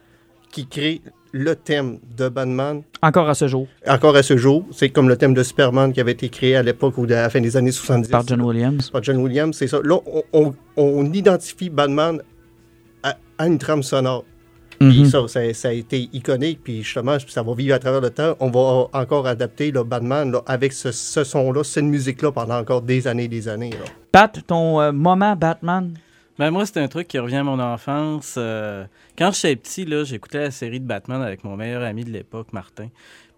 qui 0.52 0.66
crée 0.66 1.02
le 1.38 1.56
thème 1.56 2.00
de 2.18 2.28
Batman 2.30 2.82
Encore 3.02 3.30
à 3.30 3.36
ce 3.36 3.48
jour, 3.48 3.68
encore 3.88 4.16
à 4.16 4.24
ce 4.24 4.36
jour. 4.38 4.66
C'est 4.72 4.90
comme 4.90 5.08
le 5.08 5.16
thème 5.18 5.34
de 5.34 5.44
Superman 5.44 5.94
qui 5.94 6.02
avait 6.02 6.12
été 6.14 6.30
créé 6.30 6.56
à 6.56 6.64
l'époque 6.64 6.98
ou 6.98 7.04
à 7.06 7.08
la 7.08 7.30
fin 7.30 7.40
des 7.42 7.56
années 7.56 7.72
70. 7.72 8.10
par 8.10 8.28
John 8.28 8.42
Williams. 8.42 8.90
Par 8.90 9.04
John 9.04 9.18
Williams, 9.18 9.56
c'est 9.56 9.68
ça. 9.68 9.80
Là, 9.84 9.98
on, 10.06 10.24
on- 10.34 10.54
on 10.78 11.06
identifie 11.14 11.70
Batman 11.70 12.22
à, 13.04 13.16
à 13.38 13.48
une 13.48 13.58
trame 13.58 13.84
sonore. 13.84 14.26
Puis 14.80 15.00
Mhm. 15.02 15.06
ça, 15.06 15.28
ça, 15.28 15.54
ça 15.56 15.70
a 15.70 15.72
été 15.72 16.08
iconique, 16.14 16.60
puis 16.64 16.84
justement, 16.84 17.18
ça 17.28 17.42
va 17.42 17.54
vivre 17.56 17.74
à 17.74 17.80
travers 17.80 18.00
le 18.02 18.12
temps. 18.12 18.36
On 18.40 18.52
va 18.52 18.88
encore 18.94 19.26
adapter 19.26 19.72
le 19.72 19.84
Batman 19.84 20.32
là, 20.32 20.44
avec 20.46 20.72
ce, 20.72 20.92
ce 20.92 21.24
son-là, 21.24 21.64
cette 21.64 21.84
musique-là 21.86 22.32
pendant 22.32 22.60
encore 22.60 22.84
des 22.84 23.08
années 23.08 23.24
et 23.24 23.28
des 23.28 23.48
années. 23.48 23.72
là. 23.72 23.86
Pat, 24.12 24.40
ton 24.46 24.80
euh, 24.80 24.92
moment 24.92 25.36
Batman? 25.36 25.94
Ben 26.40 26.52
moi, 26.52 26.66
c'est 26.68 26.78
un 26.80 26.88
truc 26.88 27.08
qui 27.08 27.18
revient 27.18 27.38
à 27.38 27.44
mon 27.44 27.60
enfance. 27.60 28.36
Euh, 28.38 28.86
quand 29.18 29.32
j'étais 29.34 29.56
petit, 29.56 29.86
là, 29.86 30.04
j'écoutais 30.04 30.40
la 30.42 30.52
série 30.52 30.80
de 30.80 30.86
Batman 30.86 31.22
avec 31.22 31.44
mon 31.44 31.56
meilleur 31.58 31.82
ami 31.84 32.04
de 32.04 32.12
l'époque, 32.12 32.54
Martin. 32.54 32.90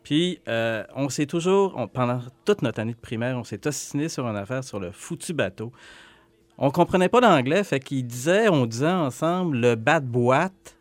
Puis, 0.04 0.40
euh, 0.50 0.84
on 0.96 1.08
s'est 1.08 1.26
toujours, 1.26 1.74
on- 1.78 1.88
pendant 1.88 2.20
toute 2.44 2.62
notre 2.62 2.80
année 2.82 2.94
de 2.94 2.98
primaire, 2.98 3.38
on 3.38 3.44
s'est 3.46 3.66
ostiné 3.68 4.10
sur 4.10 4.28
une 4.28 4.36
affaire 4.36 4.64
sur 4.66 4.80
le 4.82 4.92
foutu 4.92 5.34
bateau. 5.34 5.72
On 6.58 6.72
comprenait 6.72 7.08
pas 7.08 7.22
l'anglais, 7.22 7.64
fait 7.64 7.80
qu'il 7.80 8.06
disait, 8.06 8.50
on 8.50 8.66
disait 8.66 8.88
ensemble 8.88 9.58
le 9.60 9.76
bat-boîte. 9.76 10.76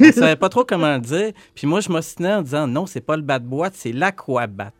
On 0.00 0.04
savait 0.12 0.36
pas 0.36 0.48
trop 0.48 0.64
comment 0.64 0.94
le 0.94 1.00
dire. 1.00 1.32
Puis 1.56 1.66
moi, 1.66 1.80
je 1.80 1.90
m'ostinais 1.90 2.34
en 2.34 2.42
disant, 2.42 2.68
non, 2.68 2.86
c'est 2.86 3.00
pas 3.00 3.16
le 3.16 3.22
bat-boîte, 3.22 3.74
c'est 3.74 3.92
l'aquabat. 3.92 4.70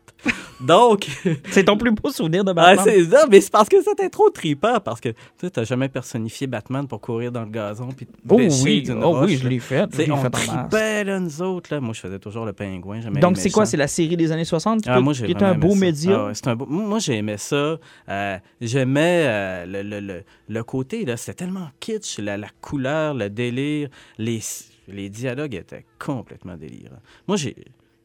Donc, 0.59 1.07
C'est 1.51 1.65
ton 1.65 1.77
plus 1.77 1.91
beau 1.91 2.09
souvenir 2.09 2.43
de 2.43 2.49
ah, 2.51 2.53
Batman? 2.53 2.85
c'est 2.85 3.03
ça, 3.05 3.25
mais 3.29 3.41
c'est 3.41 3.51
parce 3.51 3.69
que 3.69 3.81
c'était 3.81 4.09
trop 4.09 4.29
trippant, 4.29 4.79
parce 4.79 4.99
que 4.99 5.09
tu 5.39 5.49
t'as 5.51 5.63
jamais 5.63 5.87
personnifié 5.87 6.47
Batman 6.47 6.87
pour 6.87 6.99
courir 6.99 7.31
dans 7.31 7.43
le 7.43 7.49
gazon 7.49 7.89
puis 7.89 8.07
oh 8.27 8.35
oui, 8.63 8.83
oh 8.89 9.11
roche, 9.11 9.27
oui, 9.29 9.37
je 9.37 9.47
l'ai 9.47 9.59
fait. 9.59 9.87
Je 9.93 10.01
l'ai 10.01 10.11
on 10.11 10.17
fait 10.17 10.29
trippait, 10.31 11.03
là, 11.03 11.19
nous 11.19 11.41
autres. 11.41 11.73
Là. 11.73 11.79
Moi, 11.79 11.93
je 11.93 11.99
faisais 12.01 12.19
toujours 12.19 12.45
le 12.45 12.53
pingouin. 12.53 12.99
Donc, 13.11 13.37
c'est 13.37 13.51
quoi? 13.51 13.65
C'est 13.65 13.77
la 13.77 13.87
série 13.87 14.17
des 14.17 14.31
années 14.31 14.45
60 14.45 14.81
qui, 14.81 14.89
Ah, 14.89 14.99
moi, 14.99 15.13
qui 15.13 15.25
est 15.25 15.43
un 15.43 15.53
beau 15.53 15.71
ça. 15.73 15.79
média? 15.79 16.17
Ah 16.19 16.25
ouais, 16.27 16.33
c'est 16.33 16.47
un 16.47 16.55
beau- 16.55 16.65
Moi, 16.65 16.99
j'ai 16.99 17.17
aimé 17.17 17.35
ça. 17.37 17.77
Euh, 18.09 18.37
J'aimais 18.59 19.23
euh, 19.27 19.65
le, 19.65 19.83
le, 19.83 19.99
le, 19.99 20.23
le 20.49 20.63
côté, 20.63 21.05
là, 21.05 21.17
c'était 21.17 21.45
tellement 21.45 21.69
kitsch, 21.79 22.17
la, 22.19 22.37
la 22.37 22.47
couleur, 22.61 23.13
le 23.13 23.29
délire, 23.29 23.89
les, 24.17 24.39
les 24.87 25.09
dialogues 25.09 25.53
étaient 25.55 25.85
complètement 25.99 26.55
délirants. 26.57 27.01
Moi, 27.27 27.37
j'ai 27.37 27.55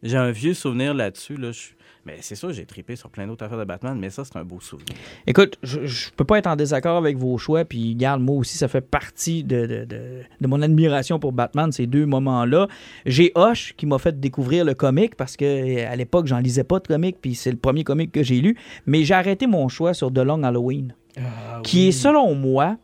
j'ai 0.03 0.17
un 0.17 0.33
vieux 0.33 0.55
souvenir 0.55 0.95
là-dessus. 0.95 1.37
Là, 1.37 1.53
je- 1.53 1.69
mais 2.05 2.17
c'est 2.21 2.35
sûr, 2.35 2.53
j'ai 2.53 2.65
trippé 2.67 2.97
sur 2.97 3.11
plein 3.11 3.27
d'autres 3.27 3.45
affaires 3.45 3.59
de 3.59 3.65
Batman, 3.65 3.97
mais 3.99 4.11
ça, 4.11 4.25
c'est 4.25 4.37
un 4.37 4.45
beau 4.45 4.59
souvenir. 4.61 4.95
Écoute, 5.27 5.57
je, 5.63 5.87
je 5.87 6.11
peux 6.17 6.25
pas 6.25 6.39
être 6.39 6.47
en 6.49 6.57
désaccord 6.57 6.97
avec 6.97 7.17
vos 7.17 7.39
choix, 7.39 7.65
puis 7.65 7.95
garde, 7.95 8.21
moi 8.21 8.37
aussi, 8.37 8.59
ça 8.59 8.67
fait 8.69 8.81
partie 8.81 9.45
de, 9.45 9.67
de, 9.67 9.85
de- 9.85 10.23
de 10.41 10.47
mon 10.47 10.63
admiration 10.63 11.19
pour 11.19 11.33
Batman, 11.33 11.71
ces 11.71 11.87
deux 11.87 12.07
moments-là. 12.07 12.67
J'ai 13.07 13.31
Hoche 13.35 13.75
qui 13.77 13.87
m'a 13.87 13.99
fait 13.99 14.19
découvrir 14.19 14.65
le 14.65 14.75
comic, 14.75 15.15
parce 15.15 15.37
que 15.37 15.85
à 15.85 15.95
l'époque, 15.97 16.27
j'en 16.27 16.39
lisais 16.39 16.65
pas 16.65 16.81
de 16.81 16.87
comic, 16.89 17.17
puis 17.21 17.35
c'est 17.35 17.51
le 17.53 17.57
premier 17.59 17.85
comic 17.85 18.11
que 18.11 18.23
j'ai 18.23 18.41
lu, 18.41 18.57
mais 18.87 19.05
j'ai 19.05 19.15
arrêté 19.15 19.47
mon 19.47 19.69
choix 19.69 19.95
sur 19.95 20.13
The 20.13 20.19
Long 20.19 20.43
Halloween, 20.43 20.95
qui 21.63 21.89
est, 21.89 21.93
selon 21.93 22.35
moi, 22.35 22.79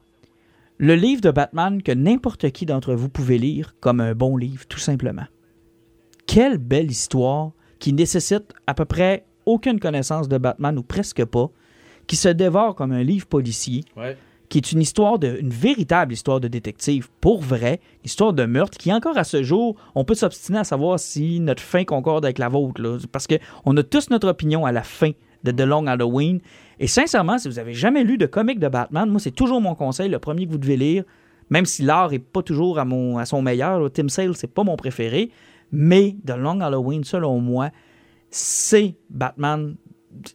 le 0.77 0.95
livre 0.95 1.21
de 1.23 1.33
Batman 1.33 1.83
que 1.83 1.91
n'importe 1.91 2.51
qui 2.51 2.65
d'entre 2.67 2.95
vous 2.95 3.09
pouvait 3.09 3.39
lire 3.39 3.75
comme 3.81 4.01
un 4.01 4.15
bon 4.15 4.37
livre, 4.37 4.65
tout 4.69 4.79
simplement. 4.79 5.25
Quelle 6.27 6.59
belle 6.59 6.91
histoire 6.91 7.51
qui 7.79 7.93
nécessite 7.93 8.53
à 8.67 8.75
peu 8.75 8.85
près 8.85 9.25
aucune 9.47 9.81
connaissance 9.81 10.29
de 10.29 10.37
Batman, 10.39 10.79
ou 10.79 10.83
presque 10.83 11.25
pas, 11.25 11.51
qui 12.07 12.17
se 12.17 12.29
dévore 12.29 12.75
comme 12.75 12.93
un 12.93 13.03
livre 13.03 13.27
policier, 13.27 13.85
Ouais. 13.97 14.17
qui 14.49 14.59
est 14.59 14.73
une 14.73 14.81
histoire 14.81 15.19
de, 15.19 15.37
une 15.41 15.51
véritable 15.51 16.13
histoire 16.13 16.41
de 16.41 16.49
détective, 16.49 17.09
pour 17.21 17.41
vrai, 17.43 17.81
histoire 18.05 18.33
de 18.33 18.45
meurtre, 18.47 18.79
qui 18.79 18.93
encore 18.93 19.17
à 19.19 19.25
ce 19.25 19.43
jour, 19.43 19.77
on 19.95 20.05
peut 20.05 20.15
s'obstiner 20.15 20.59
à 20.59 20.65
savoir 20.65 20.99
si 20.99 21.39
notre 21.41 21.63
fin 21.63 21.85
concorde 21.85 22.25
avec 22.25 22.39
la 22.39 22.49
vôtre, 22.49 22.81
là, 22.81 22.99
parce 23.13 23.27
que 23.27 23.35
on 23.65 23.77
a 23.77 23.83
tous 23.83 24.11
notre 24.11 24.29
opinion 24.29 24.65
à 24.67 24.73
la 24.73 24.83
fin 24.83 25.11
de 25.45 25.53
The 25.53 25.61
Long 25.61 25.87
Halloween. 25.87 26.41
Et 26.81 26.87
sincèrement, 26.87 27.39
si 27.39 27.49
vous 27.49 27.59
avez 27.59 27.75
jamais 27.75 28.05
lu 28.05 28.19
de 28.19 28.27
comic 28.27 28.59
de 28.59 28.69
Batman, 28.69 29.09
moi 29.09 29.21
c'est 29.21 29.31
toujours 29.35 29.61
mon 29.61 29.75
conseil, 29.75 30.09
le 30.09 30.19
premier 30.19 30.47
que 30.47 30.51
vous 30.53 30.59
devez 30.59 30.77
lire, 30.77 31.05
même 31.51 31.65
si 31.65 31.83
l'art 31.83 32.13
est 32.13 32.19
pas 32.19 32.43
toujours 32.43 32.79
à, 32.79 32.85
mon, 32.85 33.19
à 33.19 33.25
son 33.25 33.41
meilleur, 33.43 33.91
Tim 33.93 34.09
Sale 34.09 34.35
c'est 34.37 34.53
pas 34.53 34.65
mon 34.65 34.77
préféré, 34.77 35.31
mais 35.73 36.17
The 36.27 36.37
Long 36.37 36.61
Halloween, 36.61 37.05
selon 37.05 37.41
moi, 37.41 37.71
c'est 38.31 38.97
Batman. 39.11 39.77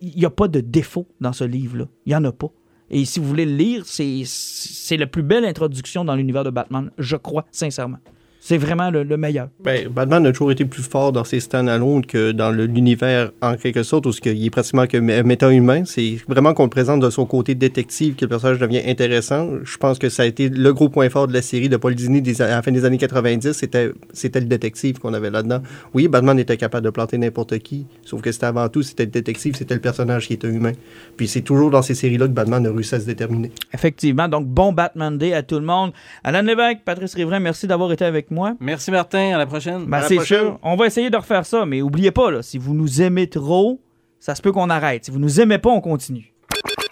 Il 0.01 0.15
n'y 0.15 0.25
a 0.25 0.29
pas 0.29 0.47
de 0.47 0.59
défaut 0.59 1.07
dans 1.19 1.33
ce 1.33 1.43
livre-là. 1.43 1.85
Il 2.05 2.09
n'y 2.09 2.15
en 2.15 2.23
a 2.23 2.31
pas. 2.31 2.51
Et 2.89 3.05
si 3.05 3.19
vous 3.19 3.27
voulez 3.27 3.45
le 3.45 3.55
lire, 3.55 3.83
c'est 3.85 4.97
la 4.97 5.07
plus 5.07 5.23
belle 5.23 5.45
introduction 5.45 6.05
dans 6.05 6.15
l'univers 6.15 6.43
de 6.43 6.51
Batman, 6.51 6.91
je 6.97 7.15
crois, 7.15 7.45
sincèrement. 7.51 7.97
C'est 8.45 8.57
vraiment 8.57 8.91
le, 8.91 9.03
le 9.03 9.15
meilleur. 9.15 9.47
Ben, 9.63 9.87
Batman 9.87 10.25
a 10.25 10.31
toujours 10.33 10.51
été 10.51 10.65
plus 10.65 10.83
fort 10.83 11.13
dans 11.13 11.23
ses 11.23 11.39
stand-alone 11.39 12.05
que 12.05 12.33
dans 12.33 12.51
l'univers, 12.51 13.31
en 13.41 13.55
quelque 13.55 13.83
sorte, 13.83 14.05
où 14.05 14.11
qu'il 14.11 14.45
est 14.45 14.49
pratiquement 14.49 14.85
que 14.85 14.97
mé- 14.97 15.23
méta-humain. 15.23 15.83
C'est 15.85 16.17
vraiment 16.27 16.53
qu'on 16.53 16.63
le 16.63 16.69
présente 16.69 16.99
de 16.99 17.09
son 17.09 17.25
côté 17.25 17.55
détective 17.55 18.15
que 18.15 18.25
le 18.25 18.27
personnage 18.27 18.59
devient 18.59 18.81
intéressant. 18.85 19.47
Je 19.63 19.77
pense 19.77 19.97
que 19.97 20.09
ça 20.09 20.23
a 20.23 20.25
été 20.25 20.49
le 20.49 20.73
gros 20.73 20.89
point 20.89 21.09
fort 21.09 21.29
de 21.29 21.33
la 21.33 21.41
série 21.41 21.69
de 21.69 21.77
Paul 21.77 21.95
Dini 21.95 22.21
des, 22.21 22.41
à 22.41 22.49
la 22.49 22.61
fin 22.61 22.73
des 22.73 22.83
années 22.83 22.97
90. 22.97 23.53
C'était 23.53 23.91
c'était 24.11 24.41
le 24.41 24.47
détective 24.47 24.99
qu'on 24.99 25.13
avait 25.13 25.29
là-dedans. 25.29 25.61
Oui, 25.93 26.09
Batman 26.09 26.37
était 26.37 26.57
capable 26.57 26.83
de 26.83 26.89
planter 26.89 27.17
n'importe 27.17 27.57
qui, 27.59 27.85
sauf 28.03 28.21
que 28.21 28.33
c'était 28.33 28.47
avant 28.47 28.67
tout, 28.67 28.83
c'était 28.83 29.05
le 29.05 29.11
détective, 29.11 29.55
c'était 29.55 29.75
le 29.75 29.79
personnage 29.79 30.27
qui 30.27 30.33
était 30.33 30.49
humain. 30.49 30.73
Puis 31.15 31.29
c'est 31.29 31.41
toujours 31.43 31.71
dans 31.71 31.81
ces 31.81 31.95
séries-là 31.95 32.27
que 32.27 32.33
Batman 32.33 32.67
a 32.67 32.71
réussi 32.71 32.95
à 32.95 32.99
se 32.99 33.05
déterminer. 33.05 33.51
Effectivement. 33.73 34.27
Donc, 34.27 34.47
bon 34.47 34.73
Batman 34.73 35.17
Day 35.17 35.33
à 35.33 35.43
tout 35.43 35.59
le 35.59 35.65
monde. 35.65 35.93
Alain 36.25 36.41
Lévesque, 36.41 36.79
Patrice 36.83 37.13
Riverain, 37.13 37.39
merci 37.39 37.67
d'avoir 37.67 37.89
été 37.93 38.03
avec 38.03 38.31
moi. 38.33 38.55
Merci 38.59 38.91
Martin, 38.91 39.33
à 39.35 39.37
la 39.37 39.45
prochaine. 39.45 39.85
Ben, 39.85 40.01
c'est 40.01 40.15
prochaine. 40.15 40.39
sûr. 40.39 40.59
On 40.61 40.75
va 40.75 40.87
essayer 40.87 41.09
de 41.09 41.17
refaire 41.17 41.45
ça, 41.45 41.65
mais 41.65 41.81
oubliez 41.81 42.11
pas, 42.11 42.31
là, 42.31 42.41
si 42.41 42.57
vous 42.57 42.73
nous 42.73 43.01
aimez 43.01 43.27
trop, 43.27 43.79
ça 44.19 44.35
se 44.35 44.41
peut 44.41 44.51
qu'on 44.51 44.69
arrête. 44.69 45.05
Si 45.05 45.11
vous 45.11 45.19
nous 45.19 45.39
aimez 45.39 45.57
pas, 45.57 45.69
on 45.69 45.81
continue. 45.81 46.33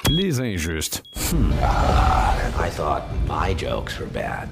Les 0.09 0.39
injustes. 0.41 1.03
I 1.33 2.69
thought 2.75 3.03
my 3.27 3.53
jokes 3.57 3.99
were 3.99 4.09
bad. 4.13 4.47